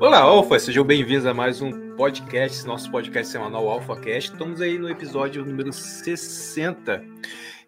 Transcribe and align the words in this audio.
Olá, 0.00 0.20
Alfa, 0.20 0.58
sejam 0.58 0.82
bem-vindos 0.82 1.26
a 1.26 1.34
mais 1.34 1.60
um 1.60 1.94
podcast, 1.94 2.64
nosso 2.64 2.90
podcast 2.90 3.30
semanal 3.30 3.68
AlphaCast. 3.68 4.32
Estamos 4.32 4.62
aí 4.62 4.78
no 4.78 4.88
episódio 4.88 5.44
número 5.44 5.70
60. 5.70 7.04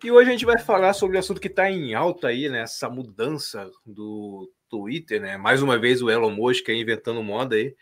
E 0.02 0.10
hoje 0.10 0.30
a 0.30 0.32
gente 0.32 0.46
vai 0.46 0.58
falar 0.58 0.94
sobre 0.94 1.18
o 1.18 1.20
assunto 1.20 1.38
que 1.38 1.48
está 1.48 1.70
em 1.70 1.92
alta 1.92 2.28
aí, 2.28 2.48
né? 2.48 2.62
Essa 2.62 2.88
mudança 2.88 3.70
do 3.84 4.50
Twitter, 4.70 5.20
né? 5.20 5.36
Mais 5.36 5.60
uma 5.60 5.78
vez 5.78 6.00
o 6.00 6.08
Elon 6.08 6.30
Musk 6.30 6.70
aí 6.70 6.80
inventando 6.80 7.22
moda 7.22 7.54
aí 7.54 7.76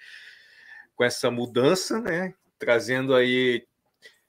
com 0.97 1.05
essa 1.05 1.31
mudança, 1.31 2.01
né? 2.01 2.35
Trazendo 2.59 3.15
aí 3.15 3.65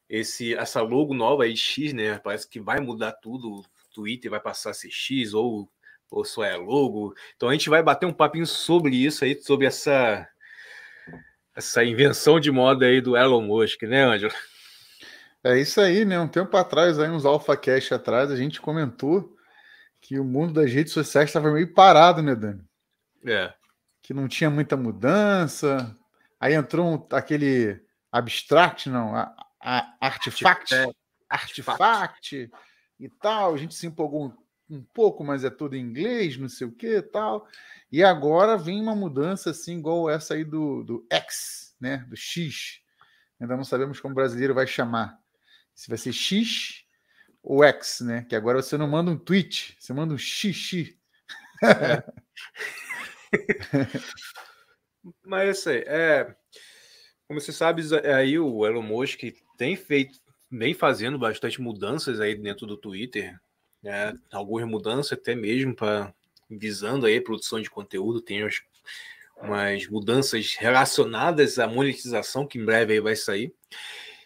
esse 0.07 0.53
essa 0.53 0.83
logo 0.83 1.15
nova 1.15 1.45
aí 1.45 1.57
X, 1.57 1.93
né? 1.93 2.19
Parece 2.19 2.47
que 2.47 2.59
vai 2.59 2.79
mudar 2.79 3.13
tudo. 3.13 3.61
O 3.61 3.65
Twitter 3.91 4.29
vai 4.29 4.39
passar 4.39 4.69
a 4.69 4.75
ser 4.75 4.91
X 4.91 5.33
ou 5.33 5.67
ou 6.11 6.25
só 6.25 6.43
é 6.43 6.57
logo. 6.57 7.15
Então 7.35 7.47
a 7.47 7.53
gente 7.53 7.69
vai 7.69 7.81
bater 7.81 8.05
um 8.05 8.13
papinho 8.13 8.45
sobre 8.45 8.95
isso 8.95 9.23
aí, 9.23 9.41
sobre 9.41 9.65
essa 9.65 10.27
essa 11.55 11.83
invenção 11.83 12.39
de 12.39 12.51
moda 12.51 12.85
aí 12.85 13.01
do 13.01 13.17
Elon 13.17 13.41
Musk, 13.41 13.83
né, 13.83 14.03
Ângelo? 14.03 14.33
É 15.43 15.57
isso 15.57 15.81
aí, 15.81 16.05
né? 16.05 16.19
Um 16.19 16.27
tempo 16.27 16.55
atrás, 16.55 16.99
aí 16.99 17.09
uns 17.09 17.25
Alpha 17.25 17.57
Cash 17.57 17.91
atrás, 17.91 18.31
a 18.31 18.35
gente 18.35 18.61
comentou 18.61 19.35
que 19.99 20.19
o 20.19 20.23
mundo 20.23 20.53
das 20.53 20.71
redes 20.71 20.93
sociais 20.93 21.29
estava 21.29 21.51
meio 21.51 21.73
parado, 21.73 22.21
né, 22.21 22.35
Dani? 22.35 22.63
É. 23.25 23.53
Que 24.01 24.13
não 24.13 24.27
tinha 24.27 24.49
muita 24.49 24.77
mudança. 24.77 25.95
Aí 26.39 26.53
entrou 26.53 26.87
um, 26.87 27.07
aquele 27.15 27.81
abstract, 28.11 28.89
não, 28.89 29.15
a, 29.15 29.33
a 29.59 29.95
artifact, 29.99 30.73
é, 30.73 30.87
artifact 31.29 32.49
e 32.99 33.09
tal. 33.09 33.53
A 33.53 33.57
gente 33.57 33.75
se 33.75 33.87
empolgou 33.87 34.33
um 34.71 34.81
pouco, 34.93 35.23
mas 35.23 35.43
é 35.43 35.49
tudo 35.49 35.75
em 35.75 35.81
inglês, 35.81 36.37
não 36.37 36.47
sei 36.47 36.65
o 36.65 36.71
que 36.71 37.01
tal. 37.01 37.47
E 37.91 38.03
agora 38.03 38.57
vem 38.57 38.81
uma 38.81 38.95
mudança 38.95 39.51
assim, 39.51 39.77
igual 39.77 40.09
essa 40.09 40.33
aí 40.33 40.45
do, 40.45 40.81
do 40.83 41.05
X, 41.11 41.75
né? 41.79 42.05
Do 42.07 42.15
X. 42.15 42.81
Ainda 43.39 43.57
não 43.57 43.65
sabemos 43.65 43.99
como 43.99 44.13
o 44.13 44.15
brasileiro 44.15 44.53
vai 44.53 44.65
chamar. 44.65 45.19
Se 45.75 45.89
vai 45.89 45.97
ser 45.97 46.13
X 46.13 46.85
ou 47.43 47.63
X, 47.63 47.99
né? 48.01 48.25
Que 48.29 48.35
agora 48.35 48.61
você 48.61 48.77
não 48.77 48.87
manda 48.87 49.11
um 49.11 49.17
tweet, 49.17 49.75
você 49.77 49.93
manda 49.93 50.13
um 50.13 50.17
xixi. 50.17 50.97
É. 51.63 52.03
mas 55.25 55.67
é 55.67 55.71
aí, 55.71 55.83
é, 55.87 56.35
como 57.27 57.41
você 57.41 57.51
sabe, 57.51 57.83
aí 58.15 58.39
o 58.39 58.65
Elon 58.65 58.81
Musk 58.81 59.21
tem 59.57 59.75
feito, 59.75 60.19
vem 60.49 60.73
fazendo 60.73 61.19
bastante 61.19 61.61
mudanças 61.61 62.19
aí 62.19 62.35
dentro 62.35 62.65
do 62.65 62.77
Twitter 62.77 63.37
né, 63.81 64.13
algumas 64.31 64.67
mudanças 64.67 65.13
até 65.13 65.35
mesmo 65.35 65.75
para 65.75 66.13
visando 66.49 67.05
aí 67.05 67.17
a 67.17 67.21
produção 67.21 67.61
de 67.61 67.69
conteúdo, 67.69 68.21
tem 68.21 68.43
umas, 68.43 69.87
mudanças 69.87 70.55
relacionadas 70.55 71.57
à 71.57 71.67
monetização 71.67 72.45
que 72.45 72.59
em 72.59 72.65
breve 72.65 72.93
aí 72.93 72.99
vai 72.99 73.15
sair. 73.15 73.53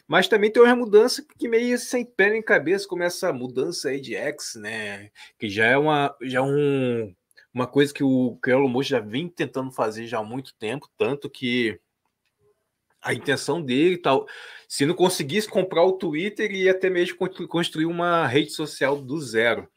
Mas 0.08 0.28
também 0.28 0.52
tem 0.52 0.62
uma 0.62 0.76
mudança 0.76 1.26
que 1.38 1.48
meio 1.48 1.78
sem 1.80 2.06
pé 2.06 2.32
nem 2.32 2.42
cabeça, 2.42 2.88
como 2.88 3.04
essa 3.04 3.34
mudança 3.34 3.90
aí 3.90 4.00
de 4.00 4.16
X, 4.16 4.56
né? 4.56 5.10
Que 5.40 5.50
já 5.50 5.66
é 5.66 5.78
uma, 5.78 6.16
já 6.22 6.40
é 6.40 6.42
um, 6.42 7.14
uma 7.54 7.66
coisa 7.66 7.94
que 7.94 8.04
o, 8.04 8.38
que 8.44 8.52
o 8.52 8.54
Elon 8.54 8.68
Musk 8.68 8.90
já 8.90 9.00
vem 9.00 9.28
tentando 9.28 9.72
fazer 9.72 10.06
já 10.06 10.20
há 10.20 10.24
muito 10.24 10.54
tempo, 10.56 10.90
tanto 10.98 11.30
que 11.30 11.80
a 13.06 13.14
intenção 13.14 13.62
dele 13.62 13.98
tal. 13.98 14.28
Se 14.68 14.86
não 14.86 14.96
conseguisse 14.96 15.48
comprar 15.48 15.84
o 15.84 15.94
Twitter, 15.94 16.46
ele 16.46 16.64
ia 16.64 16.72
até 16.72 16.90
mesmo 16.90 17.18
construir 17.48 17.86
uma 17.86 18.26
rede 18.26 18.52
social 18.52 19.00
do 19.00 19.22
zero. 19.22 19.70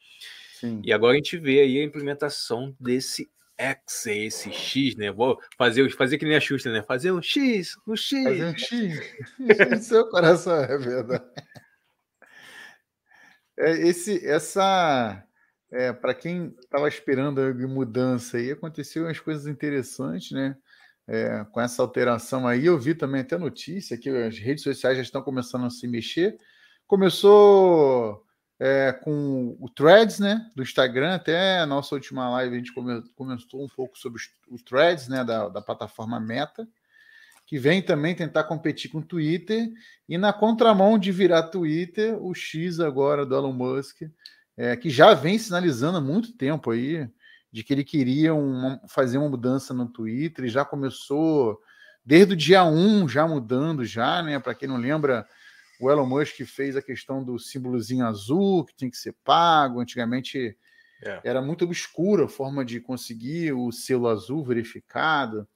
Sim. 0.59 0.81
E 0.83 0.93
agora 0.93 1.13
a 1.13 1.17
gente 1.17 1.37
vê 1.37 1.61
aí 1.61 1.79
a 1.79 1.85
implementação 1.85 2.75
desse 2.81 3.31
X, 3.57 4.07
esse 4.07 4.51
X, 4.51 4.97
né? 4.97 5.13
Vou 5.13 5.39
fazer, 5.57 5.89
fazer 5.91 6.17
que 6.17 6.25
nem 6.25 6.37
a 6.37 6.41
Xuxa, 6.41 6.73
né? 6.73 6.83
Fazer 6.83 7.13
um 7.13 7.21
X, 7.21 7.77
um 7.87 7.95
X. 7.95 8.25
Fazer 8.25 8.45
um 8.45 8.57
X. 8.57 9.87
Seu 9.87 10.09
coração 10.09 10.57
é 10.57 10.79
verdade. 10.79 11.25
É, 13.59 13.73
esse, 13.89 14.25
essa, 14.25 15.23
é, 15.71 15.93
para 15.93 16.15
quem 16.15 16.55
estava 16.61 16.89
esperando 16.89 17.41
a 17.41 17.53
mudança 17.53 18.39
aí, 18.39 18.53
aconteceu 18.53 19.05
umas 19.05 19.19
coisas 19.19 19.47
interessantes, 19.47 20.31
né? 20.31 20.57
É, 21.09 21.45
com 21.51 21.61
essa 21.61 21.83
alteração 21.83 22.47
aí. 22.47 22.67
Eu 22.67 22.79
vi 22.79 22.95
também 22.95 23.23
até 23.23 23.39
notícia 23.39 23.97
que 23.97 24.11
as 24.11 24.39
redes 24.39 24.63
sociais 24.63 24.97
já 24.97 25.03
estão 25.03 25.23
começando 25.23 25.65
a 25.65 25.71
se 25.71 25.89
mexer. 25.89 26.39
Começou 26.87 28.25
é, 28.61 28.93
com 28.93 29.57
o 29.59 29.69
Threads, 29.69 30.19
né, 30.19 30.51
do 30.55 30.63
Instagram, 30.63 31.15
até 31.15 31.61
a 31.61 31.67
nossa 31.67 31.95
última 31.95 32.29
live 32.31 32.55
a 32.55 32.59
gente 32.59 32.73
comentou 33.15 33.65
um 33.65 33.69
pouco 33.69 33.97
sobre 33.97 34.21
o 34.51 34.59
Threads, 34.59 35.09
né, 35.09 35.25
da, 35.25 35.49
da 35.49 35.63
plataforma 35.63 36.21
Meta, 36.21 36.69
que 37.47 37.59
vem 37.59 37.81
também 37.81 38.15
tentar 38.15 38.45
competir 38.45 38.91
com 38.91 38.99
o 38.99 39.05
Twitter, 39.05 39.71
e 40.09 40.19
na 40.19 40.33
contramão 40.33 40.99
de 40.99 41.11
virar 41.11 41.45
Twitter, 41.45 42.21
o 42.21 42.35
X 42.35 42.81
agora 42.81 43.25
do 43.25 43.35
Elon 43.35 43.53
Musk, 43.53 44.03
é, 44.57 44.77
que 44.77 44.91
já 44.91 45.15
vem 45.15 45.39
sinalizando 45.39 45.99
há 45.99 46.01
muito 46.01 46.33
tempo 46.37 46.73
aí, 46.73 47.09
de 47.51 47.65
que 47.65 47.73
ele 47.73 47.85
queria 47.85 48.35
uma, 48.35 48.81
fazer 48.89 49.19
uma 49.19 49.29
mudança 49.29 49.73
no 49.73 49.89
Twitter 49.89 50.45
e 50.45 50.51
já 50.51 50.65
começou 50.65 51.59
desde 52.05 52.35
o 52.35 52.37
dia 52.37 52.65
1 52.65 53.09
já 53.09 53.27
mudando 53.27 53.85
já, 53.85 54.23
né? 54.23 54.39
Para 54.39 54.55
quem 54.55 54.69
não 54.69 54.77
lembra, 54.77 55.27
o 55.81 55.91
Elon 55.91 56.07
Musk 56.07 56.41
fez 56.45 56.77
a 56.77 56.83
questão 56.83 57.25
do 57.25 57.39
símbolozinho 57.39 58.07
azul 58.07 58.65
que 58.65 58.75
tem 58.75 58.91
que 58.91 58.97
ser 58.97 59.15
pago. 59.25 59.81
Antigamente 59.81 60.57
é. 61.03 61.21
era 61.25 61.41
muito 61.41 61.65
obscura 61.65 62.27
a 62.27 62.29
forma 62.29 62.65
de 62.65 62.81
conseguir 62.81 63.53
o 63.53 63.73
selo 63.73 64.09
azul 64.09 64.45
verificado. 64.45 65.49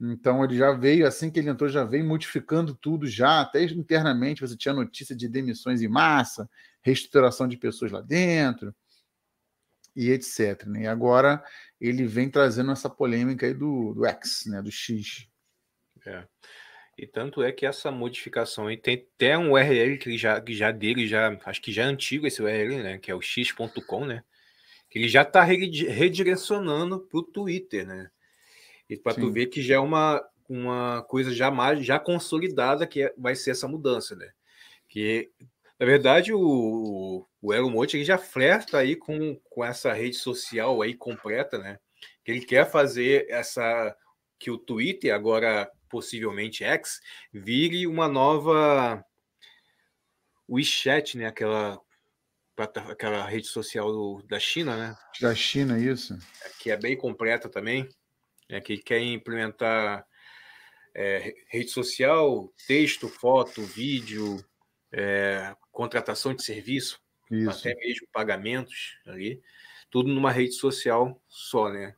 Então 0.00 0.44
ele 0.44 0.56
já 0.56 0.72
veio, 0.72 1.06
assim 1.06 1.30
que 1.30 1.38
ele 1.38 1.48
entrou, 1.48 1.70
já 1.70 1.82
veio 1.84 2.04
modificando 2.04 2.74
tudo 2.74 3.06
já, 3.06 3.40
até 3.40 3.62
internamente 3.64 4.42
você 4.42 4.54
tinha 4.54 4.74
notícia 4.74 5.16
de 5.16 5.26
demissões 5.26 5.80
em 5.80 5.88
massa, 5.88 6.48
reestruturação 6.82 7.48
de 7.48 7.56
pessoas 7.56 7.90
lá 7.90 8.02
dentro 8.02 8.74
e 9.96 10.10
etc. 10.10 10.64
Né? 10.66 10.82
E 10.82 10.86
agora 10.86 11.42
ele 11.80 12.06
vem 12.06 12.28
trazendo 12.28 12.70
essa 12.70 12.90
polêmica 12.90 13.46
aí 13.46 13.54
do, 13.54 13.94
do 13.94 14.04
X, 14.04 14.44
né? 14.46 14.60
do 14.60 14.70
X. 14.70 15.26
É. 16.06 16.24
E 16.98 17.06
tanto 17.06 17.42
é 17.42 17.52
que 17.52 17.66
essa 17.66 17.90
modificação 17.90 18.68
aí 18.68 18.76
tem 18.76 19.06
até 19.14 19.36
um 19.36 19.52
URL 19.52 19.98
que 19.98 20.16
já, 20.16 20.40
que 20.40 20.54
já 20.54 20.70
dele, 20.70 21.06
já, 21.06 21.38
acho 21.44 21.60
que 21.60 21.70
já 21.70 21.82
é 21.82 21.86
antigo 21.86 22.26
esse 22.26 22.42
URL, 22.42 22.82
né? 22.82 22.98
Que 22.98 23.10
é 23.10 23.14
o 23.14 23.20
x.com, 23.20 24.06
né? 24.06 24.24
Que 24.88 24.98
ele 24.98 25.08
já 25.08 25.22
está 25.22 25.42
redirecionando 25.42 27.00
para 27.00 27.18
o 27.18 27.22
Twitter, 27.22 27.86
né? 27.86 28.10
E 28.88 28.96
para 28.96 29.14
tu 29.14 29.30
ver 29.30 29.46
que 29.46 29.60
já 29.60 29.74
é 29.74 29.78
uma, 29.78 30.24
uma 30.48 31.02
coisa 31.02 31.34
já, 31.34 31.50
mais, 31.50 31.84
já 31.84 31.98
consolidada 31.98 32.86
que 32.86 33.02
é, 33.02 33.14
vai 33.18 33.34
ser 33.34 33.50
essa 33.50 33.68
mudança, 33.68 34.16
né? 34.16 34.30
Que 34.88 35.30
na 35.78 35.84
verdade, 35.84 36.32
o, 36.32 37.26
o 37.42 37.54
Elon 37.54 37.70
Musk 37.70 37.96
já 37.96 38.16
flerta 38.16 38.78
aí 38.78 38.96
com, 38.96 39.38
com 39.50 39.64
essa 39.64 39.92
rede 39.92 40.16
social 40.16 40.80
aí 40.80 40.94
completa, 40.94 41.58
né? 41.58 41.78
Que 42.24 42.32
ele 42.32 42.44
quer 42.44 42.70
fazer 42.70 43.26
essa 43.28 43.94
que 44.38 44.50
o 44.50 44.58
Twitter, 44.58 45.14
agora 45.14 45.70
possivelmente 45.88 46.64
X, 46.64 47.00
vire 47.32 47.86
uma 47.86 48.08
nova 48.08 49.04
WeChat, 50.48 51.18
né? 51.18 51.26
Aquela 51.26 51.80
aquela 52.88 53.26
rede 53.26 53.46
social 53.48 53.92
do, 53.92 54.22
da 54.26 54.40
China, 54.40 54.76
né? 54.76 54.96
Da 55.20 55.34
China, 55.34 55.78
isso. 55.78 56.18
Que 56.58 56.70
é 56.70 56.76
bem 56.76 56.96
completa 56.96 57.50
também. 57.50 57.86
É, 58.48 58.60
que 58.62 58.78
quer 58.78 59.00
implementar 59.00 60.06
é, 60.94 61.34
rede 61.50 61.68
social, 61.68 62.50
texto, 62.66 63.08
foto, 63.08 63.60
vídeo, 63.62 64.42
é, 64.92 65.54
contratação 65.72 66.34
de 66.34 66.42
serviço, 66.42 67.00
Isso. 67.30 67.50
até 67.50 67.74
mesmo 67.74 68.06
pagamentos 68.12 68.98
ali, 69.06 69.40
tudo 69.90 70.08
numa 70.08 70.30
rede 70.30 70.52
social 70.52 71.20
só, 71.28 71.68
né? 71.68 71.94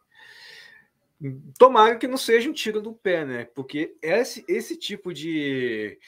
Tomara 1.59 1.97
que 1.97 2.07
não 2.07 2.17
seja 2.17 2.49
um 2.49 2.53
tiro 2.53 2.81
do 2.81 2.93
pé, 2.93 3.25
né? 3.25 3.45
Porque 3.55 3.97
esse, 4.01 4.45
esse 4.49 4.77
tipo 4.77 5.13
de, 5.13 5.99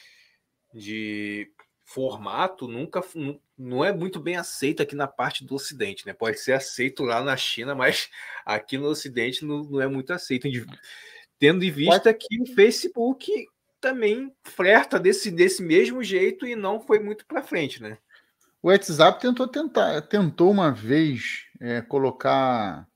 de 0.73 1.51
formato 1.83 2.67
nunca 2.67 3.01
não 3.57 3.83
é 3.83 3.91
muito 3.91 4.19
bem 4.19 4.37
aceito 4.37 4.81
aqui 4.81 4.95
na 4.95 5.07
parte 5.07 5.43
do 5.43 5.55
Ocidente, 5.55 6.05
né? 6.05 6.13
Pode 6.13 6.39
ser 6.39 6.53
aceito 6.53 7.03
lá 7.03 7.21
na 7.21 7.35
China, 7.35 7.75
mas 7.75 8.09
aqui 8.45 8.77
no 8.77 8.87
Ocidente 8.87 9.43
não, 9.43 9.63
não 9.63 9.81
é 9.81 9.87
muito 9.87 10.13
aceito. 10.13 10.47
Tendo 11.37 11.63
em 11.63 11.71
vista 11.71 12.13
que 12.13 12.41
o 12.41 12.45
Facebook 12.55 13.47
também 13.81 14.31
flerta 14.43 14.99
desse, 14.99 15.31
desse 15.31 15.61
mesmo 15.61 16.03
jeito 16.03 16.45
e 16.45 16.55
não 16.55 16.79
foi 16.79 16.99
muito 16.99 17.25
para 17.25 17.41
frente, 17.41 17.81
né? 17.81 17.97
O 18.61 18.67
WhatsApp 18.67 19.19
tentou 19.19 19.47
tentar, 19.47 20.01
tentou 20.03 20.51
uma 20.51 20.71
vez 20.71 21.47
é, 21.59 21.81
colocar 21.81 22.87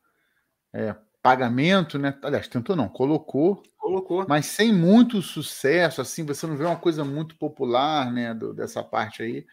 é, 0.71 0.95
pagamento, 1.23 1.97
né? 1.97 2.15
Aliás, 2.21 2.47
tentou 2.47 2.75
não, 2.75 2.87
colocou, 2.87 3.63
colocou, 3.77 4.25
mas 4.29 4.45
sem 4.45 4.71
muito 4.71 5.23
sucesso. 5.23 6.01
Assim, 6.01 6.23
você 6.23 6.45
não 6.45 6.55
vê 6.55 6.65
uma 6.65 6.75
coisa 6.75 7.03
muito 7.03 7.35
popular, 7.35 8.13
né? 8.13 8.31
Do, 8.33 8.53
dessa 8.53 8.83
parte 8.83 9.23
aí. 9.23 9.45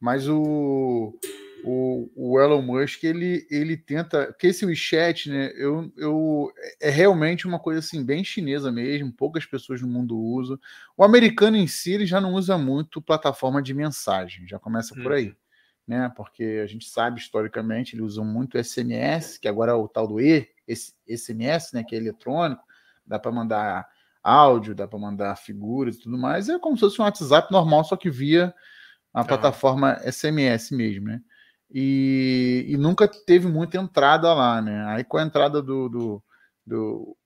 Mas 0.00 0.28
o 0.28 1.18
o, 1.64 2.10
o 2.14 2.40
Elon 2.40 2.62
Musk 2.62 3.04
ele, 3.04 3.46
ele 3.50 3.76
tenta. 3.76 4.32
que 4.38 4.48
esse 4.48 4.64
WeChat, 4.64 5.30
né? 5.30 5.52
Eu, 5.54 5.92
eu, 5.96 6.52
é 6.80 6.90
realmente 6.90 7.46
uma 7.46 7.58
coisa 7.58 7.80
assim, 7.80 8.04
bem 8.04 8.22
chinesa 8.22 8.70
mesmo, 8.70 9.12
poucas 9.12 9.44
pessoas 9.44 9.80
no 9.80 9.88
mundo 9.88 10.18
usam. 10.18 10.58
O 10.96 11.04
americano 11.04 11.56
em 11.56 11.66
si 11.66 11.92
ele 11.92 12.06
já 12.06 12.20
não 12.20 12.34
usa 12.34 12.56
muito 12.56 13.02
plataforma 13.02 13.62
de 13.62 13.74
mensagem, 13.74 14.46
já 14.46 14.58
começa 14.58 14.94
por 14.94 15.12
aí. 15.12 15.28
Uhum. 15.28 15.34
Né, 15.86 16.12
porque 16.16 16.60
a 16.64 16.66
gente 16.66 16.88
sabe 16.88 17.20
historicamente, 17.20 17.94
eles 17.94 18.04
usam 18.04 18.24
muito 18.24 18.58
SMS, 18.58 19.38
que 19.38 19.46
agora 19.46 19.70
é 19.70 19.74
o 19.74 19.86
tal 19.86 20.08
do 20.08 20.20
E, 20.20 20.48
esse 20.66 20.92
SMS, 21.08 21.72
né, 21.72 21.84
que 21.84 21.94
é 21.94 21.98
eletrônico, 21.98 22.60
dá 23.06 23.20
para 23.20 23.30
mandar 23.30 23.88
áudio, 24.20 24.74
dá 24.74 24.88
para 24.88 24.98
mandar 24.98 25.36
figuras 25.36 25.94
e 25.94 26.00
tudo 26.00 26.18
mais. 26.18 26.48
É 26.48 26.58
como 26.58 26.76
se 26.76 26.80
fosse 26.80 27.00
um 27.00 27.04
WhatsApp 27.04 27.52
normal, 27.52 27.84
só 27.84 27.96
que 27.96 28.10
via 28.10 28.52
a 29.14 29.24
plataforma 29.24 29.96
SMS 30.10 30.72
mesmo, 30.72 31.06
né? 31.06 31.22
E, 31.70 32.64
e, 32.68 32.76
nunca 32.76 33.08
teve 33.08 33.48
muita 33.48 33.76
entrada 33.76 34.32
lá, 34.32 34.62
né? 34.62 34.84
Aí 34.86 35.04
com 35.04 35.18
a 35.18 35.22
entrada 35.22 35.60
do, 35.60 35.88
do, 35.88 36.22
do 36.64 37.16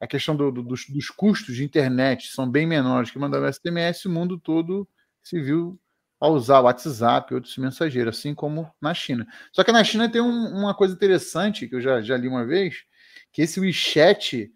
a 0.00 0.06
questão 0.06 0.36
do, 0.36 0.52
do, 0.52 0.62
dos, 0.62 0.86
dos, 0.88 1.10
custos 1.10 1.56
de 1.56 1.64
internet 1.64 2.28
são 2.28 2.48
bem 2.48 2.66
menores 2.66 3.10
que 3.10 3.18
mandar 3.18 3.52
SMS, 3.52 4.04
o 4.04 4.10
mundo 4.10 4.38
todo 4.38 4.88
se 5.22 5.40
viu 5.40 5.78
a 6.20 6.28
usar 6.28 6.60
o 6.60 6.64
WhatsApp 6.64 7.32
e 7.32 7.34
outros 7.34 7.56
mensageiros, 7.58 8.18
assim 8.18 8.34
como 8.34 8.70
na 8.80 8.94
China. 8.94 9.26
Só 9.52 9.62
que 9.62 9.72
na 9.72 9.84
China 9.84 10.08
tem 10.08 10.20
um, 10.20 10.48
uma 10.58 10.74
coisa 10.74 10.94
interessante 10.94 11.68
que 11.68 11.74
eu 11.74 11.80
já, 11.80 12.00
já 12.00 12.16
li 12.16 12.28
uma 12.28 12.44
vez, 12.44 12.84
que 13.32 13.42
esse 13.42 13.60
WeChat 13.60 14.52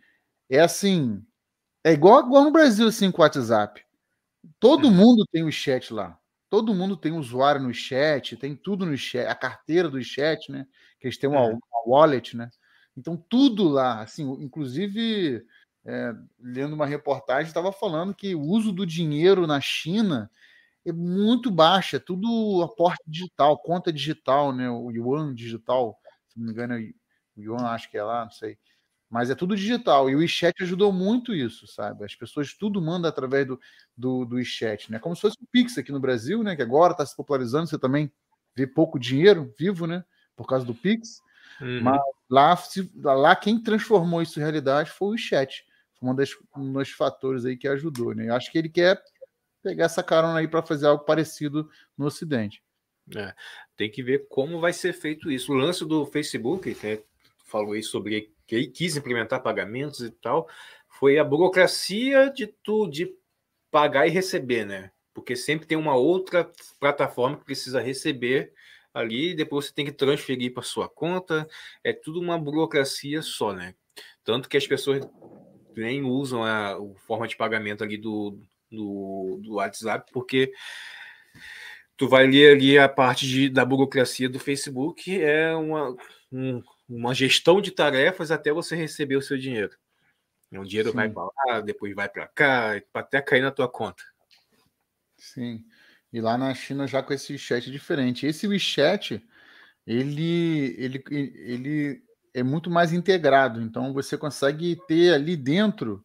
é 0.50 0.61
assim, 0.61 1.23
é 1.85 1.93
igual, 1.93 2.27
igual 2.27 2.44
no 2.44 2.50
Brasil 2.53 2.87
assim 2.87 3.11
com 3.11 3.23
o 3.23 3.25
WhatsApp. 3.25 3.85
Todo 4.59 4.89
hum. 4.89 4.93
mundo 4.93 5.27
tem 5.31 5.43
o 5.43 5.47
WeChat 5.47 5.93
lá. 5.93 6.19
Todo 6.53 6.75
mundo 6.75 6.99
tem 6.99 7.13
usuário 7.13 7.63
no 7.63 7.73
chat, 7.73 8.37
tem 8.37 8.55
tudo 8.55 8.85
no 8.85 8.95
chat, 8.95 9.27
a 9.27 9.35
carteira 9.35 9.89
do 9.89 10.05
chat, 10.05 10.53
né? 10.53 10.67
Que 11.01 11.07
eles 11.07 11.17
têm 11.17 11.31
uma, 11.31 11.47
uma 11.47 11.59
wallet, 11.87 12.37
né? 12.37 12.51
Então, 12.95 13.17
tudo 13.17 13.71
lá, 13.71 14.03
assim, 14.03 14.31
inclusive, 14.33 15.43
é, 15.83 16.13
lendo 16.39 16.75
uma 16.75 16.85
reportagem, 16.85 17.47
estava 17.47 17.73
falando 17.73 18.15
que 18.15 18.35
o 18.35 18.43
uso 18.43 18.71
do 18.71 18.85
dinheiro 18.85 19.47
na 19.47 19.63
China 19.63 20.31
é 20.85 20.93
muito 20.93 21.51
baixo, 21.51 21.97
é 21.97 21.99
tudo 21.99 22.63
aporte 22.63 23.03
digital, 23.07 23.57
conta 23.57 23.91
digital, 23.91 24.53
né? 24.53 24.69
O 24.69 24.91
yuan 24.91 25.35
digital, 25.35 25.99
se 26.29 26.39
não 26.39 26.45
me 26.45 26.53
engano, 26.53 26.75
é 26.75 26.81
o 27.35 27.41
yuan 27.41 27.65
acho 27.69 27.91
que 27.91 27.97
é 27.97 28.05
lá, 28.05 28.25
não 28.25 28.31
sei. 28.31 28.59
Mas 29.12 29.29
é 29.29 29.35
tudo 29.35 29.55
digital. 29.55 30.09
E 30.09 30.14
o 30.14 30.20
WeChat 30.20 30.62
ajudou 30.62 30.91
muito 30.91 31.35
isso, 31.35 31.67
sabe? 31.67 32.03
As 32.03 32.14
pessoas 32.14 32.55
tudo 32.55 32.81
mandam 32.81 33.11
através 33.11 33.47
do, 33.47 33.61
do, 33.94 34.25
do 34.25 34.37
WeChat, 34.37 34.91
né? 34.91 34.99
Como 34.99 35.14
se 35.14 35.20
fosse 35.20 35.37
o 35.38 35.47
Pix 35.53 35.76
aqui 35.76 35.93
no 35.93 36.00
Brasil, 36.00 36.43
né? 36.43 36.56
Que 36.56 36.62
agora 36.62 36.93
está 36.93 37.05
se 37.05 37.14
popularizando, 37.14 37.67
você 37.67 37.79
também 37.79 38.11
vê 38.56 38.67
pouco 38.67 38.99
dinheiro 38.99 39.53
vivo, 39.59 39.87
né? 39.87 40.03
Por 40.35 40.47
causa 40.47 40.64
do 40.64 40.75
Pix. 40.75 41.20
Uhum. 41.61 41.82
Mas 41.82 42.00
lá, 42.31 42.56
se, 42.56 42.91
lá 42.97 43.37
quem 43.37 43.62
transformou 43.62 44.23
isso 44.23 44.41
em 44.41 44.43
realidade 44.43 44.88
foi 44.88 45.09
o 45.09 45.11
WeChat. 45.11 45.62
Foi 46.00 46.08
um, 46.08 46.15
das, 46.15 46.31
um 46.56 46.73
dos 46.73 46.88
fatores 46.88 47.44
aí 47.44 47.55
que 47.55 47.69
ajudou, 47.69 48.15
né? 48.15 48.31
Eu 48.31 48.35
acho 48.35 48.50
que 48.50 48.56
ele 48.56 48.70
quer 48.70 48.99
pegar 49.62 49.85
essa 49.85 50.03
carona 50.03 50.38
aí 50.38 50.49
para 50.49 50.62
fazer 50.62 50.87
algo 50.87 51.05
parecido 51.05 51.69
no 51.99 52.06
Ocidente. 52.06 52.62
É, 53.15 53.35
tem 53.76 53.91
que 53.91 54.03
ver 54.03 54.26
como 54.31 54.58
vai 54.58 54.73
ser 54.73 54.94
feito 54.94 55.31
isso. 55.31 55.53
O 55.53 55.55
lance 55.55 55.85
do 55.85 56.06
Facebook, 56.06 56.75
que 56.75 57.05
falou 57.44 57.73
aí 57.73 57.82
sobre 57.82 58.31
que 58.47 58.67
quis 58.67 58.97
implementar 58.97 59.43
pagamentos 59.43 60.00
e 60.00 60.11
tal, 60.11 60.49
foi 60.89 61.19
a 61.19 61.25
burocracia 61.25 62.31
de 62.31 62.47
tu 62.47 62.87
de 62.87 63.12
pagar 63.71 64.06
e 64.06 64.11
receber, 64.11 64.65
né? 64.65 64.91
Porque 65.15 65.37
sempre 65.37 65.67
tem 65.67 65.77
uma 65.77 65.94
outra 65.94 66.50
plataforma 66.79 67.39
que 67.39 67.44
precisa 67.44 67.81
receber 67.81 68.53
ali, 68.93 69.35
depois 69.35 69.67
você 69.67 69.73
tem 69.73 69.85
que 69.85 69.93
transferir 69.93 70.53
para 70.53 70.62
sua 70.62 70.89
conta, 70.89 71.49
é 71.83 71.93
tudo 71.93 72.21
uma 72.21 72.39
burocracia 72.39 73.23
só, 73.23 73.53
né? 73.53 73.75
Tanto 74.25 74.49
que 74.49 74.56
as 74.56 74.67
pessoas 74.67 75.06
nem 75.75 76.03
usam 76.03 76.44
a, 76.44 76.75
a 76.75 76.79
forma 77.06 77.27
de 77.27 77.37
pagamento 77.37 77.83
ali 77.83 77.97
do, 77.97 78.39
do, 78.71 79.41
do 79.43 79.55
WhatsApp, 79.55 80.11
porque 80.12 80.53
tu 81.97 82.09
vai 82.09 82.27
ler 82.27 82.56
ali 82.56 82.79
a 82.79 82.89
parte 82.89 83.27
de, 83.27 83.49
da 83.49 83.65
burocracia 83.65 84.29
do 84.29 84.39
Facebook, 84.39 85.21
é 85.21 85.55
uma, 85.55 85.97
um, 86.31 86.62
uma 86.97 87.15
gestão 87.15 87.61
de 87.61 87.71
tarefas 87.71 88.31
até 88.31 88.53
você 88.53 88.77
receber 88.77 89.17
o 89.17 89.23
seu 89.23 89.39
dinheiro. 89.39 89.77
O 90.53 90.65
dinheiro 90.65 90.91
Sim. 90.91 90.97
vai 90.97 91.09
para 91.09 91.25
lá, 91.25 91.61
depois 91.61 91.94
vai 91.94 92.09
para 92.09 92.29
cá, 92.29 92.81
até 92.93 93.23
cair 93.23 93.41
na 93.41 93.50
tua 93.50 93.69
conta. 93.69 94.03
Sim. 95.17 95.65
E 96.12 96.21
lá 96.21 96.37
na 96.37 96.55
China 96.55 96.87
já 96.87 97.03
com 97.03 97.15
esse 97.15 97.39
chat 97.39 97.71
diferente. 97.71 98.27
Esse 98.27 98.47
WeChat, 98.47 99.27
ele, 99.87 100.77
ele, 100.79 101.03
ele 101.09 102.05
é 102.35 102.43
muito 102.43 102.71
mais 102.71 102.93
integrado. 102.93 103.62
Então 103.62 103.94
você 103.94 104.19
consegue 104.19 104.79
ter 104.87 105.15
ali 105.15 105.37
dentro. 105.37 106.05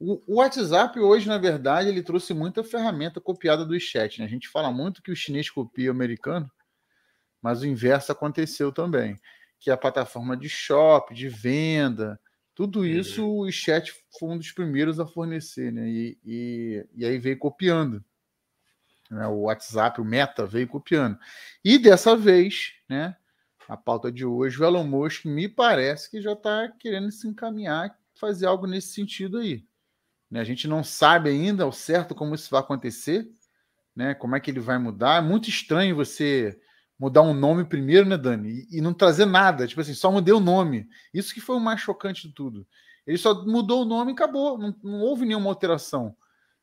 O, 0.00 0.20
o 0.26 0.36
WhatsApp 0.38 0.98
hoje, 0.98 1.28
na 1.28 1.38
verdade, 1.38 1.88
ele 1.88 2.02
trouxe 2.02 2.34
muita 2.34 2.64
ferramenta 2.64 3.20
copiada 3.20 3.64
do 3.64 3.72
WeChat. 3.72 4.18
Né? 4.18 4.24
A 4.24 4.28
gente 4.28 4.48
fala 4.48 4.72
muito 4.72 5.00
que 5.00 5.12
o 5.12 5.16
chinês 5.16 5.48
copia 5.48 5.90
o 5.90 5.94
americano, 5.94 6.50
mas 7.40 7.60
o 7.60 7.66
inverso 7.66 8.10
aconteceu 8.10 8.72
também 8.72 9.20
que 9.64 9.70
é 9.70 9.72
a 9.72 9.78
plataforma 9.78 10.36
de 10.36 10.46
shopping, 10.46 11.14
de 11.14 11.26
venda, 11.26 12.20
tudo 12.54 12.84
isso 12.84 13.26
uhum. 13.26 13.48
o 13.48 13.50
chat 13.50 13.94
foi 14.18 14.28
um 14.28 14.36
dos 14.36 14.52
primeiros 14.52 15.00
a 15.00 15.06
fornecer, 15.06 15.72
né? 15.72 15.88
E, 15.88 16.18
e, 16.22 16.86
e 16.94 17.06
aí 17.06 17.18
veio 17.18 17.38
copiando. 17.38 18.04
Né? 19.10 19.26
O 19.26 19.44
WhatsApp, 19.44 20.02
o 20.02 20.04
Meta 20.04 20.44
veio 20.44 20.68
copiando. 20.68 21.18
E 21.64 21.78
dessa 21.78 22.14
vez, 22.14 22.74
né? 22.86 23.16
A 23.66 23.74
pauta 23.74 24.12
de 24.12 24.26
hoje, 24.26 24.60
o 24.60 24.66
Elon 24.66 24.84
Musk 24.84 25.24
me 25.24 25.48
parece 25.48 26.10
que 26.10 26.20
já 26.20 26.34
está 26.34 26.68
querendo 26.78 27.10
se 27.10 27.26
encaminhar, 27.26 27.98
fazer 28.12 28.44
algo 28.44 28.66
nesse 28.66 28.88
sentido 28.88 29.38
aí. 29.38 29.64
Né? 30.30 30.40
A 30.40 30.44
gente 30.44 30.68
não 30.68 30.84
sabe 30.84 31.30
ainda 31.30 31.64
ao 31.64 31.72
certo 31.72 32.14
como 32.14 32.34
isso 32.34 32.50
vai 32.50 32.60
acontecer, 32.60 33.26
né? 33.96 34.12
Como 34.14 34.36
é 34.36 34.40
que 34.40 34.50
ele 34.50 34.60
vai 34.60 34.76
mudar. 34.76 35.24
É 35.24 35.26
muito 35.26 35.48
estranho 35.48 35.96
você 35.96 36.60
mudar 36.98 37.22
um 37.22 37.34
nome 37.34 37.64
primeiro, 37.64 38.08
né, 38.08 38.16
Dani? 38.16 38.66
E, 38.70 38.78
e, 38.78 38.80
não 38.80 38.94
trazer 38.94 39.26
nada. 39.26 39.66
Tipo 39.66 39.80
assim, 39.80 39.94
só 39.94 40.10
mudei 40.10 40.32
o 40.34 40.40
nome. 40.40 40.88
Isso 41.12 41.34
que 41.34 41.40
foi 41.40 41.56
o 41.56 41.60
mais 41.60 41.80
chocante 41.80 42.28
de 42.28 42.34
tudo. 42.34 42.66
Ele 43.06 43.18
só 43.18 43.44
mudou 43.44 43.82
o 43.82 43.84
nome 43.84 44.12
e 44.12 44.14
acabou. 44.14 44.58
Não, 44.58 44.74
não 44.82 45.00
houve 45.00 45.26
nenhuma 45.26 45.50
alteração. 45.50 46.16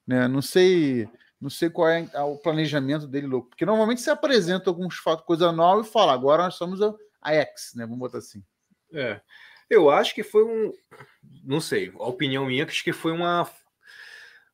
Né? 0.06 0.28
Não 0.28 0.42
sei. 0.42 1.08
Não 1.40 1.50
sei 1.50 1.72
qual 1.72 1.88
é 1.88 2.08
o 2.24 2.38
planejamento 2.38 3.08
dele, 3.08 3.26
louco. 3.26 3.50
Porque 3.50 3.66
normalmente 3.66 4.02
você 4.02 4.12
apresenta 4.12 4.70
alguns 4.70 4.98
fatos, 4.98 5.26
coisa 5.26 5.52
nova 5.52 5.82
e 5.82 5.90
fala, 5.92 6.14
agora 6.14 6.44
nós 6.44 6.54
somos 6.54 6.80
a, 6.84 6.94
a 7.20 7.34
X, 7.34 7.72
né? 7.76 7.84
Vamos 7.84 7.98
botar 7.98 8.20
assim. 8.20 8.44
É. 8.94 9.20
Eu 9.68 9.90
acho 9.90 10.14
que 10.14 10.22
foi 10.22 10.44
um. 10.44 10.72
Não 11.44 11.60
sei, 11.60 11.92
a 11.98 12.04
opinião 12.04 12.46
minha, 12.46 12.66
acho 12.66 12.84
que 12.84 12.94
foi 12.94 13.12
uma. 13.12 13.50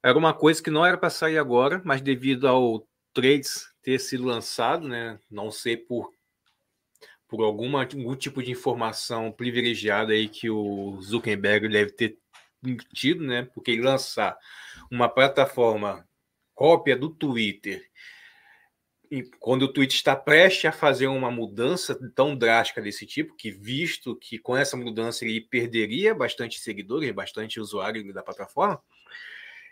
Era 0.02 0.18
uma 0.18 0.34
coisa 0.34 0.62
que 0.62 0.70
não 0.70 0.86
era 0.86 0.98
para 0.98 1.10
sair 1.10 1.38
agora, 1.38 1.82
mas 1.84 2.02
devido 2.02 2.48
ao 2.48 2.88
trades 3.14 3.66
ter 3.88 4.00
sido 4.00 4.26
lançado, 4.26 4.86
né? 4.86 5.18
Não 5.32 5.50
sei 5.50 5.78
por 5.78 6.12
por 7.26 7.42
alguma, 7.42 7.84
algum 7.84 8.16
tipo 8.18 8.44
de 8.44 8.52
informação 8.52 9.32
privilegiada 9.32 10.12
aí 10.12 10.28
que 10.28 10.50
o 10.50 11.00
Zuckerberg 11.02 11.70
deve 11.70 11.92
ter 11.92 12.18
tido, 12.94 13.24
né? 13.24 13.44
Porque 13.54 13.72
ele 13.72 13.82
lançar 13.82 14.38
uma 14.92 15.08
plataforma 15.08 16.06
cópia 16.54 16.98
do 16.98 17.10
Twitter 17.10 17.90
quando 19.40 19.64
o 19.64 19.72
Twitter 19.72 19.96
está 19.96 20.18
prestes 20.18 20.66
a 20.66 20.72
fazer 20.74 21.08
uma 21.08 21.32
mudança 21.32 21.98
tão 22.14 22.36
drástica 22.36 22.82
desse 22.82 23.06
tipo, 23.06 23.38
que 23.38 23.50
visto 23.50 24.18
que 24.18 24.38
com 24.38 24.58
essa 24.58 24.76
mudança 24.76 25.24
ele 25.24 25.40
perderia 25.40 26.14
bastante 26.14 26.60
seguidores, 26.60 27.10
bastante 27.12 27.58
usuários 27.58 28.14
da 28.14 28.22
plataforma, 28.22 28.82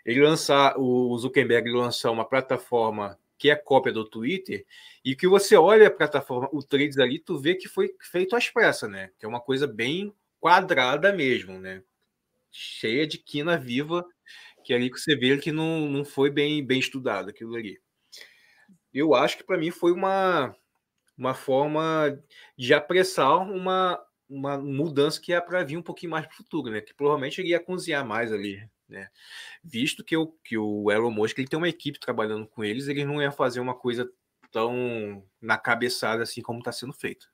ele 0.06 0.22
lançar 0.22 0.74
o 0.78 1.14
Zuckerberg 1.18 1.70
lançar 1.70 2.10
uma 2.10 2.26
plataforma 2.26 3.18
que 3.38 3.50
é 3.50 3.56
cópia 3.56 3.92
do 3.92 4.04
Twitter, 4.04 4.64
e 5.04 5.14
que 5.14 5.28
você 5.28 5.56
olha 5.56 5.88
a 5.88 5.90
plataforma, 5.90 6.48
o 6.52 6.62
Trades 6.62 6.98
ali, 6.98 7.18
tu 7.18 7.38
vê 7.38 7.54
que 7.54 7.68
foi 7.68 7.94
feito 8.00 8.34
às 8.34 8.48
pressas, 8.48 8.90
né? 8.90 9.10
Que 9.18 9.26
é 9.26 9.28
uma 9.28 9.40
coisa 9.40 9.66
bem 9.66 10.14
quadrada 10.40 11.12
mesmo, 11.12 11.58
né? 11.58 11.82
Cheia 12.50 13.06
de 13.06 13.18
quina 13.18 13.58
viva, 13.58 14.06
que 14.64 14.72
é 14.72 14.76
ali 14.76 14.90
que 14.90 14.98
você 14.98 15.14
vê 15.14 15.36
que 15.38 15.52
não, 15.52 15.88
não 15.88 16.04
foi 16.04 16.30
bem, 16.30 16.64
bem 16.64 16.78
estudado 16.78 17.30
aquilo 17.30 17.54
ali. 17.54 17.78
Eu 18.92 19.14
acho 19.14 19.36
que 19.36 19.44
para 19.44 19.58
mim 19.58 19.70
foi 19.70 19.92
uma, 19.92 20.56
uma 21.16 21.34
forma 21.34 22.18
de 22.56 22.72
apressar 22.72 23.36
uma, 23.38 24.02
uma 24.28 24.56
mudança 24.56 25.20
que 25.20 25.32
ia 25.32 25.42
para 25.42 25.62
vir 25.62 25.76
um 25.76 25.82
pouquinho 25.82 26.12
mais 26.12 26.26
para 26.26 26.34
o 26.34 26.36
futuro, 26.36 26.70
né? 26.70 26.80
Que 26.80 26.94
provavelmente 26.94 27.40
ele 27.40 27.50
ia 27.50 27.60
cozinhar 27.60 28.04
mais 28.06 28.32
ali 28.32 28.66
né? 28.88 29.08
Visto 29.62 30.04
que 30.04 30.16
o, 30.16 30.28
que 30.44 30.56
o 30.56 30.90
Elon 30.90 31.10
Musk 31.10 31.38
ele 31.38 31.48
tem 31.48 31.58
uma 31.58 31.68
equipe 31.68 31.98
trabalhando 31.98 32.46
com 32.46 32.64
eles, 32.64 32.88
ele 32.88 33.04
não 33.04 33.20
ia 33.20 33.32
fazer 33.32 33.60
uma 33.60 33.74
coisa 33.74 34.10
tão 34.50 35.24
na 35.40 35.58
cabeçada 35.58 36.22
assim 36.22 36.42
como 36.42 36.60
está 36.60 36.72
sendo 36.72 36.92
feito. 36.92 37.28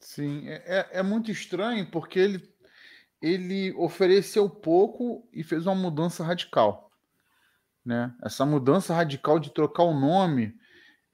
Sim, 0.00 0.48
é, 0.48 0.62
é, 0.66 0.98
é 0.98 1.02
muito 1.02 1.30
estranho 1.30 1.90
porque 1.90 2.18
ele, 2.18 2.54
ele 3.20 3.72
ofereceu 3.74 4.48
pouco 4.48 5.28
e 5.32 5.42
fez 5.42 5.66
uma 5.66 5.74
mudança 5.74 6.22
radical. 6.22 6.92
Né? 7.84 8.14
Essa 8.22 8.44
mudança 8.44 8.94
radical 8.94 9.38
de 9.38 9.52
trocar 9.52 9.82
o 9.84 9.98
nome, 9.98 10.54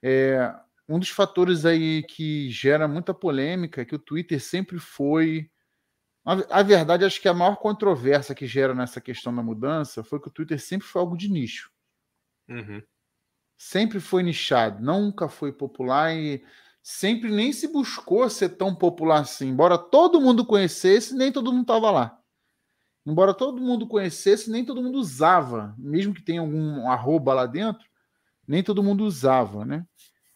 é, 0.02 0.52
um 0.88 0.98
dos 0.98 1.08
fatores 1.08 1.64
aí 1.64 2.02
que 2.02 2.50
gera 2.50 2.86
muita 2.86 3.14
polêmica 3.14 3.80
é 3.80 3.84
que 3.84 3.94
o 3.94 3.98
Twitter 3.98 4.40
sempre 4.40 4.78
foi. 4.78 5.50
A, 6.24 6.60
a 6.60 6.62
verdade, 6.62 7.04
acho 7.04 7.20
que 7.20 7.28
a 7.28 7.34
maior 7.34 7.56
controvérsia 7.56 8.34
que 8.34 8.46
gera 8.46 8.74
nessa 8.74 9.00
questão 9.00 9.34
da 9.34 9.42
mudança 9.42 10.02
foi 10.02 10.18
que 10.20 10.28
o 10.28 10.30
Twitter 10.30 10.58
sempre 10.60 10.86
foi 10.86 11.00
algo 11.00 11.16
de 11.16 11.28
nicho. 11.28 11.70
Uhum. 12.48 12.82
Sempre 13.56 14.00
foi 14.00 14.22
nichado, 14.22 14.82
nunca 14.82 15.28
foi 15.28 15.52
popular 15.52 16.14
e 16.14 16.44
sempre 16.82 17.30
nem 17.30 17.52
se 17.52 17.68
buscou 17.68 18.28
ser 18.28 18.50
tão 18.50 18.74
popular 18.74 19.20
assim. 19.20 19.48
Embora 19.48 19.78
todo 19.78 20.20
mundo 20.20 20.44
conhecesse, 20.44 21.14
nem 21.14 21.30
todo 21.30 21.52
mundo 21.52 21.62
estava 21.62 21.90
lá. 21.90 22.18
Embora 23.06 23.34
todo 23.34 23.60
mundo 23.60 23.86
conhecesse, 23.86 24.50
nem 24.50 24.64
todo 24.64 24.82
mundo 24.82 24.98
usava. 24.98 25.74
Mesmo 25.78 26.14
que 26.14 26.22
tenha 26.22 26.40
algum 26.40 26.88
arroba 26.88 27.34
lá 27.34 27.46
dentro, 27.46 27.86
nem 28.48 28.62
todo 28.62 28.82
mundo 28.82 29.04
usava, 29.04 29.64
né? 29.64 29.86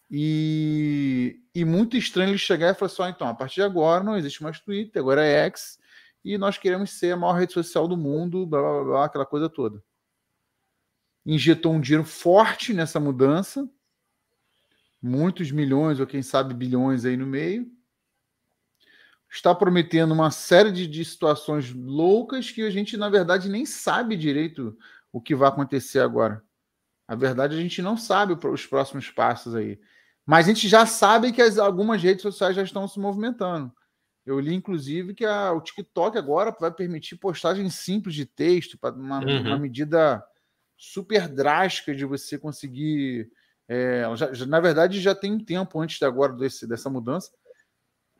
E, 0.09 1.39
e 1.53 1.65
muito 1.65 1.97
estranho 1.97 2.31
ele 2.31 2.37
chegar 2.37 2.71
e 2.71 2.73
falar 2.75 2.89
só, 2.89 3.03
assim, 3.03 3.13
então, 3.15 3.27
a 3.27 3.33
partir 3.33 3.55
de 3.55 3.63
agora 3.63 4.03
não 4.03 4.17
existe 4.17 4.41
mais 4.41 4.59
Twitter, 4.59 5.01
agora 5.01 5.23
é 5.23 5.45
X, 5.45 5.78
e 6.29 6.37
nós 6.37 6.59
queremos 6.59 6.91
ser 6.91 7.13
a 7.13 7.17
maior 7.17 7.33
rede 7.33 7.53
social 7.53 7.87
do 7.87 7.97
mundo, 7.97 8.45
blá 8.45 8.61
blá 8.61 8.83
blá, 8.83 9.05
aquela 9.05 9.25
coisa 9.25 9.49
toda. 9.49 9.83
Injetou 11.25 11.73
um 11.73 11.81
dinheiro 11.81 12.05
forte 12.05 12.71
nessa 12.71 12.99
mudança, 12.99 13.67
muitos 15.01 15.51
milhões 15.51 15.99
ou 15.99 16.05
quem 16.05 16.21
sabe 16.21 16.53
bilhões 16.53 17.03
aí 17.03 17.17
no 17.17 17.25
meio. 17.25 17.67
Está 19.27 19.55
prometendo 19.55 20.11
uma 20.11 20.29
série 20.29 20.71
de, 20.71 20.85
de 20.85 21.03
situações 21.03 21.73
loucas 21.73 22.51
que 22.51 22.61
a 22.61 22.69
gente, 22.69 22.95
na 22.95 23.09
verdade, 23.09 23.49
nem 23.49 23.65
sabe 23.65 24.15
direito 24.15 24.77
o 25.11 25.19
que 25.19 25.33
vai 25.33 25.49
acontecer 25.49 25.99
agora. 25.99 26.43
A 27.07 27.15
verdade, 27.15 27.55
a 27.55 27.59
gente 27.59 27.81
não 27.81 27.97
sabe 27.97 28.33
os 28.33 28.65
próximos 28.67 29.09
passos 29.09 29.55
aí. 29.55 29.79
Mas 30.27 30.45
a 30.45 30.53
gente 30.53 30.67
já 30.67 30.85
sabe 30.85 31.31
que 31.31 31.41
as, 31.41 31.57
algumas 31.57 32.03
redes 32.03 32.21
sociais 32.21 32.55
já 32.55 32.61
estão 32.61 32.87
se 32.87 32.99
movimentando. 32.99 33.73
Eu 34.29 34.39
li, 34.39 34.53
inclusive, 34.53 35.15
que 35.15 35.25
a, 35.25 35.51
o 35.51 35.59
TikTok 35.59 36.15
agora 36.15 36.55
vai 36.59 36.71
permitir 36.71 37.15
postagem 37.15 37.67
simples 37.67 38.13
de 38.13 38.27
texto, 38.27 38.77
para 38.77 38.93
uma, 38.93 39.19
uhum. 39.25 39.41
uma, 39.41 39.57
medida 39.57 40.23
super 40.77 41.27
drástica 41.27 41.95
de 41.95 42.05
você 42.05 42.37
conseguir. 42.37 43.27
É, 43.67 44.03
já, 44.15 44.31
já, 44.31 44.45
na 44.45 44.59
verdade, 44.59 45.01
já 45.01 45.15
tem 45.15 45.33
um 45.33 45.43
tempo 45.43 45.81
antes 45.81 45.97
de 45.97 46.05
agora 46.05 46.33
desse, 46.33 46.67
dessa 46.67 46.91
mudança. 46.91 47.31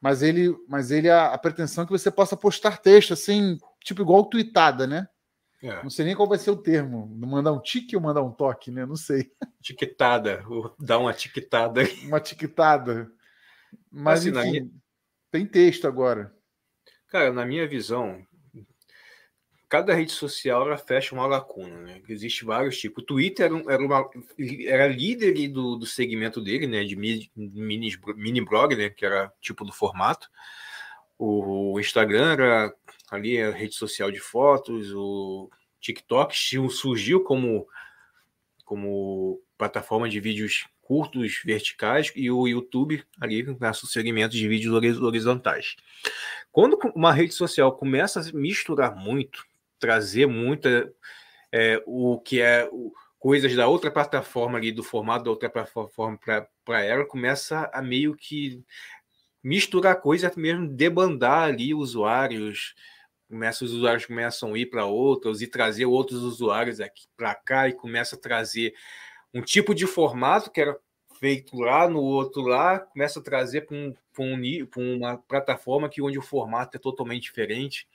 Mas 0.01 0.23
ele, 0.23 0.57
mas 0.67 0.89
ele 0.89 1.11
a, 1.11 1.27
a 1.27 1.37
pretensão 1.37 1.83
é 1.83 1.85
que 1.85 1.91
você 1.91 2.09
possa 2.09 2.35
postar 2.35 2.77
texto 2.77 3.13
assim, 3.13 3.59
tipo 3.83 4.01
igual 4.01 4.25
tweetada, 4.25 4.87
né? 4.87 5.07
É. 5.61 5.83
Não 5.83 5.91
sei 5.91 6.05
nem 6.05 6.15
qual 6.15 6.27
vai 6.27 6.39
ser 6.39 6.49
o 6.49 6.57
termo. 6.57 7.07
Mandar 7.19 7.51
um 7.51 7.61
tique 7.61 7.95
ou 7.95 8.01
mandar 8.01 8.23
um 8.23 8.31
toque, 8.31 8.71
né? 8.71 8.83
Não 8.83 8.95
sei. 8.95 9.31
Tiquetada, 9.61 10.43
dar 10.79 10.97
uma 10.97 11.13
tiquetada. 11.13 11.83
Uma 12.03 12.19
tiquetada. 12.19 13.11
Mas, 13.91 14.25
assim, 14.25 14.57
enfim. 14.57 14.71
Tem 15.31 15.45
texto 15.45 15.88
agora. 15.88 16.33
Cara, 17.07 17.31
na 17.31 17.45
minha 17.45 17.67
visão, 17.67 18.25
cada 19.67 19.93
rede 19.93 20.12
social 20.12 20.65
ela 20.65 20.77
fecha 20.77 21.13
uma 21.13 21.27
lacuna, 21.27 21.81
né? 21.81 22.01
Existem 22.09 22.48
vários 22.48 22.77
tipos. 22.77 23.03
O 23.03 23.05
Twitter 23.05 23.45
era, 23.45 23.74
era, 23.74 23.83
uma, 23.83 24.09
era 24.65 24.88
líder 24.88 25.48
do, 25.50 25.75
do 25.75 25.86
segmento 25.86 26.41
dele, 26.41 26.67
né? 26.67 26.83
De 26.83 26.95
mini, 26.95 27.31
mini 27.36 28.41
blog, 28.43 28.75
né? 28.75 28.89
Que 28.89 29.05
era 29.05 29.31
tipo 29.39 29.63
do 29.63 29.71
formato. 29.71 30.29
O 31.17 31.79
Instagram 31.79 32.31
era 32.31 32.74
ali 33.12 33.41
a 33.41 33.51
rede 33.51 33.75
social 33.75 34.12
de 34.12 34.19
fotos, 34.19 34.93
o 34.93 35.50
TikTok 35.79 36.33
surgiu 36.69 37.24
como, 37.24 37.67
como 38.69 39.41
plataforma 39.57 40.07
de 40.07 40.19
vídeos 40.19 40.67
curtos, 40.79 41.41
verticais, 41.43 42.11
e 42.15 42.29
o 42.29 42.47
YouTube 42.47 43.03
ali 43.19 43.41
no 43.41 43.73
segmento 43.73 44.35
de 44.35 44.47
vídeos 44.47 45.01
horizontais. 45.01 45.75
Quando 46.51 46.77
uma 46.93 47.11
rede 47.11 47.33
social 47.33 47.75
começa 47.75 48.19
a 48.19 48.31
misturar 48.31 48.95
muito, 48.95 49.43
trazer 49.79 50.27
muita 50.27 50.93
é, 51.51 51.81
o 51.88 52.19
que 52.19 52.41
é 52.41 52.69
o, 52.71 52.93
coisas 53.17 53.55
da 53.55 53.67
outra 53.67 53.89
plataforma 53.89 54.59
ali, 54.59 54.71
do 54.71 54.83
formato 54.83 55.23
da 55.23 55.31
outra 55.31 55.49
plataforma 55.49 56.19
para 56.63 56.85
ela, 56.85 57.03
começa 57.07 57.71
a 57.73 57.81
meio 57.81 58.15
que 58.15 58.63
misturar 59.43 59.99
coisas, 59.99 60.35
mesmo 60.35 60.67
debandar 60.67 61.49
ali 61.49 61.73
usuários, 61.73 62.75
começa 63.29 63.63
os 63.63 63.71
usuários 63.71 64.07
começam 64.07 64.53
a 64.53 64.57
ir 64.57 64.65
para 64.65 64.86
outros 64.86 65.41
e 65.41 65.48
trazer 65.48 65.86
outros 65.86 66.24
usuários 66.24 66.81
aqui 66.81 67.05
para 67.15 67.36
cá 67.36 67.69
e 67.69 67.74
começa 67.74 68.15
a 68.15 68.19
trazer 68.19 68.74
um 69.33 69.41
tipo 69.41 69.75
de 69.75 69.86
formato 69.86 70.50
que 70.50 70.59
era 70.59 70.75
feito 71.19 71.57
lá 71.57 71.88
no 71.88 72.01
outro 72.01 72.41
lá, 72.41 72.79
começa 72.79 73.19
a 73.19 73.24
trazer 73.24 73.65
para 73.65 73.75
um, 73.75 73.93
um, 74.17 74.98
uma 74.98 75.17
plataforma 75.17 75.89
que 75.89 76.01
onde 76.01 76.17
o 76.17 76.24
formato 76.24 76.77
é 76.77 76.79
totalmente 76.79 77.24
diferente, 77.24 77.88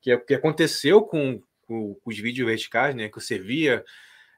que 0.00 0.10
é 0.10 0.16
o 0.16 0.20
que 0.20 0.34
aconteceu 0.34 1.02
com, 1.02 1.40
com, 1.62 1.94
com, 1.94 2.10
os 2.10 2.18
vídeos 2.18 2.46
verticais, 2.46 2.94
né? 2.94 3.08
Que 3.08 3.20
você 3.20 3.38
via 3.38 3.84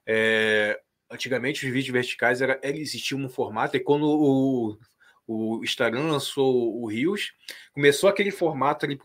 é, 0.06 0.78
antigamente 1.10 1.66
os 1.66 1.72
vídeos 1.72 1.92
verticais 1.92 2.42
era, 2.42 2.60
existia 2.62 3.16
um 3.16 3.28
formato 3.28 3.76
e 3.76 3.80
quando 3.80 4.06
o, 4.06 4.78
o 5.26 5.64
Instagram 5.64 6.04
lançou 6.04 6.78
o 6.80 6.86
Rios, 6.86 7.32
começou 7.72 8.08
aquele 8.08 8.30
formato 8.30 8.84
ali 8.84 8.96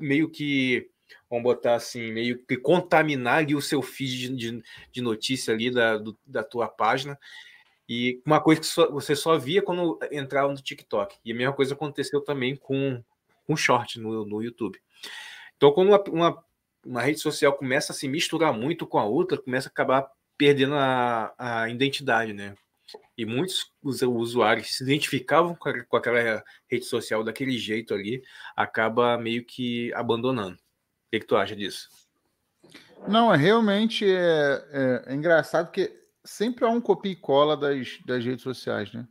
meio 0.00 0.28
que, 0.28 0.88
vamos 1.28 1.44
botar 1.44 1.74
assim, 1.74 2.12
meio 2.12 2.38
que 2.46 2.56
contaminar 2.56 3.38
ali 3.38 3.54
o 3.54 3.62
seu 3.62 3.82
feed 3.82 4.28
de, 4.36 4.62
de 4.92 5.00
notícia 5.00 5.52
ali 5.52 5.70
da, 5.70 5.98
do, 5.98 6.16
da 6.26 6.42
tua 6.42 6.68
página. 6.68 7.18
E 7.88 8.22
uma 8.24 8.40
coisa 8.40 8.60
que 8.60 8.66
só, 8.66 8.90
você 8.90 9.14
só 9.14 9.36
via 9.38 9.62
quando 9.62 9.98
entrava 10.10 10.50
no 10.50 10.60
TikTok. 10.60 11.16
E 11.24 11.32
a 11.32 11.34
mesma 11.34 11.52
coisa 11.52 11.74
aconteceu 11.74 12.20
também 12.20 12.56
com 12.56 13.02
um 13.48 13.56
short 13.56 14.00
no, 14.00 14.24
no 14.24 14.42
YouTube. 14.42 14.80
Então, 15.56 15.72
quando 15.72 15.88
uma, 15.88 16.02
uma, 16.10 16.44
uma, 16.84 17.02
rede 17.02 17.20
social 17.20 17.52
começa 17.52 17.92
a 17.92 17.94
se 17.94 18.08
misturar 18.08 18.52
muito 18.52 18.86
com 18.86 18.98
a 18.98 19.04
outra, 19.04 19.38
começa 19.38 19.68
a 19.68 19.70
acabar 19.70 20.10
perdendo 20.36 20.74
a, 20.74 21.34
a 21.38 21.68
identidade, 21.68 22.32
né? 22.32 22.54
E 23.16 23.24
muitos 23.24 23.70
usuários 23.82 24.76
se 24.76 24.82
identificavam 24.82 25.54
com 25.54 25.96
aquela 25.96 26.42
rede 26.68 26.84
social 26.84 27.22
daquele 27.22 27.56
jeito 27.56 27.94
ali, 27.94 28.22
acaba 28.56 29.16
meio 29.18 29.44
que 29.44 29.92
abandonando. 29.94 30.56
O 30.56 31.10
que, 31.10 31.20
que 31.20 31.26
tu 31.26 31.36
acha 31.36 31.54
disso? 31.54 31.88
Não, 33.06 33.32
é 33.32 33.36
realmente 33.36 34.04
é, 34.04 34.64
é, 34.72 35.04
é, 35.06 35.14
engraçado 35.14 35.70
que 35.70 35.92
sempre 36.24 36.64
há 36.64 36.68
um 36.68 36.80
copia 36.80 37.12
e 37.12 37.16
cola 37.16 37.56
das, 37.56 37.98
das 38.06 38.24
redes 38.24 38.42
sociais, 38.42 38.92
né? 38.92 39.06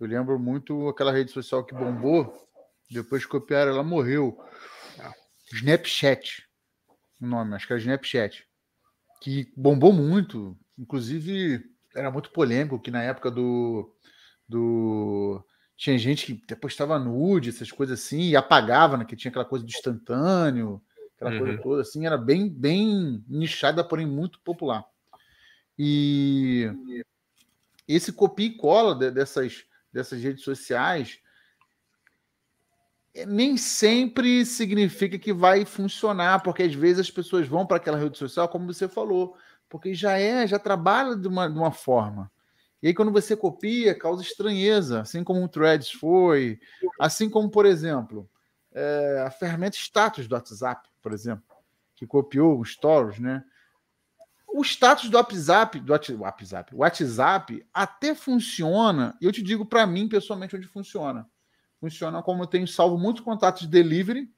Eu 0.00 0.06
lembro 0.06 0.38
muito 0.38 0.88
aquela 0.88 1.12
rede 1.12 1.30
social 1.30 1.64
que 1.64 1.74
bombou, 1.74 2.34
depois 2.90 3.26
copiaram, 3.26 3.72
ela 3.72 3.84
morreu. 3.84 4.42
Ah. 4.98 5.12
Snapchat, 5.52 6.48
o 7.20 7.26
nome, 7.26 7.54
acho 7.54 7.66
que 7.66 7.72
era 7.74 7.80
Snapchat, 7.80 8.46
que 9.20 9.52
bombou 9.54 9.92
muito, 9.92 10.58
inclusive 10.78 11.62
era 11.94 12.10
muito 12.10 12.30
polêmico, 12.30 12.78
que 12.78 12.90
na 12.90 13.02
época 13.02 13.30
do. 13.30 13.94
do 14.48 15.44
tinha 15.76 15.96
gente 15.96 16.34
que 16.34 16.54
postava 16.56 16.98
nude, 16.98 17.48
essas 17.48 17.72
coisas 17.72 17.98
assim, 17.98 18.28
e 18.28 18.36
apagava, 18.36 18.96
né? 18.96 19.04
Que 19.04 19.16
tinha 19.16 19.30
aquela 19.30 19.44
coisa 19.46 19.64
do 19.64 19.70
instantâneo, 19.70 20.82
aquela 21.16 21.32
uhum. 21.32 21.38
coisa 21.38 21.62
toda 21.62 21.82
assim, 21.82 22.06
era 22.06 22.18
bem, 22.18 22.48
bem 22.48 23.24
nichada, 23.26 23.82
porém 23.82 24.06
muito 24.06 24.40
popular. 24.40 24.84
E 25.78 26.70
esse 27.88 28.12
copia 28.12 28.46
e 28.46 28.56
cola 28.56 28.94
dessas, 29.10 29.64
dessas 29.90 30.22
redes 30.22 30.44
sociais 30.44 31.20
é, 33.14 33.26
nem 33.26 33.56
sempre 33.56 34.44
significa 34.46 35.18
que 35.18 35.32
vai 35.32 35.64
funcionar, 35.64 36.42
porque 36.42 36.62
às 36.62 36.74
vezes 36.74 37.00
as 37.00 37.10
pessoas 37.10 37.48
vão 37.48 37.66
para 37.66 37.76
aquela 37.76 37.98
rede 37.98 38.16
social, 38.16 38.48
como 38.48 38.72
você 38.72 38.88
falou, 38.88 39.36
porque 39.70 39.94
já 39.94 40.18
é, 40.18 40.46
já 40.46 40.58
trabalha 40.58 41.16
de 41.16 41.28
uma, 41.28 41.48
de 41.48 41.56
uma 41.56 41.70
forma. 41.70 42.30
E 42.82 42.88
aí, 42.88 42.94
quando 42.94 43.12
você 43.12 43.36
copia, 43.36 43.94
causa 43.94 44.22
estranheza, 44.22 45.00
assim 45.02 45.22
como 45.22 45.44
o 45.44 45.48
Threads 45.48 45.92
foi, 45.92 46.58
assim 46.98 47.30
como, 47.30 47.48
por 47.48 47.64
exemplo, 47.64 48.28
é, 48.72 49.22
a 49.24 49.30
ferramenta 49.30 49.76
status 49.76 50.26
do 50.26 50.34
WhatsApp, 50.34 50.88
por 51.00 51.12
exemplo, 51.12 51.44
que 51.94 52.06
copiou 52.06 52.58
os 52.58 52.72
stories, 52.72 53.20
né? 53.20 53.44
O 54.48 54.62
status 54.62 55.08
do 55.08 55.16
WhatsApp, 55.16 55.78
do 55.78 55.92
WhatsApp, 55.92 56.74
WhatsApp 56.74 57.66
até 57.72 58.14
funciona, 58.14 59.16
e 59.20 59.26
eu 59.26 59.32
te 59.32 59.42
digo 59.42 59.64
para 59.64 59.86
mim 59.86 60.08
pessoalmente 60.08 60.56
onde 60.56 60.66
funciona. 60.66 61.28
Funciona 61.78 62.22
como 62.22 62.42
eu 62.42 62.46
tenho 62.46 62.66
salvo 62.66 62.98
muitos 62.98 63.22
contatos 63.22 63.62
de 63.62 63.68
delivery 63.68 64.28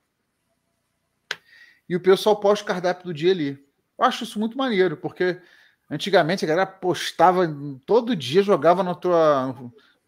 e 1.88 1.96
o 1.96 2.00
pessoal 2.00 2.38
posta 2.38 2.64
o 2.64 2.68
cardápio 2.68 3.06
do 3.06 3.14
dia 3.14 3.32
ali. 3.32 3.71
Eu 4.02 4.08
acho 4.08 4.24
isso 4.24 4.40
muito 4.40 4.58
maneiro, 4.58 4.96
porque 4.96 5.40
antigamente 5.88 6.44
a 6.44 6.48
galera 6.48 6.66
postava 6.66 7.46
todo 7.86 8.16
dia, 8.16 8.42
jogava 8.42 8.82
na 8.82 8.96
tua 8.96 9.54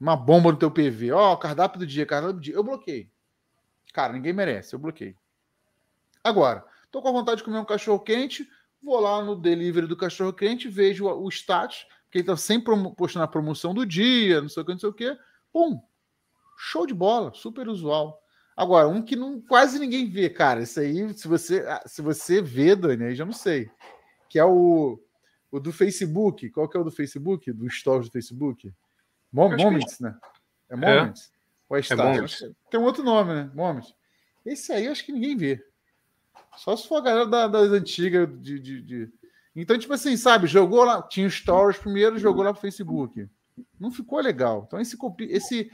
uma 0.00 0.16
bomba 0.16 0.50
no 0.50 0.58
teu 0.58 0.68
PV. 0.68 1.12
Ó, 1.12 1.32
oh, 1.32 1.36
cardápio 1.36 1.78
do 1.78 1.86
dia, 1.86 2.04
cardápio 2.04 2.34
do 2.34 2.40
dia. 2.40 2.54
Eu 2.56 2.64
bloqueei. 2.64 3.08
Cara, 3.92 4.12
ninguém 4.12 4.32
merece, 4.32 4.74
eu 4.74 4.80
bloqueei. 4.80 5.14
Agora, 6.24 6.64
tô 6.90 7.00
com 7.00 7.12
vontade 7.12 7.38
de 7.38 7.44
comer 7.44 7.58
um 7.58 7.64
cachorro 7.64 8.00
quente, 8.00 8.48
vou 8.82 8.98
lá 8.98 9.22
no 9.22 9.36
delivery 9.36 9.86
do 9.86 9.96
cachorro 9.96 10.32
quente, 10.32 10.68
vejo 10.68 11.06
o 11.06 11.28
status, 11.28 11.86
que 12.10 12.18
ele 12.18 12.26
tá 12.26 12.36
sempre 12.36 12.74
postando 12.96 13.24
a 13.24 13.28
promoção 13.28 13.72
do 13.72 13.86
dia, 13.86 14.40
não 14.40 14.48
sei 14.48 14.64
o 14.64 14.66
que, 14.66 14.72
não 14.72 14.78
sei 14.80 14.88
o 14.88 14.92
que. 14.92 15.16
Pum! 15.52 15.80
Show 16.58 16.84
de 16.84 16.94
bola, 16.94 17.32
super 17.32 17.68
usual. 17.68 18.23
Agora, 18.56 18.88
um 18.88 19.02
que 19.02 19.16
não, 19.16 19.40
quase 19.40 19.78
ninguém 19.78 20.08
vê, 20.08 20.30
cara. 20.30 20.62
Isso 20.62 20.78
aí, 20.78 21.12
se 21.14 21.26
você, 21.26 21.60
ah, 21.66 21.82
se 21.86 22.00
você 22.00 22.40
vê, 22.40 22.76
Dani, 22.76 23.04
aí 23.04 23.14
já 23.14 23.24
não 23.24 23.32
sei. 23.32 23.68
Que 24.28 24.38
é 24.38 24.44
o, 24.44 25.00
o 25.50 25.58
do 25.58 25.72
Facebook. 25.72 26.50
Qual 26.50 26.68
que 26.68 26.76
é 26.76 26.80
o 26.80 26.84
do 26.84 26.90
Facebook? 26.90 27.52
Do 27.52 27.68
Stories 27.68 28.08
do 28.08 28.12
Facebook? 28.12 28.72
Mom, 29.32 29.56
Moments, 29.56 29.98
né? 29.98 30.16
É, 30.70 30.74
é. 30.74 30.76
Moments? 30.76 31.30
É. 31.30 31.34
Ou 31.68 31.76
é, 31.76 31.80
é. 31.80 32.50
Tem 32.70 32.78
um 32.78 32.84
outro 32.84 33.02
nome, 33.02 33.34
né? 33.34 33.50
Moments. 33.54 33.94
Esse 34.46 34.72
aí 34.72 34.86
acho 34.86 35.04
que 35.04 35.12
ninguém 35.12 35.36
vê. 35.36 35.64
Só 36.56 36.76
se 36.76 36.86
for 36.86 36.96
a 36.96 37.00
galera 37.00 37.26
da, 37.26 37.48
das 37.48 37.70
antigas 37.70 38.28
de, 38.40 38.60
de, 38.60 38.82
de, 38.82 39.12
Então, 39.56 39.76
tipo 39.76 39.92
assim, 39.92 40.16
sabe, 40.16 40.46
jogou 40.46 40.84
lá, 40.84 41.02
tinha 41.02 41.28
stories 41.28 41.78
primeiro, 41.78 42.18
jogou 42.18 42.44
lá 42.44 42.52
pro 42.52 42.60
Facebook. 42.60 43.28
Não 43.80 43.90
ficou 43.90 44.20
legal. 44.20 44.64
Então, 44.66 44.80
esse, 44.80 44.96
esse 45.28 45.70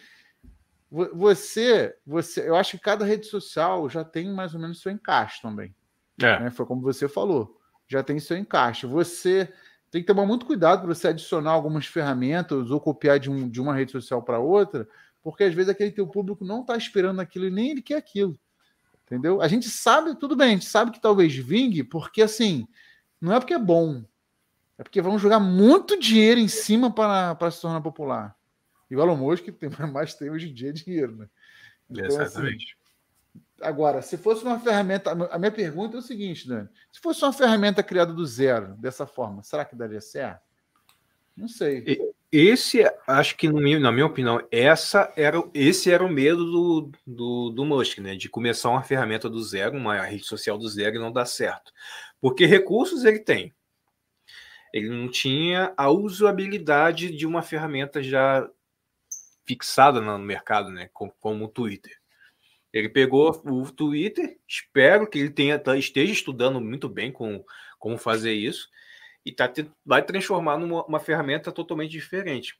você, 0.90 1.96
você, 2.04 2.48
eu 2.48 2.56
acho 2.56 2.72
que 2.72 2.82
cada 2.82 3.04
rede 3.04 3.26
social 3.26 3.88
já 3.88 4.04
tem 4.04 4.32
mais 4.32 4.54
ou 4.54 4.60
menos 4.60 4.80
seu 4.80 4.90
encaixe 4.90 5.40
também. 5.40 5.74
É. 6.20 6.40
Né? 6.40 6.50
Foi 6.50 6.66
como 6.66 6.82
você 6.82 7.08
falou, 7.08 7.58
já 7.86 8.02
tem 8.02 8.18
seu 8.18 8.36
encaixe. 8.36 8.86
Você 8.86 9.52
tem 9.90 10.00
que 10.02 10.06
tomar 10.06 10.26
muito 10.26 10.46
cuidado 10.46 10.80
para 10.82 10.94
você 10.94 11.08
adicionar 11.08 11.52
algumas 11.52 11.86
ferramentas 11.86 12.70
ou 12.70 12.80
copiar 12.80 13.20
de, 13.20 13.30
um, 13.30 13.48
de 13.48 13.60
uma 13.60 13.74
rede 13.74 13.92
social 13.92 14.22
para 14.22 14.38
outra, 14.38 14.88
porque 15.22 15.44
às 15.44 15.54
vezes 15.54 15.70
aquele 15.70 15.92
teu 15.92 16.06
público 16.06 16.44
não 16.44 16.62
está 16.62 16.76
esperando 16.76 17.20
aquilo 17.20 17.46
e 17.46 17.50
nem 17.50 17.70
ele 17.70 17.82
quer 17.82 17.96
aquilo. 17.96 18.38
Entendeu? 19.04 19.40
A 19.40 19.48
gente 19.48 19.68
sabe, 19.68 20.14
tudo 20.16 20.36
bem, 20.36 20.48
a 20.48 20.52
gente 20.52 20.66
sabe 20.66 20.90
que 20.92 21.00
talvez 21.00 21.34
vingue, 21.34 21.82
porque 21.82 22.22
assim, 22.22 22.66
não 23.20 23.32
é 23.32 23.40
porque 23.40 23.54
é 23.54 23.58
bom, 23.58 24.04
é 24.78 24.82
porque 24.82 25.02
vão 25.02 25.18
jogar 25.18 25.40
muito 25.40 25.98
dinheiro 25.98 26.40
em 26.40 26.48
cima 26.48 26.92
para 26.92 27.50
se 27.50 27.60
tornar 27.60 27.80
popular. 27.80 28.36
E 28.90 28.96
o 28.96 29.00
Elon 29.00 29.16
Musk 29.16 29.46
tem 29.46 29.70
mais 29.92 30.14
tem 30.14 30.30
hoje 30.30 30.50
em 30.50 30.54
dia 30.54 30.72
dinheiro, 30.72 31.16
né? 31.16 31.28
Então, 31.88 32.04
assim, 32.06 32.22
Exatamente. 32.22 32.76
Assim, 32.76 33.42
agora, 33.60 34.02
se 34.02 34.16
fosse 34.16 34.42
uma 34.44 34.58
ferramenta, 34.58 35.10
a 35.10 35.38
minha 35.38 35.52
pergunta 35.52 35.96
é 35.96 36.00
o 36.00 36.02
seguinte, 36.02 36.48
Dani: 36.48 36.68
se 36.92 37.00
fosse 37.00 37.22
uma 37.22 37.32
ferramenta 37.32 37.82
criada 37.82 38.12
do 38.12 38.24
zero, 38.26 38.74
dessa 38.74 39.06
forma, 39.06 39.42
será 39.42 39.64
que 39.64 39.76
daria 39.76 40.00
certo? 40.00 40.42
Não 41.36 41.48
sei. 41.48 42.12
Esse, 42.30 42.84
acho 43.08 43.36
que, 43.36 43.48
na 43.48 43.90
minha 43.90 44.06
opinião, 44.06 44.46
essa 44.52 45.12
era, 45.16 45.42
esse 45.52 45.90
era 45.90 46.04
o 46.04 46.08
medo 46.08 46.44
do, 46.44 46.92
do, 47.06 47.50
do 47.50 47.64
Musk, 47.64 47.98
né? 47.98 48.14
De 48.14 48.28
começar 48.28 48.68
uma 48.68 48.82
ferramenta 48.82 49.28
do 49.28 49.42
zero, 49.42 49.76
uma 49.76 50.00
rede 50.02 50.24
social 50.24 50.56
do 50.56 50.68
zero 50.68 50.96
e 50.96 50.98
não 50.98 51.10
dar 51.10 51.24
certo. 51.24 51.72
Porque 52.20 52.46
recursos 52.46 53.04
ele 53.04 53.18
tem. 53.18 53.52
Ele 54.72 54.88
não 54.88 55.10
tinha 55.10 55.72
a 55.76 55.90
usabilidade 55.90 57.10
de 57.10 57.26
uma 57.26 57.42
ferramenta 57.42 58.00
já 58.00 58.48
fixada 59.46 60.00
no 60.00 60.18
mercado, 60.18 60.70
né? 60.70 60.88
Como, 60.92 61.12
como 61.20 61.44
o 61.44 61.48
Twitter. 61.48 61.96
Ele 62.72 62.88
pegou 62.88 63.30
o 63.44 63.70
Twitter, 63.70 64.38
espero 64.46 65.08
que 65.08 65.18
ele 65.18 65.30
tenha, 65.30 65.58
tá, 65.58 65.76
esteja 65.76 66.12
estudando 66.12 66.60
muito 66.60 66.88
bem 66.88 67.10
com 67.10 67.44
como 67.78 67.98
fazer 67.98 68.32
isso, 68.32 68.68
e 69.24 69.32
tá, 69.32 69.52
vai 69.84 70.04
transformar 70.04 70.58
numa 70.58 71.00
ferramenta 71.00 71.50
totalmente 71.50 71.90
diferente. 71.90 72.54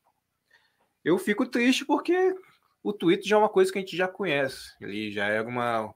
Eu 1.05 1.19
fico 1.19 1.47
triste 1.47 1.85
porque 1.85 2.35
o 2.83 2.93
Twitter 2.93 3.27
já 3.27 3.37
é 3.37 3.39
uma 3.39 3.49
coisa 3.49 3.73
que 3.73 3.79
a 3.79 3.81
gente 3.81 3.97
já 3.97 4.09
conhece. 4.09 4.75
Ele 4.81 5.11
já 5.13 5.27
é 5.27 5.41
uma, 5.41 5.95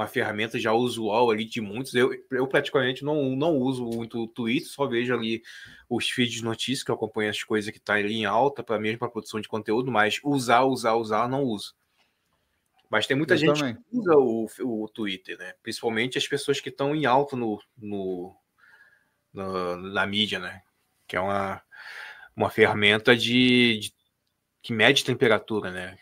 uma 0.00 0.06
ferramenta 0.06 0.58
já 0.58 0.72
usual 0.72 1.30
ali 1.30 1.44
de 1.44 1.60
muitos. 1.60 1.94
Eu, 1.94 2.12
eu 2.30 2.46
praticamente 2.46 3.04
não, 3.04 3.36
não 3.36 3.56
uso 3.58 3.84
muito 3.84 4.22
o 4.22 4.26
Twitter, 4.26 4.68
só 4.68 4.86
vejo 4.86 5.12
ali 5.14 5.42
os 5.88 6.08
feeds 6.08 6.36
de 6.36 6.44
notícias, 6.44 6.82
que 6.82 6.90
eu 6.90 6.94
acompanho 6.94 7.30
as 7.30 7.42
coisas 7.42 7.70
que 7.70 7.78
estão 7.78 7.94
tá 7.94 8.00
ali 8.00 8.14
em 8.14 8.24
alta, 8.24 8.62
para 8.62 8.78
mesmo 8.78 8.98
para 8.98 9.10
produção 9.10 9.40
de 9.40 9.48
conteúdo, 9.48 9.90
mas 9.90 10.18
usar, 10.24 10.64
usar, 10.64 10.94
usar, 10.94 11.28
não 11.28 11.42
uso. 11.42 11.74
Mas 12.88 13.06
tem 13.06 13.16
muita 13.16 13.34
eu 13.34 13.38
gente 13.38 13.58
também. 13.58 13.74
que 13.74 13.82
usa 13.92 14.16
o, 14.16 14.48
o 14.82 14.88
Twitter, 14.88 15.38
né? 15.38 15.54
Principalmente 15.62 16.18
as 16.18 16.26
pessoas 16.26 16.60
que 16.60 16.70
estão 16.70 16.96
em 16.96 17.04
alta 17.06 17.36
no, 17.36 17.62
no, 17.76 18.34
no, 19.32 19.76
na 19.76 20.06
mídia, 20.06 20.38
né? 20.38 20.62
Que 21.06 21.16
é 21.16 21.20
uma, 21.20 21.62
uma 22.34 22.50
ferramenta 22.50 23.14
de, 23.14 23.78
de 23.78 23.94
que 24.62 24.72
mede 24.72 25.04
temperatura, 25.04 25.70
né? 25.70 25.98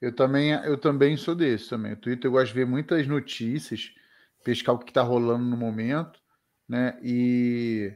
Eu 0.00 0.14
também, 0.14 0.50
eu 0.50 0.76
também 0.76 1.16
sou 1.16 1.34
desse 1.34 1.68
também. 1.68 1.92
O 1.92 1.96
Twitter 1.96 2.28
eu 2.28 2.32
gosto 2.32 2.48
de 2.48 2.54
ver 2.54 2.66
muitas 2.66 3.06
notícias, 3.06 3.92
pescar 4.44 4.74
o 4.74 4.78
que 4.78 4.90
está 4.90 5.02
rolando 5.02 5.44
no 5.44 5.56
momento, 5.56 6.20
né? 6.68 6.98
E, 7.02 7.94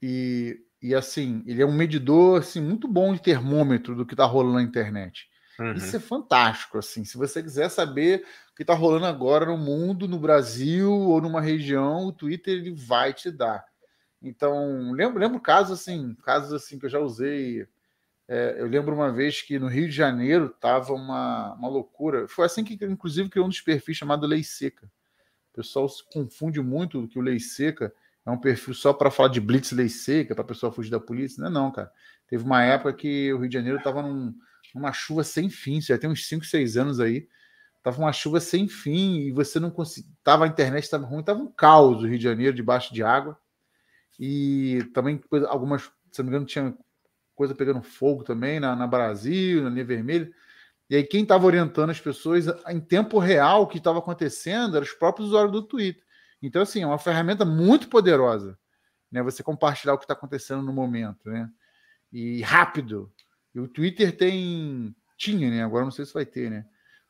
e, 0.00 0.60
e 0.80 0.94
assim, 0.94 1.42
ele 1.46 1.60
é 1.60 1.66
um 1.66 1.74
medidor 1.74 2.40
assim, 2.40 2.60
muito 2.60 2.86
bom 2.86 3.12
de 3.12 3.22
termômetro 3.22 3.94
do 3.94 4.06
que 4.06 4.14
está 4.14 4.24
rolando 4.24 4.56
na 4.56 4.62
internet. 4.62 5.28
Uhum. 5.58 5.72
Isso 5.72 5.96
é 5.96 6.00
fantástico, 6.00 6.78
assim. 6.78 7.04
Se 7.04 7.18
você 7.18 7.42
quiser 7.42 7.68
saber 7.68 8.24
o 8.52 8.54
que 8.54 8.62
está 8.62 8.74
rolando 8.74 9.06
agora 9.06 9.46
no 9.46 9.58
mundo, 9.58 10.06
no 10.06 10.18
Brasil 10.18 10.92
ou 10.92 11.20
numa 11.20 11.40
região, 11.40 12.06
o 12.06 12.12
Twitter 12.12 12.54
ele 12.54 12.70
vai 12.70 13.12
te 13.12 13.30
dar. 13.30 13.66
Então, 14.22 14.92
lembro, 14.92 15.18
lembro 15.18 15.40
casos 15.40 15.80
assim, 15.80 16.16
casos 16.22 16.52
assim 16.52 16.78
que 16.78 16.86
eu 16.86 16.90
já 16.90 17.00
usei 17.00 17.66
é, 18.28 18.56
eu 18.58 18.66
lembro 18.66 18.94
uma 18.94 19.10
vez 19.10 19.40
que 19.40 19.58
no 19.58 19.68
Rio 19.68 19.88
de 19.88 19.94
Janeiro 19.94 20.50
tava 20.60 20.92
uma, 20.92 21.54
uma 21.54 21.68
loucura. 21.68 22.28
Foi 22.28 22.44
assim 22.44 22.62
que, 22.62 22.78
inclusive, 22.84 23.30
criou 23.30 23.46
um 23.46 23.48
dos 23.48 23.62
perfis 23.62 23.96
chamado 23.96 24.26
Lei 24.26 24.44
Seca. 24.44 24.86
O 25.52 25.56
pessoal 25.56 25.88
se 25.88 26.04
confunde 26.12 26.60
muito 26.60 27.08
que 27.08 27.18
o 27.18 27.22
Lei 27.22 27.40
Seca 27.40 27.92
é 28.28 28.30
um 28.30 28.38
perfil 28.38 28.74
só 28.74 28.92
para 28.92 29.10
falar 29.10 29.30
de 29.30 29.40
blitz 29.40 29.72
lei 29.72 29.88
seca, 29.88 30.34
para 30.34 30.44
a 30.44 30.46
pessoa 30.46 30.70
fugir 30.70 30.90
da 30.90 31.00
polícia. 31.00 31.40
Não 31.40 31.48
é 31.48 31.50
não, 31.50 31.72
cara. 31.72 31.90
Teve 32.26 32.44
uma 32.44 32.62
época 32.62 32.92
que 32.92 33.32
o 33.32 33.38
Rio 33.38 33.48
de 33.48 33.54
Janeiro 33.54 33.78
estava 33.78 34.02
num, 34.02 34.34
numa 34.74 34.92
chuva 34.92 35.24
sem 35.24 35.48
fim, 35.48 35.80
já 35.80 35.96
tem 35.96 36.10
uns 36.10 36.28
5, 36.28 36.44
6 36.44 36.76
anos 36.76 37.00
aí. 37.00 37.26
Tava 37.82 37.98
uma 37.98 38.12
chuva 38.12 38.38
sem 38.38 38.68
fim 38.68 39.20
e 39.20 39.32
você 39.32 39.58
não 39.58 39.70
conseguia. 39.70 40.12
Tava 40.22 40.44
a 40.44 40.48
internet 40.48 40.84
estava 40.84 41.06
ruim, 41.06 41.22
tava 41.22 41.40
um 41.40 41.50
caos 41.50 42.02
o 42.02 42.06
Rio 42.06 42.18
de 42.18 42.24
Janeiro 42.24 42.54
debaixo 42.54 42.92
de 42.92 43.02
água. 43.02 43.38
E 44.20 44.84
também 44.92 45.22
algumas, 45.48 45.90
se 46.12 46.18
não 46.18 46.24
me 46.24 46.30
engano, 46.30 46.44
tinha 46.44 46.76
coisa 47.38 47.54
pegando 47.54 47.80
fogo 47.80 48.24
também 48.24 48.58
na, 48.58 48.74
na 48.74 48.84
Brasil, 48.84 49.62
na 49.62 49.70
linha 49.70 49.84
vermelha. 49.84 50.28
E 50.90 50.96
aí, 50.96 51.04
quem 51.04 51.22
estava 51.22 51.46
orientando 51.46 51.90
as 51.90 52.00
pessoas 52.00 52.46
em 52.66 52.80
tempo 52.80 53.20
real 53.20 53.62
o 53.62 53.66
que 53.68 53.78
estava 53.78 54.00
acontecendo 54.00 54.76
eram 54.76 54.84
os 54.84 54.92
próprios 54.92 55.28
usuários 55.28 55.52
do 55.52 55.62
Twitter. 55.62 56.02
Então, 56.42 56.62
assim, 56.62 56.82
é 56.82 56.86
uma 56.86 56.98
ferramenta 56.98 57.44
muito 57.44 57.88
poderosa, 57.88 58.58
né? 59.10 59.22
Você 59.22 59.40
compartilhar 59.44 59.94
o 59.94 59.98
que 59.98 60.04
está 60.04 60.14
acontecendo 60.14 60.62
no 60.62 60.72
momento, 60.72 61.30
né? 61.30 61.48
E 62.12 62.42
rápido. 62.42 63.12
E 63.54 63.60
o 63.60 63.68
Twitter 63.68 64.16
tem. 64.16 64.92
Tinha, 65.16 65.48
né? 65.48 65.62
Agora 65.62 65.84
não 65.84 65.92
sei 65.92 66.04
se 66.04 66.14
vai 66.14 66.26
ter, 66.26 66.50
né? 66.50 66.66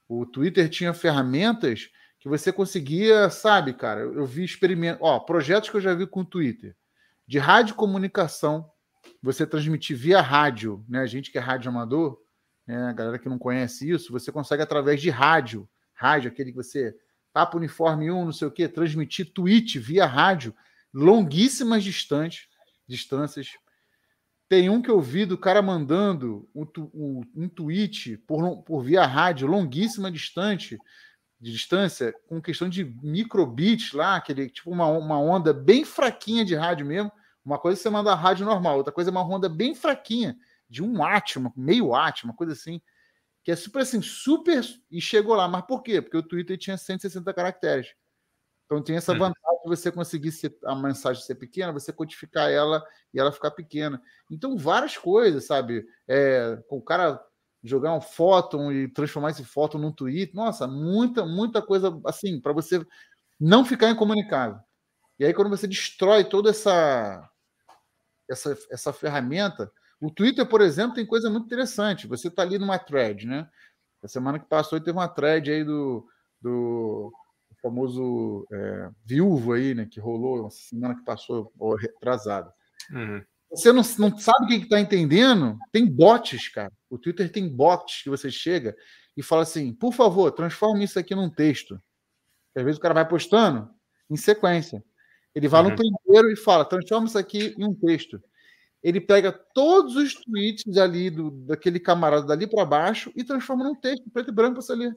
O 0.06 0.26
Twitter 0.26 0.68
tinha 0.68 0.92
ferramentas 0.92 1.88
que 2.20 2.28
você 2.28 2.52
conseguia, 2.52 3.30
sabe, 3.30 3.72
cara? 3.72 4.00
Eu 4.00 4.26
vi 4.26 4.44
experimentos. 4.44 5.00
Ó, 5.00 5.18
projetos 5.20 5.70
que 5.70 5.76
eu 5.76 5.80
já 5.80 5.94
vi 5.94 6.06
com 6.06 6.20
o 6.20 6.24
Twitter. 6.24 6.76
De 7.26 7.38
rádio 7.38 7.74
comunicação 7.74 8.70
você 9.22 9.46
transmitir 9.46 9.96
via 9.96 10.20
rádio, 10.20 10.84
né? 10.88 11.00
A 11.00 11.06
gente 11.06 11.30
que 11.30 11.38
é 11.38 11.40
rádio 11.40 11.68
amador, 11.68 12.20
né? 12.66 12.88
a 12.88 12.92
galera 12.92 13.18
que 13.18 13.28
não 13.28 13.38
conhece 13.38 13.90
isso, 13.90 14.12
você 14.12 14.30
consegue 14.30 14.62
através 14.62 15.00
de 15.00 15.10
rádio, 15.10 15.68
rádio, 15.92 16.30
aquele 16.30 16.50
que 16.50 16.56
você 16.56 16.94
papo 17.32 17.56
uniforme 17.56 18.10
1, 18.10 18.24
não 18.24 18.32
sei 18.32 18.48
o 18.48 18.50
quê, 18.50 18.68
transmitir 18.68 19.32
tweet 19.32 19.78
via 19.78 20.06
rádio, 20.06 20.54
longuíssimas 20.92 21.84
distantes, 21.84 22.48
distâncias. 22.86 23.50
Tem 24.48 24.70
um 24.70 24.80
que 24.80 24.90
eu 24.90 25.00
vi 25.00 25.26
do 25.26 25.36
cara 25.36 25.60
mandando 25.60 26.48
um, 26.54 26.66
um, 26.94 27.22
um 27.36 27.48
tweet 27.48 28.16
por, 28.18 28.62
por 28.62 28.82
via 28.82 29.04
rádio, 29.04 29.46
longuíssima 29.46 30.10
distante, 30.10 30.78
de 31.40 31.52
distância, 31.52 32.12
com 32.26 32.40
questão 32.40 32.68
de 32.68 32.84
microbits 33.02 33.92
lá, 33.92 34.16
aquele 34.16 34.48
tipo 34.48 34.70
uma, 34.70 34.86
uma 34.86 35.20
onda 35.20 35.52
bem 35.52 35.84
fraquinha 35.84 36.44
de 36.44 36.54
rádio 36.54 36.86
mesmo, 36.86 37.12
uma 37.48 37.58
coisa 37.58 37.80
é 37.80 37.82
você 37.82 37.88
manda 37.88 38.12
a 38.12 38.14
rádio 38.14 38.44
normal, 38.44 38.76
outra 38.76 38.92
coisa 38.92 39.08
é 39.08 39.12
uma 39.12 39.26
onda 39.26 39.48
bem 39.48 39.74
fraquinha, 39.74 40.36
de 40.68 40.82
um 40.82 40.98
watt, 40.98 41.38
meio 41.56 41.88
watt, 41.88 42.24
uma 42.24 42.34
coisa 42.34 42.52
assim, 42.52 42.78
que 43.42 43.50
é 43.50 43.56
super 43.56 43.80
assim, 43.80 44.02
super. 44.02 44.62
E 44.90 45.00
chegou 45.00 45.34
lá. 45.34 45.48
Mas 45.48 45.64
por 45.64 45.82
quê? 45.82 46.02
Porque 46.02 46.18
o 46.18 46.22
Twitter 46.22 46.58
tinha 46.58 46.76
160 46.76 47.32
caracteres. 47.32 47.94
Então 48.66 48.82
tem 48.82 48.96
essa 48.96 49.14
hum. 49.14 49.18
vantagem 49.18 49.62
de 49.64 49.68
você 49.70 49.90
conseguir 49.90 50.30
ser, 50.30 50.54
a 50.62 50.74
mensagem 50.74 51.22
ser 51.22 51.36
pequena, 51.36 51.72
você 51.72 51.90
codificar 51.90 52.50
ela 52.50 52.84
e 53.14 53.18
ela 53.18 53.32
ficar 53.32 53.50
pequena. 53.52 54.02
Então, 54.30 54.58
várias 54.58 54.98
coisas, 54.98 55.46
sabe? 55.46 55.86
É, 56.06 56.62
o 56.68 56.82
cara 56.82 57.18
jogar 57.64 57.94
um 57.94 58.00
fóton 58.02 58.70
e 58.70 58.88
transformar 58.88 59.30
esse 59.30 59.42
fóton 59.42 59.78
num 59.78 59.92
tweet. 59.92 60.34
Nossa, 60.34 60.66
muita, 60.66 61.24
muita 61.24 61.62
coisa 61.62 61.98
assim, 62.04 62.38
para 62.38 62.52
você 62.52 62.86
não 63.40 63.64
ficar 63.64 63.88
incomunicável. 63.88 64.60
E 65.18 65.24
aí, 65.24 65.32
quando 65.32 65.48
você 65.48 65.66
destrói 65.66 66.22
toda 66.24 66.50
essa 66.50 67.26
essa, 68.28 68.56
essa 68.70 68.92
ferramenta. 68.92 69.70
O 70.00 70.10
Twitter, 70.10 70.46
por 70.46 70.60
exemplo, 70.60 70.94
tem 70.94 71.06
coisa 71.06 71.28
muito 71.30 71.46
interessante. 71.46 72.06
Você 72.06 72.28
está 72.28 72.42
ali 72.42 72.58
numa 72.58 72.78
thread, 72.78 73.26
né? 73.26 73.48
A 74.02 74.08
semana 74.08 74.38
que 74.38 74.46
passou 74.46 74.78
teve 74.78 74.96
uma 74.96 75.08
thread 75.08 75.50
aí 75.50 75.64
do, 75.64 76.06
do 76.40 77.12
famoso 77.60 78.46
é, 78.52 78.90
viúvo 79.04 79.52
aí, 79.52 79.74
né? 79.74 79.88
Que 79.90 79.98
rolou 79.98 80.50
semana 80.50 80.94
que 80.94 81.04
passou, 81.04 81.52
ou 81.58 81.74
retrasada. 81.74 82.52
Uhum. 82.92 83.22
Você 83.50 83.72
não, 83.72 83.82
não 83.98 84.18
sabe 84.18 84.44
o 84.44 84.46
que 84.46 84.54
está 84.56 84.78
entendendo? 84.78 85.58
Tem 85.72 85.86
bots, 85.86 86.48
cara. 86.48 86.72
O 86.90 86.98
Twitter 86.98 87.30
tem 87.32 87.48
bots 87.48 88.02
que 88.02 88.10
você 88.10 88.30
chega 88.30 88.76
e 89.16 89.22
fala 89.22 89.42
assim: 89.42 89.72
por 89.72 89.92
favor, 89.92 90.30
transforme 90.32 90.84
isso 90.84 90.98
aqui 90.98 91.14
num 91.14 91.30
texto. 91.30 91.80
Às 92.54 92.64
vezes 92.64 92.78
o 92.78 92.82
cara 92.82 92.94
vai 92.94 93.08
postando 93.08 93.70
em 94.10 94.16
sequência. 94.16 94.82
Ele 95.38 95.46
vai 95.46 95.62
uhum. 95.62 95.70
no 95.70 95.76
primeiro 95.76 96.32
e 96.32 96.36
fala: 96.36 96.64
transforma 96.64 97.06
isso 97.06 97.16
aqui 97.16 97.54
em 97.56 97.64
um 97.64 97.72
texto. 97.72 98.20
Ele 98.82 99.00
pega 99.00 99.30
todos 99.30 99.94
os 99.94 100.12
tweets 100.14 100.76
ali 100.76 101.10
do, 101.10 101.30
daquele 101.30 101.78
camarada 101.78 102.26
dali 102.26 102.44
para 102.44 102.64
baixo 102.64 103.12
e 103.14 103.22
transforma 103.22 103.62
num 103.62 103.74
texto 103.76 104.10
preto 104.10 104.30
e 104.30 104.34
branco 104.34 104.54
para 104.54 104.62
você 104.62 104.74
ler. 104.74 104.96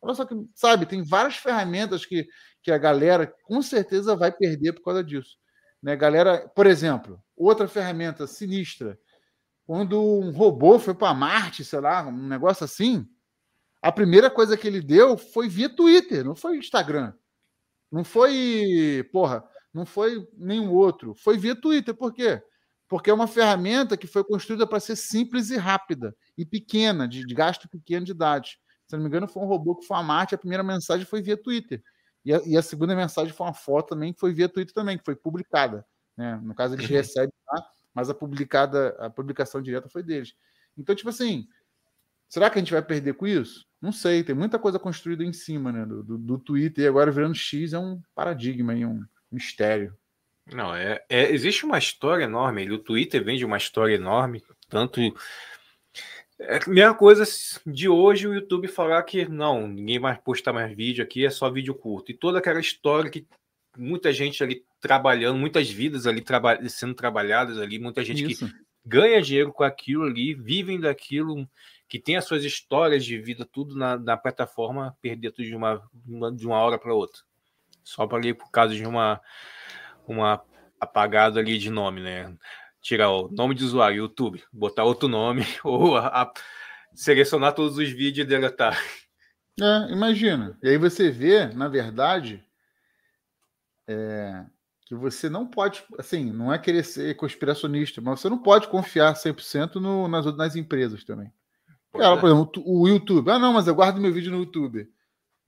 Olha 0.00 0.14
só 0.14 0.24
que, 0.24 0.34
sabe, 0.54 0.86
tem 0.86 1.02
várias 1.02 1.36
ferramentas 1.36 2.06
que, 2.06 2.24
que 2.62 2.70
a 2.70 2.78
galera 2.78 3.26
com 3.42 3.60
certeza 3.60 4.14
vai 4.14 4.30
perder 4.30 4.74
por 4.74 4.84
causa 4.84 5.02
disso. 5.02 5.36
Né, 5.82 5.96
galera, 5.96 6.48
por 6.54 6.66
exemplo, 6.66 7.20
outra 7.36 7.66
ferramenta 7.66 8.28
sinistra. 8.28 8.96
Quando 9.66 10.00
um 10.00 10.30
robô 10.30 10.78
foi 10.78 10.94
para 10.94 11.12
Marte, 11.14 11.64
sei 11.64 11.80
lá, 11.80 12.06
um 12.06 12.28
negócio 12.28 12.62
assim, 12.62 13.08
a 13.82 13.90
primeira 13.90 14.30
coisa 14.30 14.56
que 14.56 14.68
ele 14.68 14.80
deu 14.80 15.18
foi 15.18 15.48
via 15.48 15.68
Twitter, 15.68 16.24
não 16.24 16.36
foi 16.36 16.58
Instagram. 16.58 17.12
Não 17.90 18.04
foi, 18.04 19.08
porra, 19.12 19.44
não 19.74 19.84
foi 19.84 20.26
nenhum 20.36 20.72
outro. 20.72 21.14
Foi 21.14 21.36
via 21.36 21.56
Twitter. 21.56 21.92
Por 21.92 22.14
quê? 22.14 22.40
Porque 22.88 23.10
é 23.10 23.14
uma 23.14 23.26
ferramenta 23.26 23.96
que 23.96 24.06
foi 24.06 24.22
construída 24.22 24.66
para 24.66 24.78
ser 24.78 24.94
simples 24.94 25.50
e 25.50 25.56
rápida 25.56 26.14
e 26.38 26.46
pequena, 26.46 27.08
de, 27.08 27.26
de, 27.26 27.34
gasto 27.34 27.68
pequeno 27.68 28.06
de 28.06 28.14
dados. 28.14 28.58
Se 28.86 28.94
não 28.94 29.02
me 29.02 29.08
engano, 29.08 29.26
foi 29.26 29.42
um 29.42 29.46
robô 29.46 29.74
que 29.74 29.86
foi 29.86 29.96
a 29.96 30.02
Marte, 30.02 30.34
a 30.34 30.38
primeira 30.38 30.62
mensagem 30.62 31.04
foi 31.04 31.20
via 31.20 31.36
Twitter. 31.36 31.82
E 32.24 32.32
a, 32.32 32.40
e 32.46 32.56
a, 32.56 32.62
segunda 32.62 32.94
mensagem 32.94 33.32
foi 33.32 33.46
uma 33.46 33.54
foto 33.54 33.88
também 33.88 34.12
que 34.12 34.20
foi 34.20 34.32
via 34.32 34.48
Twitter 34.48 34.72
também, 34.72 34.96
que 34.96 35.04
foi 35.04 35.16
publicada. 35.16 35.84
Né? 36.16 36.40
No 36.42 36.54
caso, 36.54 36.74
eles 36.74 36.88
uhum. 36.88 36.96
recebem 36.96 37.32
lá, 37.52 37.66
mas 37.92 38.08
a, 38.08 38.14
publicada, 38.14 38.90
a 39.00 39.10
publicação 39.10 39.60
direta 39.60 39.88
foi 39.88 40.02
deles. 40.02 40.34
Então, 40.78 40.94
tipo 40.94 41.08
assim, 41.08 41.48
será 42.28 42.48
que 42.48 42.58
a 42.58 42.62
gente 42.62 42.72
vai 42.72 42.82
perder 42.82 43.14
com 43.14 43.26
isso? 43.26 43.66
Não 43.80 43.90
sei, 43.90 44.22
tem 44.22 44.34
muita 44.34 44.58
coisa 44.58 44.78
construída 44.78 45.24
em 45.24 45.32
cima 45.32 45.72
né, 45.72 45.84
do, 45.84 46.02
do, 46.02 46.18
do 46.18 46.38
Twitter 46.38 46.84
e 46.84 46.88
agora 46.88 47.10
virando 47.10 47.34
X 47.34 47.72
é 47.72 47.78
um 47.78 48.00
paradigma, 48.14 48.72
um 48.72 49.04
mistério. 49.34 49.96
Não, 50.52 50.74
é, 50.74 51.02
é, 51.08 51.32
existe 51.32 51.64
uma 51.64 51.78
história 51.78 52.24
enorme. 52.24 52.70
O 52.70 52.78
Twitter 52.78 53.24
vende 53.24 53.44
uma 53.44 53.56
história 53.56 53.94
enorme. 53.94 54.42
Tanto. 54.68 55.00
É 56.38 56.56
a 56.58 56.68
mesma 56.68 56.94
coisa 56.94 57.24
de 57.64 57.88
hoje 57.88 58.26
o 58.26 58.34
YouTube 58.34 58.68
falar 58.68 59.02
que 59.04 59.26
não, 59.26 59.68
ninguém 59.68 60.00
vai 60.00 60.18
postar 60.18 60.52
mais 60.52 60.74
vídeo 60.76 61.02
aqui, 61.02 61.24
é 61.24 61.30
só 61.30 61.48
vídeo 61.50 61.74
curto. 61.74 62.10
E 62.10 62.16
toda 62.16 62.38
aquela 62.38 62.60
história 62.60 63.10
que 63.10 63.26
muita 63.76 64.12
gente 64.12 64.42
ali 64.42 64.64
trabalhando, 64.80 65.38
muitas 65.38 65.70
vidas 65.70 66.06
ali 66.06 66.20
traba 66.20 66.58
sendo 66.68 66.94
trabalhadas 66.94 67.58
ali, 67.58 67.78
muita 67.78 68.04
gente 68.04 68.24
Isso. 68.30 68.46
que 68.46 68.54
ganha 68.84 69.22
dinheiro 69.22 69.52
com 69.52 69.64
aquilo 69.64 70.04
ali, 70.04 70.34
vivem 70.34 70.78
daquilo, 70.78 71.48
que 71.88 71.98
tem 71.98 72.16
as 72.16 72.24
suas 72.24 72.44
histórias 72.44 73.04
de 73.04 73.18
vida, 73.18 73.48
tudo 73.50 73.74
na, 73.74 73.96
na 73.96 74.16
plataforma, 74.16 74.96
perder 75.00 75.30
tudo 75.30 75.46
de 75.46 75.54
uma, 75.54 75.82
de 76.34 76.46
uma 76.46 76.58
hora 76.58 76.78
para 76.78 76.92
outra. 76.92 77.22
Só 77.84 78.06
para 78.06 78.18
ali 78.18 78.34
por 78.34 78.50
causa 78.50 78.74
de 78.74 78.84
uma 78.84 79.20
uma 80.06 80.42
apagada 80.80 81.40
ali 81.40 81.58
de 81.58 81.70
nome, 81.70 82.00
né? 82.00 82.34
Tirar 82.80 83.10
o 83.10 83.28
nome 83.30 83.54
de 83.54 83.64
usuário, 83.64 83.98
YouTube, 83.98 84.42
botar 84.52 84.84
outro 84.84 85.08
nome, 85.08 85.42
ou 85.64 85.96
a, 85.96 86.22
a, 86.22 86.32
selecionar 86.94 87.54
todos 87.54 87.78
os 87.78 87.88
vídeos 87.88 88.26
e 88.26 88.28
deletar. 88.28 88.78
É, 89.60 89.92
imagina. 89.92 90.58
E 90.62 90.68
aí 90.68 90.78
você 90.78 91.10
vê, 91.10 91.46
na 91.46 91.68
verdade, 91.68 92.44
é, 93.88 94.44
que 94.86 94.94
você 94.94 95.28
não 95.28 95.46
pode, 95.46 95.84
assim, 95.98 96.30
não 96.30 96.52
é 96.52 96.58
querer 96.58 96.84
ser 96.84 97.16
conspiracionista, 97.16 98.00
mas 98.00 98.20
você 98.20 98.28
não 98.28 98.38
pode 98.38 98.68
confiar 98.68 99.14
100% 99.14 99.76
no, 99.76 100.08
nas, 100.08 100.36
nas 100.36 100.56
empresas 100.56 101.04
também. 101.04 101.32
Ela, 101.94 102.16
é. 102.16 102.20
por 102.20 102.28
exemplo, 102.28 102.62
o 102.66 102.88
YouTube. 102.88 103.30
Ah, 103.30 103.38
não, 103.38 103.52
mas 103.52 103.66
eu 103.66 103.74
guardo 103.74 104.00
meu 104.00 104.12
vídeo 104.12 104.32
no 104.32 104.38
YouTube. 104.38 104.88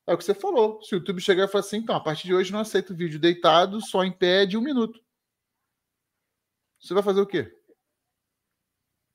É 0.07 0.15
o 0.15 0.19
que 0.19 0.25
você 0.25 0.35
falou. 0.35 0.81
Se 0.83 0.95
o 0.95 0.99
YouTube 0.99 1.21
chegar 1.21 1.45
e 1.45 1.49
falar 1.49 1.61
assim, 1.61 1.79
então, 1.79 1.97
a 1.97 2.01
partir 2.01 2.29
de 2.29 2.35
hoje 2.35 2.53
não 2.53 2.61
aceito 2.61 2.95
vídeo 2.95 3.19
deitado, 3.19 3.81
só 3.81 4.05
em 4.05 4.13
pé 4.13 4.47
de 4.47 4.57
um 4.57 4.61
minuto. 4.61 5.01
Você 6.81 6.95
vai 6.95 7.03
fazer 7.03 7.21
o 7.21 7.27
quê? 7.27 7.53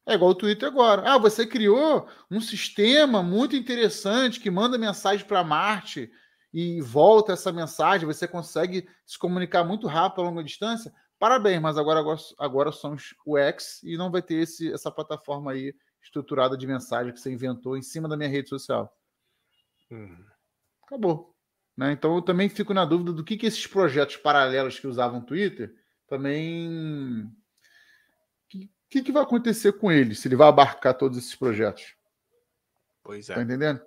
É 0.05 0.15
igual 0.15 0.31
o 0.31 0.35
Twitter 0.35 0.67
agora. 0.67 1.03
Ah, 1.05 1.17
você 1.17 1.47
criou 1.47 2.09
um 2.29 2.41
sistema 2.41 3.23
muito 3.23 3.55
interessante 3.55 4.39
que 4.39 4.51
manda 4.51 4.77
mensagem 4.77 5.25
para 5.25 5.43
Marte 5.43 6.11
e 6.53 6.81
volta 6.81 7.33
essa 7.33 7.53
mensagem. 7.53 8.05
Você 8.05 8.27
consegue 8.27 8.89
se 9.05 9.17
comunicar 9.17 9.63
muito 9.63 9.87
rápido 9.87 10.21
a 10.21 10.25
longa 10.25 10.43
distância. 10.43 10.91
Parabéns, 11.17 11.61
mas 11.61 11.77
agora, 11.77 12.03
agora, 12.37 12.71
somos 12.71 13.15
o 13.25 13.37
X 13.37 13.81
e 13.83 13.95
não 13.95 14.11
vai 14.11 14.23
ter 14.23 14.41
esse, 14.41 14.73
essa 14.73 14.91
plataforma 14.91 15.51
aí 15.51 15.73
estruturada 16.01 16.57
de 16.57 16.67
mensagem 16.67 17.13
que 17.13 17.19
você 17.19 17.31
inventou 17.31 17.77
em 17.77 17.81
cima 17.83 18.09
da 18.09 18.17
minha 18.17 18.27
rede 18.27 18.49
social. 18.49 18.91
Hum 19.91 20.30
acabou. 20.91 21.33
Né? 21.77 21.93
Então 21.93 22.15
eu 22.15 22.21
também 22.21 22.49
fico 22.49 22.73
na 22.73 22.83
dúvida 22.83 23.13
do 23.13 23.23
que, 23.23 23.37
que 23.37 23.45
esses 23.45 23.65
projetos 23.65 24.17
paralelos 24.17 24.77
que 24.77 24.87
usavam 24.87 25.21
Twitter 25.21 25.73
também. 26.07 27.23
O 28.53 28.89
que, 28.89 29.01
que, 29.01 29.11
vai 29.11 29.23
acontecer 29.23 29.71
com 29.73 29.89
ele, 29.89 30.13
se 30.13 30.27
ele 30.27 30.35
vai 30.35 30.49
abarcar 30.49 30.93
todos 30.93 31.17
esses 31.17 31.33
projetos? 31.33 31.95
Pois 33.01 33.29
é. 33.29 33.35
Tá 33.35 33.41
entendendo? 33.41 33.81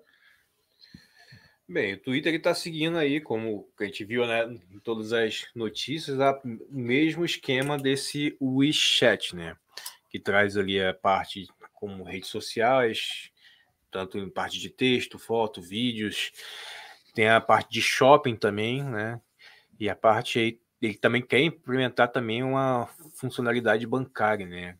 Bem, 1.68 1.94
o 1.94 2.00
Twitter 2.00 2.34
está 2.34 2.54
seguindo 2.54 2.96
aí, 2.96 3.20
como 3.20 3.70
a 3.78 3.84
gente 3.84 4.04
viu 4.04 4.26
né, 4.26 4.44
em 4.70 4.78
todas 4.80 5.12
as 5.12 5.46
notícias, 5.54 6.18
o 6.18 6.58
mesmo 6.70 7.24
esquema 7.24 7.76
desse 7.76 8.36
WeChat, 8.40 9.36
né? 9.36 9.56
Que 10.10 10.18
traz 10.18 10.56
ali 10.56 10.82
a 10.82 10.94
parte 10.94 11.46
como 11.74 12.04
redes 12.04 12.30
sociais, 12.30 13.30
tanto 13.90 14.18
em 14.18 14.28
parte 14.28 14.58
de 14.58 14.70
texto, 14.70 15.18
foto, 15.18 15.60
vídeos, 15.60 16.32
tem 17.14 17.28
a 17.28 17.40
parte 17.40 17.70
de 17.70 17.80
shopping 17.80 18.36
também, 18.36 18.82
né? 18.82 19.20
E 19.78 19.88
a 19.88 19.96
parte 19.96 20.38
aí, 20.38 20.60
ele 20.82 20.94
também 20.94 21.22
quer 21.22 21.40
implementar 21.40 22.08
também 22.08 22.42
uma 22.42 22.88
funcionalidade 23.14 23.86
bancária, 23.86 24.46
né? 24.46 24.76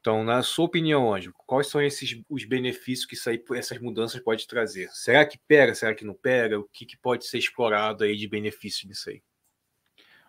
Então, 0.00 0.24
na 0.24 0.42
sua 0.42 0.64
opinião, 0.64 1.14
Anjo, 1.14 1.32
quais 1.46 1.68
são 1.68 1.80
esses 1.80 2.20
os 2.28 2.44
benefícios 2.44 3.06
que 3.06 3.14
isso 3.14 3.28
aí, 3.28 3.42
essas 3.54 3.78
mudanças 3.78 4.20
pode 4.20 4.46
trazer? 4.48 4.88
Será 4.90 5.24
que 5.24 5.38
pega? 5.46 5.74
Será 5.74 5.94
que 5.94 6.04
não 6.04 6.14
pega? 6.14 6.58
O 6.58 6.64
que, 6.64 6.84
que 6.86 6.96
pode 6.96 7.26
ser 7.26 7.38
explorado 7.38 8.02
aí 8.02 8.16
de 8.16 8.26
benefício 8.26 8.88
nisso 8.88 9.10
aí? 9.10 9.22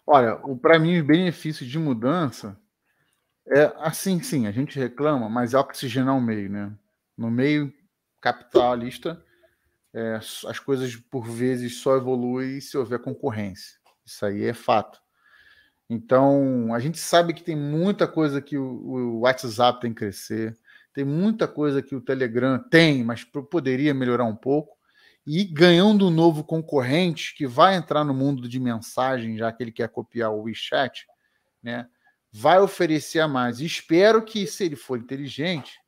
Olha, 0.06 0.36
para 0.62 0.78
mim, 0.78 1.00
os 1.00 1.06
benefícios 1.06 1.68
de 1.68 1.80
mudança 1.80 2.60
é 3.48 3.74
assim, 3.78 4.22
sim, 4.22 4.46
a 4.48 4.52
gente 4.52 4.78
reclama, 4.78 5.28
mas 5.30 5.54
é 5.54 5.58
oxigenar 5.58 6.16
o 6.16 6.22
meio, 6.22 6.50
né? 6.50 6.72
No 7.18 7.32
meio 7.32 7.74
capitalista, 8.22 9.24
é, 9.94 10.16
as 10.16 10.60
coisas 10.60 10.96
por 10.96 11.26
vezes 11.28 11.76
só 11.76 11.96
evoluem 11.96 12.60
se 12.60 12.78
houver 12.78 13.00
concorrência. 13.00 13.78
Isso 14.06 14.26
aí 14.26 14.44
é 14.46 14.54
fato. 14.54 15.00
Então, 15.90 16.74
a 16.74 16.80
gente 16.80 16.98
sabe 16.98 17.34
que 17.34 17.44
tem 17.44 17.56
muita 17.56 18.08
coisa 18.08 18.42
que 18.42 18.58
o, 18.58 18.64
o 18.64 19.20
WhatsApp 19.20 19.80
tem 19.80 19.94
que 19.94 20.00
crescer, 20.00 20.58
tem 20.94 21.06
muita 21.06 21.48
coisa 21.48 21.82
que 21.82 21.96
o 21.96 22.02
Telegram 22.02 22.58
tem, 22.58 23.04
mas 23.04 23.24
poderia 23.24 23.94
melhorar 23.94 24.26
um 24.26 24.36
pouco. 24.36 24.78
E 25.26 25.44
ganhando 25.44 26.08
um 26.08 26.12
novo 26.12 26.44
concorrente 26.44 27.34
que 27.36 27.48
vai 27.48 27.76
entrar 27.76 28.04
no 28.04 28.14
mundo 28.14 28.48
de 28.48 28.60
mensagem, 28.60 29.38
já 29.38 29.52
que 29.52 29.64
ele 29.64 29.72
quer 29.72 29.90
copiar 29.90 30.32
o 30.32 30.44
WeChat, 30.44 31.08
né, 31.62 31.88
vai 32.32 32.60
oferecer 32.60 33.20
a 33.20 33.28
mais. 33.28 33.62
Espero 33.62 34.24
que, 34.24 34.46
se 34.46 34.66
ele 34.66 34.76
for 34.76 34.98
inteligente, 34.98 35.80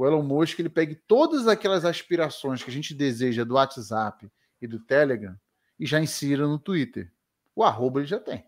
o 0.00 0.06
Elon 0.06 0.22
Musk 0.22 0.58
ele 0.58 0.70
pegue 0.70 0.94
todas 0.94 1.46
aquelas 1.46 1.84
aspirações 1.84 2.64
que 2.64 2.70
a 2.70 2.72
gente 2.72 2.94
deseja 2.94 3.44
do 3.44 3.52
WhatsApp 3.52 4.32
e 4.58 4.66
do 4.66 4.80
Telegram 4.80 5.36
e 5.78 5.84
já 5.84 6.00
insira 6.00 6.46
no 6.46 6.58
Twitter. 6.58 7.12
O 7.54 7.62
arroba 7.62 8.00
ele 8.00 8.06
já 8.06 8.18
tem. 8.18 8.42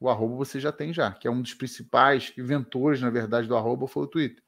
O 0.00 0.10
arroba 0.10 0.34
você 0.34 0.58
já 0.58 0.72
tem 0.72 0.92
já, 0.92 1.12
que 1.12 1.28
é 1.28 1.30
um 1.30 1.40
dos 1.40 1.54
principais 1.54 2.32
inventores, 2.36 3.00
na 3.00 3.10
verdade, 3.10 3.46
do 3.46 3.56
arroba 3.56 3.86
foi 3.86 4.02
o 4.02 4.08
Twitter. 4.08 4.42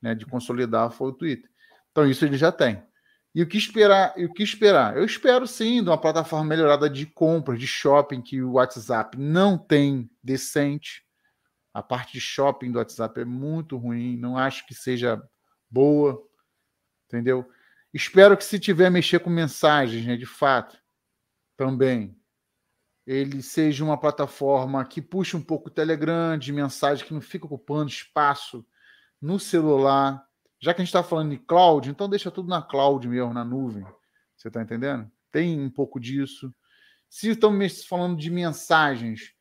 Né, 0.00 0.14
de 0.14 0.24
consolidar 0.26 0.92
foi 0.92 1.08
o 1.08 1.12
Twitter. 1.12 1.50
Então 1.90 2.08
isso 2.08 2.24
ele 2.24 2.36
já 2.36 2.52
tem. 2.52 2.80
E 3.34 3.42
o 3.42 3.48
que 3.48 3.58
esperar? 3.58 4.14
E 4.16 4.24
o 4.24 4.32
que 4.32 4.44
esperar? 4.44 4.96
Eu 4.96 5.04
espero 5.04 5.44
sim 5.48 5.82
de 5.82 5.88
uma 5.88 6.00
plataforma 6.00 6.44
melhorada 6.44 6.88
de 6.88 7.04
compras, 7.04 7.58
de 7.58 7.66
shopping 7.66 8.22
que 8.22 8.40
o 8.40 8.52
WhatsApp 8.52 9.18
não 9.18 9.58
tem 9.58 10.08
decente. 10.22 11.02
A 11.74 11.82
parte 11.82 12.12
de 12.12 12.20
shopping 12.20 12.70
do 12.70 12.78
WhatsApp 12.78 13.20
é 13.20 13.24
muito 13.24 13.76
ruim, 13.76 14.16
não 14.16 14.38
acho 14.38 14.64
que 14.68 14.74
seja 14.74 15.20
boa, 15.72 16.22
entendeu? 17.06 17.48
Espero 17.92 18.36
que 18.36 18.44
se 18.44 18.58
tiver 18.58 18.90
mexer 18.90 19.20
com 19.20 19.30
mensagens, 19.30 20.04
né, 20.06 20.16
de 20.16 20.26
fato, 20.26 20.78
também 21.56 22.16
ele 23.04 23.42
seja 23.42 23.82
uma 23.82 23.98
plataforma 23.98 24.84
que 24.84 25.02
puxe 25.02 25.36
um 25.36 25.42
pouco 25.42 25.68
o 25.68 25.72
Telegram 25.72 26.38
de 26.38 26.52
mensagem 26.52 27.04
que 27.04 27.12
não 27.12 27.20
fica 27.20 27.46
ocupando 27.46 27.90
espaço 27.90 28.64
no 29.20 29.40
celular. 29.40 30.24
Já 30.60 30.72
que 30.72 30.80
a 30.80 30.84
gente 30.84 30.94
está 30.94 31.02
falando 31.02 31.30
de 31.30 31.38
cloud, 31.38 31.90
então 31.90 32.08
deixa 32.08 32.30
tudo 32.30 32.48
na 32.48 32.62
cloud 32.62 33.08
mesmo, 33.08 33.34
na 33.34 33.44
nuvem. 33.44 33.84
Você 34.36 34.46
está 34.46 34.62
entendendo? 34.62 35.10
Tem 35.32 35.60
um 35.60 35.68
pouco 35.68 35.98
disso. 35.98 36.54
Se 37.08 37.30
estamos 37.30 37.84
falando 37.84 38.16
de 38.16 38.30
mensagens, 38.30 39.34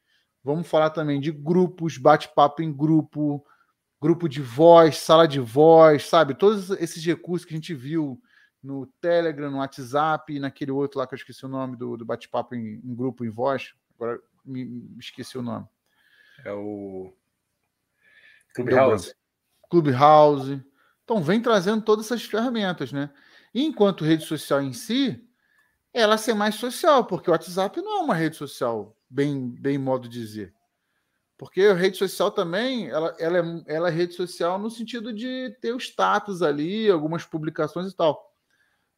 Vamos 0.43 0.67
falar 0.67 0.89
também 0.89 1.19
de 1.19 1.31
grupos, 1.31 1.97
bate-papo 1.97 2.63
em 2.63 2.73
grupo, 2.73 3.45
grupo 4.01 4.27
de 4.27 4.41
voz, 4.41 4.97
sala 4.97 5.27
de 5.27 5.39
voz, 5.39 6.07
sabe? 6.07 6.33
Todos 6.33 6.71
esses 6.71 7.05
recursos 7.05 7.45
que 7.45 7.53
a 7.53 7.57
gente 7.57 7.73
viu 7.75 8.19
no 8.61 8.87
Telegram, 8.99 9.51
no 9.51 9.57
WhatsApp, 9.57 10.39
naquele 10.39 10.71
outro 10.71 10.99
lá 10.99 11.05
que 11.05 11.13
eu 11.13 11.17
esqueci 11.17 11.45
o 11.45 11.49
nome 11.49 11.77
do, 11.77 11.95
do 11.95 12.03
bate-papo 12.03 12.55
em, 12.55 12.81
em, 12.83 12.95
grupo 12.95 13.23
em 13.23 13.29
voz. 13.29 13.73
Agora 13.95 14.19
me, 14.43 14.65
me, 14.65 14.99
esqueci 14.99 15.37
o 15.37 15.43
nome. 15.43 15.67
É 16.43 16.51
o 16.51 17.13
Clubhouse. 18.55 19.13
Clubhouse. 19.69 20.65
Então 21.03 21.21
vem 21.21 21.39
trazendo 21.39 21.83
todas 21.83 22.07
essas 22.07 22.23
ferramentas, 22.23 22.91
né? 22.91 23.11
E 23.53 23.63
enquanto 23.63 24.05
rede 24.05 24.25
social 24.25 24.61
em 24.61 24.73
si, 24.73 25.23
ela 25.93 26.17
ser 26.17 26.33
mais 26.33 26.55
social, 26.55 27.05
porque 27.05 27.29
o 27.29 27.33
WhatsApp 27.33 27.79
não 27.81 27.99
é 27.99 28.03
uma 28.03 28.15
rede 28.15 28.35
social, 28.35 28.97
bem, 29.09 29.49
bem 29.49 29.77
modo 29.77 30.09
de 30.09 30.19
dizer. 30.19 30.53
Porque 31.41 31.61
a 31.63 31.73
rede 31.73 31.97
social 31.97 32.29
também, 32.29 32.87
ela, 32.89 33.15
ela, 33.17 33.39
é, 33.39 33.63
ela 33.65 33.87
é 33.87 33.91
rede 33.91 34.13
social 34.13 34.59
no 34.59 34.69
sentido 34.69 35.11
de 35.11 35.49
ter 35.59 35.73
o 35.73 35.79
status 35.79 36.43
ali, 36.43 36.87
algumas 36.87 37.25
publicações 37.25 37.91
e 37.91 37.95
tal. 37.95 38.23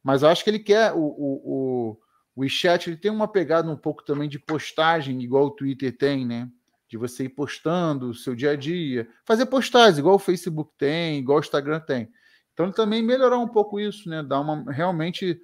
Mas 0.02 0.22
eu 0.22 0.28
acho 0.28 0.44
que 0.44 0.50
ele 0.50 0.58
quer, 0.58 0.92
o, 0.92 0.98
o, 0.98 1.96
o, 2.36 2.42
WeChat 2.42 2.90
ele 2.90 2.98
tem 2.98 3.10
uma 3.10 3.26
pegada 3.26 3.70
um 3.70 3.76
pouco 3.78 4.04
também 4.04 4.28
de 4.28 4.38
postagem, 4.38 5.22
igual 5.22 5.46
o 5.46 5.52
Twitter 5.52 5.96
tem, 5.96 6.26
né? 6.26 6.46
De 6.86 6.98
você 6.98 7.24
ir 7.24 7.30
postando 7.30 8.10
o 8.10 8.14
seu 8.14 8.34
dia 8.34 8.50
a 8.50 8.56
dia, 8.56 9.08
fazer 9.24 9.46
postagens, 9.46 9.96
igual 9.96 10.16
o 10.16 10.18
Facebook 10.18 10.70
tem, 10.76 11.20
igual 11.20 11.38
o 11.38 11.40
Instagram 11.40 11.80
tem. 11.80 12.10
Então 12.52 12.66
ele 12.66 12.74
também 12.74 13.02
melhorar 13.02 13.38
um 13.38 13.48
pouco 13.48 13.80
isso, 13.80 14.06
né? 14.06 14.22
Dar 14.22 14.40
uma 14.40 14.70
realmente 14.70 15.40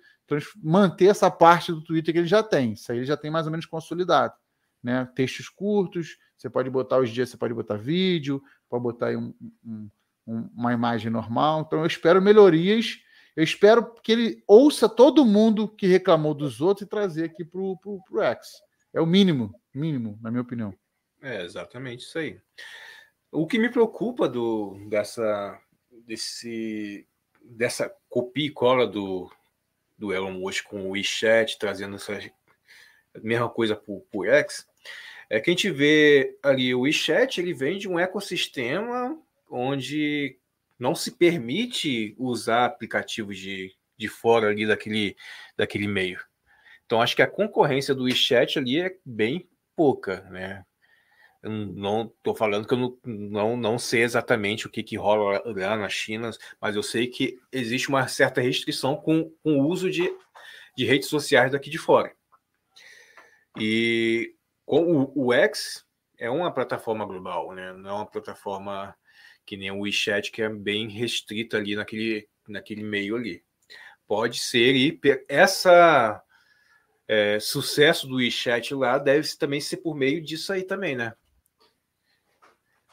manter 0.63 1.07
essa 1.07 1.31
parte 1.31 1.73
do 1.73 1.83
Twitter 1.83 2.13
que 2.13 2.21
ele 2.21 2.29
já 2.29 2.43
tem. 2.43 2.75
Isso 2.75 2.93
aí 2.93 2.99
ele 2.99 3.07
já 3.07 3.17
tem 3.17 3.31
mais 3.31 3.47
ou 3.47 3.51
menos 3.51 3.65
consolidado. 3.65 4.35
Né? 4.83 5.09
Textos 5.15 5.49
curtos, 5.49 6.17
você 6.37 6.49
pode 6.49 6.71
botar 6.71 6.99
os 6.99 7.11
dias, 7.11 7.29
você 7.29 7.37
pode 7.37 7.53
botar 7.53 7.77
vídeo, 7.77 8.43
pode 8.69 8.83
botar 8.83 9.11
um, 9.17 9.35
um, 9.65 9.91
uma 10.27 10.73
imagem 10.73 11.11
normal. 11.11 11.63
Então 11.67 11.81
eu 11.81 11.87
espero 11.87 12.23
melhorias. 12.23 12.99
Eu 13.37 13.45
espero 13.45 13.95
que 14.03 14.13
ele 14.13 14.43
ouça 14.47 14.89
todo 14.89 15.25
mundo 15.25 15.69
que 15.69 15.87
reclamou 15.87 16.35
dos 16.35 16.61
outros 16.61 16.87
e 16.87 16.91
trazer 16.91 17.25
aqui 17.25 17.45
para 17.45 17.61
o 17.61 17.77
X. 18.23 18.63
É 18.93 19.01
o 19.01 19.07
mínimo, 19.07 19.55
mínimo, 19.75 20.19
na 20.21 20.31
minha 20.31 20.43
opinião. 20.43 20.75
É 21.23 21.45
exatamente 21.45 22.05
isso 22.05 22.19
aí. 22.19 22.41
O 23.31 23.47
que 23.47 23.59
me 23.59 23.69
preocupa 23.69 24.29
do, 24.29 24.77
dessa, 24.89 25.61
desse, 26.07 27.07
dessa 27.43 27.95
copia 28.09 28.47
e 28.47 28.51
cola 28.51 28.87
do, 28.87 29.31
do 29.97 30.13
Elon 30.13 30.33
Musk 30.33 30.65
com 30.65 30.89
o 30.89 30.91
WeChat, 30.91 31.59
trazendo 31.59 31.97
essa 31.97 32.19
mesma 33.23 33.49
coisa 33.49 33.77
para 33.77 33.95
o 33.95 34.25
X, 34.25 34.67
é 35.31 35.41
que 35.41 35.49
a 35.49 35.53
gente 35.53 35.71
vê 35.71 36.37
ali 36.43 36.75
o 36.75 36.81
WeChat, 36.81 37.41
ele 37.41 37.55
vem 37.55 37.79
de 37.79 37.89
um 37.89 37.99
ecossistema 37.99 39.17
onde 39.49 40.37
não 40.77 40.93
se 40.93 41.13
permite 41.13 42.17
usar 42.19 42.65
aplicativos 42.65 43.39
de, 43.39 43.73
de 43.97 44.09
fora 44.09 44.49
ali 44.49 44.67
daquele, 44.67 45.17
daquele 45.57 45.87
meio. 45.87 46.21
Então, 46.85 47.01
acho 47.01 47.15
que 47.15 47.23
a 47.23 47.29
concorrência 47.29 47.95
do 47.95 48.05
WeChat 48.05 48.59
ali 48.59 48.81
é 48.81 48.97
bem 49.05 49.49
pouca, 49.77 50.23
né? 50.31 50.65
Eu 51.41 51.51
não 51.51 52.07
estou 52.07 52.35
falando 52.35 52.67
que 52.67 52.75
eu 52.75 52.79
não, 52.79 52.99
não, 53.05 53.57
não 53.57 53.79
sei 53.79 54.03
exatamente 54.03 54.67
o 54.67 54.71
que, 54.71 54.83
que 54.83 54.97
rola 54.97 55.43
lá 55.47 55.77
na 55.77 55.89
China, 55.89 56.31
mas 56.61 56.75
eu 56.75 56.83
sei 56.83 57.07
que 57.07 57.39
existe 57.53 57.89
uma 57.89 58.07
certa 58.09 58.41
restrição 58.41 58.97
com, 58.97 59.31
com 59.43 59.61
o 59.61 59.67
uso 59.69 59.91
de, 59.91 60.13
de 60.77 60.85
redes 60.85 61.09
sociais 61.09 61.53
daqui 61.53 61.71
de 61.71 61.79
fora. 61.79 62.13
E 63.59 64.35
com 64.71 65.03
o, 65.03 65.27
o 65.27 65.33
X 65.33 65.85
é 66.17 66.31
uma 66.31 66.55
plataforma 66.55 67.05
global, 67.05 67.53
né? 67.53 67.73
não 67.73 67.91
é 67.91 67.93
uma 67.95 68.07
plataforma 68.07 68.95
que 69.45 69.57
nem 69.57 69.73
o 69.73 69.81
WeChat, 69.81 70.31
que 70.31 70.43
é 70.43 70.49
bem 70.49 70.89
restrita 70.89 71.57
ali 71.57 71.75
naquele, 71.75 72.29
naquele 72.47 72.85
meio 72.85 73.17
ali. 73.17 73.43
Pode 74.07 74.39
ser, 74.39 74.77
e 74.77 75.01
essa 75.29 76.23
é, 77.09 77.41
sucesso 77.41 78.07
do 78.07 78.17
WeChat 78.17 78.73
lá 78.73 78.97
deve 78.97 79.27
também 79.37 79.61
ser 79.61 79.79
por 79.79 79.97
meio 79.97 80.23
disso 80.23 80.53
aí 80.53 80.63
também, 80.63 80.95
né? 80.95 81.15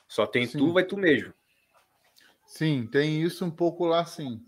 Só 0.07 0.25
tem 0.25 0.47
sim. 0.47 0.57
tu, 0.57 0.73
vai 0.73 0.83
tu 0.83 0.97
mesmo. 0.97 1.31
Sim, 2.47 2.87
tem 2.87 3.21
isso 3.21 3.45
um 3.45 3.51
pouco 3.51 3.85
lá, 3.85 4.03
sim. 4.03 4.41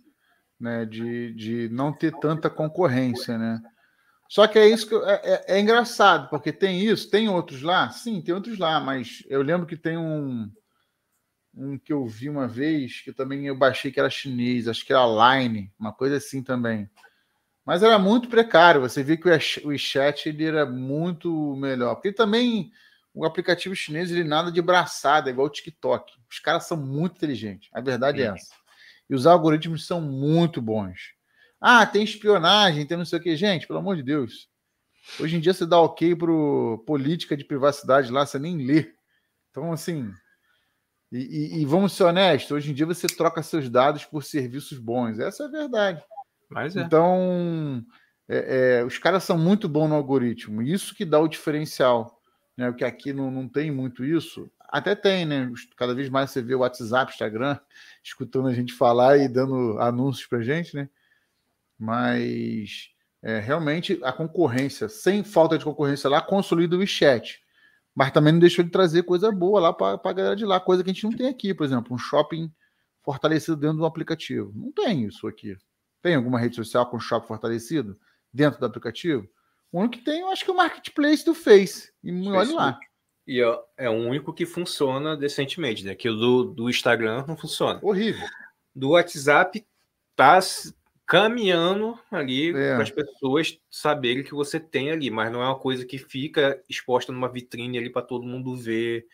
Né, 0.60 0.84
de, 0.84 1.32
de 1.36 1.70
não 1.70 1.94
ter 1.94 2.12
tanta 2.20 2.50
concorrência, 2.50 3.38
né? 3.38 3.62
Só 4.30 4.46
que 4.48 4.60
é 4.60 4.70
isso 4.70 4.88
que 4.88 4.94
é, 4.94 5.22
é, 5.24 5.46
é, 5.56 5.60
engraçado, 5.60 6.30
porque 6.30 6.54
tem 6.54 6.86
isso, 6.86 7.10
tem 7.10 7.28
outros 7.28 7.64
lá? 7.64 7.90
Sim, 7.90 8.22
tem 8.22 8.34
outros 8.34 8.60
lá, 8.60 8.80
mas 8.80 9.24
eu 9.28 9.42
lembro 9.42 9.66
que 9.66 9.76
tem 9.76 9.98
um, 9.98 10.48
um 11.52 11.80
que 11.80 11.92
eu 11.92 12.06
vi 12.06 12.30
uma 12.30 12.48
vez, 12.48 13.02
que 13.02 13.12
também 13.12 13.48
eu 13.48 13.58
baixei 13.58 13.92
que 13.92 14.00
era 14.00 14.08
chinês, 14.08 14.68
acho 14.68 14.86
que 14.86 14.94
era 14.94 15.40
Line, 15.40 15.74
uma 15.80 15.92
coisa 15.92 16.18
assim 16.18 16.44
também. 16.44 16.88
Mas 17.66 17.82
era 17.82 17.98
muito 17.98 18.30
precário, 18.30 18.82
você 18.82 19.02
vê 19.02 19.18
que 19.18 19.28
o 19.28 19.68
WeChat 19.68 20.30
ele 20.30 20.46
era 20.46 20.64
muito 20.64 21.56
melhor, 21.56 21.96
porque 21.96 22.14
também 22.14 22.72
o 23.12 23.26
aplicativo 23.26 23.76
chinês 23.76 24.12
ele 24.12 24.24
nada 24.24 24.52
de 24.52 24.62
braçada, 24.62 25.32
igual 25.32 25.48
o 25.48 25.52
TikTok. 25.52 26.14
Os 26.30 26.38
caras 26.38 26.68
são 26.68 26.78
muito 26.78 27.16
inteligentes. 27.16 27.68
A 27.74 27.82
verdade 27.82 28.22
é 28.22 28.26
essa. 28.28 28.54
E 29.10 29.16
os 29.16 29.26
algoritmos 29.26 29.88
são 29.88 30.00
muito 30.00 30.62
bons. 30.62 31.18
Ah, 31.60 31.86
tem 31.86 32.04
espionagem, 32.04 32.86
tem 32.86 32.98
não 32.98 33.06
sei 33.06 33.20
o 33.20 33.22
que. 33.22 33.36
Gente, 33.36 33.68
pelo 33.68 33.80
amor 33.80 33.96
de 33.96 34.04
Deus. 34.04 34.48
Hoje 35.20 35.38
em 35.38 35.40
dia 35.40 35.54
você 35.54 35.66
dá 35.66 35.80
ok 35.80 36.16
para 36.16 36.32
política 36.86 37.36
de 37.36 37.44
privacidade 37.44 38.12
lá, 38.12 38.26
você 38.26 38.38
nem 38.38 38.58
lê. 38.58 38.94
Então, 39.50 39.72
assim. 39.72 40.12
E, 41.12 41.18
e, 41.18 41.62
e, 41.62 41.66
vamos 41.66 41.94
ser 41.94 42.04
honestos, 42.04 42.52
hoje 42.52 42.70
em 42.70 42.74
dia 42.74 42.86
você 42.86 43.08
troca 43.08 43.42
seus 43.42 43.68
dados 43.68 44.06
por 44.06 44.24
serviços 44.24 44.78
bons. 44.78 45.18
Essa 45.20 45.44
é 45.44 45.46
a 45.48 45.50
verdade. 45.50 46.04
Mas 46.50 46.76
é. 46.76 46.82
Então, 46.82 47.84
é, 48.28 48.80
é, 48.80 48.86
os 48.86 49.00
caras 49.00 49.24
são 49.24 49.38
muito 49.38 49.68
bons 49.68 49.88
no 49.88 49.96
algoritmo. 49.96 50.62
Isso 50.62 50.94
que 50.94 51.04
dá 51.04 51.20
o 51.20 51.28
diferencial 51.28 52.20
né? 52.60 52.70
Porque 52.70 52.84
aqui 52.84 53.14
não, 53.14 53.32
não 53.32 53.48
tem 53.48 53.72
muito 53.72 54.04
isso. 54.04 54.52
Até 54.68 54.94
tem, 54.94 55.26
né? 55.26 55.50
Cada 55.78 55.96
vez 55.96 56.10
mais 56.10 56.30
você 56.30 56.42
vê 56.42 56.54
o 56.54 56.60
WhatsApp, 56.60 57.10
Instagram, 57.10 57.58
escutando 58.04 58.50
a 58.50 58.54
gente 58.54 58.74
falar 58.74 59.18
e 59.18 59.30
dando 59.30 59.80
anúncios 59.80 60.28
para 60.28 60.42
gente, 60.42 60.76
né? 60.76 60.90
Mas 61.80 62.90
é, 63.24 63.40
realmente 63.40 64.00
a 64.04 64.12
concorrência, 64.12 64.90
sem 64.90 65.24
falta 65.24 65.58
de 65.58 65.64
concorrência 65.64 66.10
lá, 66.10 66.22
consolida 66.22 66.76
o 66.76 66.86
chat. 66.86 67.40
Mas 67.96 68.12
também 68.12 68.34
não 68.34 68.40
deixou 68.40 68.64
de 68.64 68.72
trazer 68.72 69.04
coisa 69.04 69.32
boa 69.32 69.60
lá 69.60 69.74
para 69.74 70.00
a 70.04 70.14
galera 70.14 70.36
de 70.36 70.46
lá, 70.46 70.60
coisa 70.60 70.84
que 70.84 70.90
a 70.90 70.94
gente 70.94 71.04
não 71.04 71.12
tem 71.12 71.28
aqui, 71.28 71.54
por 71.54 71.66
exemplo, 71.66 71.94
um 71.94 71.98
shopping 71.98 72.52
fortalecido 73.04 73.58
dentro 73.58 73.78
do 73.78 73.86
aplicativo. 73.86 74.52
Não 74.56 74.72
tem 74.72 75.06
isso 75.06 75.28
aqui. 75.28 75.58
Tem 76.02 76.16
alguma 76.16 76.40
rede 76.40 76.56
social 76.56 76.86
com 76.90 77.00
shopping 77.00 77.28
fortalecido 77.28 78.00
dentro 78.34 78.60
do 78.60 78.66
aplicativo? 78.66 79.28
O 79.72 79.80
único 79.80 79.98
que 79.98 80.04
tem, 80.04 80.22
eu 80.22 80.32
acho 80.32 80.44
que 80.44 80.50
é 80.50 80.54
o 80.54 80.58
marketplace 80.58 81.26
do 81.26 81.34
Face. 81.34 81.92
E 82.04 82.12
olha 82.30 82.54
lá. 82.54 82.80
E 83.28 83.42
é, 83.42 83.60
é 83.78 83.90
o 83.90 83.94
único 83.94 84.34
que 84.34 84.46
funciona 84.46 85.16
decentemente. 85.16 85.84
Né? 85.84 85.92
Aquilo 85.92 86.18
do, 86.18 86.44
do 86.46 86.70
Instagram 86.70 87.26
não 87.28 87.38
funciona. 87.38 87.80
Horrível. 87.84 88.28
Do 88.76 88.92
WhatsApp 88.92 89.66
tá 90.16 90.40
caminhando 91.10 92.00
ali 92.12 92.50
é. 92.50 92.76
para 92.76 92.84
as 92.84 92.92
pessoas 92.92 93.60
saberem 93.68 94.24
que 94.24 94.36
você 94.36 94.60
tem 94.60 94.92
ali, 94.92 95.10
mas 95.10 95.32
não 95.32 95.42
é 95.42 95.46
uma 95.46 95.58
coisa 95.58 95.84
que 95.84 95.98
fica 95.98 96.62
exposta 96.70 97.12
numa 97.12 97.28
vitrine 97.28 97.80
ali 97.80 97.90
para 97.90 98.04
todo 98.04 98.28
mundo 98.28 98.56
ver. 98.56 99.08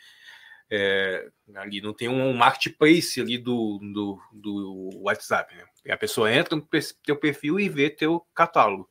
É, 0.69 1.29
ali 1.55 1.79
não 1.79 1.93
tem 1.93 2.09
um 2.09 2.33
marketplace 2.33 3.21
ali 3.21 3.37
do, 3.37 3.79
do, 3.93 4.19
do 4.33 4.89
WhatsApp. 5.03 5.55
Né? 5.55 5.63
A 5.89 5.95
pessoa 5.95 6.33
entra 6.33 6.57
no 6.57 6.67
teu 7.01 7.15
perfil 7.15 7.61
e 7.61 7.69
vê 7.69 7.89
teu 7.89 8.19
catálogo. 8.33 8.89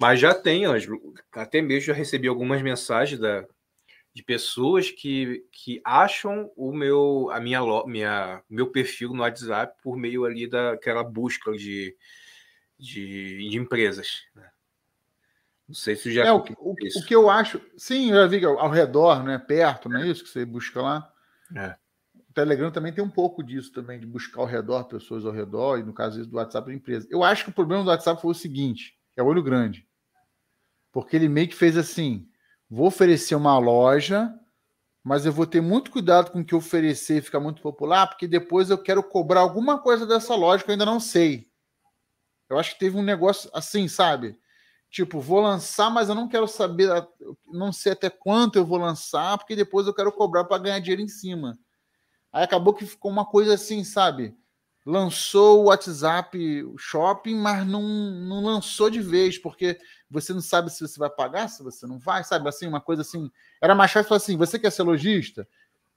Mas 0.00 0.18
já 0.18 0.34
tem, 0.34 0.64
Ângelo, 0.64 1.12
até 1.30 1.60
mesmo 1.60 1.88
já 1.88 1.92
recebi 1.92 2.26
algumas 2.26 2.62
mensagens 2.62 3.20
da, 3.20 3.46
de 4.14 4.22
pessoas 4.22 4.90
que, 4.90 5.44
que 5.50 5.80
acham 5.84 6.50
o 6.54 6.72
meu 6.72 7.30
a 7.30 7.40
minha, 7.40 7.60
minha 7.86 8.42
meu 8.48 8.70
perfil 8.70 9.14
no 9.14 9.22
WhatsApp 9.22 9.80
por 9.82 9.96
meio 9.96 10.24
ali 10.24 10.46
daquela 10.46 11.02
busca 11.02 11.52
de, 11.52 11.96
de, 12.78 13.48
de 13.48 13.56
empresas. 13.56 14.22
Né? 14.34 14.48
Não 15.66 15.74
sei 15.74 15.96
se 15.96 16.12
já. 16.12 16.26
É, 16.26 16.32
o, 16.32 16.44
o, 16.58 16.72
o, 16.72 17.04
que 17.06 17.14
eu 17.14 17.30
acho. 17.30 17.60
Sim, 17.76 18.10
eu 18.10 18.16
já 18.16 18.26
vi 18.26 18.44
ao 18.44 18.68
redor, 18.68 19.24
né? 19.24 19.38
Perto, 19.38 19.88
não 19.88 20.02
é 20.02 20.08
isso 20.08 20.22
que 20.22 20.28
você 20.28 20.44
busca 20.44 20.82
lá? 20.82 21.10
É. 21.56 21.76
O 22.14 22.32
Telegram 22.34 22.70
também 22.70 22.92
tem 22.92 23.02
um 23.02 23.10
pouco 23.10 23.42
disso 23.42 23.72
também, 23.72 23.98
de 23.98 24.06
buscar 24.06 24.40
ao 24.40 24.46
redor, 24.46 24.84
pessoas 24.84 25.24
ao 25.24 25.32
redor, 25.32 25.78
e 25.78 25.82
no 25.82 25.94
caso 25.94 26.26
do 26.26 26.36
WhatsApp 26.36 26.70
empresa. 26.72 27.06
Eu 27.10 27.22
acho 27.24 27.44
que 27.44 27.50
o 27.50 27.54
problema 27.54 27.82
do 27.82 27.88
WhatsApp 27.88 28.20
foi 28.20 28.30
o 28.30 28.34
seguinte: 28.34 28.98
é 29.16 29.22
o 29.22 29.26
olho 29.26 29.42
grande. 29.42 29.86
Porque 30.90 31.16
ele 31.16 31.28
meio 31.28 31.48
que 31.48 31.54
fez 31.54 31.76
assim: 31.76 32.28
vou 32.72 32.86
oferecer 32.86 33.34
uma 33.34 33.58
loja, 33.58 34.32
mas 35.04 35.26
eu 35.26 35.32
vou 35.32 35.46
ter 35.46 35.60
muito 35.60 35.90
cuidado 35.90 36.30
com 36.30 36.40
o 36.40 36.44
que 36.44 36.54
oferecer 36.54 37.18
e 37.18 37.20
ficar 37.20 37.38
muito 37.38 37.60
popular, 37.60 38.06
porque 38.06 38.26
depois 38.26 38.70
eu 38.70 38.78
quero 38.78 39.02
cobrar 39.02 39.40
alguma 39.40 39.78
coisa 39.78 40.06
dessa 40.06 40.34
loja 40.34 40.64
que 40.64 40.70
eu 40.70 40.72
ainda 40.72 40.86
não 40.86 40.98
sei. 40.98 41.50
Eu 42.48 42.58
acho 42.58 42.72
que 42.72 42.78
teve 42.78 42.96
um 42.96 43.02
negócio 43.02 43.50
assim, 43.52 43.88
sabe? 43.88 44.38
Tipo, 44.90 45.20
vou 45.20 45.40
lançar, 45.40 45.90
mas 45.90 46.08
eu 46.08 46.14
não 46.14 46.26
quero 46.26 46.48
saber, 46.48 46.88
não 47.46 47.74
sei 47.74 47.92
até 47.92 48.08
quanto 48.08 48.56
eu 48.56 48.64
vou 48.64 48.78
lançar, 48.78 49.36
porque 49.36 49.54
depois 49.54 49.86
eu 49.86 49.92
quero 49.92 50.10
cobrar 50.10 50.44
para 50.44 50.62
ganhar 50.62 50.78
dinheiro 50.78 51.02
em 51.02 51.08
cima. 51.08 51.58
Aí 52.32 52.44
acabou 52.44 52.72
que 52.72 52.86
ficou 52.86 53.10
uma 53.10 53.26
coisa 53.26 53.52
assim, 53.52 53.84
sabe? 53.84 54.34
Lançou 54.86 55.60
o 55.60 55.64
WhatsApp 55.64 56.64
Shopping, 56.78 57.34
mas 57.34 57.66
não, 57.66 57.82
não 57.82 58.42
lançou 58.42 58.88
de 58.88 59.00
vez, 59.00 59.36
porque 59.36 59.78
você 60.12 60.32
não 60.32 60.40
sabe 60.40 60.70
se 60.70 60.86
você 60.86 60.98
vai 60.98 61.10
pagar, 61.10 61.48
se 61.48 61.62
você 61.62 61.86
não 61.86 61.98
vai, 61.98 62.22
sabe? 62.22 62.48
Assim, 62.48 62.66
uma 62.66 62.80
coisa 62.80 63.02
assim. 63.02 63.30
Era 63.60 63.74
mais 63.74 63.90
fácil 63.90 64.08
falar 64.08 64.18
assim: 64.18 64.36
você 64.36 64.58
quer 64.58 64.70
ser 64.70 64.82
lojista? 64.82 65.48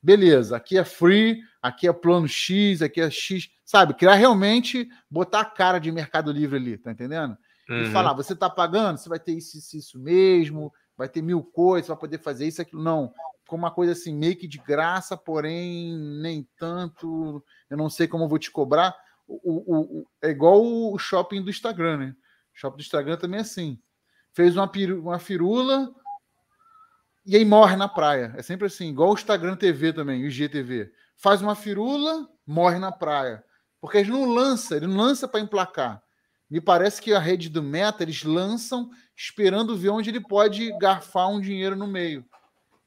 Beleza, 0.02 0.56
aqui 0.56 0.78
é 0.78 0.84
free, 0.84 1.42
aqui 1.62 1.88
é 1.88 1.94
plano 1.94 2.28
X, 2.28 2.82
aqui 2.82 3.02
é 3.02 3.10
X, 3.10 3.50
sabe? 3.64 3.94
Criar 3.94 4.16
realmente, 4.16 4.88
botar 5.10 5.42
a 5.42 5.46
cara 5.46 5.80
de 5.80 5.92
Mercado 5.92 6.32
Livre 6.32 6.58
ali, 6.58 6.78
tá 6.78 6.92
entendendo? 6.92 7.38
uhum. 7.70 7.84
e 7.84 7.92
falar: 7.92 8.14
você 8.14 8.34
está 8.34 8.50
pagando, 8.50 8.98
você 8.98 9.10
vai 9.10 9.20
ter 9.20 9.34
isso, 9.34 9.58
isso, 9.58 9.78
isso 9.78 10.00
mesmo, 10.00 10.74
vai 10.98 11.10
ter 11.10 11.22
mil 11.22 11.44
coisas, 11.44 11.88
vai 11.88 11.98
poder 11.98 12.20
fazer 12.20 12.48
isso, 12.48 12.62
aquilo. 12.62 12.84
Não. 12.84 13.14
Ficou 13.44 13.60
uma 13.60 13.70
coisa 13.70 13.92
assim, 13.92 14.16
meio 14.16 14.36
que 14.36 14.48
de 14.48 14.58
graça, 14.58 15.16
porém 15.16 15.96
nem 16.22 16.48
tanto. 16.58 17.44
Eu 17.70 17.78
não 17.78 17.90
sei 17.90 18.08
como 18.08 18.24
eu 18.24 18.28
vou 18.28 18.40
te 18.40 18.50
cobrar. 18.50 18.96
O, 19.28 19.36
o, 19.44 19.82
o, 20.00 20.08
é 20.22 20.30
igual 20.30 20.64
o 20.64 20.98
shopping 20.98 21.44
do 21.44 21.50
Instagram, 21.50 21.98
né? 21.98 22.16
O 22.56 22.60
shopping 22.60 22.78
do 22.78 22.82
Instagram 22.82 23.18
também 23.18 23.38
é 23.38 23.42
assim. 23.42 23.80
Fez 24.36 24.58
uma, 24.58 24.68
piru, 24.68 25.02
uma 25.02 25.18
firula 25.18 25.90
e 27.26 27.38
aí 27.38 27.46
morre 27.46 27.78
na 27.78 27.88
praia. 27.88 28.34
É 28.38 28.44
sempre 28.44 28.68
assim, 28.68 28.90
igual 28.90 29.12
o 29.12 29.14
Instagram 29.14 29.56
TV 29.56 29.94
também, 29.94 30.22
o 30.22 30.28
IGTV. 30.28 30.92
Faz 31.16 31.42
uma 31.42 31.56
firula, 31.56 32.30
morre 32.46 32.78
na 32.78 32.92
praia. 32.92 33.42
Porque 33.80 34.00
eles 34.00 34.10
não 34.10 34.26
lançam, 34.26 34.76
ele 34.76 34.88
não 34.88 34.98
lança 34.98 35.26
para 35.26 35.40
emplacar. 35.40 36.04
Me 36.50 36.60
parece 36.60 37.02
que 37.02 37.14
a 37.14 37.20
rede 37.20 37.50
do 37.50 37.64
Meta 37.64 38.04
eles 38.04 38.24
lançam 38.26 38.90
esperando 39.16 39.78
ver 39.78 39.90
onde 39.90 40.10
ele 40.10 40.20
pode 40.20 40.70
garfar 40.80 41.30
um 41.30 41.40
dinheiro 41.40 41.78
no 41.78 41.88
meio. 41.88 42.26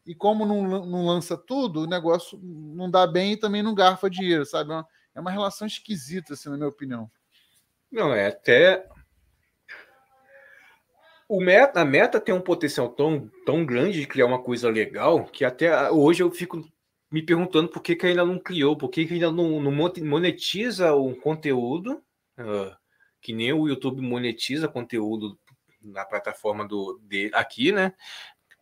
E 0.07 0.15
como 0.15 0.45
não, 0.45 0.87
não 0.87 1.07
lança 1.07 1.35
tudo, 1.35 1.83
o 1.83 1.87
negócio 1.87 2.39
não 2.43 2.91
dá 2.91 3.07
bem 3.07 3.33
e 3.33 3.37
também 3.39 3.63
não 3.63 3.75
garfa 3.75 4.11
dinheiro, 4.11 4.45
sabe? 4.45 4.71
É 4.71 4.75
uma, 4.75 4.87
é 5.15 5.21
uma 5.21 5.31
relação 5.31 5.67
esquisita, 5.67 6.35
assim, 6.35 6.51
na 6.51 6.57
minha 6.57 6.69
opinião. 6.69 7.11
Não, 7.91 8.13
é 8.13 8.29
até. 8.29 8.87
O 11.29 11.41
meta, 11.41 11.83
a 11.83 11.85
meta 11.85 12.19
tem 12.19 12.35
um 12.35 12.41
potencial 12.41 12.89
tão, 12.89 13.31
tão 13.45 13.65
grande 13.65 14.01
de 14.01 14.07
criar 14.07 14.27
uma 14.27 14.43
coisa 14.43 14.71
legal 14.71 15.25
que 15.27 15.45
até 15.45 15.91
hoje 15.91 16.23
eu 16.23 16.31
fico 16.31 16.67
me 17.11 17.23
perguntando 17.23 17.69
por 17.69 17.83
que, 17.83 17.95
que 17.95 18.07
ainda 18.07 18.25
não 18.25 18.39
criou, 18.39 18.77
por 18.77 18.89
que, 18.89 19.07
que 19.07 19.15
ainda 19.15 19.31
não, 19.31 19.61
não 19.61 19.73
monetiza 20.03 20.95
o 20.95 21.15
conteúdo. 21.15 22.03
Uh, 22.39 22.75
que 23.21 23.33
nem 23.33 23.53
o 23.53 23.69
YouTube 23.69 24.01
monetiza 24.01 24.69
conteúdo 24.69 25.39
na 25.83 26.05
plataforma 26.05 26.67
do 26.67 26.99
de, 27.03 27.31
aqui, 27.35 27.73
né? 27.73 27.93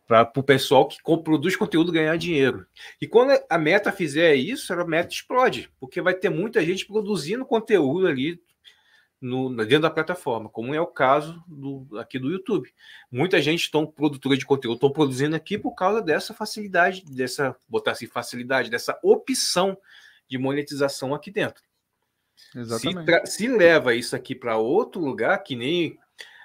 Para 0.07 0.31
o 0.35 0.43
pessoal 0.43 0.87
que 0.87 0.97
produz 1.03 1.55
conteúdo 1.55 1.91
ganhar 1.91 2.17
dinheiro. 2.17 2.65
E 2.99 3.07
quando 3.07 3.37
a 3.49 3.57
meta 3.57 3.91
fizer 3.91 4.35
isso, 4.35 4.73
a 4.73 4.85
meta 4.85 5.13
explode, 5.13 5.69
porque 5.79 6.01
vai 6.01 6.13
ter 6.13 6.29
muita 6.29 6.65
gente 6.65 6.85
produzindo 6.85 7.45
conteúdo 7.45 8.07
ali 8.07 8.41
no, 9.19 9.55
dentro 9.55 9.81
da 9.81 9.89
plataforma, 9.89 10.49
como 10.49 10.73
é 10.73 10.81
o 10.81 10.87
caso 10.87 11.43
do, 11.47 11.87
aqui 11.99 12.19
do 12.19 12.29
YouTube. 12.29 12.71
Muita 13.11 13.41
gente 13.41 13.61
estão 13.61 13.85
produtora 13.85 14.37
de 14.37 14.45
conteúdo 14.45 14.75
estão 14.75 14.91
produzindo 14.91 15.35
aqui 15.35 15.57
por 15.57 15.73
causa 15.73 16.01
dessa 16.01 16.33
facilidade, 16.33 17.03
dessa 17.05 17.55
botar 17.67 17.91
assim 17.91 18.07
facilidade, 18.07 18.69
dessa 18.69 18.97
opção 19.01 19.77
de 20.29 20.37
monetização 20.37 21.15
aqui 21.15 21.31
dentro. 21.31 21.63
Exatamente. 22.55 23.27
Se, 23.27 23.37
se 23.37 23.47
leva 23.47 23.95
isso 23.95 24.15
aqui 24.15 24.35
para 24.35 24.57
outro 24.57 25.01
lugar, 25.01 25.37
que 25.39 25.55
nem. 25.55 25.97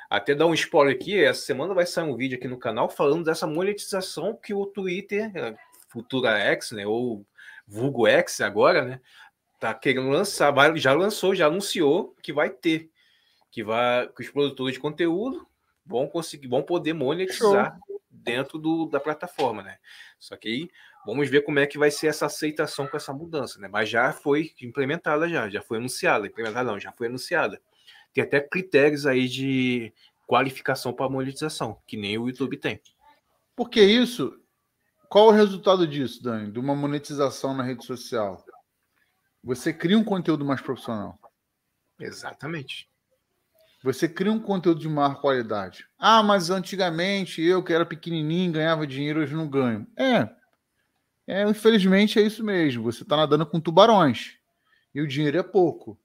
Até 0.08 0.34
dar 0.34 0.46
um 0.46 0.52
spoiler 0.52 0.94
aqui, 0.94 1.24
essa 1.24 1.40
semana 1.40 1.72
vai 1.72 1.86
sair 1.86 2.04
um 2.04 2.14
vídeo 2.14 2.36
aqui 2.36 2.46
no 2.46 2.58
canal 2.58 2.86
falando 2.90 3.24
dessa 3.24 3.46
monetização 3.46 4.36
que 4.36 4.52
o 4.52 4.66
Twitter, 4.66 5.34
é, 5.34 5.56
Futura 5.88 6.38
X, 6.38 6.72
né, 6.72 6.86
ou 6.86 7.24
Vulgo 7.66 8.06
X 8.06 8.42
agora, 8.42 8.84
né, 8.84 9.00
tá 9.68 9.74
querendo 9.74 10.08
lançar, 10.08 10.50
vai, 10.50 10.76
já 10.76 10.92
lançou, 10.92 11.34
já 11.34 11.46
anunciou 11.46 12.16
que 12.22 12.32
vai 12.32 12.50
ter, 12.50 12.90
que 13.50 13.62
vai, 13.62 14.08
que 14.08 14.22
os 14.22 14.30
produtores 14.30 14.74
de 14.74 14.80
conteúdo 14.80 15.46
vão 15.84 16.06
conseguir, 16.06 16.48
vão 16.48 16.62
poder 16.62 16.92
monetizar 16.92 17.78
Show. 17.86 18.00
dentro 18.10 18.58
do, 18.58 18.86
da 18.86 19.00
plataforma, 19.00 19.62
né? 19.62 19.78
Só 20.18 20.36
que 20.36 20.48
aí 20.48 20.70
Vamos 21.04 21.28
ver 21.28 21.42
como 21.42 21.58
é 21.58 21.66
que 21.66 21.78
vai 21.78 21.90
ser 21.90 22.06
essa 22.06 22.26
aceitação 22.26 22.86
com 22.86 22.96
essa 22.96 23.12
mudança, 23.12 23.58
né? 23.58 23.68
Mas 23.68 23.88
já 23.88 24.12
foi 24.12 24.52
implementada 24.62 25.28
já, 25.28 25.48
já 25.48 25.60
foi 25.60 25.78
anunciada, 25.78 26.26
implementada 26.26 26.70
não, 26.70 26.78
já 26.78 26.92
foi 26.92 27.08
anunciada. 27.08 27.60
Tem 28.12 28.22
até 28.22 28.40
critérios 28.40 29.04
aí 29.04 29.26
de 29.26 29.92
qualificação 30.26 30.92
para 30.92 31.08
monetização, 31.08 31.78
que 31.86 31.96
nem 31.96 32.18
o 32.18 32.28
YouTube 32.28 32.56
tem. 32.56 32.80
Por 33.56 33.68
que 33.68 33.82
isso? 33.82 34.38
Qual 35.08 35.26
o 35.26 35.32
resultado 35.32 35.86
disso, 35.86 36.22
Dani? 36.22 36.52
De 36.52 36.58
uma 36.58 36.74
monetização 36.74 37.54
na 37.54 37.64
rede 37.64 37.84
social? 37.84 38.44
Você 39.42 39.72
cria 39.72 39.98
um 39.98 40.04
conteúdo 40.04 40.44
mais 40.44 40.60
profissional. 40.60 41.18
Exatamente. 41.98 42.88
Você 43.82 44.08
cria 44.08 44.30
um 44.30 44.38
conteúdo 44.38 44.80
de 44.80 44.88
maior 44.88 45.20
qualidade. 45.20 45.84
Ah, 45.98 46.22
mas 46.22 46.50
antigamente 46.50 47.42
eu 47.42 47.62
que 47.62 47.72
era 47.72 47.84
pequenininho 47.84 48.52
ganhava 48.52 48.86
dinheiro, 48.86 49.20
hoje 49.20 49.34
não 49.34 49.48
ganho. 49.48 49.86
É, 49.96 50.28
é, 51.26 51.48
infelizmente 51.48 52.18
é 52.18 52.22
isso 52.22 52.44
mesmo. 52.44 52.84
Você 52.84 53.02
está 53.02 53.16
nadando 53.16 53.44
com 53.44 53.60
tubarões 53.60 54.36
e 54.94 55.00
o 55.00 55.08
dinheiro 55.08 55.38
é 55.38 55.42
pouco. 55.42 55.98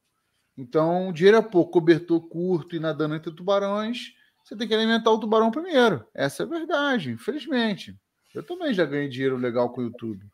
Então, 0.58 1.10
o 1.10 1.14
dinheiro 1.14 1.38
é 1.38 1.42
pouco, 1.42 1.74
cobertor 1.74 2.20
curto 2.28 2.76
e 2.76 2.80
nadando 2.80 3.14
entre 3.14 3.32
tubarões. 3.32 4.16
Você 4.44 4.56
tem 4.56 4.68
que 4.68 4.74
alimentar 4.74 5.12
o 5.12 5.20
tubarão 5.20 5.52
primeiro. 5.52 6.04
Essa 6.16 6.42
é 6.42 6.46
a 6.46 6.50
verdade, 6.50 7.12
infelizmente. 7.12 7.96
Eu 8.34 8.42
também 8.42 8.74
já 8.74 8.86
ganhei 8.86 9.08
dinheiro 9.08 9.38
legal 9.38 9.72
com 9.72 9.82
o 9.82 9.84
YouTube. 9.84 10.26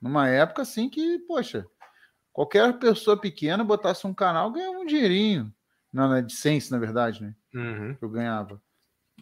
Numa 0.00 0.28
época 0.28 0.62
assim 0.62 0.90
que, 0.90 1.18
poxa, 1.20 1.64
qualquer 2.32 2.78
pessoa 2.78 3.16
pequena 3.16 3.62
botasse 3.62 4.06
um 4.06 4.14
canal 4.14 4.50
ganhava 4.50 4.78
um 4.78 4.86
dinheirinho. 4.86 5.52
Não, 5.92 6.08
na 6.08 6.16
AdSense, 6.16 6.70
na 6.70 6.78
verdade, 6.78 7.22
né? 7.22 7.34
Uhum. 7.54 7.96
Eu 8.00 8.08
ganhava. 8.08 8.60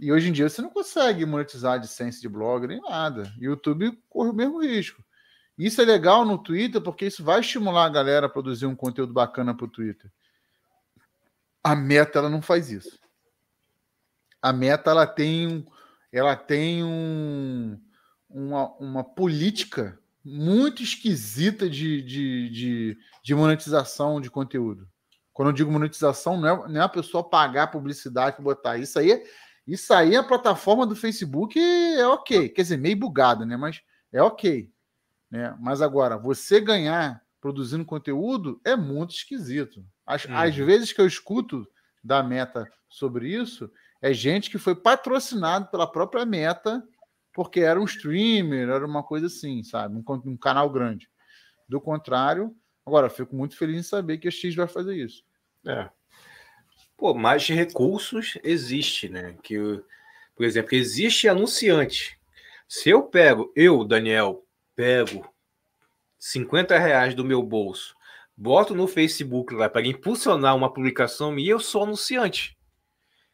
E 0.01 0.13
hoje 0.13 0.29
em 0.29 0.33
dia 0.33 0.49
você 0.49 0.63
não 0.63 0.71
consegue 0.71 1.27
monetizar 1.27 1.73
a 1.73 1.75
AdSense 1.75 2.21
de 2.21 2.29
blog 2.29 2.67
nem 2.67 2.81
nada. 2.81 3.33
YouTube 3.39 4.01
corre 4.09 4.31
o 4.31 4.35
mesmo 4.35 4.63
risco. 4.63 5.05
Isso 5.59 5.83
é 5.83 5.85
legal 5.85 6.25
no 6.25 6.39
Twitter 6.39 6.81
porque 6.81 7.07
isso 7.07 7.23
vai 7.23 7.41
estimular 7.41 7.85
a 7.85 7.91
galera 7.91 8.27
a 8.27 8.31
produzir 8.31 8.65
um 8.65 8.75
conteúdo 8.75 9.13
bacana 9.13 9.55
para 9.55 9.67
o 9.67 9.71
Twitter. 9.71 10.11
A 11.63 11.77
Meta 11.77 12.19
ela 12.19 12.31
não 12.31 12.41
faz 12.41 12.71
isso. 12.71 12.99
A 14.41 14.55
Meta 14.55 14.91
ela 14.91 15.07
tem, 15.07 15.67
ela 16.11 16.35
tem 16.35 16.83
um, 16.83 17.79
uma, 18.27 18.73
uma 18.77 19.05
política 19.05 20.00
muito 20.25 20.83
esquisita 20.83 21.69
de, 21.69 22.03
de, 22.03 22.51
de, 22.51 22.99
de, 23.23 23.35
monetização 23.35 24.21
de 24.21 24.31
conteúdo. 24.31 24.89
Quando 25.33 25.49
eu 25.49 25.55
digo 25.55 25.71
monetização, 25.71 26.39
não 26.39 26.49
é, 26.49 26.69
não 26.69 26.81
é 26.81 26.85
a 26.85 26.89
pessoa 26.89 27.29
pagar 27.29 27.71
publicidade 27.71 28.37
para 28.37 28.45
botar. 28.45 28.79
Isso 28.79 28.99
aí 28.99 29.23
isso 29.67 29.93
aí, 29.95 30.17
a 30.17 30.23
plataforma 30.25 30.85
do 30.85 30.97
Facebook 30.97 31.57
é 31.59 32.05
ok. 32.05 32.49
Quer 32.49 32.63
dizer, 32.63 32.77
meio 32.77 32.97
bugada, 32.97 33.47
né? 33.47 33.57
Mas 33.57 33.81
é 34.13 34.21
ok. 34.21 34.69
Né? 35.31 35.57
Mas 35.61 35.81
agora, 35.81 36.19
você 36.19 36.61
ganhar 36.61 37.23
produzindo 37.41 37.85
conteúdo 37.85 38.61
é 38.65 38.75
muito 38.75 39.15
esquisito. 39.15 39.85
As, 40.05 40.25
uhum. 40.25 40.37
Às 40.37 40.57
vezes 40.57 40.93
que 40.93 41.01
eu 41.01 41.07
escuto 41.07 41.65
da 42.03 42.21
Meta 42.21 42.69
sobre 42.89 43.29
isso, 43.29 43.71
é 44.03 44.13
gente 44.13 44.51
que 44.51 44.59
foi 44.59 44.75
patrocinado 44.75 45.69
pela 45.69 45.87
própria 45.87 46.27
Meta 46.27 46.83
porque 47.33 47.61
era 47.61 47.81
um 47.81 47.85
streamer, 47.85 48.69
era 48.69 48.85
uma 48.85 49.03
coisa 49.03 49.27
assim, 49.27 49.63
sabe? 49.63 49.97
Um, 49.97 50.05
um 50.25 50.37
canal 50.37 50.69
grande. 50.71 51.09
Do 51.69 51.81
contrário, 51.81 52.55
agora, 52.85 53.09
fico 53.09 53.35
muito 53.35 53.57
feliz 53.57 53.79
em 53.79 53.83
saber 53.83 54.19
que 54.19 54.29
a 54.29 54.31
X 54.31 54.55
vai 54.55 54.67
fazer 54.67 54.97
isso. 54.97 55.25
É. 55.67 55.89
Pô, 56.97 57.15
mais 57.15 57.47
recursos 57.49 58.37
existe, 58.43 59.09
né? 59.09 59.37
Que, 59.43 59.57
por 60.35 60.45
exemplo, 60.45 60.75
existe 60.75 61.29
anunciante. 61.29 62.19
Se 62.69 62.91
eu 62.91 63.03
pego, 63.03 63.53
eu, 63.57 63.85
Daniel, 63.85 64.45
pego 64.77 65.29
50 66.19 66.79
reais 66.79 67.15
do 67.15 67.25
meu 67.25 67.43
bolso, 67.43 67.97
boto 68.37 68.75
no 68.75 68.87
Facebook 68.87 69.55
lá 69.55 69.69
para 69.69 69.87
impulsionar 69.87 70.57
uma 70.57 70.73
publicação 70.73 71.39
e 71.39 71.49
eu 71.49 71.59
sou 71.59 71.85
anunciante. 71.85 72.57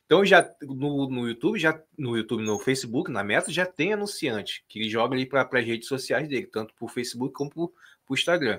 Então 0.07 0.24
já 0.24 0.48
no, 0.62 1.11
no 1.11 1.28
YouTube, 1.28 1.59
já 1.59 1.82
no 1.98 2.16
YouTube, 2.16 2.42
no 2.42 2.59
Facebook, 2.59 3.11
na 3.11 3.24
Meta 3.24 3.52
já 3.52 3.66
tem 3.66 3.92
anunciante 3.92 4.64
que 4.68 4.78
ele 4.78 4.88
joga 4.88 5.14
ali 5.14 5.26
para 5.26 5.42
as 5.42 5.64
redes 5.64 5.88
sociais 5.88 6.28
dele, 6.28 6.46
tanto 6.46 6.72
por 6.74 6.90
Facebook 6.90 7.34
como 7.34 7.50
por, 7.50 7.72
por 8.07 8.14
Instagram. 8.14 8.59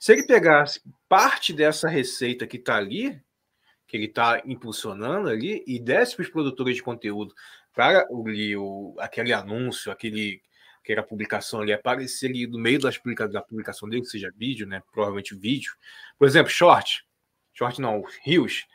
Se 0.00 0.12
ele 0.12 0.26
pegasse 0.26 0.82
parte 1.08 1.52
dessa 1.52 1.88
receita 1.88 2.44
que 2.44 2.56
está 2.56 2.76
ali, 2.76 3.20
que 3.86 3.96
ele 3.96 4.06
está 4.06 4.42
impulsionando 4.44 5.28
ali 5.28 5.64
e 5.66 5.78
desce 5.78 6.16
para 6.16 6.24
os 6.24 6.28
produtores 6.28 6.76
de 6.76 6.82
conteúdo 6.82 7.34
para 7.72 8.06
o, 8.10 8.24
o, 8.58 8.96
aquele 8.98 9.32
anúncio, 9.32 9.92
aquele, 9.92 10.42
aquela 10.82 11.02
publicação 11.02 11.60
ali 11.60 11.72
aparecer 11.72 12.28
ali 12.28 12.46
no 12.46 12.58
meio 12.58 12.80
das 12.80 12.98
publica, 12.98 13.28
da 13.28 13.40
publicação 13.40 13.88
dele, 13.88 14.04
seja 14.04 14.32
vídeo, 14.36 14.66
né? 14.66 14.82
Provavelmente 14.92 15.34
vídeo. 15.34 15.72
Por 16.18 16.26
exemplo, 16.26 16.50
short. 16.50 17.04
Short 17.54 17.80
não, 17.80 18.02
rios. 18.24 18.66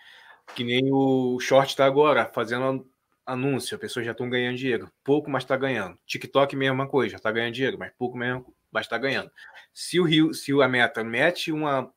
Que 0.53 0.63
nem 0.63 0.91
o 0.91 1.39
short 1.39 1.69
está 1.69 1.85
agora, 1.85 2.25
fazendo 2.25 2.85
anúncio, 3.25 3.75
as 3.75 3.81
pessoas 3.81 4.05
já 4.05 4.11
estão 4.11 4.29
ganhando 4.29 4.57
dinheiro. 4.57 4.91
Pouco, 5.03 5.29
mas 5.29 5.43
está 5.43 5.57
ganhando. 5.57 5.97
TikTok, 6.05 6.55
mesma 6.55 6.87
coisa, 6.87 7.11
já 7.11 7.17
está 7.17 7.31
ganhando 7.31 7.53
dinheiro, 7.53 7.77
mas 7.79 7.91
pouco 7.97 8.17
mesmo, 8.17 8.53
mas 8.71 8.85
está 8.85 8.97
ganhando. 8.97 9.31
Se 9.73 9.99
o 9.99 10.03
Rio, 10.03 10.33
se 10.33 10.51
a 10.61 10.67
Meta 10.67 11.03
mete 11.03 11.51
uma, 11.51 11.91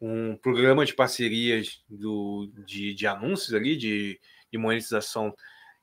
um 0.00 0.36
programa 0.36 0.84
de 0.84 0.94
parcerias 0.94 1.82
do, 1.88 2.50
de, 2.66 2.94
de 2.94 3.06
anúncios 3.06 3.54
ali, 3.54 3.76
de, 3.76 4.20
de 4.50 4.58
monetização 4.58 5.34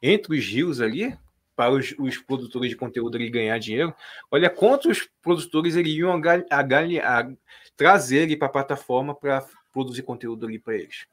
entre 0.02 0.38
os 0.38 0.46
rios 0.46 0.82
ali, 0.82 1.18
para 1.56 1.72
os, 1.72 1.94
os, 2.00 2.18
produtores 2.18 2.70
de 2.70 2.76
conteúdo 2.76 3.16
ali 3.16 3.30
ganhar 3.30 3.58
dinheiro, 3.60 3.94
olha 4.32 4.50
quantos 4.50 5.08
produtores 5.22 5.76
iriam 5.76 6.12
a, 6.12 6.20
a, 6.50 7.20
a 7.20 7.32
trazer 7.78 8.36
para 8.38 8.48
a 8.48 8.52
plataforma 8.52 9.16
para 9.16 9.46
produzir 9.72 10.04
conteúdo 10.04 10.46
ali 10.46 10.60
para 10.60 10.76
eles. 10.76 11.06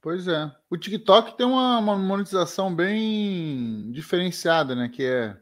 Pois 0.00 0.28
é. 0.28 0.50
O 0.70 0.76
TikTok 0.76 1.36
tem 1.36 1.46
uma, 1.46 1.78
uma, 1.78 1.96
monetização 1.96 2.74
bem 2.74 3.90
diferenciada, 3.90 4.74
né? 4.74 4.88
Que 4.88 5.04
é. 5.04 5.36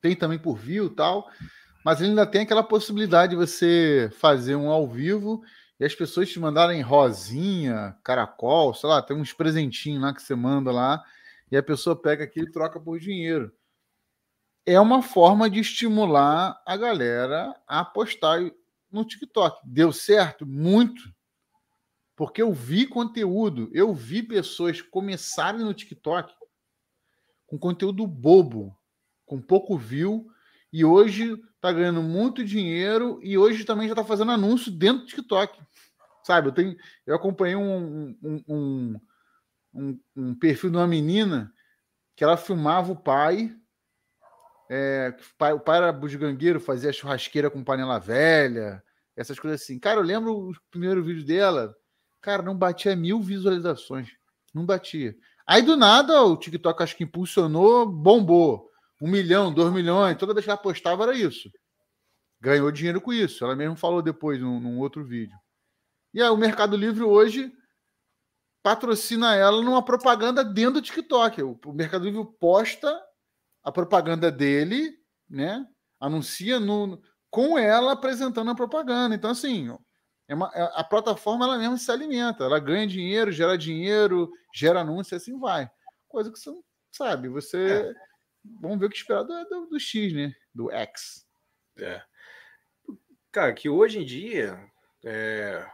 Tem 0.00 0.14
também 0.14 0.38
por 0.38 0.56
view 0.56 0.86
e 0.86 0.90
tal, 0.90 1.28
mas 1.84 2.00
ainda 2.00 2.26
tem 2.26 2.42
aquela 2.42 2.62
possibilidade 2.62 3.30
de 3.30 3.36
você 3.36 4.10
fazer 4.18 4.54
um 4.54 4.70
ao 4.70 4.86
vivo 4.86 5.42
e 5.80 5.84
as 5.84 5.94
pessoas 5.94 6.28
te 6.28 6.38
mandarem 6.38 6.80
rosinha, 6.80 7.96
caracol, 8.04 8.72
sei 8.72 8.88
lá, 8.88 9.02
tem 9.02 9.16
uns 9.16 9.32
presentinhos 9.32 10.02
lá 10.02 10.14
que 10.14 10.22
você 10.22 10.34
manda 10.34 10.70
lá 10.70 11.02
e 11.50 11.56
a 11.56 11.62
pessoa 11.62 12.00
pega 12.00 12.24
aquilo 12.24 12.48
e 12.48 12.52
troca 12.52 12.78
por 12.78 13.00
dinheiro. 13.00 13.52
É 14.64 14.78
uma 14.80 15.02
forma 15.02 15.48
de 15.50 15.60
estimular 15.60 16.60
a 16.66 16.76
galera 16.76 17.54
a 17.66 17.80
apostar 17.80 18.40
no 18.90 19.04
TikTok. 19.04 19.60
Deu 19.64 19.92
certo? 19.92 20.46
Muito. 20.46 21.02
Porque 22.16 22.40
eu 22.40 22.50
vi 22.52 22.86
conteúdo, 22.86 23.70
eu 23.74 23.92
vi 23.92 24.22
pessoas 24.22 24.80
começarem 24.80 25.60
no 25.60 25.74
TikTok 25.74 26.34
com 27.46 27.58
conteúdo 27.58 28.06
bobo, 28.06 28.76
com 29.26 29.40
pouco 29.40 29.76
view, 29.76 30.26
e 30.72 30.84
hoje 30.84 31.36
tá 31.60 31.70
ganhando 31.70 32.02
muito 32.02 32.44
dinheiro 32.44 33.20
e 33.22 33.36
hoje 33.36 33.64
também 33.64 33.88
já 33.88 33.94
tá 33.94 34.02
fazendo 34.02 34.32
anúncio 34.32 34.72
dentro 34.72 35.02
do 35.02 35.06
TikTok. 35.06 35.60
Sabe, 36.24 36.48
eu 36.48 36.52
tenho, 36.52 36.76
eu 37.06 37.14
acompanhei 37.14 37.54
um, 37.54 38.16
um, 38.22 38.44
um, 38.48 39.00
um, 39.74 40.00
um 40.16 40.34
perfil 40.34 40.70
de 40.70 40.76
uma 40.76 40.86
menina 40.86 41.52
que 42.16 42.24
ela 42.24 42.36
filmava 42.36 42.90
o 42.90 42.96
pai, 42.96 43.54
é, 44.68 45.14
o 45.54 45.60
pai 45.60 45.76
era 45.76 45.92
bugigangueiro, 45.92 46.58
fazia 46.58 46.92
churrasqueira 46.92 47.50
com 47.50 47.62
panela 47.62 48.00
velha, 48.00 48.82
essas 49.14 49.38
coisas 49.38 49.60
assim. 49.62 49.78
Cara, 49.78 50.00
eu 50.00 50.04
lembro 50.04 50.50
o 50.50 50.52
primeiro 50.70 51.04
vídeo 51.04 51.24
dela, 51.24 51.76
Cara, 52.26 52.42
não 52.42 52.58
batia 52.58 52.96
mil 52.96 53.22
visualizações. 53.22 54.08
Não 54.52 54.66
batia. 54.66 55.16
Aí 55.46 55.62
do 55.62 55.76
nada 55.76 56.24
o 56.24 56.36
TikTok 56.36 56.82
acho 56.82 56.96
que 56.96 57.04
impulsionou, 57.04 57.86
bombou. 57.86 58.68
Um 59.00 59.08
milhão, 59.08 59.54
dois 59.54 59.72
milhões, 59.72 60.18
toda 60.18 60.34
vez 60.34 60.44
que 60.44 60.50
ela 60.50 60.58
postava 60.58 61.04
era 61.04 61.14
isso. 61.14 61.48
Ganhou 62.40 62.72
dinheiro 62.72 63.00
com 63.00 63.12
isso. 63.12 63.44
Ela 63.44 63.54
mesmo 63.54 63.76
falou 63.76 64.02
depois 64.02 64.40
num, 64.40 64.58
num 64.58 64.80
outro 64.80 65.04
vídeo. 65.04 65.38
E 66.12 66.20
aí 66.20 66.28
o 66.28 66.36
Mercado 66.36 66.76
Livre 66.76 67.04
hoje 67.04 67.52
patrocina 68.60 69.36
ela 69.36 69.62
numa 69.62 69.84
propaganda 69.84 70.44
dentro 70.44 70.80
do 70.80 70.82
TikTok. 70.82 71.40
O, 71.44 71.72
Mercado 71.74 72.06
Livre 72.06 72.26
posta 72.40 73.00
a 73.62 73.70
propaganda 73.70 74.32
dele, 74.32 74.98
né? 75.30 75.64
Anuncia 76.00 76.58
no, 76.58 77.00
com 77.30 77.56
ela 77.56 77.92
apresentando 77.92 78.50
a 78.50 78.56
propaganda. 78.56 79.14
Então, 79.14 79.30
assim, 79.30 79.70
é 80.28 80.34
uma, 80.34 80.50
é, 80.54 80.62
a 80.74 80.82
plataforma 80.82 81.44
ela 81.44 81.58
mesma 81.58 81.76
se 81.76 81.90
alimenta, 81.90 82.44
ela 82.44 82.58
ganha 82.58 82.86
dinheiro, 82.86 83.30
gera 83.30 83.56
dinheiro, 83.56 84.32
gera 84.54 84.80
anúncio, 84.80 85.16
assim 85.16 85.38
vai. 85.38 85.70
Coisa 86.08 86.30
que 86.30 86.38
você 86.38 86.50
não 86.50 86.64
sabe, 86.90 87.28
você. 87.28 87.90
É. 87.90 87.94
Vamos 88.60 88.78
ver 88.78 88.86
o 88.86 88.90
que 88.90 88.96
esperar 88.96 89.22
do, 89.22 89.44
do, 89.44 89.66
do, 89.66 89.80
X, 89.80 90.12
né? 90.12 90.34
Do 90.54 90.70
X. 90.70 91.26
É. 91.78 92.02
Cara, 93.30 93.52
que 93.52 93.68
hoje 93.68 94.00
em 94.00 94.04
dia, 94.04 94.58
é... 95.04 95.64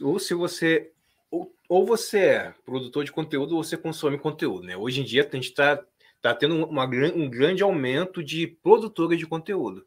ou 0.00 0.18
se 0.18 0.34
você. 0.34 0.92
Ou, 1.30 1.54
ou 1.68 1.86
você 1.86 2.18
é 2.18 2.54
produtor 2.64 3.04
de 3.04 3.12
conteúdo 3.12 3.56
ou 3.56 3.62
você 3.62 3.76
consome 3.76 4.18
conteúdo, 4.18 4.66
né? 4.66 4.76
Hoje 4.76 5.00
em 5.00 5.04
dia 5.04 5.22
a 5.22 5.36
gente 5.36 5.50
está 5.50 5.84
tá 6.20 6.34
tendo 6.34 6.66
uma, 6.66 6.84
um 6.84 7.30
grande 7.30 7.62
aumento 7.62 8.22
de 8.22 8.46
produtores 8.46 9.18
de 9.18 9.26
conteúdo 9.26 9.86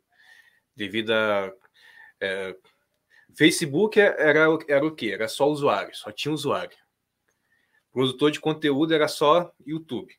devido 0.76 1.12
a. 1.12 1.52
É, 2.22 2.56
Facebook 3.36 4.00
é, 4.00 4.16
era, 4.18 4.48
era 4.68 4.86
o 4.86 4.96
quê? 4.96 5.12
Era 5.12 5.28
só 5.28 5.48
usuário, 5.50 5.96
só 5.96 6.12
tinha 6.12 6.34
usuário. 6.34 6.78
Produtor 7.92 8.32
de 8.32 8.40
conteúdo 8.40 8.94
era 8.94 9.08
só 9.08 9.52
YouTube. 9.66 10.14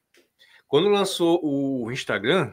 Quando 0.69 0.89
lançou 0.89 1.41
o 1.43 1.91
Instagram, 1.91 2.53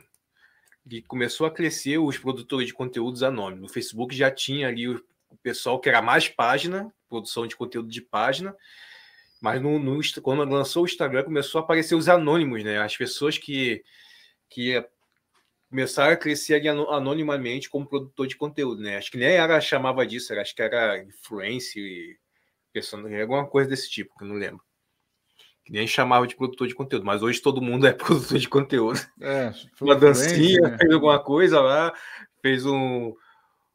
e 0.90 1.02
começou 1.02 1.46
a 1.46 1.52
crescer 1.52 1.98
os 1.98 2.18
produtores 2.18 2.68
de 2.68 2.74
conteúdos 2.74 3.24
anônimos. 3.24 3.62
No 3.62 3.70
Facebook 3.70 4.16
já 4.16 4.32
tinha 4.32 4.68
ali 4.68 4.88
o, 4.88 5.04
pessoal 5.42 5.80
que 5.80 5.88
era 5.88 6.02
mais 6.02 6.28
página, 6.28 6.94
produção 7.08 7.48
de 7.48 7.56
conteúdo 7.56 7.90
de 7.90 8.02
página, 8.02 8.56
mas 9.42 9.62
no, 9.62 9.80
no, 9.80 10.00
quando 10.22 10.44
lançou 10.44 10.84
o 10.84 10.86
Instagram 10.86 11.24
começou 11.24 11.60
a 11.60 11.64
aparecer 11.64 11.96
os 11.96 12.10
anônimos, 12.10 12.64
né? 12.64 12.80
As 12.80 12.96
pessoas 12.96 13.38
que, 13.38 13.82
que 14.50 14.86
começaram 15.72 16.12
a 16.12 16.18
crescer 16.18 16.56
ali 16.56 16.68
anonimamente 16.68 17.70
como 17.70 17.88
produtor 17.88 18.28
de 18.28 18.36
conteúdo, 18.36 18.82
né? 18.82 18.98
Acho 18.98 19.10
que 19.10 19.18
nem 19.18 19.30
era 19.30 19.60
chamava 19.62 20.06
disso, 20.06 20.34
acho 20.34 20.54
que 20.54 20.62
era 20.62 21.02
influencer, 21.02 22.20
personagem, 22.74 23.22
alguma 23.22 23.48
coisa 23.48 23.70
desse 23.70 23.90
tipo, 23.90 24.14
que 24.18 24.26
eu 24.26 24.28
não 24.28 24.36
lembro. 24.36 24.62
Que 25.64 25.72
nem 25.72 25.88
chamava 25.88 26.28
de 26.28 26.36
produtor 26.36 26.68
de 26.68 26.76
conteúdo, 26.76 27.06
mas 27.06 27.24
hoje 27.24 27.42
todo 27.42 27.62
mundo 27.62 27.88
é 27.88 27.94
produtor 27.96 28.38
de 28.38 28.50
conteúdo. 28.50 29.00
É, 29.22 29.54
Uma 29.80 29.96
dancinha, 29.96 30.60
né? 30.72 30.78
fez 30.78 30.92
alguma 30.92 31.24
coisa 31.24 31.62
lá, 31.62 31.94
fez 32.42 32.66
um, 32.66 33.16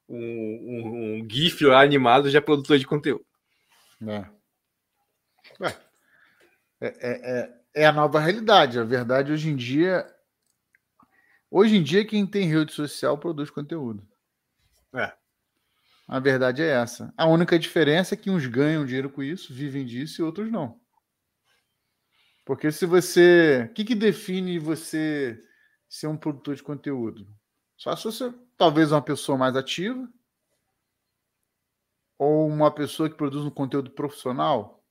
um, 0.06 0.18
um, 0.18 1.20
um 1.22 1.28
GIF 1.30 1.64
lá 1.64 1.80
animado, 1.80 2.28
já 2.28 2.38
é 2.38 2.42
produtor 2.42 2.78
de 2.78 2.86
conteúdo. 2.86 3.24
É. 4.06 4.26
É, 6.78 6.86
é, 6.88 7.40
é, 7.40 7.54
é 7.74 7.86
a 7.86 7.92
nova 7.92 8.20
realidade. 8.20 8.78
A 8.78 8.84
verdade, 8.84 9.32
hoje 9.32 9.48
em 9.48 9.56
dia, 9.56 10.06
Hoje 11.58 11.76
em 11.76 11.82
dia, 11.82 12.04
quem 12.04 12.26
tem 12.26 12.46
rede 12.46 12.70
social 12.74 13.16
produz 13.16 13.48
conteúdo. 13.48 14.06
É. 14.94 15.10
A 16.06 16.20
verdade 16.20 16.60
é 16.60 16.66
essa. 16.66 17.14
A 17.16 17.26
única 17.26 17.58
diferença 17.58 18.12
é 18.12 18.18
que 18.18 18.28
uns 18.28 18.44
ganham 18.44 18.84
dinheiro 18.84 19.08
com 19.08 19.22
isso, 19.22 19.54
vivem 19.54 19.86
disso, 19.86 20.20
e 20.20 20.22
outros 20.22 20.52
não. 20.52 20.78
Porque 22.44 22.70
se 22.70 22.84
você. 22.84 23.68
O 23.70 23.72
que, 23.72 23.86
que 23.86 23.94
define 23.94 24.58
você 24.58 25.42
ser 25.88 26.08
um 26.08 26.16
produtor 26.18 26.56
de 26.56 26.62
conteúdo? 26.62 27.26
Só 27.74 27.96
se 27.96 28.04
você, 28.04 28.34
talvez, 28.58 28.92
uma 28.92 29.00
pessoa 29.00 29.38
mais 29.38 29.56
ativa, 29.56 30.06
ou 32.18 32.46
uma 32.48 32.70
pessoa 32.70 33.08
que 33.08 33.16
produz 33.16 33.46
um 33.46 33.50
conteúdo 33.50 33.90
profissional. 33.92 34.84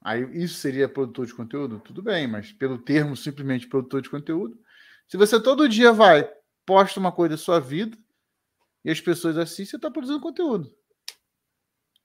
Aí 0.00 0.22
isso 0.42 0.54
seria 0.54 0.88
produtor 0.88 1.26
de 1.26 1.34
conteúdo? 1.34 1.78
Tudo 1.78 2.02
bem, 2.02 2.26
mas 2.26 2.54
pelo 2.54 2.78
termo 2.78 3.14
simplesmente 3.14 3.68
produtor 3.68 4.00
de 4.00 4.08
conteúdo, 4.08 4.58
se 5.10 5.16
você 5.16 5.42
todo 5.42 5.68
dia 5.68 5.92
vai, 5.92 6.32
posta 6.64 7.00
uma 7.00 7.10
coisa 7.10 7.34
da 7.34 7.42
sua 7.42 7.58
vida 7.58 7.98
e 8.84 8.92
as 8.92 9.00
pessoas 9.00 9.36
assistem, 9.36 9.66
você 9.66 9.76
está 9.76 9.90
produzindo 9.90 10.20
conteúdo. 10.20 10.72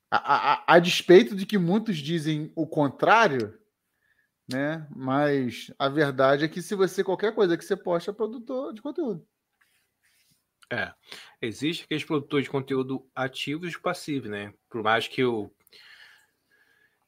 A, 0.09 0.17
a, 0.17 0.73
a, 0.73 0.79
despeito 0.79 1.35
de 1.35 1.45
que 1.45 1.55
muitos 1.55 1.97
dizem 1.97 2.51
o 2.55 2.65
contrário, 2.65 3.59
né? 4.51 4.87
Mas 4.95 5.71
a 5.77 5.87
verdade 5.87 6.45
é 6.45 6.47
que 6.47 6.63
se 6.63 6.73
você 6.73 7.03
qualquer 7.03 7.35
coisa 7.35 7.55
que 7.55 7.63
você 7.63 7.75
posta 7.75 8.09
é 8.09 8.13
produtor 8.13 8.73
de 8.73 8.81
conteúdo. 8.81 9.23
É, 10.73 10.91
existe 11.39 11.83
aqueles 11.83 12.03
produtores 12.03 12.45
de 12.45 12.51
conteúdo 12.51 13.07
ativos 13.13 13.71
e 13.71 13.79
passivos, 13.79 14.31
né? 14.31 14.51
Por 14.67 14.81
mais 14.81 15.07
que 15.07 15.21
eu 15.21 15.53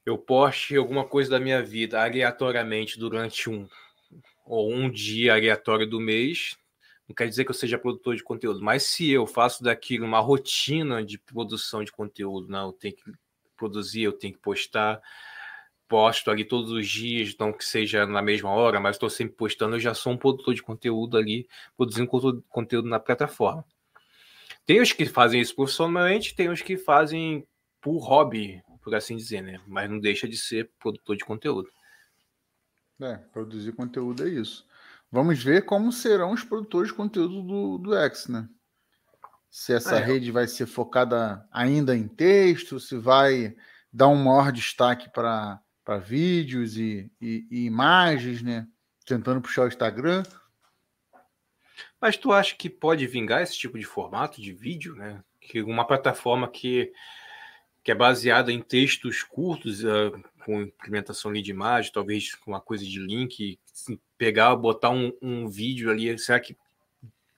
eu 0.06 0.16
poste 0.16 0.76
alguma 0.76 1.08
coisa 1.08 1.32
da 1.32 1.40
minha 1.40 1.64
vida 1.64 2.00
aleatoriamente 2.00 3.00
durante 3.00 3.50
um 3.50 3.68
ou 4.48 4.74
um 4.74 4.90
dia 4.90 5.34
aleatório 5.34 5.88
do 5.88 6.00
mês, 6.00 6.58
não 7.08 7.16
quer 7.16 7.28
dizer 7.28 7.46
que 7.46 7.52
eu 7.52 7.56
seja 7.56 7.78
produtor 7.78 8.16
de 8.16 8.24
conteúdo, 8.24 8.62
mas 8.62 8.84
se 8.84 9.10
eu 9.10 9.26
faço 9.26 9.64
daquilo 9.64 10.06
uma 10.06 10.20
rotina 10.20 11.04
de 11.04 11.18
produção 11.18 11.84
de 11.84 11.92
conteúdo, 11.92 12.50
não, 12.50 12.68
eu 12.68 12.74
tenho 12.74 12.96
que 12.96 13.12
produzir, 13.56 14.04
eu 14.04 14.14
tenho 14.14 14.34
que 14.34 14.40
postar, 14.40 15.02
posto 15.88 16.30
ali 16.30 16.44
todos 16.44 16.72
os 16.72 16.88
dias, 16.88 17.36
não 17.40 17.54
que 17.54 17.64
seja 17.64 18.06
na 18.06 18.22
mesma 18.22 18.50
hora, 18.50 18.80
mas 18.80 18.96
estou 18.96 19.10
sempre 19.10 19.36
postando, 19.36 19.76
eu 19.76 19.80
já 19.80 19.94
sou 19.94 20.14
um 20.14 20.18
produtor 20.18 20.54
de 20.54 20.62
conteúdo 20.62 21.18
ali, 21.18 21.48
produzindo 21.76 22.44
conteúdo 22.50 22.90
na 22.90 23.00
plataforma. 23.00 23.66
Tem 24.66 24.82
os 24.82 24.92
que 24.92 25.06
fazem 25.06 25.40
isso 25.40 25.56
profissionalmente, 25.56 26.36
tem 26.36 26.50
os 26.50 26.62
que 26.62 26.76
fazem 26.76 27.48
por 27.80 28.00
hobby, 28.00 28.62
por 28.82 28.94
assim 28.94 29.16
dizer, 29.16 29.42
né? 29.42 29.62
Mas 29.66 29.90
não 29.90 29.98
deixa 29.98 30.28
de 30.28 30.38
ser 30.38 30.70
produtor 30.78 31.16
de 31.16 31.24
conteúdo. 31.24 31.70
É, 33.02 33.16
produzir 33.16 33.74
conteúdo 33.74 34.28
é 34.28 34.30
isso. 34.30 34.66
Vamos 35.12 35.42
ver 35.42 35.66
como 35.66 35.92
serão 35.92 36.32
os 36.32 36.44
produtores 36.44 36.90
de 36.90 36.96
conteúdo 36.96 37.42
do, 37.42 37.78
do 37.78 37.96
X, 37.96 38.28
né? 38.28 38.50
Se 39.50 39.74
essa 39.74 39.98
é. 39.98 40.04
rede 40.04 40.32
vai 40.32 40.48
ser 40.48 40.66
focada 40.66 41.48
ainda 41.52 41.96
em 41.96 42.08
texto, 42.08 42.80
se 42.80 42.98
vai 42.98 43.56
dar 43.92 44.08
um 44.08 44.16
maior 44.16 44.52
destaque 44.52 45.10
para 45.10 45.62
vídeos 46.04 46.78
e, 46.78 47.12
e, 47.22 47.48
e, 47.50 47.66
imagens, 47.66 48.42
né? 48.42 48.68
Tentando 49.06 49.42
puxar 49.42 49.64
o 49.64 49.68
Instagram. 49.68 50.24
Mas 52.02 52.18
tu 52.18 52.32
acha 52.32 52.56
que 52.56 52.70
pode 52.70 53.08
vingar 53.08 53.42
esse 53.42 53.58
tipo 53.58 53.80
de 53.80 53.86
formato 53.86 54.42
de 54.42 54.52
vídeo, 54.52 54.96
né? 54.96 55.24
Que 55.40 55.62
uma 55.62 55.88
plataforma 55.88 56.48
que, 56.50 56.92
que 57.88 57.92
é 57.92 57.96
baseada 57.96 58.52
em 58.52 58.62
textos 58.62 59.24
curtos, 59.24 59.82
uh, 59.82 60.12
com 60.44 60.64
implementação 60.64 61.32
ali 61.32 61.42
de 61.42 61.52
imagem, 61.52 61.90
talvez 61.90 62.36
com 62.36 62.52
uma 62.52 62.60
coisa 62.60 62.84
de 62.84 63.00
link, 63.00 63.58
pegar, 64.18 64.54
botar 64.58 64.90
um, 64.90 65.14
um 65.22 65.48
vídeo 65.48 65.90
ali, 65.90 66.20
será 66.20 66.38
que 66.38 66.58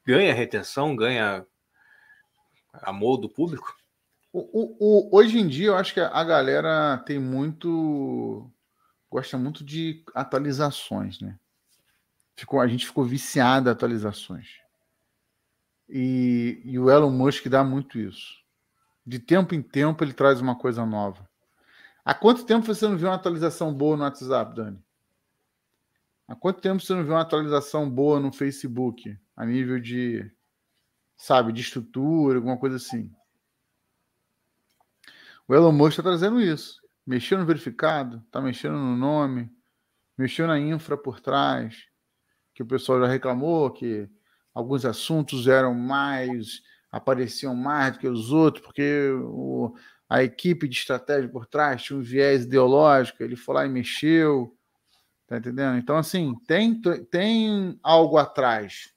ganha 0.03 0.33
retenção, 0.33 0.95
ganha 0.95 1.45
amor 2.73 3.17
do 3.17 3.29
público? 3.29 3.77
O, 4.33 4.39
o, 4.39 4.77
o, 4.79 5.15
hoje 5.15 5.37
em 5.37 5.47
dia, 5.47 5.67
eu 5.67 5.75
acho 5.75 5.93
que 5.93 5.99
a 5.99 6.23
galera 6.23 6.97
tem 7.05 7.19
muito. 7.19 8.49
gosta 9.07 9.37
muito 9.37 9.63
de 9.63 10.03
atualizações, 10.15 11.21
né? 11.21 11.37
Ficou, 12.35 12.59
a 12.59 12.67
gente 12.67 12.87
ficou 12.87 13.05
viciado 13.05 13.69
em 13.69 13.71
atualizações. 13.71 14.47
E, 15.87 16.59
e 16.65 16.79
o 16.79 16.89
Elon 16.89 17.11
Musk 17.11 17.45
dá 17.49 17.63
muito 17.63 17.99
isso. 17.99 18.39
De 19.09 19.17
tempo 19.17 19.55
em 19.55 19.61
tempo, 19.63 20.03
ele 20.03 20.13
traz 20.13 20.39
uma 20.39 20.55
coisa 20.55 20.85
nova. 20.85 21.27
Há 22.05 22.13
quanto 22.13 22.45
tempo 22.45 22.67
você 22.67 22.87
não 22.87 22.95
viu 22.95 23.07
uma 23.07 23.15
atualização 23.15 23.73
boa 23.73 23.97
no 23.97 24.03
WhatsApp, 24.03 24.55
Dani? 24.55 24.79
Há 26.27 26.35
quanto 26.35 26.61
tempo 26.61 26.79
você 26.79 26.93
não 26.93 27.03
viu 27.03 27.13
uma 27.13 27.21
atualização 27.21 27.89
boa 27.89 28.19
no 28.19 28.31
Facebook? 28.31 29.17
A 29.35 29.47
nível 29.47 29.79
de, 29.79 30.31
sabe, 31.17 31.51
de 31.51 31.59
estrutura, 31.59 32.37
alguma 32.37 32.55
coisa 32.55 32.75
assim. 32.75 33.11
O 35.47 35.55
Elon 35.55 35.71
Musk 35.71 35.93
está 35.97 36.03
trazendo 36.03 36.39
isso. 36.39 36.79
Mexeu 37.03 37.39
no 37.39 37.47
verificado, 37.47 38.21
está 38.27 38.39
mexendo 38.39 38.77
no 38.77 38.95
nome, 38.95 39.51
mexeu 40.15 40.45
na 40.45 40.59
infra 40.59 40.95
por 40.95 41.19
trás, 41.19 41.87
que 42.53 42.61
o 42.61 42.67
pessoal 42.67 42.99
já 43.01 43.07
reclamou 43.07 43.71
que 43.71 44.07
alguns 44.53 44.85
assuntos 44.85 45.47
eram 45.47 45.73
mais, 45.73 46.61
apareciam 46.91 47.55
mais 47.55 47.93
do 47.93 47.99
que 47.99 48.07
os 48.07 48.31
outros, 48.31 48.65
porque 48.65 49.11
o, 49.23 49.75
a 50.09 50.23
equipe 50.23 50.67
de 50.67 50.75
estratégia 50.75 51.29
por 51.29 51.45
trás 51.45 51.83
tinha 51.83 51.97
um 51.97 52.01
viés 52.01 52.43
ideológico, 52.43 53.21
ele 53.23 53.35
foi 53.35 53.55
lá 53.55 53.65
e 53.65 53.69
mexeu, 53.69 54.57
tá 55.27 55.37
entendendo? 55.37 55.77
Então, 55.77 55.97
assim, 55.97 56.33
tem, 56.47 56.81
tem 57.11 57.79
algo 57.83 58.17
atrás. 58.17 58.91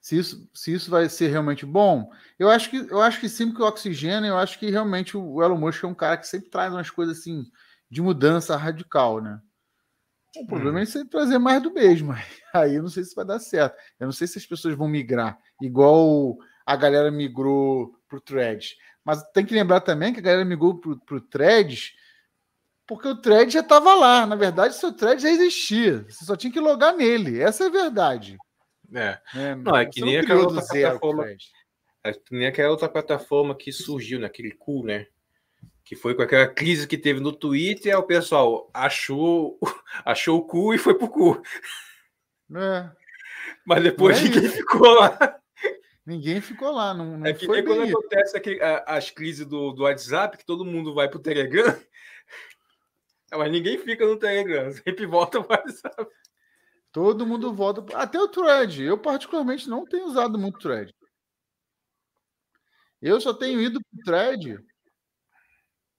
Se 0.00 0.18
isso, 0.18 0.50
se 0.52 0.72
isso 0.74 0.90
vai 0.90 1.08
ser 1.08 1.28
realmente 1.28 1.64
bom, 1.64 2.10
eu 2.36 2.50
acho 2.50 2.68
que 2.70 2.76
eu 2.76 3.00
acho 3.00 3.20
que 3.20 3.28
sim, 3.28 3.46
porque 3.48 3.62
o 3.62 3.66
oxigênio, 3.66 4.28
eu 4.28 4.36
acho 4.36 4.58
que 4.58 4.68
realmente 4.68 5.16
o 5.16 5.40
Elon 5.40 5.56
Musk 5.56 5.84
é 5.84 5.86
um 5.86 5.94
cara 5.94 6.16
que 6.16 6.26
sempre 6.26 6.50
traz 6.50 6.72
umas 6.72 6.90
coisas 6.90 7.18
assim 7.18 7.48
de 7.88 8.02
mudança 8.02 8.56
radical, 8.56 9.20
né? 9.20 9.40
O 10.36 10.46
problema 10.46 10.78
hum. 10.78 10.82
é 10.82 10.86
você 10.86 11.04
trazer 11.04 11.38
mais 11.38 11.62
do 11.62 11.72
mesmo. 11.72 12.12
Aí 12.54 12.76
eu 12.76 12.82
não 12.82 12.88
sei 12.88 13.04
se 13.04 13.14
vai 13.14 13.24
dar 13.24 13.38
certo. 13.38 13.76
Eu 14.00 14.06
não 14.06 14.12
sei 14.12 14.26
se 14.26 14.38
as 14.38 14.46
pessoas 14.46 14.74
vão 14.74 14.88
migrar, 14.88 15.38
igual 15.60 16.36
a 16.64 16.76
galera 16.76 17.10
migrou 17.10 17.94
para 18.08 18.18
o 18.18 18.20
Threads. 18.20 18.76
Mas 19.04 19.22
tem 19.32 19.44
que 19.44 19.54
lembrar 19.54 19.80
também 19.80 20.12
que 20.12 20.20
a 20.20 20.22
galera 20.22 20.44
migrou 20.44 20.78
para 20.78 21.16
o 21.16 21.20
Threads 21.20 21.92
porque 22.86 23.08
o 23.08 23.16
Thread 23.16 23.52
já 23.52 23.60
estava 23.60 23.94
lá. 23.94 24.26
Na 24.26 24.36
verdade, 24.36 24.74
seu 24.74 24.92
Thread 24.92 25.22
já 25.22 25.30
existia. 25.30 26.04
Você 26.08 26.24
só 26.24 26.36
tinha 26.36 26.52
que 26.52 26.60
logar 26.60 26.94
nele. 26.94 27.40
Essa 27.40 27.64
é 27.64 27.66
a 27.68 27.70
verdade. 27.70 28.36
É. 28.94 29.18
é 29.34 29.54
não, 29.54 29.76
é 29.76 29.86
que 29.86 30.02
nem 30.02 30.18
aquela 30.18 30.40
outra 30.40 30.60
plataforma. 30.62 31.26
É 32.04 32.12
que 32.12 32.20
nem 32.32 32.46
aquela 32.46 32.70
outra 32.70 32.88
plataforma 32.88 33.56
que 33.56 33.72
surgiu, 33.72 34.20
naquele 34.20 34.50
né? 34.50 34.54
cu, 34.58 34.84
né? 34.84 35.06
Que 35.84 35.96
foi 35.96 36.14
com 36.14 36.22
aquela 36.22 36.46
crise 36.46 36.86
que 36.86 36.96
teve 36.96 37.20
no 37.20 37.32
Twitter, 37.32 37.98
o 37.98 38.02
pessoal 38.02 38.70
achou, 38.72 39.58
achou 40.04 40.38
o 40.38 40.46
cu 40.46 40.74
e 40.74 40.78
foi 40.78 40.94
pro 40.94 41.08
cu. 41.08 41.42
É. 42.54 42.90
Mas 43.64 43.82
depois 43.82 44.18
é 44.18 44.22
ninguém 44.24 44.48
ficou 44.48 44.94
lá. 44.94 45.40
Ninguém 46.04 46.40
ficou 46.40 46.72
lá. 46.72 46.92
Não, 46.92 47.18
não 47.18 47.26
é 47.26 47.32
que 47.32 47.46
nem 47.46 47.64
quando 47.64 47.82
acontece 47.82 48.36
aqui, 48.36 48.58
as 48.86 49.10
crises 49.10 49.46
do, 49.46 49.72
do 49.72 49.84
WhatsApp, 49.84 50.36
que 50.36 50.44
todo 50.44 50.64
mundo 50.64 50.94
vai 50.94 51.08
pro 51.08 51.18
Telegram. 51.18 51.64
Mas 53.32 53.50
ninguém 53.50 53.78
fica 53.78 54.06
no 54.06 54.18
Telegram, 54.18 54.70
sempre 54.72 55.06
volta 55.06 55.42
pro 55.42 55.56
WhatsApp. 55.56 56.06
Todo 56.90 57.26
mundo 57.26 57.54
volta. 57.54 57.84
Até 57.96 58.20
o 58.20 58.28
thread. 58.28 58.82
Eu, 58.82 58.98
particularmente, 58.98 59.68
não 59.68 59.86
tenho 59.86 60.06
usado 60.06 60.38
muito 60.38 60.58
thread. 60.58 60.94
Eu 63.00 63.20
só 63.20 63.32
tenho 63.32 63.60
ido 63.60 63.80
para 63.80 63.98
o 63.98 64.04
thread, 64.04 64.64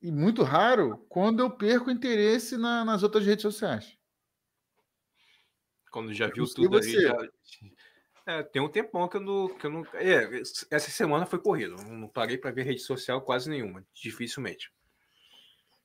e 0.03 0.11
muito 0.11 0.43
raro, 0.43 0.97
quando 1.07 1.39
eu 1.39 1.49
perco 1.49 1.89
interesse 1.89 2.57
na, 2.57 2.83
nas 2.83 3.03
outras 3.03 3.25
redes 3.25 3.41
sociais. 3.41 3.97
Quando 5.89 6.13
já 6.13 6.27
viu 6.27 6.45
tudo 6.45 6.77
ali. 6.77 7.01
Já... 7.01 7.17
É, 8.25 8.41
tem 8.41 8.61
um 8.61 8.69
tempão 8.69 9.05
que 9.09 9.17
eu 9.17 9.21
não. 9.21 9.49
Que 9.49 9.67
eu 9.67 9.69
não... 9.69 9.85
É, 9.95 10.41
essa 10.71 10.89
semana 10.89 11.25
foi 11.25 11.39
corrido. 11.39 11.75
Não 11.83 12.07
parei 12.07 12.37
para 12.37 12.51
ver 12.51 12.63
rede 12.63 12.79
social 12.79 13.21
quase 13.21 13.49
nenhuma. 13.49 13.85
Dificilmente. 13.93 14.71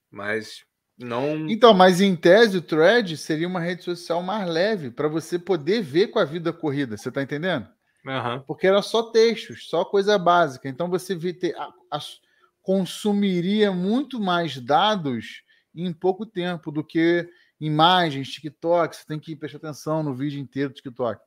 Mas 0.09 0.64
não. 0.97 1.49
Então, 1.49 1.75
mas 1.75 2.01
em 2.01 2.14
tese, 2.14 2.59
o 2.59 2.62
thread 2.62 3.16
seria 3.16 3.49
uma 3.49 3.59
rede 3.59 3.83
social 3.83 4.23
mais 4.23 4.49
leve 4.49 4.89
para 4.89 5.09
você 5.09 5.37
poder 5.37 5.83
ver 5.83 6.12
com 6.12 6.21
a 6.21 6.25
vida 6.25 6.53
corrida. 6.53 6.97
Você 6.97 7.09
está 7.09 7.21
entendendo? 7.23 7.69
Uhum. 8.07 8.41
Porque 8.47 8.69
era 8.69 8.83
só 8.83 9.11
textos, 9.11 9.69
só 9.69 9.85
coisa 9.85 10.16
básica. 10.16 10.69
Então 10.69 10.89
você 10.89 11.16
vê 11.16 11.33
ter, 11.33 11.57
a, 11.57 11.73
a, 11.91 11.99
consumiria 12.69 13.73
muito 13.73 14.21
mais 14.21 14.61
dados 14.61 15.43
em 15.75 15.91
pouco 15.91 16.27
tempo 16.27 16.71
do 16.71 16.85
que 16.85 17.27
imagens, 17.59 18.29
TikTok. 18.29 18.95
Você 18.95 19.07
tem 19.07 19.19
que 19.19 19.35
prestar 19.35 19.57
atenção 19.57 20.03
no 20.03 20.14
vídeo 20.14 20.39
inteiro 20.39 20.69
do 20.69 20.75
TikTok. 20.75 21.19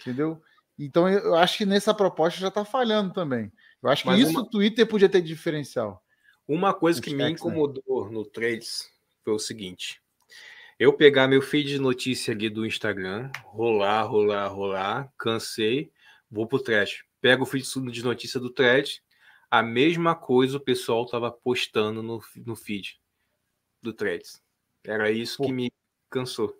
Entendeu? 0.00 0.42
Então 0.76 1.08
eu 1.08 1.36
acho 1.36 1.56
que 1.56 1.64
nessa 1.64 1.94
proposta 1.94 2.40
já 2.40 2.48
está 2.48 2.64
falhando 2.64 3.12
também. 3.12 3.52
Eu 3.80 3.88
acho 3.88 4.02
que 4.02 4.08
Mas 4.08 4.22
isso 4.22 4.32
uma... 4.32 4.40
o 4.40 4.50
Twitter 4.50 4.84
podia 4.88 5.08
ter 5.08 5.22
diferencial. 5.22 6.02
Uma 6.48 6.74
coisa 6.74 7.00
que 7.00 7.10
me 7.10 7.22
né? 7.22 7.30
incomodou 7.30 8.06
né? 8.06 8.10
no 8.10 8.24
Trades 8.24 8.90
foi 9.22 9.34
o 9.34 9.38
seguinte: 9.38 10.02
eu 10.80 10.92
pegar 10.92 11.28
meu 11.28 11.40
feed 11.40 11.68
de 11.68 11.78
notícia 11.78 12.34
ali 12.34 12.50
do 12.50 12.66
Instagram, 12.66 13.30
rolar, 13.44 14.02
rolar, 14.02 14.48
rolar, 14.48 15.12
cansei, 15.16 15.92
vou 16.28 16.44
pro 16.44 16.58
thread. 16.58 17.04
Pego 17.20 17.44
o 17.44 17.46
feed 17.46 17.64
de 17.92 18.02
notícia 18.02 18.40
do 18.40 18.50
thread, 18.50 19.00
a 19.50 19.62
mesma 19.62 20.14
coisa 20.14 20.56
o 20.56 20.60
pessoal 20.60 21.06
tava 21.06 21.30
postando 21.30 22.02
no, 22.02 22.22
no 22.44 22.56
feed 22.56 23.00
do 23.82 23.92
threads. 23.92 24.42
Era 24.84 25.10
isso 25.10 25.38
Por... 25.38 25.46
que 25.46 25.52
me 25.52 25.72
cansou. 26.10 26.54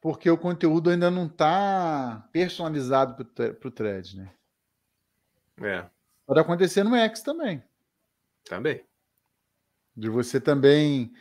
Porque 0.00 0.30
o 0.30 0.38
conteúdo 0.38 0.90
ainda 0.90 1.10
não 1.10 1.26
está 1.26 2.26
personalizado 2.32 3.24
para 3.24 3.68
o 3.68 3.70
thread, 3.70 4.16
né? 4.16 4.32
É. 5.60 5.90
Pode 6.26 6.40
acontecer 6.40 6.82
no 6.82 6.96
X 6.96 7.20
também. 7.20 7.62
Também. 8.44 8.82
De 9.94 10.08
você 10.08 10.40
também 10.40 11.12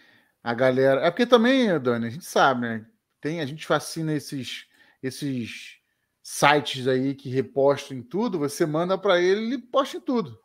a 0.42 0.54
galera. 0.54 1.02
É 1.02 1.12
porque 1.12 1.26
também, 1.26 1.78
Dani, 1.80 2.08
a 2.08 2.10
gente 2.10 2.24
sabe, 2.24 2.62
né? 2.62 2.86
Tem, 3.20 3.42
a 3.42 3.46
gente 3.46 3.66
fascina 3.66 4.14
esses, 4.14 4.66
esses 5.04 5.80
sites 6.24 6.88
aí 6.88 7.14
que 7.14 7.30
repostam 7.30 7.98
em 7.98 8.02
tudo, 8.02 8.40
você 8.40 8.66
manda 8.66 8.98
para 8.98 9.20
ele 9.20 9.42
e 9.42 9.44
ele 9.46 9.58
posta 9.58 9.98
em 9.98 10.02
tudo. 10.02 10.40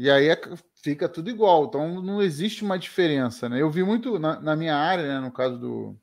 E 0.00 0.10
aí 0.10 0.30
é, 0.30 0.40
fica 0.82 1.06
tudo 1.10 1.28
igual. 1.28 1.66
Então 1.66 2.00
não 2.00 2.22
existe 2.22 2.64
uma 2.64 2.78
diferença, 2.78 3.50
né? 3.50 3.60
Eu 3.60 3.70
vi 3.70 3.84
muito 3.84 4.18
na, 4.18 4.40
na 4.40 4.56
minha 4.56 4.74
área, 4.74 5.06
né, 5.06 5.20
no 5.20 5.30
caso 5.30 5.58
do, 5.58 5.94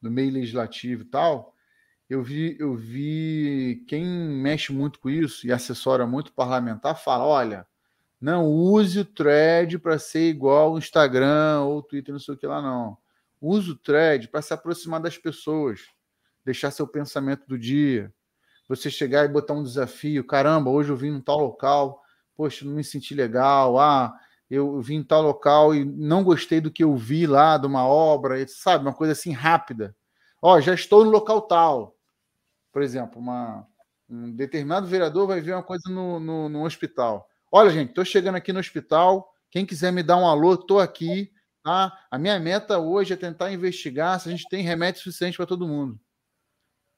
do 0.00 0.10
meio 0.10 0.32
legislativo 0.32 1.02
e 1.02 1.04
tal, 1.04 1.54
eu 2.10 2.20
vi, 2.20 2.56
eu 2.58 2.74
vi 2.74 3.84
quem 3.86 4.04
mexe 4.04 4.72
muito 4.72 4.98
com 4.98 5.08
isso 5.08 5.46
e 5.46 5.52
assessora 5.52 6.04
muito 6.04 6.32
parlamentar 6.32 7.00
fala: 7.00 7.24
olha, 7.24 7.64
não 8.20 8.48
use 8.48 8.98
o 8.98 9.04
thread 9.04 9.78
para 9.78 9.96
ser 9.96 10.28
igual 10.28 10.72
o 10.72 10.78
Instagram 10.78 11.60
ou 11.60 11.78
o 11.78 11.82
Twitter, 11.82 12.12
não 12.12 12.18
sei 12.18 12.34
o 12.34 12.36
que 12.36 12.46
lá, 12.48 12.60
não. 12.60 12.98
Use 13.40 13.70
o 13.70 13.76
thread 13.76 14.26
para 14.26 14.42
se 14.42 14.52
aproximar 14.52 15.00
das 15.00 15.16
pessoas, 15.16 15.82
deixar 16.44 16.72
seu 16.72 16.88
pensamento 16.88 17.46
do 17.46 17.56
dia. 17.56 18.12
Você 18.68 18.90
chegar 18.90 19.24
e 19.26 19.28
botar 19.28 19.54
um 19.54 19.62
desafio. 19.62 20.24
Caramba, 20.24 20.70
hoje 20.70 20.90
eu 20.90 20.96
vim 20.96 21.14
em 21.14 21.20
tal 21.20 21.38
local, 21.38 22.01
poxa, 22.36 22.64
não 22.64 22.72
me 22.72 22.84
senti 22.84 23.14
legal. 23.14 23.78
Ah, 23.78 24.12
eu 24.50 24.80
vim 24.80 24.96
em 24.96 25.02
tal 25.02 25.22
local 25.22 25.74
e 25.74 25.84
não 25.84 26.22
gostei 26.22 26.60
do 26.60 26.70
que 26.70 26.84
eu 26.84 26.94
vi 26.96 27.26
lá, 27.26 27.56
de 27.56 27.66
uma 27.66 27.86
obra, 27.86 28.46
sabe? 28.48 28.84
Uma 28.84 28.94
coisa 28.94 29.12
assim 29.12 29.32
rápida. 29.32 29.96
Ó, 30.40 30.60
já 30.60 30.74
estou 30.74 31.04
no 31.04 31.10
local 31.10 31.42
tal. 31.42 31.96
Por 32.72 32.82
exemplo, 32.82 33.18
uma, 33.20 33.66
um 34.08 34.30
determinado 34.30 34.86
vereador 34.86 35.26
vai 35.26 35.40
ver 35.40 35.54
uma 35.54 35.62
coisa 35.62 35.88
no, 35.88 36.20
no, 36.20 36.48
no 36.48 36.64
hospital. 36.64 37.26
Olha, 37.50 37.70
gente, 37.70 37.90
estou 37.90 38.04
chegando 38.04 38.36
aqui 38.36 38.52
no 38.52 38.60
hospital. 38.60 39.32
Quem 39.50 39.64
quiser 39.64 39.92
me 39.92 40.02
dar 40.02 40.16
um 40.16 40.26
alô, 40.26 40.54
estou 40.54 40.80
aqui. 40.80 41.30
Tá? 41.62 41.92
A 42.10 42.18
minha 42.18 42.38
meta 42.40 42.78
hoje 42.78 43.12
é 43.12 43.16
tentar 43.16 43.52
investigar 43.52 44.18
se 44.18 44.28
a 44.28 44.32
gente 44.32 44.48
tem 44.48 44.62
remédio 44.62 45.00
suficiente 45.00 45.36
para 45.36 45.46
todo 45.46 45.68
mundo. 45.68 45.98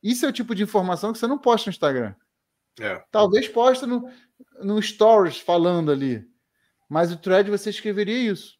Isso 0.03 0.24
é 0.26 0.28
o 0.28 0.32
tipo 0.32 0.55
de 0.55 0.62
informação 0.62 1.12
que 1.12 1.18
você 1.18 1.26
não 1.26 1.39
posta 1.39 1.68
no 1.68 1.72
Instagram. 1.72 2.14
É. 2.81 3.03
Talvez 3.11 3.49
posta 3.49 3.87
no, 3.87 4.11
no 4.62 4.81
Stories 4.81 5.39
falando 5.39 5.91
ali. 5.91 6.27
Mas 6.89 7.12
o 7.12 7.16
thread 7.16 7.51
você 7.51 7.70
escreveria 7.70 8.33
isso. 8.33 8.59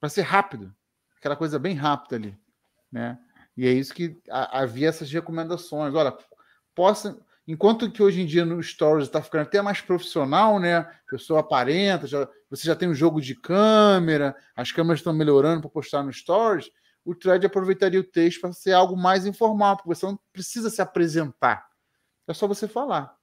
Para 0.00 0.08
ser 0.08 0.22
rápido. 0.22 0.74
Aquela 1.16 1.36
coisa 1.36 1.58
bem 1.58 1.74
rápida 1.74 2.16
ali. 2.16 2.38
Né? 2.90 3.18
E 3.56 3.66
é 3.66 3.72
isso 3.72 3.94
que 3.94 4.20
havia 4.28 4.88
essas 4.88 5.10
recomendações. 5.10 5.94
Olha, 5.94 6.16
possa. 6.74 7.18
Enquanto 7.48 7.90
que 7.90 8.02
hoje 8.02 8.20
em 8.20 8.26
dia 8.26 8.44
no 8.44 8.60
Stories 8.62 9.06
está 9.06 9.22
ficando 9.22 9.42
até 9.42 9.62
mais 9.62 9.80
profissional, 9.80 10.58
né? 10.58 10.78
A 10.78 10.92
pessoa 11.08 11.40
aparenta, 11.40 12.06
já, 12.06 12.28
você 12.50 12.66
já 12.66 12.74
tem 12.74 12.88
um 12.88 12.94
jogo 12.94 13.20
de 13.20 13.36
câmera, 13.36 14.36
as 14.54 14.72
câmeras 14.72 14.98
estão 14.98 15.12
melhorando 15.12 15.60
para 15.60 15.70
postar 15.70 16.02
no 16.02 16.12
Stories. 16.12 16.68
O 17.04 17.14
thread 17.14 17.46
aproveitaria 17.46 18.00
o 18.00 18.04
texto 18.04 18.40
para 18.40 18.52
ser 18.52 18.72
algo 18.72 18.96
mais 18.96 19.26
informal, 19.26 19.76
porque 19.76 19.88
você 19.88 20.04
não 20.04 20.18
precisa 20.32 20.68
se 20.68 20.82
apresentar. 20.82 21.64
É 22.26 22.34
só 22.34 22.46
você 22.46 22.66
falar. 22.66 23.16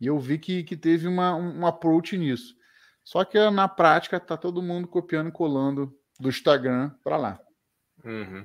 E 0.00 0.06
eu 0.06 0.18
vi 0.18 0.38
que, 0.38 0.62
que 0.62 0.76
teve 0.76 1.06
uma, 1.06 1.34
um 1.34 1.66
approach 1.66 2.16
nisso. 2.16 2.54
Só 3.02 3.24
que 3.24 3.38
na 3.50 3.68
prática 3.68 4.18
tá 4.18 4.36
todo 4.36 4.62
mundo 4.62 4.88
copiando 4.88 5.28
e 5.28 5.32
colando 5.32 5.96
do 6.18 6.28
Instagram 6.28 6.90
para 7.02 7.16
lá. 7.16 7.40
Uhum. 8.04 8.44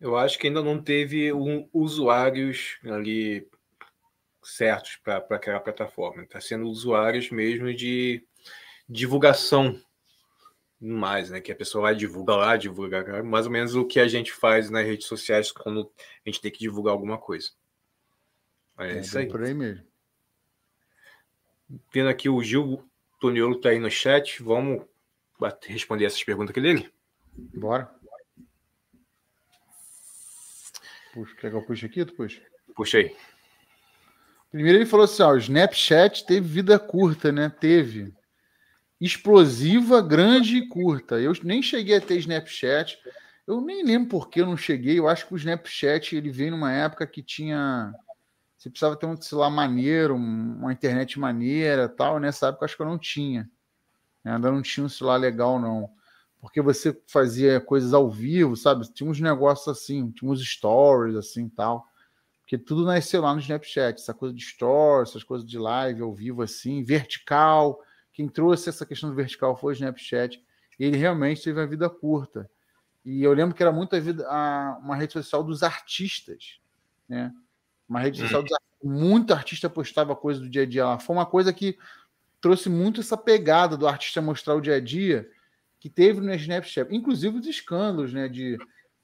Eu 0.00 0.16
acho 0.16 0.38
que 0.38 0.48
ainda 0.48 0.62
não 0.62 0.82
teve 0.82 1.32
um, 1.32 1.68
usuários 1.72 2.78
ali 2.84 3.48
certos 4.42 4.96
para 4.96 5.18
aquela 5.30 5.60
plataforma. 5.60 6.24
Está 6.24 6.40
sendo 6.40 6.68
usuários 6.68 7.30
mesmo 7.30 7.72
de 7.72 8.26
divulgação 8.88 9.80
mais, 10.80 11.30
né? 11.30 11.40
Que 11.40 11.52
a 11.52 11.56
pessoa 11.56 11.82
vai 11.82 11.94
divulgar 11.94 12.36
lá, 12.36 12.56
divulgar 12.56 13.22
mais 13.22 13.46
ou 13.46 13.52
menos 13.52 13.76
o 13.76 13.86
que 13.86 14.00
a 14.00 14.08
gente 14.08 14.32
faz 14.32 14.68
nas 14.68 14.84
redes 14.84 15.06
sociais 15.06 15.52
quando 15.52 15.90
a 15.98 16.28
gente 16.28 16.40
tem 16.40 16.50
que 16.50 16.58
divulgar 16.58 16.92
alguma 16.92 17.16
coisa. 17.16 17.50
É, 18.84 18.96
é 18.96 19.00
isso 19.00 19.18
aí. 19.18 19.28
Por 19.28 19.42
aí 19.42 19.54
mesmo. 19.54 19.84
Vendo 21.92 22.08
aqui 22.08 22.28
o 22.28 22.42
Gil 22.42 22.84
Toniolo 23.20 23.56
está 23.56 23.70
aí 23.70 23.78
no 23.78 23.90
chat. 23.90 24.42
Vamos 24.42 24.84
responder 25.66 26.04
essas 26.04 26.22
perguntas 26.22 26.50
aqui 26.50 26.60
dele? 26.60 26.92
Bora. 27.34 27.90
Puxa, 31.12 31.34
quer 31.36 31.50
que 31.50 31.56
eu 31.56 31.62
puxe 31.62 31.86
aqui? 31.86 32.04
Tu 32.04 32.14
puxa? 32.14 32.42
Puxa 32.74 32.98
aí. 32.98 33.14
Primeiro 34.50 34.78
ele 34.78 34.86
falou 34.86 35.04
assim: 35.04 35.22
ó, 35.22 35.32
o 35.32 35.38
Snapchat 35.38 36.26
teve 36.26 36.46
vida 36.46 36.78
curta, 36.78 37.32
né? 37.32 37.48
Teve. 37.48 38.14
Explosiva, 39.00 40.00
grande 40.00 40.58
e 40.58 40.68
curta. 40.68 41.20
Eu 41.20 41.32
nem 41.42 41.62
cheguei 41.62 41.96
a 41.96 42.00
ter 42.00 42.18
Snapchat. 42.18 42.98
Eu 43.46 43.60
nem 43.60 43.84
lembro 43.84 44.08
por 44.08 44.30
que 44.30 44.40
eu 44.40 44.46
não 44.46 44.56
cheguei. 44.56 44.98
Eu 44.98 45.08
acho 45.08 45.26
que 45.26 45.34
o 45.34 45.36
Snapchat 45.36 46.14
ele 46.14 46.30
veio 46.30 46.52
numa 46.52 46.72
época 46.72 47.06
que 47.06 47.22
tinha. 47.22 47.92
Você 48.62 48.70
precisava 48.70 48.94
ter 48.94 49.06
um 49.06 49.20
celular 49.20 49.50
maneiro, 49.50 50.14
uma 50.14 50.72
internet 50.72 51.18
maneira 51.18 51.88
tal. 51.88 52.20
Nessa 52.20 52.46
época 52.46 52.64
acho 52.64 52.76
que 52.76 52.82
eu 52.82 52.86
não 52.86 52.96
tinha. 52.96 53.50
Ainda 54.24 54.52
não 54.52 54.62
tinha 54.62 54.86
um 54.86 54.88
celular 54.88 55.16
legal, 55.16 55.58
não 55.58 55.90
porque 56.40 56.60
você 56.60 57.00
fazia 57.06 57.60
coisas 57.60 57.92
ao 57.92 58.08
vivo, 58.08 58.56
sabe? 58.56 58.92
Tinha 58.92 59.08
uns 59.08 59.20
negócios 59.20 59.68
assim, 59.68 60.10
tinha 60.10 60.30
uns 60.30 60.40
stories 60.44 61.16
assim 61.16 61.48
tal. 61.48 61.86
Porque 62.40 62.56
tudo 62.56 62.84
nasceu 62.84 63.22
lá 63.22 63.34
no 63.34 63.40
Snapchat, 63.40 64.00
essa 64.00 64.14
coisa 64.14 64.32
de 64.32 64.44
stories, 64.44 65.10
essas 65.10 65.24
coisas 65.24 65.48
de 65.48 65.58
live 65.58 66.02
ao 66.02 66.12
vivo 66.12 66.42
assim, 66.42 66.84
vertical. 66.84 67.80
Quem 68.12 68.28
trouxe 68.28 68.68
essa 68.68 68.86
questão 68.86 69.10
do 69.10 69.16
vertical 69.16 69.56
foi 69.56 69.72
o 69.72 69.74
Snapchat. 69.74 70.40
Ele 70.78 70.96
realmente 70.96 71.42
teve 71.42 71.58
uma 71.58 71.66
vida 71.66 71.90
curta. 71.90 72.48
E 73.04 73.24
eu 73.24 73.32
lembro 73.32 73.56
que 73.56 73.62
era 73.62 73.72
muito 73.72 73.96
a 73.96 74.00
vida, 74.00 74.24
a, 74.28 74.78
uma 74.80 74.94
rede 74.94 75.12
social 75.14 75.42
dos 75.42 75.64
artistas, 75.64 76.60
né? 77.08 77.32
Uma 77.92 78.00
rede 78.00 78.18
social 78.20 78.40
hum. 78.40 78.44
dos 78.44 78.52
artistas. 78.52 78.82
Muito 78.82 79.34
artista 79.34 79.70
postava 79.70 80.16
coisa 80.16 80.40
do 80.40 80.48
dia 80.48 80.62
a 80.62 80.66
dia 80.66 80.86
lá. 80.86 80.98
Foi 80.98 81.14
uma 81.14 81.26
coisa 81.26 81.52
que 81.52 81.78
trouxe 82.40 82.70
muito 82.70 83.00
essa 83.00 83.16
pegada 83.16 83.76
do 83.76 83.86
artista 83.86 84.22
mostrar 84.22 84.54
o 84.54 84.60
dia 84.60 84.76
a 84.76 84.80
dia 84.80 85.28
que 85.78 85.90
teve 85.90 86.20
no 86.20 86.32
Snapchat, 86.34 86.94
inclusive 86.94 87.38
os 87.38 87.46
escândalos 87.46 88.12
né, 88.12 88.28
de, 88.28 88.56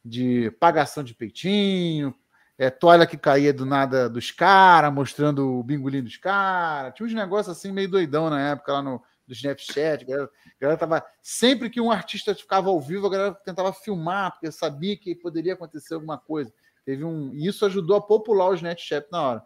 de 0.05 0.51
pagação 0.61 1.05
de 1.05 1.14
peitinho, 1.14 2.14
é, 2.57 2.70
toalha 2.70 3.07
que 3.07 3.16
caía 3.16 3.53
do 3.53 3.66
nada 3.66 4.09
dos 4.09 4.30
caras, 4.30 4.93
mostrando 4.93 5.59
o 5.59 5.62
bingolim 5.62 6.03
dos 6.03 6.16
caras. 6.16 6.95
Tinha 6.95 7.07
uns 7.07 7.14
negócios 7.14 7.57
assim 7.57 7.70
meio 7.70 7.91
doidão 7.91 8.30
na 8.30 8.51
época 8.51 8.72
lá 8.72 8.82
no 8.82 9.03
do 9.28 9.34
Snapchat. 9.34 10.05
A 10.05 10.07
galera, 10.07 10.30
a 10.47 10.61
galera 10.61 10.78
tava, 10.78 11.07
sempre 11.22 11.68
que 11.68 11.80
um 11.80 11.91
artista 11.91 12.34
ficava 12.34 12.70
ao 12.70 12.80
vivo, 12.80 13.07
a 13.07 13.11
galera 13.11 13.34
tentava 13.34 13.72
filmar, 13.72 14.32
porque 14.32 14.51
sabia 14.51 14.97
que 14.97 15.14
poderia 15.14 15.53
acontecer 15.53 15.95
alguma 15.95 16.16
coisa. 16.16 16.53
Teve 16.89 17.05
um, 17.05 17.34
e 17.34 17.47
isso 17.47 17.66
ajudou 17.66 17.97
a 17.97 18.01
popular 18.01 18.49
o 18.49 18.55
Snapchat 18.55 19.09
na 19.12 19.20
hora. 19.20 19.43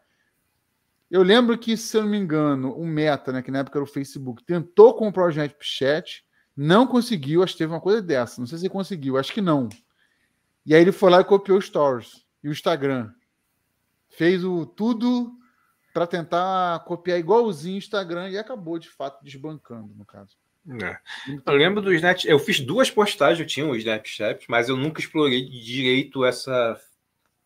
Eu 1.11 1.25
lembro 1.25 1.59
que, 1.59 1.77
se 1.77 1.97
eu 1.97 2.03
não 2.03 2.09
me 2.09 2.17
engano, 2.17 2.73
o 2.73 2.87
Meta, 2.87 3.33
né, 3.33 3.43
que 3.43 3.51
na 3.51 3.59
época 3.59 3.79
era 3.81 3.83
o 3.83 3.87
Facebook, 3.93 4.45
tentou 4.45 4.95
comprar 4.95 5.25
o 5.25 5.29
Snapchat 5.29 6.25
não 6.57 6.87
conseguiu, 6.87 7.43
acho 7.43 7.55
que 7.55 7.59
teve 7.59 7.73
uma 7.73 7.81
coisa 7.81 8.01
dessa. 8.01 8.41
Não 8.41 8.47
sei 8.47 8.59
se 8.59 8.69
conseguiu, 8.69 9.19
acho 9.19 9.33
que 9.33 9.41
não. 9.41 9.69
E 10.65 10.73
aí 10.73 10.81
ele 10.81 10.93
foi 10.93 11.11
lá 11.11 11.21
e 11.21 11.25
copiou 11.25 11.59
o 11.59 11.61
Stories 11.61 12.25
e 12.45 12.49
o 12.49 12.53
Instagram. 12.53 13.13
Fez 14.09 14.45
o 14.45 14.65
tudo 14.65 15.37
para 15.93 16.07
tentar 16.07 16.85
copiar 16.85 17.19
igualzinho 17.19 17.75
o 17.75 17.79
Instagram 17.79 18.29
e 18.29 18.39
acabou 18.39 18.79
de 18.79 18.89
fato 18.89 19.21
desbancando, 19.25 19.93
no 19.97 20.05
caso. 20.05 20.37
É. 20.81 20.97
Eu 21.45 21.57
lembro 21.57 21.83
do 21.83 21.93
Snapchat. 21.93 22.31
Eu 22.31 22.39
fiz 22.39 22.61
duas 22.61 22.89
postagens, 22.89 23.41
eu 23.41 23.47
tinha 23.47 23.67
o 23.67 23.75
Snapchat, 23.75 24.47
mas 24.49 24.69
eu 24.69 24.77
nunca 24.77 25.01
explorei 25.01 25.45
direito 25.45 26.25
essa, 26.25 26.81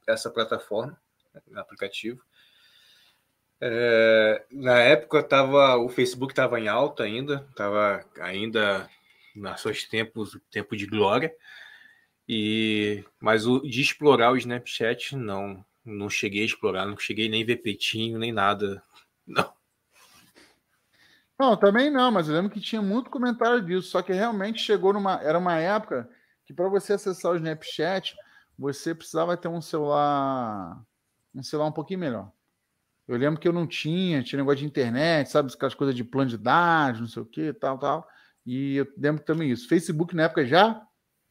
essa 0.06 0.30
plataforma, 0.30 0.98
né, 1.34 1.40
aplicativo. 1.56 2.22
É, 3.60 4.44
na 4.50 4.78
época 4.80 5.22
tava, 5.22 5.76
o 5.78 5.88
Facebook 5.88 6.32
estava 6.32 6.60
em 6.60 6.68
alta 6.68 7.04
ainda, 7.04 7.46
estava 7.50 8.04
ainda 8.20 8.88
nos 9.34 9.60
seus 9.60 9.84
tempos, 9.84 10.38
tempo 10.50 10.76
de 10.76 10.86
glória. 10.86 11.34
E 12.28 13.04
mas 13.20 13.46
o 13.46 13.60
de 13.60 13.80
explorar 13.80 14.32
o 14.32 14.36
Snapchat 14.36 15.16
não, 15.16 15.64
não 15.84 16.10
cheguei 16.10 16.42
a 16.42 16.46
explorar, 16.46 16.84
não 16.84 16.98
cheguei 16.98 17.28
nem 17.28 17.44
ver 17.44 17.56
peitinho, 17.56 18.18
nem 18.18 18.32
nada. 18.32 18.82
Não. 19.26 19.52
Não, 21.38 21.56
também 21.56 21.90
não, 21.90 22.10
mas 22.10 22.28
eu 22.28 22.34
lembro 22.34 22.50
que 22.50 22.60
tinha 22.60 22.80
muito 22.80 23.10
comentário 23.10 23.60
disso, 23.60 23.88
só 23.88 24.00
que 24.00 24.12
realmente 24.12 24.62
chegou 24.62 24.92
numa 24.92 25.20
era 25.20 25.36
uma 25.36 25.56
época 25.58 26.08
que 26.46 26.54
para 26.54 26.68
você 26.68 26.94
acessar 26.94 27.32
o 27.32 27.36
Snapchat, 27.36 28.16
você 28.58 28.94
precisava 28.94 29.36
ter 29.36 29.48
um 29.48 29.60
celular 29.60 30.82
um 31.34 31.42
celular 31.42 31.68
um 31.68 31.72
pouquinho 31.72 32.00
melhor. 32.00 32.32
Eu 33.06 33.16
lembro 33.16 33.38
que 33.38 33.46
eu 33.46 33.52
não 33.52 33.66
tinha, 33.66 34.22
tinha 34.22 34.38
negócio 34.38 34.60
de 34.60 34.66
internet, 34.66 35.30
sabe, 35.30 35.52
aquelas 35.52 35.74
coisas 35.74 35.94
de 35.94 36.02
plano 36.02 36.30
de 36.30 36.38
dados, 36.38 37.00
não 37.00 37.08
sei 37.08 37.22
o 37.22 37.26
que, 37.26 37.52
tal, 37.52 37.78
tal. 37.78 38.08
E 38.44 38.76
eu 38.76 38.86
lembro 38.96 39.22
também 39.22 39.50
isso. 39.50 39.68
Facebook 39.68 40.16
na 40.16 40.24
época 40.24 40.44
já? 40.44 40.82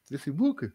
Facebook? 0.07 0.71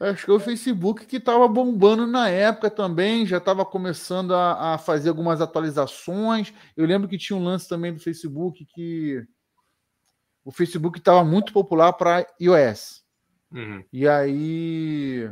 Acho 0.00 0.24
que 0.24 0.32
o 0.32 0.40
Facebook 0.40 1.06
que 1.06 1.16
estava 1.16 1.46
bombando 1.46 2.08
na 2.08 2.28
época 2.28 2.68
também, 2.68 3.24
já 3.24 3.38
estava 3.38 3.64
começando 3.64 4.34
a, 4.34 4.74
a, 4.74 4.78
fazer 4.78 5.08
algumas 5.08 5.40
atualizações. 5.40 6.52
Eu 6.76 6.84
lembro 6.84 7.08
que 7.08 7.16
tinha 7.16 7.36
um 7.36 7.44
lance 7.44 7.68
também 7.68 7.94
do 7.94 8.00
Facebook 8.00 8.66
que 8.66 9.24
o 10.44 10.50
Facebook 10.50 10.98
estava 10.98 11.24
muito 11.24 11.52
popular 11.52 11.92
para 11.92 12.26
iOS. 12.40 13.04
Uhum. 13.52 13.84
E 13.92 14.08
aí 14.08 15.30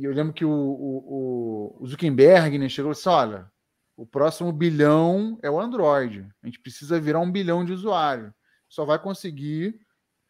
eu 0.00 0.12
lembro 0.12 0.32
que 0.32 0.44
o, 0.44 0.50
o, 0.50 1.76
o 1.80 1.86
Zuckerberg 1.86 2.56
né, 2.56 2.68
chegou 2.68 2.92
e 2.92 2.94
disse: 2.94 3.08
olha, 3.08 3.50
o 3.96 4.06
próximo 4.06 4.52
bilhão 4.52 5.38
é 5.42 5.50
o 5.50 5.60
Android. 5.60 6.26
A 6.42 6.46
gente 6.46 6.60
precisa 6.60 7.00
virar 7.00 7.20
um 7.20 7.30
bilhão 7.30 7.64
de 7.64 7.72
usuários. 7.72 8.32
Só 8.68 8.84
vai 8.84 8.98
conseguir 8.98 9.78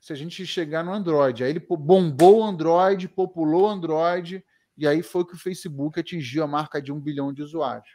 se 0.00 0.12
a 0.12 0.16
gente 0.16 0.46
chegar 0.46 0.82
no 0.82 0.92
Android. 0.92 1.44
Aí 1.44 1.50
ele 1.50 1.60
bombou 1.60 2.40
o 2.40 2.44
Android, 2.44 3.06
populou 3.08 3.64
o 3.64 3.68
Android, 3.68 4.42
e 4.76 4.88
aí 4.88 5.02
foi 5.02 5.26
que 5.26 5.34
o 5.34 5.38
Facebook 5.38 6.00
atingiu 6.00 6.42
a 6.42 6.46
marca 6.46 6.80
de 6.80 6.90
um 6.90 6.98
bilhão 6.98 7.32
de 7.32 7.42
usuários. 7.42 7.90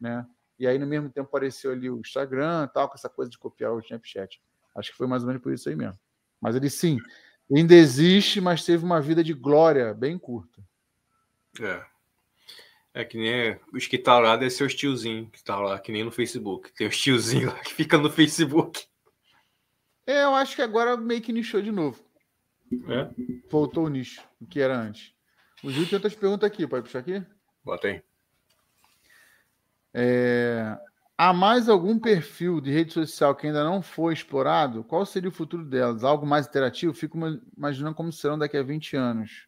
Né? 0.00 0.26
E 0.58 0.66
aí, 0.66 0.78
no 0.78 0.86
mesmo 0.86 1.10
tempo, 1.10 1.28
apareceu 1.28 1.72
ali 1.72 1.90
o 1.90 2.00
Instagram, 2.00 2.68
tal, 2.72 2.88
com 2.88 2.94
essa 2.94 3.08
coisa 3.08 3.30
de 3.30 3.38
copiar 3.38 3.72
o 3.72 3.80
Snapchat. 3.80 4.40
Acho 4.74 4.90
que 4.90 4.96
foi 4.96 5.06
mais 5.06 5.22
ou 5.22 5.28
menos 5.28 5.42
por 5.42 5.52
isso 5.52 5.68
aí 5.68 5.76
mesmo. 5.76 5.98
Mas 6.40 6.56
ele 6.56 6.70
sim, 6.70 6.98
ainda 7.56 7.74
existe, 7.74 8.40
mas 8.40 8.64
teve 8.64 8.84
uma 8.84 9.00
vida 9.00 9.22
de 9.22 9.32
glória 9.32 9.92
bem 9.92 10.18
curta. 10.18 10.62
É. 11.60 11.84
É 12.94 13.04
que 13.04 13.16
nem 13.16 13.58
os 13.72 13.86
que 13.86 13.96
tá 13.96 14.18
lá, 14.18 14.36
deve 14.36 14.50
ser 14.50 14.64
os 14.64 14.74
tiozinhos 14.74 15.30
que 15.30 15.42
tá 15.42 15.58
lá, 15.58 15.78
que 15.78 15.90
nem 15.90 16.04
no 16.04 16.10
Facebook. 16.10 16.72
Tem 16.72 16.86
os 16.86 16.98
tiozinhos 16.98 17.52
lá 17.54 17.60
que 17.60 17.72
fica 17.72 17.96
no 17.96 18.10
Facebook. 18.10 18.84
É, 20.06 20.24
eu 20.24 20.34
acho 20.34 20.56
que 20.56 20.62
agora 20.62 20.96
meio 20.96 21.22
que 21.22 21.32
nichou 21.32 21.62
de 21.62 21.72
novo. 21.72 22.02
É? 22.88 23.10
Voltou 23.50 23.86
o 23.86 23.88
nicho, 23.88 24.22
o 24.40 24.46
que 24.46 24.60
era 24.60 24.76
antes. 24.76 25.14
O 25.62 25.70
Gil 25.70 25.86
tem 25.86 25.96
outras 25.96 26.14
perguntas 26.14 26.46
aqui, 26.46 26.66
pode 26.66 26.84
puxar 26.84 27.00
aqui? 27.00 27.24
Bota 27.64 27.88
aí. 27.88 28.02
É... 29.94 30.76
Há 31.24 31.32
mais 31.32 31.68
algum 31.68 32.00
perfil 32.00 32.60
de 32.60 32.72
rede 32.72 32.92
social 32.92 33.32
que 33.32 33.46
ainda 33.46 33.62
não 33.62 33.80
foi 33.80 34.12
explorado? 34.12 34.82
Qual 34.82 35.06
seria 35.06 35.28
o 35.28 35.32
futuro 35.32 35.64
delas? 35.64 36.02
Algo 36.02 36.26
mais 36.26 36.48
interativo? 36.48 36.92
Fico 36.92 37.16
imaginando 37.56 37.94
como 37.94 38.12
serão 38.12 38.36
daqui 38.36 38.56
a 38.56 38.62
20 38.64 38.96
anos. 38.96 39.46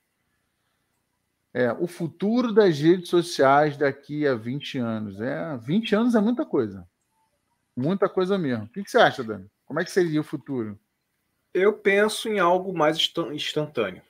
É, 1.53 1.73
o 1.73 1.89
futuro 1.89 2.53
das 2.53 2.79
redes 2.79 3.09
sociais 3.09 3.77
daqui 3.77 4.25
a 4.25 4.37
20 4.37 4.79
anos. 4.79 5.21
É, 5.21 5.57
20 5.57 5.97
anos 5.97 6.15
é 6.15 6.21
muita 6.21 6.47
coisa. 6.47 6.89
Muita 7.77 8.09
coisa 8.09 8.39
mesmo. 8.39 8.67
O 8.67 8.69
que, 8.69 8.89
você 8.89 8.99
acha, 8.99 9.25
Dani? 9.25 9.51
Como 9.67 9.81
é 9.81 9.85
que 9.85 9.91
seria 9.91 10.21
o 10.21 10.25
futuro? 10.25 10.79
Eu 11.53 11.73
penso 11.73 12.29
em 12.29 12.39
algo 12.39 12.73
mais 12.73 12.97
instantâneo. 13.33 14.03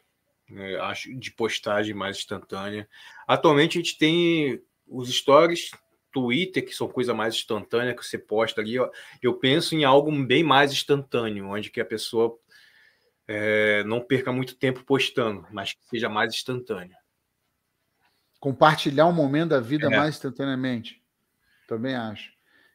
Né? 0.51 0.77
Acho 0.81 1.19
de 1.19 1.31
postagem 1.31 1.95
mais 1.95 2.19
instantânea. 2.19 2.87
Atualmente 3.27 3.79
a 3.79 3.81
gente 3.81 3.97
tem 3.97 4.63
os 4.87 5.09
stories, 5.09 5.71
Twitter, 6.15 6.65
que 6.65 6.73
são 6.73 6.89
coisa 6.89 7.13
mais 7.13 7.35
instantânea 7.35 7.95
que 7.95 8.07
você 8.07 8.17
posta 8.17 8.61
ali. 8.61 8.77
Eu 9.21 9.35
penso 9.35 9.75
em 9.75 9.85
algo 9.85 10.11
bem 10.25 10.45
mais 10.45 10.73
instantâneo, 10.73 11.49
onde 11.49 11.71
que 11.71 11.81
a 11.81 11.85
pessoa 11.85 12.39
é, 13.27 13.83
não 13.85 14.01
perca 14.01 14.33
muito 14.33 14.55
tempo 14.55 14.85
postando, 14.85 15.47
mas 15.51 15.73
que 15.73 15.85
seja 15.87 16.09
mais 16.09 16.33
instantâneo. 16.33 16.97
Compartilhar 18.39 19.07
um 19.07 19.13
momento 19.13 19.51
da 19.51 19.61
vida 19.61 19.87
é. 19.87 19.97
mais 19.97 20.15
instantaneamente. 20.15 21.03
Também 21.67 21.97
acho. 21.97 22.33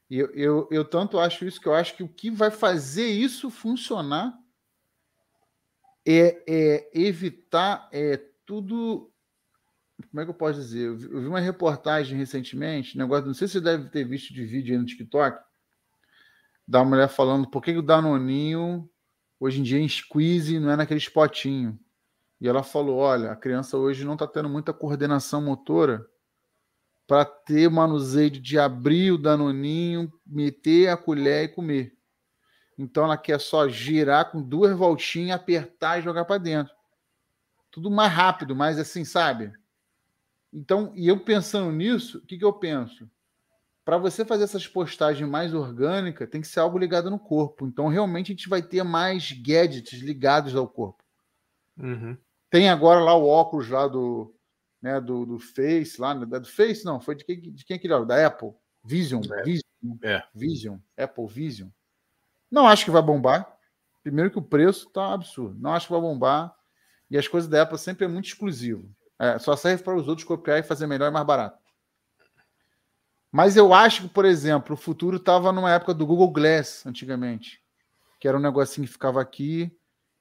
E 0.09 0.17
eu, 0.17 0.29
eu, 0.33 0.67
eu 0.71 0.83
tanto 0.83 1.19
acho 1.19 1.45
isso 1.45 1.61
que 1.61 1.67
eu 1.67 1.73
acho 1.73 1.95
que 1.95 2.03
o 2.03 2.09
que 2.09 2.29
vai 2.29 2.51
fazer 2.51 3.07
isso 3.07 3.49
funcionar 3.49 4.37
é, 6.05 6.43
é 6.47 6.89
evitar 6.93 7.87
é, 7.93 8.19
tudo. 8.45 9.11
Como 10.09 10.21
é 10.21 10.23
que 10.23 10.29
eu 10.29 10.35
posso 10.35 10.59
dizer? 10.59 10.87
Eu 10.87 10.97
vi, 10.97 11.07
uma 11.27 11.39
reportagem 11.39 12.17
recentemente, 12.17 12.97
negócio, 12.97 13.25
não 13.25 13.33
sei 13.33 13.47
se 13.47 13.53
você 13.53 13.61
deve 13.61 13.89
ter 13.89 14.03
visto 14.05 14.33
de 14.33 14.45
vídeo 14.45 14.73
aí 14.73 14.79
no 14.79 14.85
TikTok, 14.85 15.43
da 16.67 16.83
mulher 16.83 17.09
falando 17.09 17.49
por 17.49 17.61
que 17.61 17.75
o 17.75 17.81
Danoninho 17.81 18.89
hoje 19.39 19.59
em 19.59 19.63
dia 19.63 19.79
em 19.79 19.87
squeeze 19.87 20.59
não 20.59 20.71
é 20.71 20.75
naquele 20.75 20.99
spotinho. 20.99 21.79
E 22.41 22.47
ela 22.47 22.63
falou: 22.63 22.97
olha, 22.97 23.31
a 23.31 23.35
criança 23.35 23.77
hoje 23.77 24.05
não 24.05 24.13
está 24.13 24.27
tendo 24.27 24.49
muita 24.49 24.73
coordenação 24.73 25.41
motora 25.41 26.05
para 27.07 27.25
ter 27.25 27.69
manuseio 27.69 28.29
de 28.29 28.59
abrir 28.59 29.11
o 29.11 29.17
danoninho, 29.17 30.13
meter 30.25 30.89
a 30.89 30.95
colher 30.95 31.45
e 31.45 31.47
comer. 31.47 31.97
Então 32.77 33.03
ela 33.03 33.17
quer 33.17 33.39
só 33.39 33.67
girar 33.67 34.31
com 34.31 34.41
duas 34.41 34.77
voltinhas, 34.77 35.35
apertar 35.35 35.97
e 35.99 36.03
jogar 36.03 36.23
para 36.25 36.37
dentro. 36.37 36.73
Tudo 37.71 37.89
mais 37.89 38.11
rápido, 38.11 38.55
mais 38.55 38.77
assim, 38.77 39.03
sabe? 39.03 39.51
Então, 40.51 40.91
e 40.95 41.07
eu 41.07 41.19
pensando 41.19 41.71
nisso, 41.71 42.19
o 42.19 42.21
que, 42.21 42.37
que 42.37 42.45
eu 42.45 42.53
penso? 42.53 43.09
para 43.89 43.97
você 43.97 44.23
fazer 44.23 44.43
essas 44.43 44.67
postagens 44.67 45.27
mais 45.27 45.51
orgânicas, 45.51 46.29
tem 46.29 46.41
que 46.41 46.47
ser 46.47 46.59
algo 46.59 46.77
ligado 46.77 47.09
no 47.09 47.17
corpo. 47.17 47.65
Então, 47.65 47.87
realmente, 47.87 48.31
a 48.31 48.35
gente 48.35 48.47
vai 48.47 48.61
ter 48.61 48.83
mais 48.83 49.31
gadgets 49.31 49.99
ligados 49.99 50.55
ao 50.55 50.67
corpo. 50.67 51.03
Uhum. 51.75 52.15
Tem 52.51 52.69
agora 52.69 52.99
lá 52.99 53.15
o 53.15 53.27
óculos 53.27 53.67
lá 53.67 53.87
do, 53.87 54.31
né, 54.79 55.01
do, 55.01 55.25
do 55.25 55.39
Face, 55.39 55.99
lá, 55.99 56.13
do 56.13 56.45
Face, 56.45 56.85
não, 56.85 56.99
foi 56.99 57.15
de 57.15 57.25
quem, 57.25 57.41
de 57.41 57.65
quem 57.65 57.73
é 57.73 57.77
aquele 57.79 58.05
Da 58.05 58.27
Apple. 58.27 58.51
Vision, 58.83 59.23
é. 59.23 59.41
Vision, 59.41 59.97
é. 60.03 60.23
Vision, 60.35 60.77
Apple 60.95 61.25
Vision. 61.27 61.69
Não 62.51 62.67
acho 62.67 62.85
que 62.85 62.91
vai 62.91 63.01
bombar. 63.01 63.57
Primeiro 64.03 64.29
que 64.29 64.37
o 64.37 64.43
preço 64.43 64.87
tá 64.91 65.15
absurdo. 65.15 65.59
Não 65.59 65.73
acho 65.73 65.87
que 65.87 65.93
vai 65.93 66.01
bombar. 66.01 66.55
E 67.09 67.17
as 67.17 67.27
coisas 67.27 67.49
da 67.49 67.63
Apple 67.63 67.79
sempre 67.79 68.05
é 68.05 68.07
muito 68.07 68.27
exclusivo. 68.27 68.87
É, 69.19 69.37
só 69.37 69.55
serve 69.55 69.83
para 69.83 69.95
os 69.95 70.07
outros 70.07 70.25
copiar 70.25 70.59
e 70.59 70.63
fazer 70.63 70.87
melhor 70.87 71.09
e 71.09 71.13
mais 71.13 71.25
barato. 71.25 71.59
Mas 73.31 73.57
eu 73.57 73.73
acho 73.73 74.03
que, 74.03 74.09
por 74.09 74.25
exemplo, 74.25 74.73
o 74.73 74.77
futuro 74.77 75.17
estava 75.17 75.51
numa 75.51 75.71
época 75.71 75.93
do 75.93 76.05
Google 76.05 76.31
Glass, 76.31 76.85
antigamente, 76.85 77.61
que 78.19 78.27
era 78.27 78.37
um 78.37 78.41
negocinho 78.41 78.87
que 78.87 78.93
ficava 78.93 79.21
aqui 79.21 79.71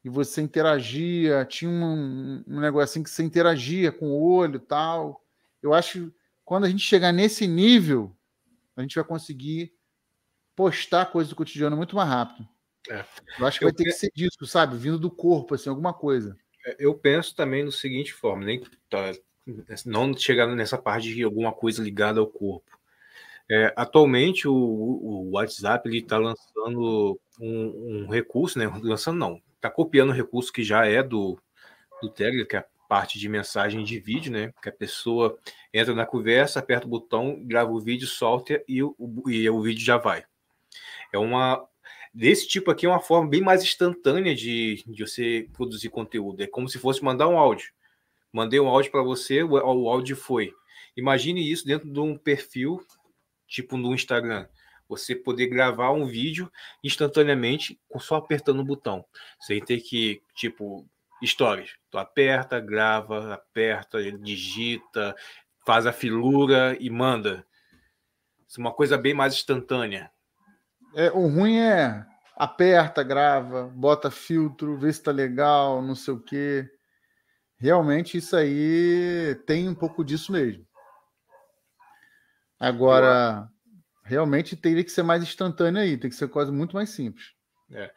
e 0.05 0.09
você 0.09 0.43
interagia, 0.43 1.45
tinha 1.45 1.71
um, 1.71 2.45
um 2.47 2.61
negocinho 2.61 3.05
que 3.05 3.11
você 3.11 3.23
interagia 3.23 3.91
com 3.91 4.11
o 4.11 4.23
olho 4.23 4.57
e 4.57 4.61
tal. 4.61 5.25
Eu 5.63 5.73
acho 5.73 5.93
que 5.93 6.15
quando 6.45 6.65
a 6.65 6.69
gente 6.69 6.83
chegar 6.83 7.13
nesse 7.13 7.47
nível, 7.47 8.15
a 8.77 8.83
gente 8.83 8.95
vai 8.95 9.05
conseguir 9.05 9.73
postar 10.55 11.07
coisas 11.07 11.31
do 11.31 11.37
cotidiano 11.37 11.77
muito 11.77 11.97
mais 11.97 12.09
rápido. 12.09 12.49
É. 12.91 13.05
Eu 13.39 13.47
acho 13.47 13.59
que 13.59 13.65
eu 13.65 13.69
vai 13.69 13.75
ter 13.75 13.85
que 13.85 13.93
ser 13.93 14.11
disso, 14.15 14.47
sabe? 14.47 14.77
Vindo 14.77 14.99
do 14.99 15.11
corpo, 15.11 15.55
assim, 15.55 15.69
alguma 15.69 15.93
coisa. 15.93 16.37
É, 16.67 16.77
eu 16.79 16.95
penso 16.95 17.35
também 17.35 17.65
no 17.65 17.73
seguinte 17.73 18.13
forma, 18.13 18.45
nem 18.45 18.63
tá, 18.89 19.13
não 19.87 20.17
chegar 20.17 20.47
nessa 20.49 20.79
parte 20.79 21.15
de 21.15 21.23
alguma 21.23 21.53
coisa 21.53 21.83
ligada 21.83 22.21
ao 22.21 22.27
corpo. 22.27 22.79
É, 23.51 23.73
atualmente 23.77 24.47
o, 24.47 24.55
o, 24.55 25.31
WhatsApp 25.31 25.89
ele 25.89 25.99
está 25.99 26.19
lançando 26.19 27.19
um, 27.41 28.05
um, 28.05 28.09
recurso, 28.11 28.59
né? 28.59 28.71
Lançando 28.83 29.19
não, 29.19 29.41
está 29.55 29.71
copiando 29.71 30.11
um 30.11 30.15
recurso 30.15 30.53
que 30.53 30.63
já 30.63 30.85
é 30.85 31.03
do, 31.03 31.39
do 32.03 32.11
Telegram, 32.11 32.47
que 32.47 32.57
é 32.57 32.59
a 32.59 32.67
parte 32.87 33.19
de 33.19 33.27
mensagem 33.27 33.83
de 33.85 33.99
vídeo, 33.99 34.31
né? 34.31 34.53
Que 34.63 34.69
a 34.69 34.73
pessoa 34.73 35.39
entra 35.73 35.95
na 35.95 36.05
conversa, 36.05 36.59
aperta 36.59 36.87
o 36.87 36.91
botão, 36.91 37.43
grava 37.43 37.71
o 37.71 37.81
vídeo, 37.81 38.07
solta 38.07 38.63
e 38.69 38.83
o, 38.83 38.95
e 39.27 39.49
o 39.49 39.63
vídeo 39.63 39.85
já 39.85 39.97
vai. 39.97 40.25
É 41.11 41.19
uma 41.19 41.67
desse 42.19 42.49
tipo 42.49 42.71
aqui 42.71 42.85
é 42.85 42.89
uma 42.89 43.01
forma 43.01 43.31
bem 43.31 43.41
mais 43.41 43.63
instantânea 43.63 44.35
de, 44.35 44.83
de 44.85 45.07
você 45.07 45.49
produzir 45.53 45.89
conteúdo. 45.89 46.43
É 46.43 46.49
como 46.49 46.69
se 46.69 46.79
fosse 46.79 47.03
mandar 47.03 47.29
um 47.29 47.39
áudio. 47.39 47.71
Mandei 48.33 48.59
um 48.59 48.67
áudio 48.69 48.91
para 48.91 49.03
você, 49.03 49.43
o, 49.43 49.53
o 49.53 49.89
áudio 49.89 50.17
foi. 50.17 50.53
Imagine 50.97 51.49
isso 51.49 51.65
dentro 51.65 51.89
de 51.89 52.01
um 52.01 52.19
perfil 52.19 52.85
tipo 53.47 53.77
no 53.77 53.95
Instagram, 53.95 54.47
você 54.89 55.15
poder 55.15 55.47
gravar 55.47 55.93
um 55.93 56.07
vídeo 56.07 56.51
instantaneamente 56.83 57.81
só 57.99 58.17
apertando 58.17 58.61
o 58.61 58.65
botão, 58.65 59.05
sem 59.41 59.65
ter 59.65 59.81
que, 59.81 60.21
tipo, 60.35 60.87
stories. 61.25 61.77
Tu 61.91 61.99
aperta, 61.99 62.61
grava, 62.61 63.33
aperta, 63.33 64.03
digita, 64.19 65.15
faz 65.65 65.87
a 65.87 65.93
filura 65.93 66.77
e 66.81 66.91
manda. 66.91 67.47
Isso 68.47 68.61
é 68.61 68.65
uma 68.65 68.73
coisa 68.73 68.99
bem 68.99 69.15
mais 69.15 69.35
instantânea. 69.35 70.11
É, 70.99 71.13
o 71.13 71.29
ruim 71.29 71.61
é 71.61 72.05
aperta, 72.37 73.05
grava, 73.05 73.69
bota 73.69 74.11
filtro, 74.11 74.77
vê 74.77 74.93
se 74.93 75.01
tá 75.01 75.13
legal, 75.13 75.81
não 75.81 75.95
sei 75.95 76.13
o 76.13 76.21
quê. 76.21 76.69
Realmente 77.57 78.19
isso 78.19 78.35
aí 78.35 79.37
tem 79.47 79.69
um 79.69 79.77
pouco 79.77 80.05
disso 80.05 80.33
mesmo. 80.33 80.67
Agora, 82.59 83.49
realmente 84.03 84.57
teria 84.57 84.83
que 84.83 84.91
ser 84.91 85.05
mais 85.05 85.23
instantâneo 85.23 85.81
aí, 85.81 85.97
tem 85.97 86.11
que 86.11 86.17
ser 86.17 86.27
coisa 86.27 86.51
muito 86.51 86.75
mais 86.75 86.91
simples. 86.91 87.27
É. 87.71 87.93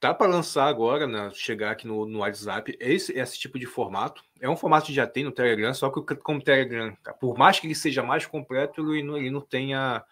Tá 0.00 0.14
para 0.14 0.26
lançar 0.26 0.68
agora, 0.68 1.06
né, 1.06 1.30
chegar 1.34 1.72
aqui 1.72 1.86
no, 1.86 2.06
no 2.06 2.20
WhatsApp, 2.20 2.74
esse, 2.80 3.12
esse 3.12 3.38
tipo 3.38 3.58
de 3.58 3.66
formato. 3.66 4.22
É 4.40 4.48
um 4.48 4.56
formato 4.56 4.86
que 4.86 4.94
já 4.94 5.06
tem 5.06 5.22
no 5.22 5.32
Telegram, 5.32 5.74
só 5.74 5.90
que 5.90 6.16
como 6.16 6.38
o 6.38 6.42
Telegram, 6.42 6.96
por 7.20 7.36
mais 7.36 7.60
que 7.60 7.66
ele 7.66 7.74
seja 7.74 8.02
mais 8.02 8.24
completo, 8.24 8.80
ele 8.90 9.02
não, 9.02 9.18
ele 9.18 9.30
não 9.30 9.42
tem 9.42 9.74
a, 9.74 10.02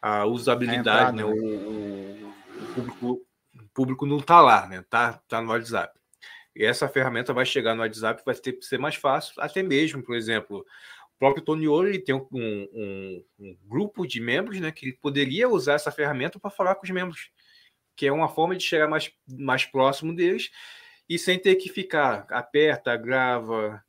a 0.00 0.24
usabilidade, 0.26 1.16
né? 1.16 1.22
né? 1.22 1.28
O, 1.28 1.34
o, 1.34 2.28
o, 2.28 2.74
público, 2.74 3.26
o 3.54 3.68
público 3.74 4.06
não 4.06 4.20
tá 4.20 4.40
lá, 4.40 4.66
né? 4.66 4.84
Tá, 4.88 5.20
tá 5.28 5.40
no 5.40 5.50
WhatsApp. 5.50 5.98
E 6.54 6.64
essa 6.64 6.88
ferramenta 6.88 7.32
vai 7.32 7.46
chegar 7.46 7.74
no 7.74 7.82
WhatsApp, 7.82 8.22
vai 8.24 8.34
ter, 8.34 8.58
ser 8.60 8.78
mais 8.78 8.96
fácil, 8.96 9.34
até 9.38 9.62
mesmo, 9.62 10.02
por 10.02 10.16
exemplo, 10.16 10.64
próprio 11.18 11.44
Tony 11.44 11.66
Ouro 11.66 11.88
ele 11.88 11.98
tem 11.98 12.14
um, 12.14 12.26
um, 12.32 13.24
um, 13.38 13.56
grupo 13.66 14.06
de 14.06 14.20
membros 14.20 14.60
né, 14.60 14.70
que 14.70 14.86
ele 14.86 14.98
poderia 15.00 15.48
usar 15.48 15.74
essa 15.74 15.90
ferramenta 15.90 16.38
para 16.38 16.50
falar 16.50 16.76
com 16.76 16.84
os 16.84 16.90
membros, 16.90 17.30
que 17.96 18.06
é 18.06 18.12
uma 18.12 18.28
forma 18.28 18.56
de 18.56 18.62
chegar 18.62 18.88
mais, 18.88 19.10
mais 19.26 19.64
próximo 19.64 20.14
deles 20.14 20.50
e 21.08 21.18
sem 21.18 21.38
ter 21.38 21.56
que 21.56 21.68
ficar 21.68 22.26
aperta, 22.30 22.96
grava, 22.96 23.82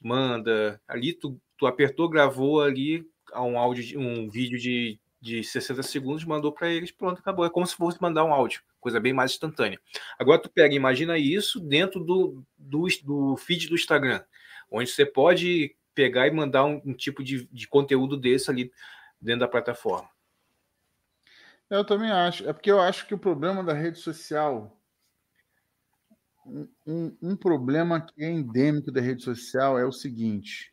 manda. 0.00 0.80
Ali 0.86 1.12
tu, 1.14 1.40
tu 1.56 1.66
apertou, 1.66 2.08
gravou 2.08 2.62
ali 2.62 3.04
um 3.34 3.58
áudio, 3.58 3.98
um 3.98 4.28
vídeo 4.30 4.58
de, 4.58 5.00
de 5.26 5.42
60 5.42 5.82
segundos, 5.82 6.24
mandou 6.24 6.52
para 6.52 6.70
eles, 6.70 6.92
pronto, 6.92 7.18
acabou. 7.18 7.44
É 7.44 7.50
como 7.50 7.66
se 7.66 7.74
fosse 7.74 8.00
mandar 8.00 8.24
um 8.24 8.32
áudio, 8.32 8.62
coisa 8.80 9.00
bem 9.00 9.12
mais 9.12 9.32
instantânea. 9.32 9.80
Agora 10.18 10.40
tu 10.40 10.48
pega, 10.48 10.74
imagina 10.74 11.18
isso 11.18 11.58
dentro 11.58 12.04
do, 12.04 12.44
do, 12.56 12.86
do 13.02 13.36
feed 13.36 13.68
do 13.68 13.74
Instagram, 13.74 14.22
onde 14.70 14.88
você 14.88 15.04
pode 15.04 15.74
pegar 15.94 16.28
e 16.28 16.30
mandar 16.30 16.64
um, 16.64 16.80
um 16.84 16.94
tipo 16.94 17.24
de, 17.24 17.48
de 17.50 17.66
conteúdo 17.66 18.16
desse 18.16 18.50
ali 18.50 18.70
dentro 19.20 19.40
da 19.40 19.48
plataforma. 19.48 20.08
Eu 21.68 21.84
também 21.84 22.10
acho. 22.10 22.48
É 22.48 22.52
porque 22.52 22.70
eu 22.70 22.80
acho 22.80 23.04
que 23.08 23.14
o 23.14 23.18
problema 23.18 23.64
da 23.64 23.72
rede 23.72 23.98
social. 23.98 24.72
Um, 26.86 27.16
um, 27.20 27.34
problema 27.34 28.00
que 28.00 28.22
é 28.22 28.30
endêmico 28.30 28.92
da 28.92 29.00
rede 29.00 29.24
social 29.24 29.76
é 29.76 29.84
o 29.84 29.90
seguinte: 29.90 30.72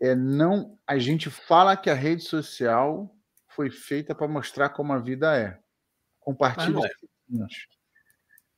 é 0.00 0.14
não. 0.14 0.78
A 0.86 0.98
gente 0.98 1.30
fala 1.30 1.76
que 1.76 1.90
a 1.90 1.94
rede 1.94 2.22
social 2.22 3.14
foi 3.48 3.70
feita 3.70 4.14
para 4.14 4.28
mostrar 4.28 4.70
como 4.70 4.92
a 4.92 4.98
vida 4.98 5.36
é. 5.36 5.58
Compartilha. 6.20 6.86
É. 6.86 7.46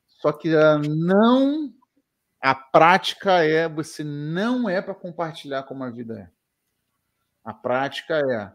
Só 0.07 0.31
que 0.33 0.49
ela 0.49 0.79
não 0.79 1.73
a 2.41 2.55
prática 2.55 3.43
é 3.43 3.67
você 3.67 4.03
não 4.03 4.69
é 4.69 4.81
para 4.81 4.95
compartilhar 4.95 5.63
como 5.63 5.83
a 5.83 5.89
vida 5.89 6.19
é. 6.19 6.31
A 7.43 7.53
prática 7.53 8.17
é 8.17 8.53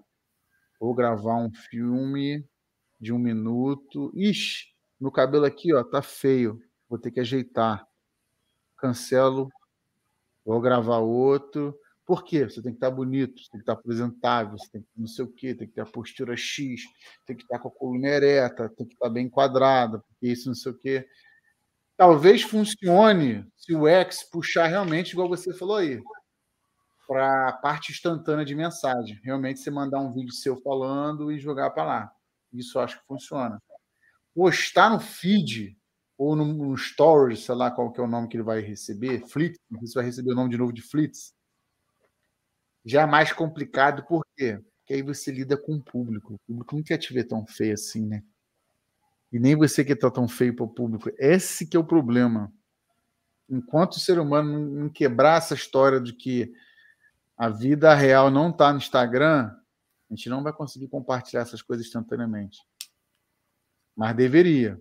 vou 0.81 0.95
gravar 0.95 1.37
um 1.37 1.53
filme 1.53 2.47
de 3.01 3.13
um 3.13 3.19
minuto. 3.19 4.11
Ixi, 4.15 4.75
meu 5.01 5.11
cabelo 5.11 5.45
aqui 5.45 5.75
ó 5.75 5.85
tá 5.85 6.01
feio, 6.01 6.63
vou 6.89 6.99
ter 6.99 7.11
que 7.11 7.21
ajeitar. 7.21 7.87
Cancelo, 8.77 9.51
vou 10.45 10.61
gravar 10.61 10.99
outro. 10.99 11.79
Por 12.07 12.23
quê? 12.23 12.45
Você 12.45 12.61
tem 12.61 12.73
que 12.73 12.77
estar 12.77 12.91
bonito, 12.91 13.41
você 13.41 13.51
tem 13.51 13.59
que 13.59 13.63
estar 13.63 13.73
apresentável, 13.73 14.59
você 14.59 14.71
tem 14.71 14.83
que 14.83 14.89
não 14.97 15.07
sei 15.07 15.25
o 15.25 15.33
quê, 15.33 15.55
tem 15.55 15.67
que 15.67 15.75
ter 15.75 15.81
a 15.81 15.87
postura 15.87 16.37
X, 16.37 16.83
tem 17.27 17.35
que 17.35 17.43
estar 17.43 17.59
com 17.59 17.69
a 17.69 17.71
coluna 17.71 18.09
ereta, 18.09 18.69
tem 18.69 18.87
que 18.87 18.95
estar 18.95 19.09
bem 19.09 19.27
enquadrada, 19.27 19.99
porque 20.01 20.29
isso 20.29 20.49
não 20.49 20.55
sei 20.55 20.73
o 20.73 20.79
quê. 20.79 21.07
Talvez 21.97 22.43
funcione 22.43 23.47
se 23.57 23.75
o 23.75 23.89
X 23.89 24.23
puxar 24.31 24.67
realmente, 24.67 25.13
igual 25.13 25.29
você 25.29 25.55
falou 25.55 25.77
aí, 25.77 26.03
para 27.07 27.49
a 27.49 27.53
parte 27.53 27.93
instantânea 27.93 28.45
de 28.45 28.55
mensagem. 28.55 29.19
Realmente 29.23 29.61
você 29.61 29.71
mandar 29.71 30.01
um 30.01 30.13
vídeo 30.13 30.33
seu 30.33 30.57
falando 30.61 31.31
e 31.31 31.39
jogar 31.39 31.71
para 31.71 31.85
lá. 31.85 32.13
Isso 32.53 32.79
eu 32.79 32.83
acho 32.83 32.99
que 32.99 33.07
funciona. 33.07 33.63
Postar 34.35 34.91
no 34.91 35.01
feed 35.01 35.77
ou 36.19 36.37
no, 36.37 36.45
no 36.45 36.77
Stories, 36.77 37.45
sei 37.45 37.55
lá 37.55 37.71
qual 37.71 37.93
que 37.93 38.01
é 38.01 38.05
o 38.05 38.09
nome 38.09 38.29
que 38.29 38.37
ele 38.37 38.45
vai 38.45 38.61
receber, 38.61 39.23
sei 39.27 39.55
se 39.85 39.95
vai 39.95 40.05
receber 40.05 40.33
o 40.33 40.37
nome 40.37 40.51
de 40.51 40.59
novo 40.59 40.73
de 40.73 40.83
Flits, 40.83 41.35
já 42.85 43.03
é 43.03 43.07
mais 43.07 43.33
complicado, 43.33 44.05
por 44.05 44.25
quê? 44.37 44.61
Porque 44.79 44.95
aí 44.95 45.03
você 45.03 45.33
lida 45.33 45.57
com 45.57 45.77
o 45.77 45.83
público. 45.83 46.35
O 46.35 46.39
público 46.47 46.77
não 46.77 46.83
quer 46.83 46.99
te 46.99 47.13
ver 47.15 47.25
tão 47.25 47.47
feio 47.47 47.73
assim, 47.73 48.05
né? 48.05 48.23
E 49.33 49.39
nem 49.39 49.57
você 49.57 49.85
que 49.85 49.97
tá 49.97 50.11
tão 50.11 50.29
feio 50.29 50.55
para 50.55 50.65
o 50.65 50.69
público. 50.69 51.11
Esse 51.19 51.67
que 51.67 51.77
é 51.77 51.81
o 51.81 51.85
problema. 51.85 52.53
Enquanto 53.49 53.95
o 53.95 54.01
ser 54.01 54.19
humano 54.19 54.59
não 54.59 54.89
quebrar 54.89 55.39
essa 55.39 55.55
história 55.55 56.01
de 56.01 56.13
que 56.13 56.53
a 57.37 57.49
vida 57.49 57.95
real 57.95 58.31
não 58.31 58.51
está 58.51 58.71
no 58.71 58.79
Instagram, 58.79 59.51
a 60.11 60.15
gente 60.15 60.29
não 60.29 60.43
vai 60.43 60.53
conseguir 60.53 60.89
compartilhar 60.89 61.43
essas 61.43 61.63
coisas 61.63 61.87
instantaneamente. 61.87 62.59
Mas 63.97 64.15
deveria. 64.15 64.81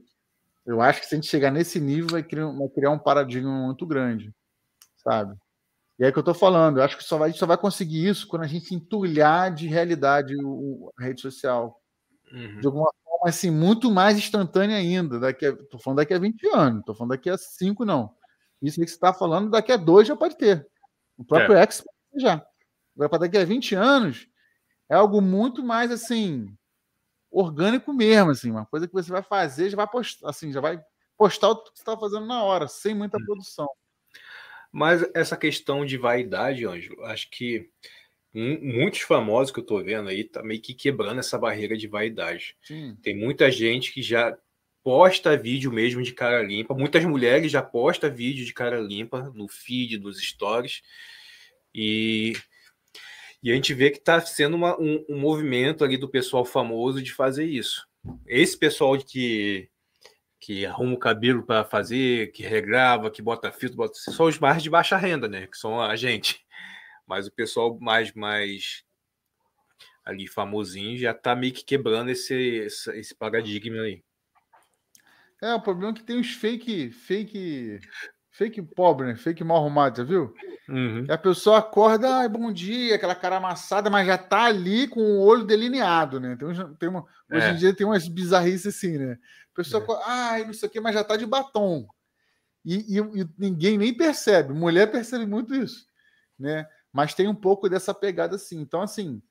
Eu 0.66 0.82
acho 0.82 1.02
que 1.02 1.08
se 1.08 1.16
a 1.16 1.18
gente 1.18 1.28
chegar 1.28 1.52
nesse 1.52 1.80
nível, 1.80 2.10
vai 2.10 2.24
criar, 2.24 2.52
vai 2.52 2.70
criar 2.70 2.92
um 2.92 3.00
paradigma 3.00 3.66
muito 3.66 3.86
grande, 3.86 4.34
sabe? 4.98 5.36
E 6.00 6.06
é 6.06 6.12
que 6.12 6.18
eu 6.18 6.22
estou 6.22 6.34
falando. 6.34 6.78
Eu 6.78 6.84
acho 6.84 6.98
que 6.98 7.04
só 7.04 7.18
vai, 7.18 7.30
a 7.30 7.32
gente 7.32 7.40
só 7.40 7.46
vai 7.46 7.58
conseguir 7.58 8.08
isso 8.08 8.28
quando 8.28 8.44
a 8.44 8.48
gente 8.48 8.74
entulhar 8.74 9.54
de 9.54 9.68
realidade 9.68 10.36
o, 10.44 10.92
a 11.00 11.04
rede 11.04 11.22
social. 11.22 11.80
Uhum. 12.32 12.60
De 12.60 12.68
alguma 12.68 12.92
forma, 13.04 13.30
assim, 13.30 13.52
muito 13.52 13.92
mais 13.92 14.18
instantânea 14.18 14.78
ainda. 14.78 15.20
Daqui 15.20 15.46
a, 15.46 15.56
tô 15.56 15.78
falando 15.78 15.98
daqui 15.98 16.14
a 16.14 16.20
20 16.20 16.48
anos, 16.54 16.84
tô 16.86 16.96
falando 16.96 17.12
daqui 17.12 17.30
a 17.30 17.38
5, 17.38 17.86
não. 17.86 18.14
Isso 18.62 18.80
que 18.80 18.88
você 18.88 18.94
está 18.94 19.14
falando, 19.14 19.52
daqui 19.52 19.72
a 19.72 19.78
2 19.78 20.08
já 20.08 20.16
pode 20.16 20.38
ter. 20.38 20.66
O 21.18 21.24
próprio 21.24 21.56
é. 21.56 21.62
X 21.64 21.84
já. 22.18 22.46
Vai 22.96 23.10
para 23.10 23.20
daqui 23.20 23.38
a 23.38 23.46
20 23.46 23.76
anos, 23.76 24.28
é 24.90 24.96
algo 24.96 25.20
muito 25.22 25.64
mais 25.64 25.92
assim 25.92 26.48
orgânico 27.34 27.92
mesmo, 27.92 28.30
assim, 28.30 28.52
uma 28.52 28.66
coisa 28.66 28.88
que 28.88 28.94
você 28.94 29.12
vai 29.12 29.24
fazer, 29.24 29.70
já 29.70 29.76
vai 29.76 29.88
postar, 29.88 30.30
assim, 30.30 30.52
já 30.52 30.62
vai 30.62 30.80
postar 31.18 31.50
o 31.50 31.64
que 31.64 31.72
você 31.74 31.82
está 31.82 31.98
fazendo 31.98 32.28
na 32.28 32.44
hora, 32.44 32.68
sem 32.68 32.94
muita 32.94 33.18
hum. 33.18 33.26
produção. 33.26 33.68
Mas 34.74 35.08
essa 35.14 35.38
questão 35.38 35.86
de 35.86 35.98
vaidade, 35.98 36.66
Ângelo, 36.66 37.06
acho 37.06 37.30
que 37.30 37.70
muitos 38.34 39.02
famosos 39.02 39.52
que 39.52 39.60
eu 39.60 39.62
estou 39.62 39.84
vendo 39.84 40.10
aí 40.10 40.24
tá 40.24 40.42
meio 40.42 40.60
que 40.60 40.74
quebrando 40.74 41.20
essa 41.20 41.38
barreira 41.38 41.78
de 41.78 41.88
vaidade. 41.88 42.58
Sim. 42.64 42.98
Tem 43.04 43.16
muita 43.16 43.52
gente 43.52 43.94
que 43.94 44.02
já 44.02 44.36
posta 44.84 45.38
vídeo 45.38 45.72
mesmo 45.72 46.02
de 46.02 46.12
cara 46.12 46.42
limpa, 46.42 46.74
muitas 46.74 47.06
mulheres 47.06 47.52
já 47.52 47.62
postam 47.62 48.14
vídeo 48.14 48.44
de 48.44 48.52
cara 48.52 48.80
limpa 48.80 49.32
no 49.36 49.48
feed, 49.48 50.00
dos 50.00 50.20
stories. 50.20 50.82
E 51.74 52.34
e 53.44 53.52
a 53.52 53.56
gente 53.56 53.74
vê 53.74 53.92
que 53.92 53.98
está 53.98 54.22
sendo 54.22 54.56
uma, 54.56 54.80
um, 54.80 55.04
um, 55.10 55.20
movimento 55.20 55.84
ali 55.84 55.98
do 55.98 56.08
pessoal 56.08 56.46
famoso 56.46 57.02
de 57.02 57.12
fazer 57.12 57.44
isso. 57.44 57.86
Esse 58.26 58.58
pessoal 58.58 58.98
que, 58.98 59.70
que 60.44 60.66
arruma 60.66 60.94
o 60.94 61.00
cabelo 61.00 61.42
para 61.42 61.64
fazer, 61.64 62.34
que 62.34 62.44
regrava, 62.44 63.10
que 63.10 63.22
bota 63.22 63.50
filtro, 63.50 63.78
bota... 63.78 63.94
são 63.96 64.26
os 64.26 64.38
mais 64.38 64.62
de 64.62 64.70
baixa 64.70 64.98
renda, 64.98 65.26
né? 65.26 65.48
Que 65.48 65.58
são 65.58 65.80
a 65.80 65.96
gente. 65.96 66.46
Mas 67.08 67.28
o 67.28 67.32
pessoal 67.32 67.80
mais, 67.80 68.12
mais 68.12 68.84
ali 70.04 70.28
famosinho 70.28 70.98
já 70.98 71.12
está 71.12 71.34
meio 71.34 71.54
que 71.54 71.64
quebrando 71.64 72.10
esse, 72.10 72.34
esse, 72.34 72.92
esse 72.92 73.16
paradigma 73.16 73.84
aí. 73.84 74.04
É, 75.42 75.54
o 75.54 75.62
problema 75.62 75.94
é 75.94 75.96
que 75.96 76.04
tem 76.04 76.20
os 76.20 76.34
fake, 76.34 76.92
fake 76.92 77.80
Fake 78.34 78.64
pobre, 78.64 79.06
né? 79.06 79.16
Fake 79.16 79.44
mal 79.44 79.58
arrumado, 79.58 79.98
já 79.98 80.04
viu? 80.04 80.34
Uhum. 80.68 81.06
E 81.08 81.12
a 81.12 81.18
pessoa 81.20 81.60
acorda, 81.60 82.16
ai, 82.18 82.28
bom 82.28 82.52
dia, 82.52 82.96
aquela 82.96 83.14
cara 83.14 83.38
amassada, 83.38 83.92
mas 83.92 84.08
já 84.08 84.18
tá 84.18 84.46
ali 84.46 84.88
com 84.88 85.00
o 85.00 85.22
olho 85.22 85.44
delineado, 85.44 86.20
né? 86.20 86.36
Tem, 86.36 86.76
tem 86.78 86.90
uma, 86.90 87.06
é. 87.30 87.38
Hoje 87.38 87.48
em 87.50 87.56
dia 87.58 87.76
tem 87.76 87.86
umas 87.86 88.08
bizarrices 88.08 88.76
assim, 88.76 88.98
né? 88.98 89.20
A 89.52 89.56
pessoa 89.56 89.82
é. 89.82 89.84
acorda, 89.84 90.04
ai, 90.08 90.46
não 90.46 90.54
sei 90.54 90.68
o 90.68 90.72
que, 90.72 90.82
mas 90.82 90.96
já 90.96 91.04
tá 91.04 91.16
de 91.16 91.28
batom. 91.28 91.86
E, 92.66 92.98
e, 92.98 93.22
e, 93.22 93.30
ninguém 93.38 93.78
nem 93.78 93.94
percebe. 93.94 94.52
Mulher 94.52 94.92
percebe 94.92 95.28
muito 95.28 95.54
isso, 95.54 95.86
né? 96.40 96.66
Mas 96.92 97.14
tem 97.14 97.28
um 97.28 97.36
pouco 97.36 97.70
dessa 97.70 97.94
pegada 97.94 98.38
assim. 98.38 98.60
Então, 98.60 98.82
assim, 98.82 99.22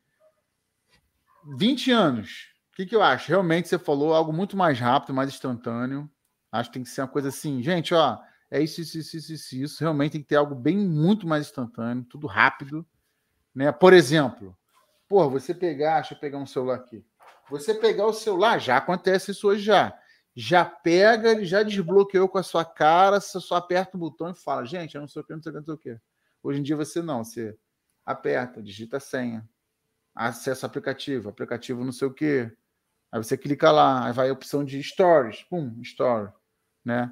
20 1.57 1.90
anos, 1.90 2.53
o 2.72 2.76
que, 2.76 2.86
que 2.86 2.94
eu 2.94 3.03
acho? 3.03 3.30
Realmente 3.30 3.66
você 3.66 3.80
falou 3.80 4.14
algo 4.14 4.32
muito 4.32 4.57
mais 4.57 4.78
rápido, 4.78 5.12
mais 5.12 5.28
instantâneo. 5.28 6.09
Acho 6.53 6.70
que 6.70 6.74
tem 6.74 6.84
que 6.84 6.90
ser 6.90 7.00
uma 7.00 7.09
coisa 7.09 7.30
assim, 7.30 7.61
gente, 7.64 7.92
ó 7.94 8.20
é 8.53 8.61
isso, 8.61 8.82
isso, 8.82 8.98
isso, 8.98 9.32
isso, 9.32 9.57
isso. 9.57 9.80
Realmente 9.80 10.12
tem 10.12 10.20
que 10.20 10.28
ter 10.28 10.36
algo 10.36 10.55
bem 10.55 10.76
muito 10.76 11.26
mais 11.26 11.46
instantâneo, 11.46 12.05
tudo 12.05 12.26
rápido. 12.26 12.86
Né? 13.55 13.72
Por 13.72 13.94
exemplo, 13.94 14.55
pô, 15.09 15.26
você 15.30 15.55
pegar, 15.55 16.00
deixa 16.00 16.12
eu 16.12 16.18
pegar 16.18 16.36
um 16.36 16.44
celular 16.44 16.74
aqui. 16.74 17.03
Você 17.48 17.72
pegar 17.72 18.05
o 18.05 18.12
celular, 18.12 18.59
já 18.59 18.76
acontece 18.76 19.30
isso 19.30 19.48
hoje 19.48 19.62
já. 19.62 19.98
Já 20.36 20.66
pega, 20.66 21.30
ele 21.30 21.46
já 21.46 21.62
desbloqueou 21.62 22.28
com 22.28 22.36
a 22.36 22.42
sua 22.42 22.62
cara, 22.62 23.22
você 23.22 23.40
só 23.40 23.57
aperta 23.57 23.96
o 23.96 24.00
botão 24.00 24.30
e 24.30 24.34
fala, 24.34 24.66
gente, 24.66 24.96
eu 24.96 25.00
não 25.00 25.09
sei 25.09 25.22
o 25.22 25.24
que, 25.24 25.32
não 25.34 25.42
sei 25.42 25.50
o 25.50 25.55
que, 25.55 25.59
não 25.59 25.64
sei 25.64 25.74
o 25.74 25.78
que. 25.78 26.00
Hoje 26.42 26.61
em 26.61 26.62
dia 26.62 26.76
você 26.76 27.00
não, 27.00 27.24
você 27.24 27.57
aperta, 28.05 28.62
digita 28.62 28.98
a 28.98 29.00
senha, 29.00 29.48
acessa 30.14 30.66
o 30.66 30.68
aplicativo, 30.68 31.30
aplicativo 31.30 31.82
não 31.82 31.92
sei 31.92 32.07
o 32.07 32.12
que. 32.12 32.55
Aí 33.11 33.22
você 33.22 33.38
clica 33.38 33.70
lá, 33.70 34.07
aí 34.07 34.12
vai 34.12 34.28
a 34.28 34.32
opção 34.32 34.62
de 34.62 34.82
stories, 34.82 35.42
pum, 35.44 35.80
story, 35.80 36.30
né? 36.84 37.11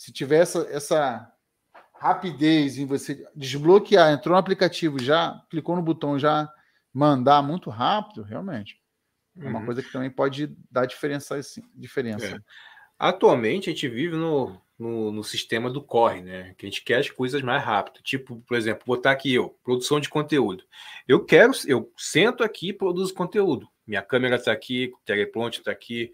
Se 0.00 0.10
tiver 0.10 0.38
essa, 0.38 0.60
essa 0.70 1.30
rapidez 1.94 2.78
em 2.78 2.86
você 2.86 3.22
desbloquear, 3.36 4.10
entrou 4.10 4.32
no 4.32 4.38
aplicativo, 4.38 4.98
já 4.98 5.38
clicou 5.50 5.76
no 5.76 5.82
botão, 5.82 6.18
já 6.18 6.50
mandar 6.90 7.42
muito 7.42 7.68
rápido, 7.68 8.22
realmente. 8.22 8.80
É 9.38 9.46
uma 9.46 9.58
uhum. 9.58 9.66
coisa 9.66 9.82
que 9.82 9.92
também 9.92 10.08
pode 10.08 10.56
dar 10.70 10.86
diferença. 10.86 11.38
diferença. 11.76 12.36
É. 12.36 12.40
Atualmente 12.98 13.68
a 13.68 13.74
gente 13.74 13.86
vive 13.90 14.16
no, 14.16 14.58
no, 14.78 15.12
no, 15.12 15.22
sistema 15.22 15.68
do 15.68 15.82
corre, 15.82 16.22
né? 16.22 16.54
Que 16.56 16.64
a 16.64 16.70
gente 16.70 16.82
quer 16.82 17.00
as 17.00 17.10
coisas 17.10 17.42
mais 17.42 17.62
rápido. 17.62 18.02
Tipo, 18.02 18.40
por 18.48 18.56
exemplo, 18.56 18.86
botar 18.86 19.10
aqui 19.10 19.34
eu, 19.34 19.50
produção 19.62 20.00
de 20.00 20.08
conteúdo. 20.08 20.64
Eu 21.06 21.26
quero, 21.26 21.52
eu 21.66 21.92
sento 21.94 22.42
aqui 22.42 22.70
e 22.70 22.72
produzo 22.72 23.12
conteúdo. 23.12 23.68
Minha 23.86 24.00
câmera 24.00 24.36
está 24.36 24.50
aqui, 24.50 24.90
o 24.94 25.04
teleprompter 25.04 25.60
está 25.60 25.72
aqui, 25.72 26.10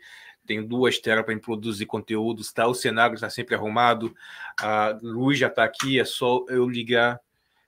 tenho 0.47 0.67
duas 0.67 0.99
telas 0.99 1.25
para 1.25 1.39
produzir 1.39 1.87
conteúdos, 1.87 2.53
tá? 2.53 2.67
O 2.67 2.75
cenário 2.75 3.15
está 3.15 3.29
sempre 3.29 3.55
arrumado, 3.55 4.15
a 4.61 4.99
luz 5.03 5.39
já 5.39 5.49
está 5.49 5.65
aqui, 5.65 5.99
é 6.01 6.05
só 6.05 6.45
eu 6.49 6.69
ligar. 6.69 7.21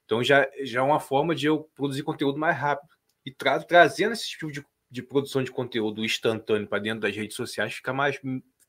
Então 0.04 0.22
já, 0.22 0.48
já 0.62 0.80
é 0.80 0.82
uma 0.82 1.00
forma 1.00 1.34
de 1.34 1.46
eu 1.46 1.68
produzir 1.74 2.02
conteúdo 2.02 2.38
mais 2.38 2.56
rápido. 2.56 2.88
E 3.26 3.30
tra 3.30 3.62
trazendo 3.62 4.12
esse 4.12 4.28
tipo 4.30 4.50
de, 4.50 4.64
de 4.90 5.02
produção 5.02 5.42
de 5.42 5.50
conteúdo 5.50 6.04
instantâneo 6.04 6.66
para 6.66 6.78
dentro 6.78 7.00
das 7.00 7.14
redes 7.14 7.36
sociais 7.36 7.74
fica 7.74 7.92
mais, 7.92 8.18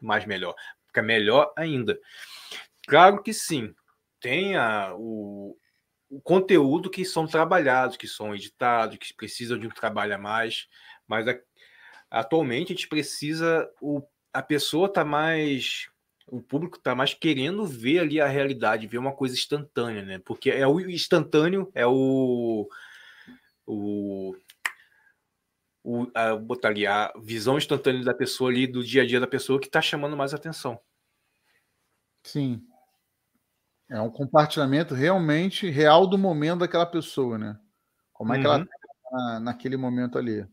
mais 0.02 0.26
melhor. 0.26 0.54
Fica 0.88 1.02
melhor 1.02 1.54
ainda. 1.56 1.98
Claro 2.88 3.22
que 3.22 3.34
sim, 3.34 3.74
tem 4.20 4.56
a, 4.56 4.94
o, 4.96 5.56
o 6.10 6.20
conteúdo 6.22 6.90
que 6.90 7.06
são 7.06 7.28
trabalhados, 7.28 7.96
que 7.96 8.08
são 8.08 8.34
editados, 8.34 8.98
que 8.98 9.14
precisam 9.14 9.58
de 9.58 9.68
um 9.68 9.72
trabalho 9.72 10.16
a 10.16 10.18
mais, 10.18 10.68
mas 11.08 11.28
a, 11.28 11.36
atualmente 12.10 12.74
a 12.74 12.76
gente 12.76 12.88
precisa 12.88 13.70
o, 13.82 14.02
a 14.34 14.42
pessoa 14.42 14.92
tá 14.92 15.04
mais 15.04 15.90
o 16.28 16.42
público 16.42 16.78
está 16.78 16.94
mais 16.94 17.14
querendo 17.14 17.66
ver 17.66 18.00
ali 18.00 18.22
a 18.22 18.28
realidade, 18.28 18.88
ver 18.88 19.00
uma 19.00 19.12
coisa 19.12 19.34
instantânea, 19.34 20.04
né? 20.04 20.20
Porque 20.20 20.52
é 20.52 20.68
o 20.68 20.80
instantâneo, 20.80 21.72
é 21.74 21.86
o 21.88 22.70
o, 23.66 24.36
o 25.84 26.08
a, 26.14 26.36
botar 26.36 26.70
ali 26.70 26.86
a 26.86 27.12
visão 27.20 27.58
instantânea 27.58 28.04
da 28.04 28.14
pessoa 28.14 28.50
ali 28.50 28.68
do 28.68 28.84
dia 28.84 29.04
a 29.04 29.08
dia 29.08 29.20
da 29.20 29.28
pessoa 29.28 29.60
que 29.60 29.68
está 29.68 29.82
chamando 29.82 30.16
mais 30.16 30.34
atenção. 30.34 30.80
Sim. 32.24 32.64
É 33.90 34.00
um 34.00 34.10
compartilhamento 34.12 34.94
realmente 34.94 35.68
real 35.68 36.06
do 36.06 36.18
momento 36.18 36.60
daquela 36.60 36.86
pessoa, 36.86 37.40
né? 37.40 37.60
Como 38.14 38.34
é 38.34 38.40
que 38.40 38.46
ela 38.46 38.66
tá 38.66 39.40
naquele 39.40 39.78
momento 39.78 40.18
ali. 40.18 40.48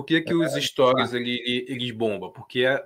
Por 0.00 0.06
que, 0.06 0.22
que 0.22 0.32
os 0.32 0.54
stories 0.54 1.12
ele, 1.12 1.66
eles 1.68 1.90
bombam? 1.90 2.32
Porque 2.32 2.64
é, 2.64 2.82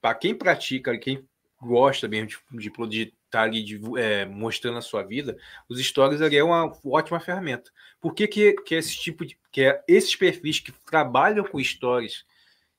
para 0.00 0.16
quem 0.16 0.34
pratica, 0.34 0.98
quem 0.98 1.24
gosta 1.62 2.08
mesmo 2.08 2.40
de, 2.50 2.72
de, 2.88 3.02
estar 3.02 3.12
tá 3.30 3.42
ali 3.42 3.62
de, 3.62 3.80
é, 3.96 4.26
mostrando 4.26 4.76
a 4.76 4.82
sua 4.82 5.04
vida, 5.04 5.38
os 5.68 5.78
stories 5.78 6.20
ali 6.20 6.36
é 6.36 6.42
uma 6.42 6.76
ótima 6.84 7.20
ferramenta. 7.20 7.70
Por 8.00 8.14
que, 8.14 8.26
que, 8.26 8.54
que 8.54 8.74
esse 8.74 8.98
tipo 8.98 9.24
de. 9.24 9.38
que 9.52 9.62
é 9.62 9.80
esses 9.86 10.16
perfis 10.16 10.58
que 10.58 10.72
trabalham 10.72 11.44
com 11.44 11.62
stories 11.62 12.24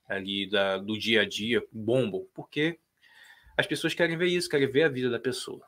ali 0.05 0.49
da, 0.49 0.77
do 0.77 0.99
dia 0.99 1.21
a 1.21 1.25
dia 1.25 1.63
bombam? 1.71 2.27
Porque 2.33 2.77
as 3.55 3.65
pessoas 3.65 3.93
querem 3.93 4.17
ver 4.17 4.27
isso, 4.27 4.49
querem 4.49 4.69
ver 4.69 4.83
a 4.83 4.89
vida 4.89 5.09
da 5.09 5.17
pessoa. 5.17 5.65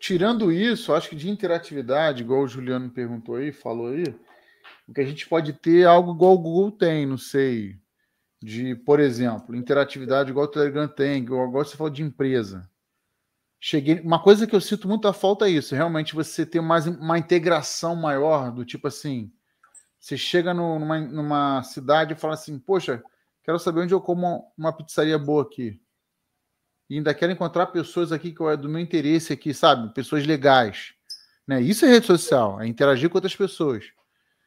Tirando 0.00 0.50
isso, 0.50 0.92
acho 0.92 1.08
que 1.08 1.14
de 1.14 1.30
interatividade, 1.30 2.24
igual 2.24 2.42
o 2.42 2.48
Juliano 2.48 2.90
perguntou 2.90 3.36
aí, 3.36 3.52
falou 3.52 3.90
aí, 3.90 4.12
o 4.86 4.92
que 4.92 5.00
a 5.00 5.04
gente 5.04 5.28
pode 5.28 5.52
ter 5.52 5.86
algo 5.86 6.12
igual 6.12 6.34
o 6.34 6.38
Google 6.38 6.72
tem, 6.72 7.06
não 7.06 7.18
sei, 7.18 7.78
de, 8.42 8.74
por 8.74 9.00
exemplo, 9.00 9.54
interatividade 9.54 10.30
igual 10.30 10.46
o 10.46 10.50
Telegram 10.50 10.86
tem, 10.86 11.22
igual, 11.22 11.50
você 11.50 11.76
falou 11.76 11.92
de 11.92 12.02
empresa. 12.02 12.68
Cheguei, 13.58 14.00
uma 14.00 14.22
coisa 14.22 14.46
que 14.46 14.54
eu 14.54 14.60
sinto 14.60 14.86
muita 14.86 15.12
falta 15.12 15.46
é 15.46 15.50
isso, 15.50 15.74
realmente 15.74 16.14
você 16.14 16.46
ter 16.46 16.60
mais 16.60 16.86
uma 16.86 17.18
integração 17.18 17.96
maior 17.96 18.52
do 18.52 18.64
tipo 18.64 18.86
assim, 18.86 19.32
você 19.98 20.16
chega 20.16 20.54
numa, 20.54 21.00
numa 21.00 21.62
cidade 21.62 22.12
e 22.12 22.16
fala 22.16 22.34
assim, 22.34 22.58
poxa, 22.58 23.02
quero 23.42 23.58
saber 23.58 23.80
onde 23.80 23.94
eu 23.94 24.00
como 24.00 24.52
uma 24.56 24.72
pizzaria 24.72 25.18
boa 25.18 25.42
aqui. 25.42 25.80
E 26.88 26.96
ainda 26.96 27.12
quero 27.12 27.32
encontrar 27.32 27.66
pessoas 27.66 28.12
aqui 28.12 28.32
que 28.32 28.42
é 28.44 28.56
do 28.56 28.68
meu 28.68 28.80
interesse 28.80 29.32
aqui, 29.32 29.52
sabe? 29.52 29.92
Pessoas 29.92 30.24
legais. 30.24 30.94
Né? 31.46 31.60
Isso 31.60 31.84
é 31.84 31.88
rede 31.88 32.06
social, 32.06 32.60
é 32.60 32.66
interagir 32.66 33.10
com 33.10 33.16
outras 33.16 33.34
pessoas. 33.34 33.86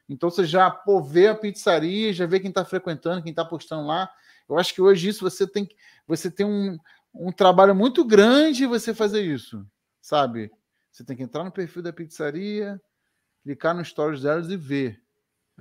Então 0.09 0.29
você 0.29 0.43
já 0.43 0.71
pô, 0.71 1.01
vê 1.01 1.27
a 1.27 1.35
pizzaria, 1.35 2.11
já 2.11 2.25
vê 2.25 2.39
quem 2.39 2.49
está 2.49 2.65
frequentando, 2.65 3.21
quem 3.21 3.29
está 3.29 3.45
postando 3.45 3.85
lá. 3.85 4.11
Eu 4.49 4.57
acho 4.57 4.73
que 4.73 4.81
hoje 4.81 5.09
isso 5.09 5.21
você 5.21 5.47
tem 5.47 5.69
você 6.07 6.31
tem 6.31 6.45
um, 6.45 6.77
um 7.13 7.31
trabalho 7.31 7.75
muito 7.75 8.03
grande 8.03 8.65
você 8.65 8.93
fazer 8.93 9.21
isso, 9.21 9.63
sabe? 10.01 10.51
Você 10.91 11.03
tem 11.03 11.15
que 11.15 11.21
entrar 11.21 11.43
no 11.43 11.51
perfil 11.51 11.83
da 11.83 11.93
pizzaria, 11.93 12.81
clicar 13.43 13.75
nos 13.75 13.89
stories 13.89 14.23
delas 14.23 14.49
e 14.49 14.57
ver. 14.57 14.99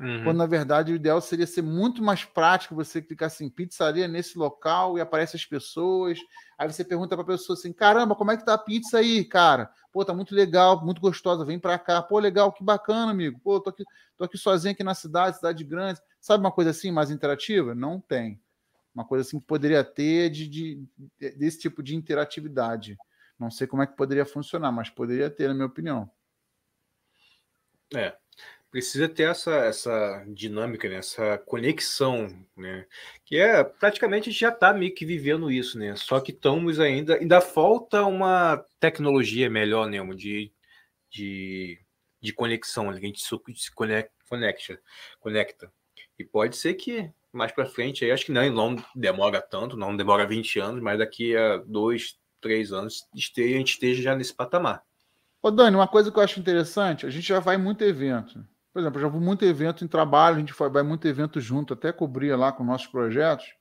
Uhum. 0.01 0.24
Quando 0.24 0.36
na 0.38 0.46
verdade 0.46 0.92
o 0.92 0.96
ideal 0.96 1.20
seria 1.20 1.46
ser 1.46 1.62
muito 1.62 2.03
mais 2.03 2.24
prático 2.24 2.74
você 2.74 3.03
clicar 3.03 3.26
assim, 3.26 3.51
pizzaria 3.51 4.07
nesse 4.07 4.38
local 4.38 4.96
e 4.96 5.01
aparece 5.01 5.36
as 5.36 5.44
pessoas. 5.44 6.18
Aí 6.57 6.70
você 6.70 6.84
pergunta 6.84 7.16
para 7.16 7.24
a 7.24 7.26
pessoa 7.26 7.59
assim: 7.59 7.72
caramba, 7.72 8.14
como 8.14 8.30
é 8.30 8.36
que 8.36 8.44
tá 8.44 8.55
a 8.55 8.59
pizza 8.59 8.99
aí, 8.99 9.24
cara? 9.24 9.70
Pô, 9.92 10.05
tá 10.05 10.14
muito 10.14 10.34
legal, 10.34 10.84
muito 10.84 11.01
gostosa, 11.01 11.44
vem 11.44 11.59
para 11.59 11.78
cá. 11.78 12.01
Pô, 12.01 12.18
legal, 12.18 12.53
que 12.53 12.62
bacana, 12.62 13.11
amigo. 13.11 13.40
Pô, 13.42 13.61
tô 13.61 13.70
aqui, 13.70 13.84
tô 14.16 14.24
aqui 14.24 14.38
sozinho 14.38 14.72
aqui 14.72 14.84
na 14.84 14.94
cidade, 14.94 15.36
cidade 15.36 15.64
grande. 15.64 16.01
Sabe 16.20 16.44
uma 16.44 16.53
coisa 16.53 16.70
assim 16.70 16.92
mais 16.92 17.11
interativa? 17.11 17.74
Não 17.74 18.01
tem. 18.01 18.40
Uma 18.94 19.05
coisa 19.05 19.26
assim 19.26 19.40
que 19.40 19.46
poderia 19.46 19.82
ter 19.82 20.30
de, 20.30 20.49
de, 20.49 20.88
desse 21.36 21.59
tipo 21.59 21.82
de 21.82 21.96
interatividade. 21.96 22.96
Não 23.38 23.51
sei 23.51 23.66
como 23.66 23.82
é 23.82 23.86
que 23.86 23.96
poderia 23.96 24.24
funcionar, 24.24 24.72
mas 24.72 24.90
poderia 24.90 25.30
ter, 25.30 25.49
na 25.49 25.55
minha 25.55 25.66
opinião. 25.66 26.11
É, 27.94 28.14
precisa 28.71 29.09
ter 29.09 29.25
essa, 29.25 29.55
essa 29.64 30.25
dinâmica, 30.29 30.89
né? 30.89 30.97
essa 30.97 31.39
conexão, 31.39 32.29
né? 32.57 32.87
Que 33.25 33.39
é 33.39 33.64
praticamente 33.64 34.31
já 34.31 34.51
está 34.51 34.73
meio 34.73 34.95
que 34.95 35.07
vivendo 35.07 35.51
isso, 35.51 35.79
né? 35.79 35.97
Só 35.97 36.21
que 36.21 36.33
estamos 36.33 36.79
ainda, 36.79 37.16
ainda 37.16 37.41
falta 37.41 38.05
uma 38.05 38.64
tecnologia 38.79 39.49
melhor, 39.49 39.89
né? 39.89 39.99
De, 40.14 40.53
de, 41.11 41.81
de 42.21 42.33
conexão, 42.33 42.91
né? 42.91 42.99
a 42.99 43.01
gente 43.01 43.21
se 43.21 43.75
conecta, 43.75 44.12
conecta. 45.19 45.73
E 46.19 46.25
pode 46.25 46.57
ser 46.57 46.75
que 46.75 47.11
mais 47.33 47.53
para 47.53 47.66
frente, 47.66 48.05
aí 48.05 48.11
acho 48.11 48.27
que 48.27 48.33
não, 48.33 48.51
não 48.51 48.85
demora 48.95 49.41
tanto, 49.41 49.77
não 49.77 49.97
demora 49.97 50.27
20 50.27 50.59
anos, 50.59 50.83
mas 50.83 50.99
daqui 50.99 51.37
a 51.37 51.59
dois, 51.59 52.19
três 52.41 52.73
anos 52.73 53.07
a 53.14 53.41
gente 53.41 53.73
esteja 53.73 54.03
já 54.03 54.16
nesse 54.16 54.35
patamar. 54.35 54.83
Ô 55.41 55.51
Dani, 55.51 55.77
uma 55.77 55.87
coisa 55.87 56.11
que 56.11 56.19
eu 56.19 56.23
acho 56.23 56.41
interessante, 56.41 57.07
a 57.07 57.11
gente 57.11 57.29
já 57.29 57.39
vai 57.39 57.57
muito 57.57 57.85
evento. 57.85 58.45
Por 58.79 58.83
exemplo, 58.83 58.99
eu 59.01 59.03
já 59.03 59.09
vou 59.09 59.20
muito 59.20 59.45
evento 59.45 59.85
em 59.85 59.89
trabalho, 59.89 60.37
a 60.37 60.39
gente 60.39 60.55
vai 60.57 60.85
muito 60.85 61.09
evento 61.09 61.41
junto, 61.41 61.74
até 61.74 61.91
cobrir 61.91 62.37
lá 62.37 62.53
com 62.53 62.62
nossos 62.62 62.87
projetos. 62.87 63.53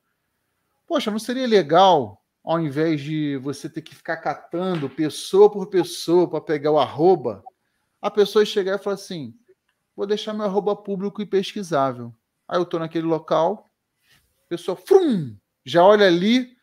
Poxa, 0.86 1.10
não 1.10 1.18
seria 1.18 1.44
legal, 1.44 2.22
ao 2.44 2.60
invés 2.60 3.00
de 3.00 3.36
você 3.38 3.68
ter 3.68 3.82
que 3.82 3.96
ficar 3.96 4.18
catando 4.18 4.88
pessoa 4.88 5.50
por 5.50 5.66
pessoa 5.66 6.30
para 6.30 6.40
pegar 6.40 6.70
o 6.70 6.78
arroba, 6.78 7.42
a 8.00 8.08
pessoa 8.08 8.44
chegar 8.44 8.76
e 8.76 8.78
falar 8.78 8.94
assim: 8.94 9.34
vou 9.96 10.06
deixar 10.06 10.32
meu 10.32 10.46
arroba 10.46 10.76
público 10.76 11.20
e 11.20 11.26
pesquisável. 11.26 12.14
Aí 12.46 12.56
eu 12.56 12.62
estou 12.62 12.78
naquele 12.78 13.08
local, 13.08 13.68
a 14.44 14.48
pessoa 14.48 14.76
frum, 14.76 15.36
já 15.64 15.82
olha 15.82 16.06
ali, 16.06 16.56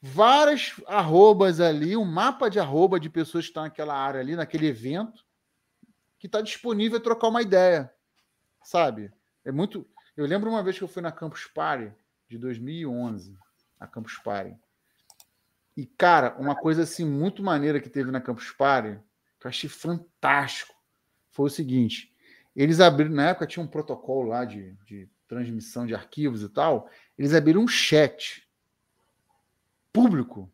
várias 0.00 0.80
arrobas 0.86 1.60
ali, 1.60 1.94
um 1.94 2.06
mapa 2.06 2.48
de 2.48 2.58
arroba 2.58 2.98
de 2.98 3.10
pessoas 3.10 3.44
que 3.44 3.50
estão 3.50 3.64
naquela 3.64 3.94
área 3.94 4.18
ali, 4.18 4.34
naquele 4.34 4.66
evento 4.66 5.22
que 6.22 6.28
está 6.28 6.40
disponível 6.40 6.98
a 6.98 7.02
trocar 7.02 7.26
uma 7.26 7.42
ideia, 7.42 7.92
sabe? 8.62 9.12
É 9.44 9.50
muito. 9.50 9.84
Eu 10.16 10.24
lembro 10.24 10.48
uma 10.48 10.62
vez 10.62 10.78
que 10.78 10.84
eu 10.84 10.88
fui 10.88 11.02
na 11.02 11.10
Campus 11.10 11.46
Party 11.46 11.92
de 12.28 12.38
2011, 12.38 13.36
a 13.80 13.88
Campus 13.88 14.18
Party. 14.18 14.56
E 15.76 15.84
cara, 15.84 16.36
uma 16.38 16.54
coisa 16.54 16.84
assim 16.84 17.04
muito 17.04 17.42
maneira 17.42 17.80
que 17.80 17.90
teve 17.90 18.12
na 18.12 18.20
Campus 18.20 18.52
Party, 18.52 19.00
que 19.40 19.48
eu 19.48 19.48
achei 19.48 19.68
fantástico, 19.68 20.72
foi 21.32 21.46
o 21.46 21.50
seguinte: 21.50 22.14
eles 22.54 22.78
abriram 22.78 23.10
na 23.10 23.30
época 23.30 23.44
tinha 23.48 23.64
um 23.64 23.68
protocolo 23.68 24.28
lá 24.28 24.44
de, 24.44 24.74
de 24.86 25.10
transmissão 25.26 25.84
de 25.84 25.92
arquivos 25.92 26.44
e 26.44 26.48
tal, 26.48 26.88
eles 27.18 27.34
abriram 27.34 27.62
um 27.62 27.68
chat 27.68 28.48
público 29.92 30.48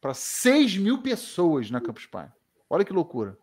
para 0.00 0.14
6 0.14 0.76
mil 0.76 1.02
pessoas 1.02 1.72
na 1.72 1.80
Campus 1.80 2.06
Party. 2.06 2.32
Olha 2.70 2.84
que 2.84 2.92
loucura 2.92 3.36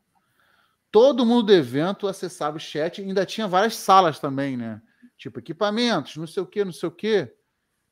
todo 0.96 1.26
mundo 1.26 1.48
do 1.48 1.54
evento 1.54 2.08
acessava 2.08 2.56
o 2.56 2.60
chat, 2.60 3.02
ainda 3.02 3.26
tinha 3.26 3.50
várias 3.50 3.76
salas 3.76 4.18
também, 4.18 4.56
né? 4.56 4.82
Tipo, 5.18 5.40
equipamentos, 5.40 6.16
não 6.16 6.26
sei 6.26 6.42
o 6.42 6.46
que, 6.46 6.64
não 6.64 6.72
sei 6.72 6.88
o 6.88 6.92
que. 6.92 7.30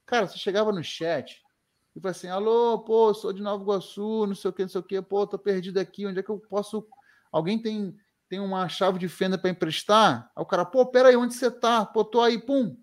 Cara, 0.06 0.26
você 0.26 0.38
chegava 0.38 0.72
no 0.72 0.82
chat 0.82 1.42
e 1.94 2.00
falava 2.00 2.18
assim: 2.18 2.30
alô, 2.30 2.80
pô, 2.80 3.14
sou 3.14 3.34
de 3.34 3.42
Nova 3.42 3.62
Iguaçu, 3.62 4.26
não 4.26 4.34
sei 4.34 4.50
o 4.50 4.54
que, 4.54 4.62
não 4.62 4.70
sei 4.70 4.80
o 4.80 4.84
que, 4.86 5.02
pô, 5.02 5.28
tô 5.28 5.38
perdido 5.38 5.82
aqui, 5.82 6.06
onde 6.08 6.20
é 6.20 6.24
que 6.24 6.30
eu 6.30 6.40
posso. 6.40 6.88
Alguém 7.30 7.62
tem, 7.62 7.94
tem 8.30 8.40
uma 8.40 8.70
chave 8.70 8.98
de 8.98 9.10
fenda 9.10 9.38
para 9.38 9.50
emprestar? 9.50 10.32
Aí 10.34 10.42
o 10.42 10.46
cara, 10.46 10.64
pô, 10.64 10.86
peraí, 10.86 11.18
onde 11.18 11.34
você 11.34 11.52
tá? 11.52 11.86
Pô, 11.86 12.06
tô 12.06 12.22
aí, 12.22 12.40
pum. 12.40 12.74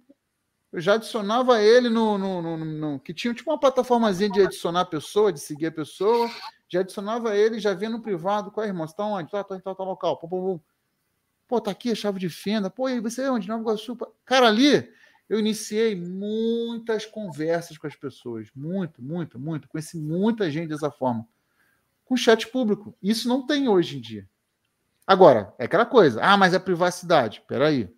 Eu 0.70 0.82
já 0.82 0.94
adicionava 0.96 1.62
ele 1.62 1.88
no, 1.88 2.18
no, 2.18 2.42
no, 2.42 2.56
no, 2.58 3.00
que 3.00 3.14
tinha 3.14 3.32
tipo 3.32 3.50
uma 3.50 3.58
plataformazinha 3.58 4.28
de 4.28 4.42
adicionar 4.42 4.82
a 4.82 4.84
pessoa, 4.84 5.32
de 5.32 5.40
seguir 5.40 5.68
a 5.68 5.72
pessoa 5.72 6.30
já 6.70 6.80
adicionava 6.80 7.36
ele, 7.36 7.58
já 7.58 7.74
via 7.74 7.90
no 7.90 8.00
privado, 8.00 8.52
qual 8.52 8.64
é, 8.64 8.68
irmão? 8.68 8.86
Você 8.86 8.94
tá 8.94 9.04
onde? 9.04 9.30
Tá, 9.30 9.42
tá 9.42 9.58
tal, 9.58 9.74
tal 9.74 9.86
local. 9.86 10.16
Pô, 10.16 10.28
pô, 10.28 10.40
pô. 10.40 10.60
pô, 11.48 11.60
tá 11.60 11.72
aqui 11.72 11.90
a 11.90 11.96
chave 11.96 12.20
de 12.20 12.28
fenda. 12.30 12.70
Pô, 12.70 12.88
e 12.88 13.00
você 13.00 13.22
é 13.22 13.30
onde? 13.30 13.48
Nova 13.48 13.60
Iguaçu. 13.60 13.98
Cara, 14.24 14.46
ali 14.46 14.88
eu 15.28 15.40
iniciei 15.40 15.96
muitas 15.96 17.04
conversas 17.04 17.76
com 17.76 17.88
as 17.88 17.96
pessoas. 17.96 18.48
Muito, 18.54 19.02
muito, 19.02 19.36
muito. 19.36 19.68
Conheci 19.68 19.98
muita 19.98 20.48
gente 20.48 20.68
dessa 20.68 20.92
forma. 20.92 21.26
Com 22.04 22.16
chat 22.16 22.46
público. 22.46 22.96
Isso 23.02 23.28
não 23.28 23.44
tem 23.44 23.68
hoje 23.68 23.98
em 23.98 24.00
dia. 24.00 24.28
Agora, 25.04 25.52
é 25.58 25.64
aquela 25.64 25.84
coisa. 25.84 26.22
Ah, 26.22 26.36
mas 26.36 26.54
é 26.54 26.58
privacidade. 26.60 27.42
Peraí. 27.48 27.92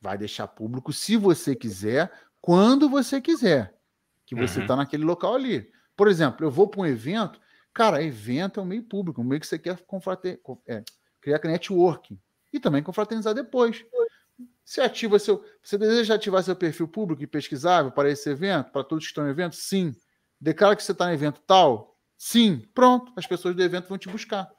Vai 0.00 0.18
deixar 0.18 0.48
público 0.48 0.92
se 0.92 1.16
você 1.16 1.54
quiser, 1.54 2.12
quando 2.40 2.88
você 2.88 3.20
quiser. 3.20 3.72
Que 4.24 4.34
você 4.34 4.60
está 4.60 4.74
uhum. 4.74 4.80
naquele 4.80 5.04
local 5.04 5.36
ali. 5.36 5.70
Por 5.96 6.08
exemplo, 6.08 6.44
eu 6.44 6.50
vou 6.50 6.68
para 6.68 6.80
um 6.80 6.86
evento, 6.86 7.40
cara, 7.72 8.02
evento 8.02 8.60
é 8.60 8.62
um 8.62 8.66
meio 8.66 8.82
público, 8.82 9.20
um 9.20 9.24
meio 9.24 9.40
que 9.40 9.46
você 9.46 9.58
quer 9.58 9.78
confrater, 9.86 10.40
é, 10.66 10.84
criar 11.20 11.40
networking 11.42 12.20
e 12.52 12.60
também 12.60 12.82
confraternizar 12.82 13.34
depois. 13.34 13.84
Você 14.64 14.80
ativa 14.80 15.18
seu. 15.18 15.44
Você 15.62 15.78
deseja 15.78 16.14
ativar 16.14 16.42
seu 16.42 16.56
perfil 16.56 16.88
público 16.88 17.22
e 17.22 17.26
pesquisável 17.26 17.90
para 17.92 18.10
esse 18.10 18.28
evento, 18.28 18.72
para 18.72 18.84
todos 18.84 19.04
que 19.04 19.08
estão 19.08 19.24
no 19.24 19.30
evento? 19.30 19.56
Sim. 19.56 19.94
Declara 20.40 20.76
que 20.76 20.82
você 20.82 20.92
está 20.92 21.06
no 21.06 21.12
evento 21.12 21.40
tal? 21.46 21.96
Sim. 22.18 22.68
Pronto. 22.74 23.12
As 23.16 23.26
pessoas 23.26 23.54
do 23.54 23.62
evento 23.62 23.88
vão 23.88 23.96
te 23.96 24.08
buscar. 24.08 24.50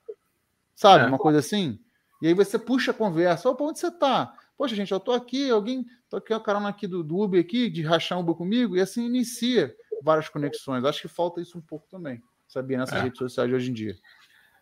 Sabe? 0.73 1.03
É. 1.03 1.07
Uma 1.07 1.17
coisa 1.17 1.39
assim. 1.39 1.79
E 2.21 2.27
aí 2.27 2.33
você 2.33 2.57
puxa 2.57 2.91
a 2.91 2.93
conversa. 2.93 3.49
Opa, 3.49 3.65
onde 3.65 3.79
você 3.79 3.87
está? 3.87 4.33
Poxa, 4.57 4.75
gente, 4.75 4.91
eu 4.91 4.97
estou 4.97 5.13
aqui, 5.13 5.49
alguém. 5.51 5.85
Estou 6.03 6.17
aqui, 6.17 6.33
a 6.33 6.39
carona 6.39 6.69
aqui 6.69 6.87
do, 6.87 7.03
do 7.03 7.17
Uber 7.19 7.39
aqui, 7.39 7.69
de 7.69 7.83
rachar 7.83 8.17
um 8.17 8.21
Uber 8.21 8.33
comigo, 8.33 8.77
e 8.77 8.81
assim 8.81 9.05
inicia 9.05 9.75
várias 10.01 10.29
conexões. 10.29 10.83
Acho 10.85 11.01
que 11.01 11.07
falta 11.07 11.41
isso 11.41 11.57
um 11.57 11.61
pouco 11.61 11.87
também, 11.89 12.21
sabia, 12.47 12.77
nessas 12.77 12.99
é. 12.99 13.03
redes 13.03 13.17
sociais 13.17 13.49
de 13.49 13.55
hoje 13.55 13.69
em 13.69 13.73
dia. 13.73 13.95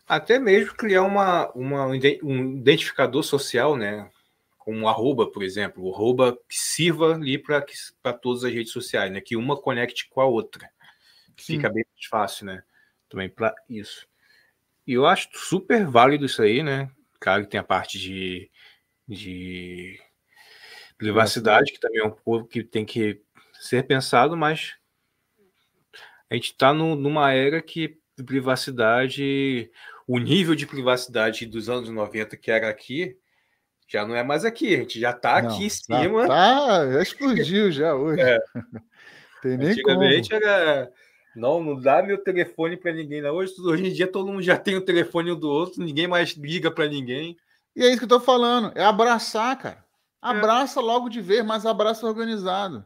Até 0.07 0.37
mesmo 0.37 0.75
criar 0.75 1.01
uma, 1.01 1.51
uma, 1.53 1.87
um 1.87 2.57
identificador 2.57 3.23
social, 3.23 3.75
né? 3.75 4.09
Como 4.57 4.79
um 4.79 4.87
arroba, 4.87 5.29
por 5.31 5.41
exemplo. 5.41 5.83
O 5.83 5.93
arroba 5.93 6.37
que 6.47 6.57
sirva 6.57 7.15
ali 7.15 7.39
para 7.39 8.13
todas 8.13 8.43
as 8.43 8.53
redes 8.53 8.71
sociais, 8.71 9.11
né? 9.11 9.19
Que 9.19 9.35
uma 9.35 9.59
conecte 9.59 10.07
com 10.09 10.21
a 10.21 10.25
outra. 10.25 10.69
Sim. 11.37 11.55
Fica 11.55 11.69
bem 11.69 11.83
mais 11.91 12.05
fácil, 12.07 12.45
né? 12.45 12.63
Também 13.09 13.29
para 13.29 13.53
isso. 13.67 14.07
E 14.85 14.93
eu 14.93 15.07
acho 15.07 15.29
super 15.33 15.87
válido 15.87 16.25
isso 16.25 16.41
aí, 16.43 16.61
né? 16.61 16.91
Claro 17.19 17.43
que 17.43 17.49
tem 17.49 17.59
a 17.59 17.63
parte 17.63 17.97
de, 17.97 18.51
de 19.07 19.99
privacidade, 20.97 21.71
que 21.71 21.79
também 21.79 22.01
é 22.01 22.05
um 22.05 22.11
pouco 22.11 22.47
que 22.47 22.63
tem 22.63 22.85
que 22.85 23.19
ser 23.59 23.87
pensado, 23.87 24.37
mas 24.37 24.75
a 26.29 26.35
gente 26.35 26.51
está 26.51 26.73
numa 26.73 27.31
era 27.31 27.61
que 27.61 27.97
privacidade, 28.25 29.69
o 30.07 30.17
nível 30.19 30.55
de 30.55 30.65
privacidade 30.65 31.45
dos 31.45 31.69
anos 31.69 31.89
90 31.89 32.37
que 32.37 32.49
era 32.49 32.69
aqui, 32.69 33.17
já 33.87 34.05
não 34.05 34.15
é 34.15 34.23
mais 34.23 34.43
aqui, 34.43 34.75
a 34.75 34.79
gente 34.79 34.99
já 34.99 35.11
está 35.11 35.37
aqui 35.37 35.65
em 35.65 35.69
cima. 35.69 36.27
Tá, 36.27 36.91
já 36.91 37.01
explodiu 37.01 37.71
já 37.71 37.93
hoje. 37.93 38.21
É. 38.21 38.39
Tem 39.41 39.57
nem 39.57 39.69
Antigamente 39.69 40.29
como. 40.29 40.43
era 40.43 40.91
Não, 41.35 41.63
não 41.63 41.79
dá 41.79 42.01
meu 42.01 42.17
telefone 42.17 42.77
para 42.77 42.91
ninguém. 42.91 43.21
Não. 43.21 43.35
Hoje, 43.35 43.53
hoje 43.59 43.85
em 43.85 43.93
dia 43.93 44.07
todo 44.07 44.31
mundo 44.31 44.41
já 44.41 44.57
tem 44.57 44.75
o 44.75 44.81
telefone 44.81 45.31
um 45.31 45.39
do 45.39 45.47
outro, 45.47 45.83
ninguém 45.83 46.07
mais 46.07 46.31
liga 46.31 46.71
para 46.71 46.87
ninguém. 46.87 47.37
E 47.75 47.83
é 47.83 47.89
isso 47.89 47.99
que 47.99 48.05
eu 48.05 48.09
tô 48.09 48.19
falando, 48.19 48.71
é 48.73 48.83
abraçar, 48.83 49.55
cara. 49.57 49.85
Abraça 50.19 50.79
é. 50.79 50.83
logo 50.83 51.09
de 51.09 51.21
vez, 51.21 51.45
mas 51.45 51.65
abraça 51.65 52.07
organizado. 52.07 52.83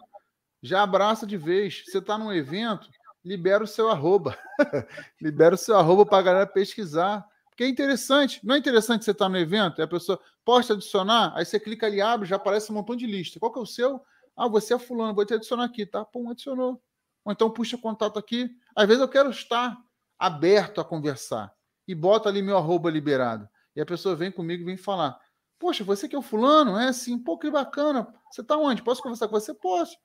Já 0.62 0.84
abraça 0.84 1.26
de 1.26 1.38
vez. 1.38 1.84
Você 1.86 2.02
tá 2.02 2.18
num 2.18 2.34
evento, 2.34 2.90
libera 3.24 3.64
o 3.64 3.68
seu 3.68 3.90
arroba. 3.90 4.38
libera 5.22 5.56
o 5.56 5.58
seu 5.58 5.78
arroba 5.78 6.06
para 6.06 6.18
a 6.20 6.22
galera 6.22 6.48
pesquisar. 6.48 7.26
Porque 7.50 7.64
é 7.64 7.68
interessante. 7.68 8.40
Não 8.46 8.56
é 8.56 8.58
interessante 8.58 9.04
você 9.04 9.12
estar 9.12 9.26
tá 9.26 9.30
no 9.30 9.38
evento, 9.38 9.80
e 9.80 9.84
a 9.84 9.88
pessoa 9.88 10.20
pode 10.46 10.72
adicionar, 10.72 11.34
aí 11.36 11.46
você 11.46 11.60
clica 11.60 11.86
ali, 11.86 12.02
abre, 12.02 12.28
já 12.28 12.38
aparece 12.38 12.72
um 12.72 12.76
montão 12.76 12.96
de 12.96 13.06
lista. 13.06 13.40
Qual 13.40 13.52
que 13.52 13.60
é 13.60 13.62
o 13.62 13.66
seu? 13.66 14.02
Ah, 14.36 14.48
você 14.48 14.74
é 14.74 14.80
fulano, 14.80 15.14
vou 15.14 15.26
te 15.26 15.34
adicionar 15.34 15.66
aqui, 15.66 15.86
tá? 15.86 16.06
Pum, 16.06 16.30
adicionou. 16.30 16.82
Ou 17.26 17.32
então 17.32 17.52
puxa 17.52 17.78
contato 17.78 18.18
aqui. 18.18 18.50
Às 18.76 18.88
vezes 18.88 19.02
eu 19.02 19.08
quero 19.08 19.30
estar 19.30 19.78
aberto 20.18 20.80
a 20.80 20.86
conversar. 20.86 21.54
E 21.88 21.94
bota 21.94 22.30
ali 22.30 22.42
meu 22.42 22.58
arroba 22.58 22.90
liberado. 22.90 23.50
E 23.76 23.82
a 23.82 23.86
pessoa 23.86 24.16
vem 24.16 24.32
comigo 24.32 24.64
e 24.64 24.66
vem 24.66 24.78
falar. 24.78 25.20
Poxa, 25.60 25.84
você 25.84 26.08
que 26.08 26.16
é 26.16 26.20
o 26.20 26.22
fulano? 26.22 26.78
É 26.78 26.88
assim, 26.88 27.20
pô, 27.20 27.38
que 27.38 27.52
bacana. 27.52 28.08
Você 28.32 28.42
tá 28.42 28.56
onde? 28.56 28.82
Posso 28.82 29.04
conversar 29.04 29.28
com 29.28 29.40
você? 29.40 29.54
Posso. 29.54 29.98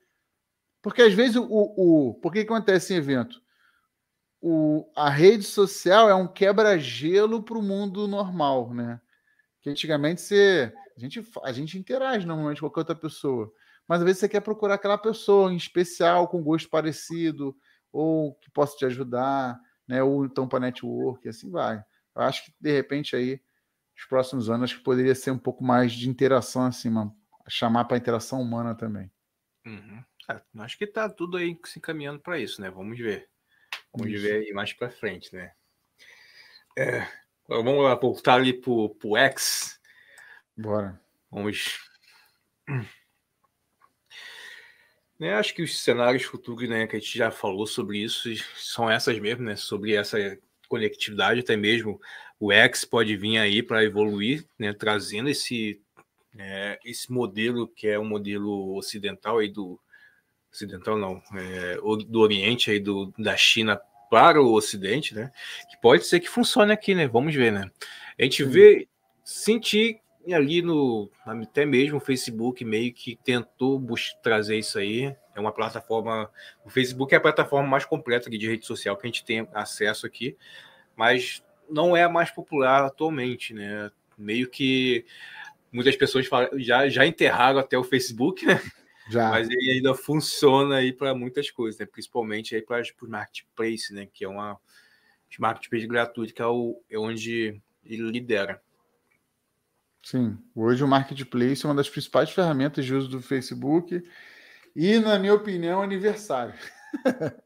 Porque 0.84 1.00
às 1.00 1.14
vezes 1.14 1.36
o. 1.36 1.46
o, 1.50 2.14
por 2.20 2.30
que 2.30 2.40
acontece 2.40 2.92
em 2.92 2.98
evento? 2.98 3.42
O, 4.38 4.86
a 4.94 5.08
rede 5.08 5.42
social 5.42 6.10
é 6.10 6.14
um 6.14 6.28
quebra-gelo 6.28 7.42
para 7.42 7.56
o 7.56 7.62
mundo 7.62 8.06
normal, 8.06 8.74
né? 8.74 9.00
Que 9.62 9.70
antigamente 9.70 10.20
você, 10.20 10.74
a, 10.94 11.00
gente, 11.00 11.26
a 11.42 11.52
gente 11.52 11.78
interage 11.78 12.26
normalmente 12.26 12.60
com 12.60 12.66
qualquer 12.66 12.80
outra 12.80 12.94
pessoa. 12.94 13.50
Mas 13.88 14.00
às 14.00 14.04
vezes 14.04 14.20
você 14.20 14.28
quer 14.28 14.40
procurar 14.40 14.74
aquela 14.74 14.98
pessoa 14.98 15.50
em 15.50 15.56
especial, 15.56 16.28
com 16.28 16.42
gosto 16.42 16.68
parecido, 16.68 17.56
ou 17.90 18.34
que 18.34 18.50
possa 18.50 18.76
te 18.76 18.84
ajudar, 18.84 19.58
né? 19.88 20.02
Ou 20.02 20.26
então 20.26 20.46
para 20.46 20.60
network, 20.60 21.26
e 21.26 21.30
assim 21.30 21.50
vai. 21.50 21.82
Eu 22.14 22.22
acho 22.22 22.44
que 22.44 22.52
de 22.60 22.70
repente 22.70 23.16
aí, 23.16 23.40
nos 23.96 24.04
próximos 24.06 24.50
anos, 24.50 24.64
acho 24.64 24.76
que 24.76 24.84
poderia 24.84 25.14
ser 25.14 25.30
um 25.30 25.38
pouco 25.38 25.64
mais 25.64 25.92
de 25.92 26.10
interação, 26.10 26.66
assim, 26.66 26.90
mano. 26.90 27.16
chamar 27.48 27.86
para 27.86 27.96
interação 27.96 28.42
humana 28.42 28.74
também. 28.74 29.10
Uhum. 29.64 30.04
É, 30.30 30.40
acho 30.60 30.78
que 30.78 30.86
tá 30.86 31.08
tudo 31.08 31.36
aí 31.36 31.58
se 31.64 31.78
encaminhando 31.78 32.20
para 32.20 32.38
isso, 32.38 32.60
né? 32.60 32.70
Vamos 32.70 32.98
ver. 32.98 33.28
Vamos 33.92 34.12
isso. 34.12 34.22
ver 34.22 34.46
aí 34.46 34.52
mais 34.52 34.72
para 34.72 34.90
frente, 34.90 35.34
né? 35.34 35.52
É, 36.76 37.06
vamos 37.46 37.82
lá 37.82 37.94
voltar 37.94 38.34
ali 38.34 38.52
pro, 38.52 38.90
pro 38.96 39.16
X. 39.16 39.80
Bora. 40.56 41.00
Vamos. 41.30 41.78
Né, 45.16 45.32
acho 45.34 45.54
que 45.54 45.62
os 45.62 45.80
cenários 45.80 46.24
futuros, 46.24 46.68
né, 46.68 46.88
que 46.88 46.96
a 46.96 46.98
gente 46.98 47.16
já 47.16 47.30
falou 47.30 47.68
sobre 47.68 47.98
isso, 47.98 48.28
são 48.56 48.90
essas 48.90 49.16
mesmo, 49.20 49.44
né? 49.44 49.54
Sobre 49.54 49.94
essa 49.94 50.18
conectividade, 50.68 51.40
até 51.40 51.56
mesmo 51.56 52.00
o 52.38 52.52
X 52.52 52.84
pode 52.84 53.16
vir 53.16 53.38
aí 53.38 53.62
para 53.62 53.84
evoluir, 53.84 54.44
né, 54.58 54.72
trazendo 54.72 55.28
esse, 55.28 55.80
é, 56.36 56.78
esse 56.84 57.12
modelo 57.12 57.68
que 57.68 57.86
é 57.86 57.98
um 57.98 58.04
modelo 58.04 58.76
ocidental 58.76 59.38
aí 59.38 59.48
do, 59.48 59.80
ocidental 60.54 60.96
não, 60.96 61.20
é, 61.34 61.76
do 62.06 62.20
Oriente 62.20 62.70
aí 62.70 62.78
do, 62.78 63.12
da 63.18 63.36
China 63.36 63.80
para 64.08 64.40
o 64.40 64.52
Ocidente, 64.52 65.14
né? 65.14 65.32
Que 65.68 65.76
pode 65.80 66.04
ser 66.04 66.20
que 66.20 66.28
funcione 66.28 66.72
aqui, 66.72 66.94
né? 66.94 67.08
Vamos 67.08 67.34
ver, 67.34 67.50
né? 67.50 67.68
A 68.18 68.22
gente 68.22 68.44
vê, 68.44 68.88
sentir 69.24 70.00
ali 70.32 70.62
no 70.62 71.10
até 71.26 71.66
mesmo 71.66 71.98
o 71.98 72.00
Facebook 72.00 72.64
meio 72.64 72.92
que 72.94 73.16
tentou 73.16 73.82
trazer 74.22 74.56
isso 74.56 74.78
aí. 74.78 75.14
É 75.34 75.40
uma 75.40 75.52
plataforma, 75.52 76.30
o 76.64 76.70
Facebook 76.70 77.12
é 77.12 77.18
a 77.18 77.20
plataforma 77.20 77.68
mais 77.68 77.84
completa 77.84 78.30
de 78.30 78.46
rede 78.46 78.64
social 78.64 78.96
que 78.96 79.06
a 79.06 79.08
gente 79.08 79.24
tem 79.24 79.48
acesso 79.52 80.06
aqui, 80.06 80.36
mas 80.94 81.42
não 81.68 81.96
é 81.96 82.04
a 82.04 82.08
mais 82.08 82.30
popular 82.30 82.84
atualmente, 82.84 83.52
né? 83.52 83.90
Meio 84.16 84.48
que 84.48 85.04
muitas 85.72 85.96
pessoas 85.96 86.28
já, 86.58 86.88
já 86.88 87.04
enterraram 87.04 87.58
até 87.58 87.76
o 87.76 87.82
Facebook, 87.82 88.46
né? 88.46 88.60
Já. 89.08 89.30
Mas 89.30 89.48
ele 89.50 89.70
ainda 89.70 89.94
funciona 89.94 90.76
aí 90.76 90.92
para 90.92 91.14
muitas 91.14 91.50
coisas, 91.50 91.78
né? 91.78 91.86
principalmente 91.86 92.54
aí 92.54 92.62
para 92.62 92.82
o 93.02 93.08
marketplace, 93.08 93.92
né? 93.92 94.06
que 94.06 94.24
é 94.24 94.28
uma 94.28 94.58
marketplace 95.38 95.86
gratuito, 95.86 96.32
que 96.32 96.40
é, 96.40 96.46
o, 96.46 96.80
é 96.88 96.98
onde 96.98 97.60
ele 97.84 98.10
lidera. 98.10 98.62
Sim, 100.02 100.38
hoje 100.54 100.84
o 100.84 100.88
marketplace 100.88 101.64
é 101.64 101.68
uma 101.68 101.74
das 101.74 101.88
principais 101.88 102.30
ferramentas 102.30 102.84
de 102.84 102.94
uso 102.94 103.08
do 103.08 103.20
Facebook 103.20 104.02
e, 104.76 104.98
na 104.98 105.18
minha 105.18 105.34
opinião, 105.34 105.82
aniversário. 105.82 106.54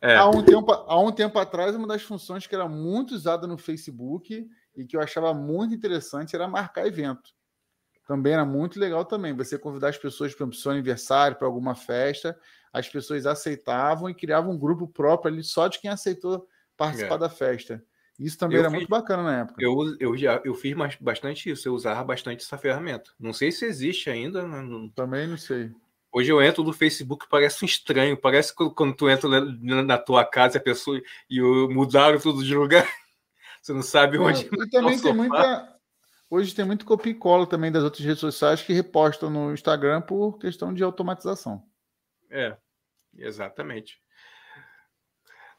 É. 0.00 0.14
há, 0.14 0.28
um 0.28 0.40
tempo, 0.44 0.70
há 0.70 1.00
um 1.00 1.10
tempo 1.10 1.36
atrás, 1.36 1.74
uma 1.74 1.86
das 1.86 2.02
funções 2.02 2.46
que 2.46 2.54
era 2.54 2.68
muito 2.68 3.12
usada 3.12 3.44
no 3.44 3.58
Facebook 3.58 4.48
e 4.76 4.84
que 4.84 4.96
eu 4.96 5.00
achava 5.00 5.34
muito 5.34 5.74
interessante 5.74 6.36
era 6.36 6.46
marcar 6.46 6.86
evento 6.86 7.34
também 8.10 8.32
era 8.32 8.44
muito 8.44 8.80
legal 8.80 9.04
também. 9.04 9.32
Você 9.36 9.56
convidar 9.56 9.90
as 9.90 9.96
pessoas 9.96 10.34
para 10.34 10.44
o 10.44 10.52
seu 10.52 10.72
aniversário, 10.72 11.36
para 11.36 11.46
alguma 11.46 11.76
festa, 11.76 12.36
as 12.72 12.88
pessoas 12.88 13.24
aceitavam 13.24 14.10
e 14.10 14.14
criavam 14.14 14.50
um 14.50 14.58
grupo 14.58 14.88
próprio 14.88 15.32
ali 15.32 15.44
só 15.44 15.68
de 15.68 15.78
quem 15.78 15.88
aceitou 15.88 16.44
participar 16.76 17.14
é. 17.14 17.18
da 17.18 17.30
festa. 17.30 17.80
Isso 18.18 18.36
também 18.36 18.56
eu 18.56 18.62
era 18.62 18.70
fiz, 18.70 18.78
muito 18.80 18.88
bacana 18.88 19.22
na 19.22 19.40
época. 19.42 19.62
Eu, 19.62 19.96
eu, 20.00 20.16
já, 20.16 20.42
eu 20.44 20.56
fiz 20.56 20.74
bastante 21.00 21.50
isso, 21.50 21.68
eu 21.68 21.72
usava 21.72 22.02
bastante 22.02 22.42
essa 22.42 22.58
ferramenta. 22.58 23.12
Não 23.16 23.32
sei 23.32 23.52
se 23.52 23.64
existe 23.64 24.10
ainda. 24.10 24.42
Não... 24.44 24.88
Também 24.88 25.28
não 25.28 25.38
sei. 25.38 25.70
Hoje 26.10 26.32
eu 26.32 26.42
entro 26.42 26.64
no 26.64 26.72
Facebook, 26.72 27.28
parece 27.30 27.64
um 27.64 27.66
estranho. 27.66 28.16
Parece 28.16 28.52
quando 28.52 28.92
tu 28.92 29.08
entra 29.08 29.28
na, 29.28 29.82
na 29.84 29.98
tua 29.98 30.24
casa 30.24 30.58
a 30.58 30.60
pessoa 30.60 31.00
e 31.30 31.40
mudaram 31.40 32.18
tudo 32.18 32.42
de 32.42 32.56
lugar. 32.56 32.88
Você 33.62 33.72
não 33.72 33.82
sabe 33.82 34.18
onde. 34.18 34.50
e 34.52 34.68
também 34.68 34.98
tem 34.98 35.14
muita, 35.14 35.79
Hoje 36.32 36.54
tem 36.54 36.64
muito 36.64 36.84
copia 36.86 37.10
e 37.10 37.14
cola 37.14 37.44
também 37.44 37.72
das 37.72 37.82
outras 37.82 38.04
redes 38.04 38.20
sociais 38.20 38.62
que 38.62 38.72
repostam 38.72 39.28
no 39.28 39.52
Instagram 39.52 40.00
por 40.00 40.38
questão 40.38 40.72
de 40.72 40.84
automatização. 40.84 41.68
É, 42.30 42.56
exatamente. 43.16 44.00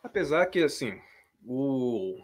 Apesar 0.02 0.46
que, 0.46 0.64
assim, 0.64 0.98
o... 1.46 2.24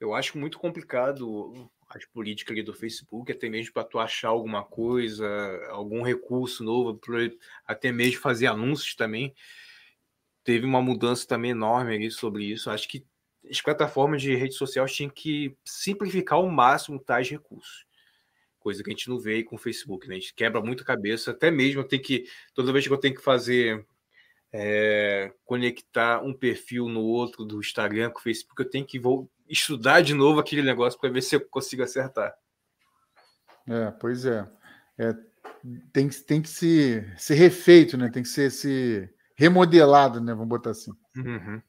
eu 0.00 0.12
acho 0.12 0.36
muito 0.36 0.58
complicado 0.58 1.70
as 1.88 2.04
políticas 2.04 2.52
ali 2.52 2.64
do 2.64 2.74
Facebook, 2.74 3.30
até 3.30 3.48
mesmo 3.48 3.72
para 3.72 3.84
tu 3.84 4.00
achar 4.00 4.30
alguma 4.30 4.64
coisa, 4.64 5.24
algum 5.70 6.02
recurso 6.02 6.64
novo, 6.64 7.00
até 7.64 7.92
mesmo 7.92 8.20
fazer 8.20 8.48
anúncios 8.48 8.96
também. 8.96 9.32
Teve 10.42 10.66
uma 10.66 10.82
mudança 10.82 11.24
também 11.28 11.52
enorme 11.52 11.94
ali 11.94 12.10
sobre 12.10 12.44
isso. 12.44 12.70
Acho 12.70 12.88
que 12.88 13.06
as 13.50 13.60
plataformas 13.60 14.22
de 14.22 14.34
rede 14.34 14.54
social 14.54 14.86
tinham 14.86 15.10
que 15.10 15.56
simplificar 15.64 16.38
ao 16.38 16.48
máximo 16.48 16.98
tais 16.98 17.28
recursos. 17.28 17.86
Coisa 18.58 18.82
que 18.82 18.90
a 18.90 18.92
gente 18.92 19.08
não 19.08 19.18
vê 19.18 19.34
aí 19.34 19.44
com 19.44 19.56
o 19.56 19.58
Facebook, 19.58 20.08
né? 20.08 20.16
A 20.16 20.18
gente 20.18 20.34
quebra 20.34 20.60
muito 20.60 20.82
a 20.82 20.86
cabeça, 20.86 21.30
até 21.30 21.50
mesmo 21.50 21.84
tenho 21.84 22.02
que, 22.02 22.28
toda 22.52 22.72
vez 22.72 22.86
que 22.86 22.92
eu 22.92 22.98
tenho 22.98 23.14
que 23.14 23.22
fazer, 23.22 23.86
é, 24.52 25.32
conectar 25.44 26.22
um 26.22 26.32
perfil 26.32 26.88
no 26.88 27.02
outro 27.02 27.44
do 27.44 27.60
Instagram 27.60 28.10
com 28.10 28.18
o 28.18 28.22
Facebook, 28.22 28.60
eu 28.60 28.68
tenho 28.68 28.84
que 28.84 28.98
vou 28.98 29.30
estudar 29.48 30.00
de 30.00 30.14
novo 30.14 30.40
aquele 30.40 30.62
negócio 30.62 30.98
para 30.98 31.10
ver 31.10 31.22
se 31.22 31.36
eu 31.36 31.40
consigo 31.40 31.82
acertar. 31.82 32.34
É, 33.68 33.90
pois 33.92 34.24
é. 34.24 34.46
é 34.98 35.14
tem, 35.92 36.08
tem 36.08 36.42
que 36.42 36.48
ser, 36.48 37.14
ser 37.18 37.34
refeito, 37.34 37.96
né? 37.96 38.10
Tem 38.10 38.22
que 38.22 38.28
ser, 38.28 38.50
ser 38.50 39.14
remodelado, 39.34 40.20
né? 40.20 40.32
Vamos 40.32 40.48
botar 40.48 40.70
assim. 40.70 40.92
Uhum. 41.16 41.60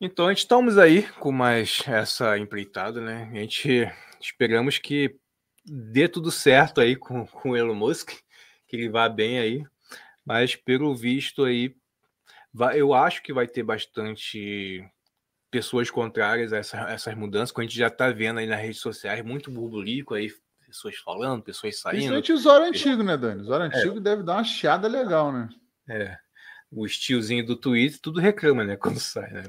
Então, 0.00 0.26
a 0.26 0.28
gente 0.28 0.38
estamos 0.38 0.78
aí 0.78 1.02
com 1.14 1.32
mais 1.32 1.82
essa 1.86 2.38
empreitada, 2.38 3.00
né? 3.00 3.28
A 3.32 3.34
gente 3.34 3.90
esperamos 4.20 4.78
que 4.78 5.18
dê 5.64 6.08
tudo 6.08 6.30
certo 6.30 6.80
aí 6.80 6.94
com, 6.94 7.26
com 7.26 7.50
o 7.50 7.56
Elon 7.56 7.74
Musk, 7.74 8.10
que 8.68 8.76
ele 8.76 8.88
vá 8.88 9.08
bem 9.08 9.40
aí, 9.40 9.64
mas 10.24 10.54
pelo 10.54 10.94
visto 10.94 11.42
aí, 11.44 11.74
vai, 12.54 12.80
eu 12.80 12.94
acho 12.94 13.22
que 13.24 13.32
vai 13.32 13.48
ter 13.48 13.64
bastante 13.64 14.84
pessoas 15.50 15.90
contrárias 15.90 16.52
a 16.52 16.58
essa, 16.58 16.78
essas 16.90 17.14
mudanças, 17.16 17.50
que 17.50 17.60
a 17.60 17.64
gente 17.64 17.76
já 17.76 17.88
está 17.88 18.08
vendo 18.10 18.38
aí 18.38 18.46
nas 18.46 18.60
redes 18.60 18.80
sociais, 18.80 19.24
muito 19.24 19.50
burbulico 19.50 20.14
aí, 20.14 20.30
pessoas 20.64 20.96
falando, 20.98 21.42
pessoas 21.42 21.80
saindo. 21.80 21.96
Principalmente 21.96 22.32
o 22.32 22.36
Zoro 22.36 22.64
antigo, 22.64 23.02
né, 23.02 23.16
Dani? 23.16 23.40
O 23.40 23.44
Zoro 23.44 23.64
é. 23.64 23.66
antigo 23.66 23.96
é. 23.96 24.00
deve 24.00 24.22
dar 24.22 24.34
uma 24.34 24.44
chiada 24.44 24.86
legal, 24.86 25.32
né? 25.32 25.48
É 25.88 26.27
o 26.70 26.86
estiozinho 26.86 27.44
do 27.44 27.56
Twitter, 27.56 28.00
tudo 28.00 28.20
reclama, 28.20 28.64
né? 28.64 28.76
Quando 28.80 29.00
sai, 29.00 29.30
né? 29.30 29.44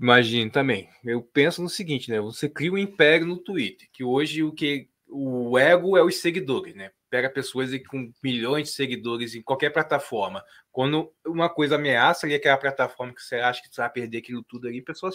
Imagine 0.00 0.50
também. 0.50 0.88
Eu 1.04 1.22
penso 1.22 1.60
no 1.60 1.68
seguinte, 1.68 2.10
né? 2.10 2.20
Você 2.20 2.48
cria 2.48 2.72
um 2.72 2.78
império 2.78 3.26
no 3.26 3.36
Twitter, 3.36 3.88
que 3.92 4.04
hoje 4.04 4.42
o 4.42 4.52
que 4.52 4.88
o 5.08 5.58
ego 5.58 5.96
é 5.96 6.02
os 6.02 6.16
seguidores, 6.16 6.74
né? 6.74 6.90
Pega 7.10 7.30
pessoas 7.30 7.70
com 7.88 8.12
milhões 8.22 8.68
de 8.68 8.74
seguidores 8.74 9.34
em 9.34 9.42
qualquer 9.42 9.70
plataforma. 9.70 10.44
Quando 10.70 11.10
uma 11.26 11.48
coisa 11.48 11.76
ameaça 11.76 12.26
ali 12.26 12.34
aquela 12.34 12.58
plataforma 12.58 13.14
que 13.14 13.22
você 13.22 13.36
acha 13.36 13.62
que 13.62 13.74
você 13.74 13.80
vai 13.80 13.90
perder 13.90 14.18
aquilo 14.18 14.44
tudo 14.44 14.68
ali, 14.68 14.80
a 14.80 14.84
pessoa. 14.84 15.10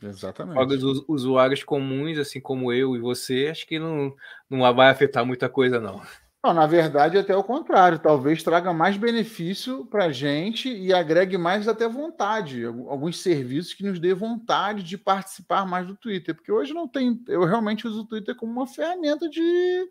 Exatamente. 0.00 0.84
Os 0.84 1.04
usuários 1.08 1.64
comuns, 1.64 2.18
assim 2.18 2.40
como 2.40 2.72
eu 2.72 2.94
e 2.94 3.00
você, 3.00 3.48
acho 3.50 3.66
que 3.66 3.78
não, 3.78 4.14
não 4.48 4.60
vai 4.74 4.90
afetar 4.90 5.24
muita 5.24 5.48
coisa, 5.48 5.80
não. 5.80 6.02
Não, 6.44 6.52
na 6.52 6.66
verdade, 6.66 7.16
até 7.16 7.36
o 7.36 7.44
contrário. 7.44 8.00
Talvez 8.00 8.42
traga 8.42 8.72
mais 8.72 8.96
benefício 8.96 9.86
para 9.86 10.06
a 10.06 10.12
gente 10.12 10.68
e 10.68 10.92
agregue 10.92 11.38
mais 11.38 11.68
até 11.68 11.88
vontade. 11.88 12.64
Alguns 12.64 13.22
serviços 13.22 13.74
que 13.74 13.84
nos 13.84 14.00
dê 14.00 14.12
vontade 14.12 14.82
de 14.82 14.98
participar 14.98 15.64
mais 15.64 15.86
do 15.86 15.94
Twitter. 15.94 16.34
Porque 16.34 16.50
hoje 16.50 16.74
não 16.74 16.88
tem. 16.88 17.22
Eu 17.28 17.44
realmente 17.44 17.86
uso 17.86 18.00
o 18.00 18.04
Twitter 18.04 18.34
como 18.34 18.50
uma 18.50 18.66
ferramenta 18.66 19.28
de, 19.28 19.88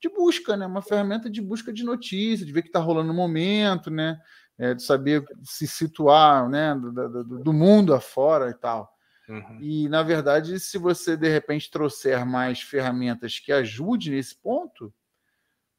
de 0.00 0.08
busca, 0.08 0.56
né? 0.56 0.66
Uma 0.66 0.82
ferramenta 0.82 1.30
de 1.30 1.40
busca 1.40 1.72
de 1.72 1.84
notícias, 1.84 2.44
de 2.44 2.52
ver 2.52 2.60
o 2.60 2.62
que 2.64 2.70
está 2.70 2.80
rolando 2.80 3.08
no 3.08 3.14
momento, 3.14 3.88
né? 3.88 4.20
É, 4.58 4.74
de 4.74 4.82
saber 4.82 5.24
se 5.44 5.66
situar 5.68 6.48
né? 6.48 6.74
do, 6.74 6.92
do, 6.92 7.38
do 7.38 7.52
mundo 7.52 7.94
afora 7.94 8.50
e 8.50 8.54
tal. 8.54 8.92
Uhum. 9.28 9.58
E, 9.60 9.88
na 9.88 10.02
verdade, 10.02 10.58
se 10.58 10.76
você 10.76 11.16
de 11.16 11.28
repente 11.28 11.70
trouxer 11.70 12.26
mais 12.26 12.60
ferramentas 12.60 13.38
que 13.38 13.52
ajude 13.52 14.10
nesse 14.10 14.34
ponto 14.34 14.92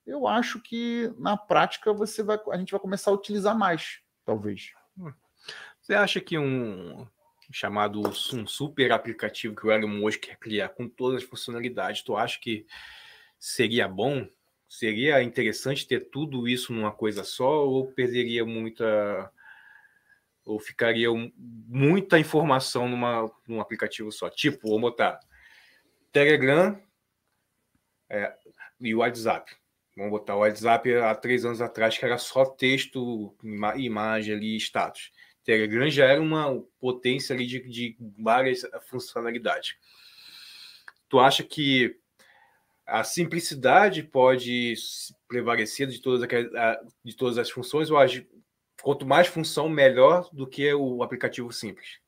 eu 0.06 0.28
acho 0.28 0.62
que 0.62 1.12
na 1.18 1.36
prática 1.36 1.92
você 1.92 2.22
vai, 2.22 2.40
a 2.52 2.58
gente 2.58 2.72
vai 2.72 2.80
começar 2.80 3.12
a 3.12 3.14
utilizar 3.14 3.58
mais, 3.58 4.00
talvez. 4.24 4.74
Hum. 4.98 5.12
Você 5.82 5.94
acha 5.94 6.20
que 6.22 6.38
um 6.38 7.08
chamado 7.52 8.02
um 8.34 8.48
super 8.48 8.92
aplicativo 8.92 9.56
que 9.56 9.68
o 9.68 9.72
Elon 9.72 9.88
Musk 9.88 10.22
quer 10.22 10.38
criar 10.38 10.70
com 10.70 10.90
todas 10.90 11.22
as 11.22 11.30
funcionalidades, 11.30 12.02
tu 12.02 12.16
acha 12.18 12.40
que 12.40 12.66
seria 13.40 13.88
bom? 13.88 14.28
Seria 14.68 15.22
interessante 15.22 15.88
ter 15.88 16.10
tudo 16.10 16.48
isso 16.48 16.74
numa 16.74 16.92
coisa 16.92 17.24
só 17.24 17.68
ou 17.68 17.92
perderia 17.92 18.44
muita 18.44 19.32
ou 20.44 20.60
ficaria 20.60 21.08
muita 21.36 22.20
informação 22.20 22.88
numa, 22.88 23.32
num 23.48 23.60
aplicativo 23.60 24.12
só? 24.12 24.30
Tipo, 24.30 24.70
vou 24.70 24.80
botar 24.80 25.20
Telegram 26.12 26.80
é, 28.10 28.36
e 28.80 28.94
WhatsApp 28.94 29.56
Vamos 29.96 30.12
botar 30.12 30.36
o 30.36 30.40
WhatsApp 30.40 30.94
há 30.96 31.16
três 31.16 31.46
anos 31.46 31.62
atrás, 31.62 31.98
que 31.98 32.04
era 32.04 32.18
só 32.18 32.46
texto, 32.46 33.34
imagem 33.78 34.36
ali, 34.36 34.58
status. 34.58 35.12
Telegram 35.44 35.90
já 35.90 36.06
era 36.06 36.22
uma 36.22 36.62
potência 36.80 37.34
ali 37.34 37.46
de, 37.46 37.60
de 37.70 37.98
várias 38.20 38.62
funcionalidades. 38.90 39.76
Tu 41.08 41.20
acha 41.20 41.44
que 41.44 41.96
a 42.86 43.04
simplicidade 43.04 44.04
pode 44.04 44.74
prevalecer 45.28 45.88
de 45.88 46.02
todas, 46.02 46.28
de 47.04 47.16
todas 47.16 47.38
as 47.38 47.50
funções, 47.50 47.90
ou 47.90 47.98
quanto 48.82 49.06
mais 49.06 49.28
função, 49.28 49.70
melhor 49.70 50.30
do 50.34 50.46
que 50.46 50.74
o 50.74 51.02
aplicativo 51.04 51.52
simples? 51.54 52.00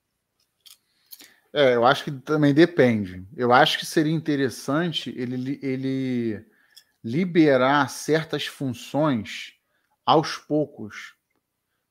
É, 1.53 1.75
eu 1.75 1.85
acho 1.85 2.03
que 2.03 2.11
também 2.11 2.53
depende. 2.53 3.25
Eu 3.35 3.53
acho 3.53 3.79
que 3.79 3.85
seria 3.85 4.13
interessante 4.13 5.13
ele, 5.17 5.59
ele 5.63 6.45
liberar 7.07 7.89
certas 7.89 8.45
funções 8.47 9.53
aos 10.05 10.35
poucos 10.35 11.15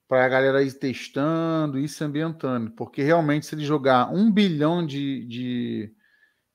para 0.06 0.26
a 0.26 0.28
galera 0.28 0.62
ir 0.62 0.74
testando 0.74 1.78
e 1.78 1.88
se 1.88 2.04
ambientando. 2.04 2.70
Porque 2.72 3.02
realmente, 3.02 3.46
se 3.46 3.54
ele 3.54 3.64
jogar 3.64 4.12
um 4.12 4.30
bilhão 4.30 4.84
de, 4.86 5.24
de, 5.24 5.94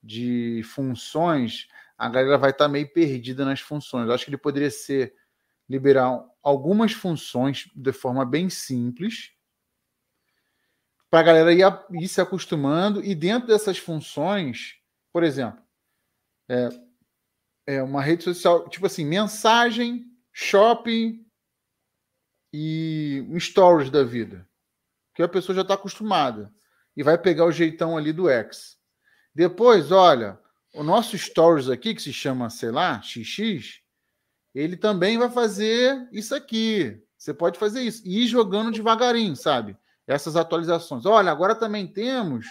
de 0.01 0.61
funções, 0.63 1.67
a 1.97 2.07
galera 2.07 2.37
vai 2.37 2.51
estar 2.51 2.65
tá 2.65 2.69
meio 2.69 2.87
perdida 2.93 3.43
nas 3.43 3.59
funções. 3.59 4.07
Eu 4.07 4.13
acho 4.13 4.25
que 4.25 4.29
ele 4.29 4.37
poderia 4.37 4.69
ser 4.69 5.15
liberar 5.67 6.23
algumas 6.43 6.91
funções 6.91 7.67
de 7.75 7.91
forma 7.91 8.23
bem 8.23 8.47
simples 8.47 9.31
para 11.09 11.21
a 11.21 11.23
galera 11.23 11.51
ir, 11.51 11.63
ir, 11.99 12.07
se 12.07 12.21
acostumando 12.21 13.03
e 13.03 13.15
dentro 13.15 13.47
dessas 13.47 13.79
funções, 13.79 14.75
por 15.11 15.23
exemplo, 15.23 15.61
é, 16.47 16.69
é 17.71 17.83
uma 17.83 18.01
rede 18.01 18.23
social, 18.23 18.67
tipo 18.67 18.85
assim, 18.85 19.05
mensagem, 19.05 20.05
shopping 20.33 21.25
e 22.53 23.25
um 23.29 23.39
stories 23.39 23.89
da 23.89 24.03
vida. 24.03 24.47
Que 25.15 25.23
a 25.23 25.27
pessoa 25.27 25.55
já 25.55 25.61
está 25.61 25.75
acostumada. 25.75 26.53
E 26.95 27.03
vai 27.03 27.17
pegar 27.17 27.45
o 27.45 27.51
jeitão 27.51 27.97
ali 27.97 28.11
do 28.11 28.29
X. 28.29 28.77
Depois, 29.33 29.91
olha, 29.91 30.37
o 30.73 30.83
nosso 30.83 31.17
stories 31.17 31.69
aqui, 31.69 31.95
que 31.95 32.01
se 32.01 32.11
chama, 32.11 32.49
sei 32.49 32.71
lá, 32.71 33.01
XX, 33.01 33.79
ele 34.53 34.75
também 34.75 35.17
vai 35.17 35.29
fazer 35.29 36.07
isso 36.11 36.35
aqui. 36.35 37.01
Você 37.17 37.33
pode 37.33 37.57
fazer 37.57 37.81
isso. 37.81 38.01
E 38.05 38.23
ir 38.23 38.27
jogando 38.27 38.71
devagarinho, 38.71 39.35
sabe? 39.35 39.77
Essas 40.05 40.35
atualizações. 40.35 41.05
Olha, 41.05 41.31
agora 41.31 41.55
também 41.55 41.87
temos 41.87 42.45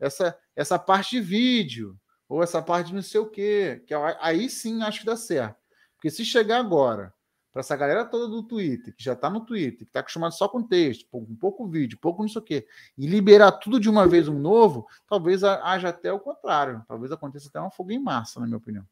essa, 0.00 0.36
essa 0.56 0.78
parte 0.78 1.10
de 1.12 1.20
vídeo 1.20 1.96
ou 2.28 2.42
essa 2.42 2.62
parte 2.62 2.88
de 2.88 2.94
não 2.94 3.02
sei 3.02 3.20
o 3.20 3.30
quê. 3.30 3.82
Que 3.86 3.94
aí 4.20 4.48
sim 4.48 4.82
acho 4.82 5.00
que 5.00 5.06
dá 5.06 5.16
certo. 5.16 5.56
Porque 5.96 6.10
se 6.10 6.24
chegar 6.24 6.58
agora 6.58 7.12
para 7.54 7.60
essa 7.60 7.76
galera 7.76 8.04
toda 8.04 8.26
do 8.26 8.42
Twitter, 8.42 8.92
que 8.96 9.04
já 9.04 9.12
está 9.12 9.30
no 9.30 9.46
Twitter, 9.46 9.78
que 9.78 9.84
está 9.84 10.00
acostumado 10.00 10.32
só 10.32 10.48
com 10.48 10.60
texto, 10.60 11.06
um 11.12 11.36
pouco 11.36 11.68
vídeo, 11.68 11.96
pouco 12.00 12.20
não 12.20 12.28
sei 12.28 12.42
o 12.42 12.44
quê, 12.44 12.66
e 12.98 13.06
liberar 13.06 13.52
tudo 13.52 13.78
de 13.78 13.88
uma 13.88 14.08
vez 14.08 14.26
um 14.26 14.36
novo, 14.36 14.88
talvez 15.06 15.44
haja 15.44 15.90
até 15.90 16.12
o 16.12 16.18
contrário. 16.18 16.84
Talvez 16.88 17.12
aconteça 17.12 17.48
até 17.48 17.60
uma 17.60 17.70
fogo 17.70 17.92
em 17.92 17.98
massa, 18.00 18.40
na 18.40 18.46
minha 18.46 18.58
opinião. 18.58 18.84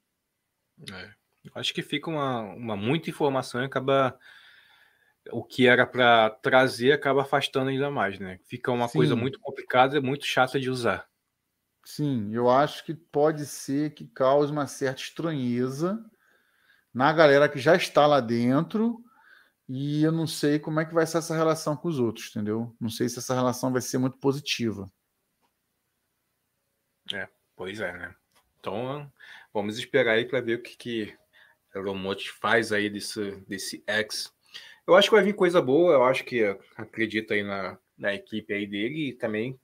É. 0.92 1.10
Acho 1.56 1.74
que 1.74 1.82
fica 1.82 2.08
uma, 2.08 2.40
uma 2.40 2.76
muita 2.76 3.10
informação 3.10 3.60
e 3.60 3.64
acaba 3.64 4.16
o 5.30 5.42
que 5.42 5.66
era 5.66 5.86
para 5.86 6.30
trazer 6.30 6.92
acaba 6.92 7.22
afastando 7.22 7.68
ainda 7.68 7.90
mais, 7.90 8.18
né? 8.18 8.38
Fica 8.44 8.70
uma 8.70 8.88
Sim. 8.88 8.98
coisa 8.98 9.16
muito 9.16 9.40
complicada 9.40 9.96
e 9.96 10.00
muito 10.00 10.24
chata 10.24 10.58
de 10.58 10.70
usar. 10.70 11.06
Sim, 11.84 12.32
eu 12.32 12.48
acho 12.48 12.84
que 12.84 12.94
pode 12.94 13.44
ser 13.44 13.92
que 13.94 14.06
cause 14.06 14.52
uma 14.52 14.66
certa 14.66 15.02
estranheza 15.02 16.02
na 16.94 17.12
galera 17.12 17.48
que 17.48 17.58
já 17.58 17.74
está 17.74 18.06
lá 18.06 18.20
dentro 18.20 19.02
e 19.68 20.02
eu 20.02 20.12
não 20.12 20.26
sei 20.26 20.58
como 20.58 20.80
é 20.80 20.84
que 20.84 20.94
vai 20.94 21.06
ser 21.06 21.18
essa 21.18 21.34
relação 21.34 21.76
com 21.76 21.88
os 21.88 21.98
outros, 21.98 22.28
entendeu? 22.30 22.76
Não 22.80 22.88
sei 22.88 23.08
se 23.08 23.18
essa 23.18 23.34
relação 23.34 23.72
vai 23.72 23.80
ser 23.80 23.98
muito 23.98 24.18
positiva. 24.18 24.90
É, 27.12 27.28
pois 27.56 27.80
é, 27.80 27.92
né? 27.92 28.14
Então, 28.60 29.10
vamos 29.52 29.78
esperar 29.78 30.12
aí 30.12 30.24
para 30.24 30.40
ver 30.40 30.58
o 30.58 30.62
que, 30.62 30.76
que 30.76 31.18
Elon 31.74 31.98
faz 32.40 32.70
aí 32.70 32.88
desse, 32.88 33.32
desse 33.48 33.82
X. 33.86 34.32
Eu 34.86 34.94
acho 34.94 35.08
que 35.08 35.14
vai 35.14 35.24
vir 35.24 35.34
coisa 35.34 35.60
boa, 35.60 35.94
eu 35.94 36.04
acho 36.04 36.24
que 36.24 36.44
acredita 36.76 37.34
aí 37.34 37.42
na, 37.42 37.78
na 37.96 38.14
equipe 38.14 38.52
aí 38.52 38.66
dele 38.66 39.08
e 39.08 39.12
também 39.14 39.58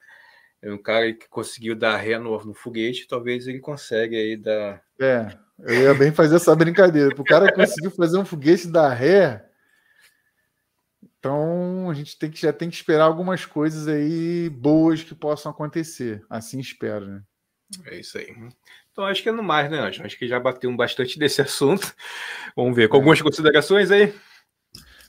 é 0.61 0.73
um 0.73 0.79
cara 0.79 1.13
que 1.13 1.29
conseguiu 1.29 1.77
dar 1.77 1.97
ré 1.97 2.19
no, 2.19 2.45
no 2.45 2.55
foguete, 2.55 3.07
talvez 3.07 3.47
ele 3.47 3.61
consiga 3.61 4.17
aí 4.17 4.37
dar. 4.37 4.83
É, 5.01 5.39
eu 5.61 5.83
ia 5.83 5.95
bem 5.95 6.13
fazer 6.13 6.37
essa 6.37 6.55
brincadeira. 6.55 7.15
O 7.17 7.25
cara 7.25 7.53
conseguiu 7.53 7.91
fazer 7.91 8.19
um 8.19 8.25
foguete 8.25 8.67
dar 8.67 8.93
ré. 8.93 9.45
Então 11.19 11.91
a 11.91 11.95
gente 11.95 12.19
tem 12.19 12.31
que, 12.31 12.41
já 12.41 12.53
tem 12.53 12.69
que 12.69 12.77
esperar 12.77 13.05
algumas 13.05 13.45
coisas 13.45 13.89
aí 13.89 14.49
boas 14.51 15.03
que 15.03 15.15
possam 15.15 15.51
acontecer. 15.51 16.25
Assim 16.29 16.59
espero, 16.59 17.07
né? 17.07 17.23
É 17.87 18.01
isso 18.01 18.19
aí. 18.19 18.35
Então 18.91 19.05
acho 19.05 19.23
que 19.23 19.29
é 19.29 19.33
no 19.33 19.43
mais, 19.43 19.71
né, 19.71 19.79
Anjo? 19.79 20.03
Acho 20.05 20.19
que 20.19 20.27
já 20.27 20.41
bateu 20.41 20.75
bastante 20.77 21.19
desse 21.19 21.41
assunto. 21.41 21.95
Vamos 22.57 22.75
ver. 22.75 22.89
Com 22.89 22.97
é. 22.97 22.99
algumas 22.99 23.23
considerações 23.23 23.91
aí? 23.91 24.13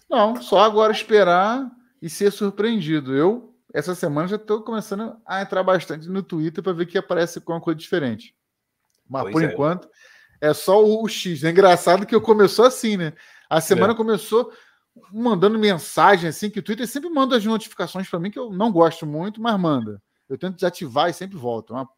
Não, 0.09 0.41
só 0.41 0.59
agora 0.59 0.91
esperar 0.91 1.69
e 2.01 2.09
ser 2.09 2.31
surpreendido. 2.31 3.15
Eu 3.15 3.55
essa 3.73 3.93
semana 3.93 4.27
já 4.27 4.35
estou 4.35 4.61
começando 4.63 5.17
a 5.25 5.41
entrar 5.41 5.63
bastante 5.63 6.07
no 6.09 6.23
Twitter 6.23 6.63
para 6.63 6.73
ver 6.73 6.85
que 6.85 6.97
aparece 6.97 7.39
com 7.39 7.53
uma 7.53 7.61
coisa 7.61 7.79
diferente. 7.79 8.35
Mas 9.07 9.23
pois 9.23 9.33
por 9.33 9.43
é. 9.43 9.45
enquanto 9.45 9.89
é 10.41 10.53
só 10.53 10.83
o 10.83 11.07
X. 11.07 11.43
É 11.43 11.49
engraçado 11.49 12.05
que 12.05 12.15
eu 12.15 12.21
começou 12.21 12.65
assim, 12.65 12.97
né? 12.97 13.13
A 13.49 13.59
semana 13.61 13.93
é. 13.93 13.95
começou 13.95 14.51
mandando 15.11 15.57
mensagem 15.57 16.29
assim, 16.29 16.49
que 16.49 16.59
o 16.59 16.63
Twitter 16.63 16.87
sempre 16.87 17.09
manda 17.09 17.37
as 17.37 17.45
notificações 17.45 18.09
para 18.09 18.19
mim 18.19 18.31
que 18.31 18.39
eu 18.39 18.51
não 18.51 18.71
gosto 18.71 19.05
muito, 19.05 19.41
mas 19.41 19.59
manda. 19.59 20.01
Eu 20.27 20.37
tento 20.37 20.55
desativar 20.55 21.09
e 21.09 21.13
sempre 21.13 21.37
volta. 21.37 21.73
Uma... 21.73 21.89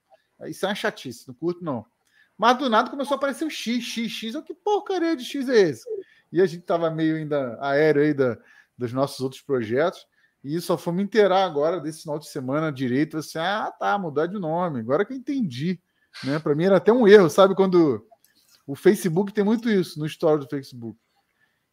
Isso 0.48 0.65
é 0.65 0.69
uma 0.69 0.76
chatice, 0.76 1.27
não 1.27 1.35
curto 1.35 1.64
não. 1.64 1.85
Mas 2.38 2.57
do 2.57 2.69
nada 2.69 2.89
começou 2.89 3.15
a 3.15 3.18
aparecer 3.18 3.45
o 3.45 3.49
X, 3.49 3.84
X, 3.84 4.11
X. 4.11 4.34
Eu, 4.34 4.41
que 4.41 4.53
porcaria 4.53 5.15
de 5.15 5.23
X 5.23 5.48
é 5.48 5.60
esse? 5.60 5.84
E 6.31 6.41
a 6.41 6.45
gente 6.45 6.64
tava 6.64 6.89
meio 6.89 7.18
ainda 7.18 7.57
aéreo 7.61 8.02
aí 8.02 8.14
da, 8.14 8.38
dos 8.77 8.91
nossos 8.93 9.19
outros 9.19 9.41
projetos. 9.41 10.06
E 10.43 10.59
só 10.59 10.77
fui 10.77 10.93
me 10.93 11.03
inteirar 11.03 11.43
agora 11.43 11.80
desse 11.80 12.01
final 12.01 12.18
de 12.18 12.27
semana 12.27 12.72
direito, 12.72 13.18
assim, 13.18 13.38
ah, 13.38 13.72
tá, 13.80 13.97
mudar 13.97 14.26
de 14.26 14.39
nome. 14.39 14.80
Agora 14.80 15.05
que 15.05 15.13
eu 15.13 15.18
entendi, 15.18 15.80
né? 16.23 16.39
Para 16.39 16.55
mim 16.55 16.65
era 16.65 16.77
até 16.77 16.91
um 16.91 17.07
erro, 17.07 17.30
sabe 17.30 17.53
quando 17.53 18.05
o 18.65 18.76
Facebook 18.76 19.34
tem 19.34 19.43
muito 19.43 19.69
isso 19.69 19.99
no 19.99 20.05
story 20.05 20.39
do 20.39 20.49
Facebook, 20.49 20.97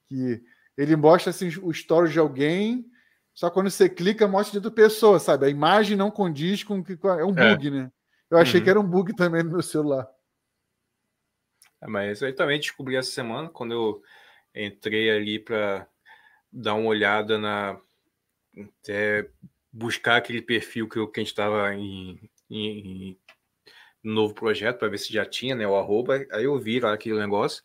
que 0.07 0.43
ele 0.77 0.97
mostra 0.97 1.31
assim 1.31 1.49
o 1.63 1.71
story 1.71 2.11
de 2.13 2.19
alguém, 2.19 2.85
só 3.35 3.51
quando 3.51 3.71
você 3.71 3.89
clica 3.89 4.29
mostra 4.29 4.53
de 4.53 4.67
outra 4.67 4.83
pessoa, 4.83 5.19
sabe? 5.19 5.47
A 5.47 5.49
imagem 5.49 5.97
não 5.97 6.11
condiz 6.11 6.63
com 6.63 6.83
que 6.83 6.99
é 7.05 7.25
um 7.25 7.39
é. 7.39 7.55
bug, 7.55 7.69
é. 7.69 7.71
né? 7.71 7.93
Eu 8.31 8.37
achei 8.37 8.61
uhum. 8.61 8.65
que 8.65 8.71
era 8.71 8.81
um 8.81 8.87
bug 8.87 9.15
também 9.17 9.43
no 9.43 9.53
meu 9.53 9.63
celular. 9.63 10.07
É, 11.81 11.87
mas 11.87 12.21
eu 12.21 12.35
também 12.35 12.59
descobri 12.59 12.97
essa 12.97 13.11
semana 13.11 13.49
quando 13.49 13.73
eu 13.73 14.03
entrei 14.55 15.11
ali 15.11 15.39
para 15.39 15.87
dar 16.53 16.75
uma 16.75 16.89
olhada 16.89 17.39
na 17.39 17.81
até 18.83 19.29
buscar 19.73 20.17
aquele 20.17 20.43
perfil 20.43 20.89
que, 20.89 20.99
eu, 20.99 21.09
que 21.09 21.21
a 21.21 21.23
gente 21.23 21.31
estava 21.31 21.75
em, 21.75 22.19
em, 22.51 23.17
em, 24.05 24.13
novo 24.13 24.35
projeto 24.35 24.79
para 24.79 24.89
ver 24.89 24.99
se 24.99 25.13
já 25.13 25.25
tinha, 25.25 25.55
né? 25.55 25.67
O 25.67 25.77
arroba. 25.77 26.25
Aí 26.33 26.45
eu 26.45 26.59
vi 26.59 26.81
lá 26.81 26.93
aquele 26.93 27.19
negócio, 27.19 27.63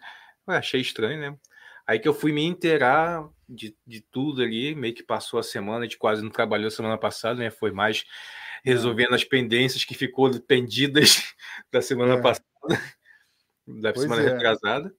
eu 0.48 0.54
achei 0.54 0.82
estranho, 0.82 1.20
né? 1.20 1.38
Aí 1.86 2.00
que 2.00 2.08
eu 2.08 2.14
fui 2.14 2.32
me 2.32 2.44
inteirar 2.44 3.30
de, 3.48 3.76
de 3.86 4.02
tudo 4.02 4.42
ali, 4.42 4.74
meio 4.74 4.94
que 4.94 5.04
passou 5.04 5.40
a 5.40 5.44
semana, 5.44 5.80
a 5.80 5.84
gente 5.84 5.98
quase 5.98 6.22
não 6.22 6.30
trabalhou 6.30 6.72
semana 6.72 6.98
passada, 6.98 7.40
né? 7.40 7.50
Foi 7.50 7.72
mais 7.72 8.06
resolvendo 8.64 9.14
as 9.14 9.24
pendências 9.24 9.84
que 9.84 9.94
ficou 9.94 10.32
pendidas 10.42 11.34
da 11.72 11.82
semana 11.82 12.16
é. 12.16 12.22
passada, 12.22 12.48
da 13.68 13.92
pois 13.92 14.04
semana 14.04 14.22
é. 14.22 14.34
retrasada. 14.34 14.96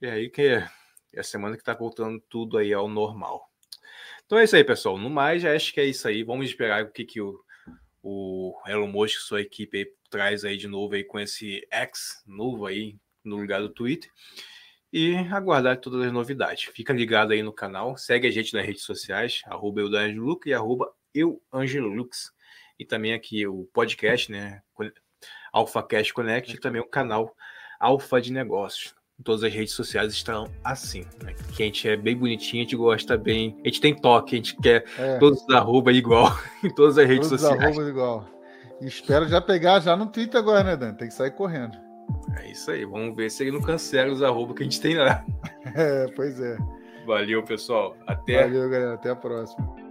E 0.00 0.06
aí 0.06 0.30
que 0.30 0.42
é, 0.42 0.68
é 1.12 1.20
a 1.20 1.24
semana 1.24 1.56
que 1.56 1.64
tá 1.64 1.74
voltando 1.74 2.20
tudo 2.28 2.56
aí 2.56 2.72
ao 2.72 2.88
normal. 2.88 3.49
Então 4.30 4.38
é 4.38 4.44
isso 4.44 4.54
aí, 4.54 4.62
pessoal. 4.62 4.96
No 4.96 5.10
mais, 5.10 5.44
acho 5.44 5.74
que 5.74 5.80
é 5.80 5.84
isso 5.84 6.06
aí. 6.06 6.22
Vamos 6.22 6.46
esperar 6.46 6.84
o 6.84 6.92
que, 6.92 7.04
que 7.04 7.20
o, 7.20 7.36
o 8.00 8.54
Elon 8.64 8.86
Musk, 8.86 9.18
sua 9.18 9.40
equipe 9.40 9.76
aí, 9.76 9.92
traz 10.08 10.44
aí 10.44 10.56
de 10.56 10.68
novo 10.68 10.94
aí 10.94 11.02
com 11.02 11.18
esse 11.18 11.66
X 11.68 12.22
novo 12.24 12.64
aí 12.64 12.96
no 13.24 13.38
lugar 13.38 13.60
do 13.60 13.68
Twitter 13.68 14.08
e 14.92 15.16
aguardar 15.16 15.80
todas 15.80 16.06
as 16.06 16.12
novidades. 16.12 16.62
Fica 16.72 16.92
ligado 16.92 17.32
aí 17.32 17.42
no 17.42 17.52
canal, 17.52 17.96
segue 17.96 18.28
a 18.28 18.30
gente 18.30 18.54
nas 18.54 18.64
redes 18.64 18.84
sociais, 18.84 19.42
arroba 19.46 19.82
e 20.46 20.54
arroba 20.54 20.94
euangelux. 21.12 22.32
E 22.78 22.84
também 22.84 23.12
aqui 23.14 23.48
o 23.48 23.68
podcast, 23.72 24.30
né? 24.30 24.62
AlphaCast 25.52 26.14
Connect 26.14 26.54
e 26.54 26.60
também 26.60 26.80
o 26.80 26.86
canal 26.86 27.34
Alfa 27.80 28.20
de 28.20 28.32
Negócios. 28.32 28.94
Todas 29.22 29.44
as 29.44 29.52
redes 29.52 29.74
sociais 29.74 30.12
estão 30.12 30.48
assim. 30.64 31.04
Né? 31.22 31.34
Que 31.52 31.62
a 31.62 31.66
gente 31.66 31.88
é 31.88 31.96
bem 31.96 32.16
bonitinho, 32.16 32.62
a 32.62 32.64
gente 32.64 32.76
gosta 32.76 33.16
bem. 33.16 33.56
A 33.64 33.68
gente 33.68 33.80
tem 33.80 33.94
toque, 33.94 34.34
a 34.34 34.38
gente 34.38 34.56
quer 34.56 34.84
é. 34.98 35.18
todos 35.18 35.42
os 35.42 35.54
arroba 35.54 35.92
igual 35.92 36.36
em 36.64 36.72
todas 36.74 36.98
as 36.98 37.06
redes 37.06 37.28
todos 37.28 37.42
sociais. 37.42 37.74
Todos 37.74 37.88
igual. 37.88 38.26
E 38.80 38.86
espero 38.86 39.28
já 39.28 39.40
pegar 39.40 39.80
já 39.80 39.96
no 39.96 40.06
Twitter 40.06 40.40
agora, 40.40 40.64
né, 40.64 40.76
Dan? 40.76 40.94
Tem 40.94 41.08
que 41.08 41.14
sair 41.14 41.32
correndo. 41.32 41.76
É 42.38 42.50
isso 42.50 42.70
aí. 42.70 42.84
Vamos 42.84 43.14
ver 43.14 43.30
se 43.30 43.42
ele 43.42 43.52
não 43.52 43.60
cancela 43.60 44.12
os 44.12 44.22
arroba 44.22 44.54
que 44.54 44.62
a 44.62 44.64
gente 44.64 44.80
tem 44.80 44.96
lá. 44.96 45.24
É, 45.76 46.06
pois 46.16 46.40
é. 46.40 46.56
Valeu, 47.06 47.44
pessoal. 47.44 47.94
Até. 48.06 48.42
Valeu, 48.42 48.68
galera. 48.70 48.94
Até 48.94 49.10
a 49.10 49.16
próxima. 49.16 49.89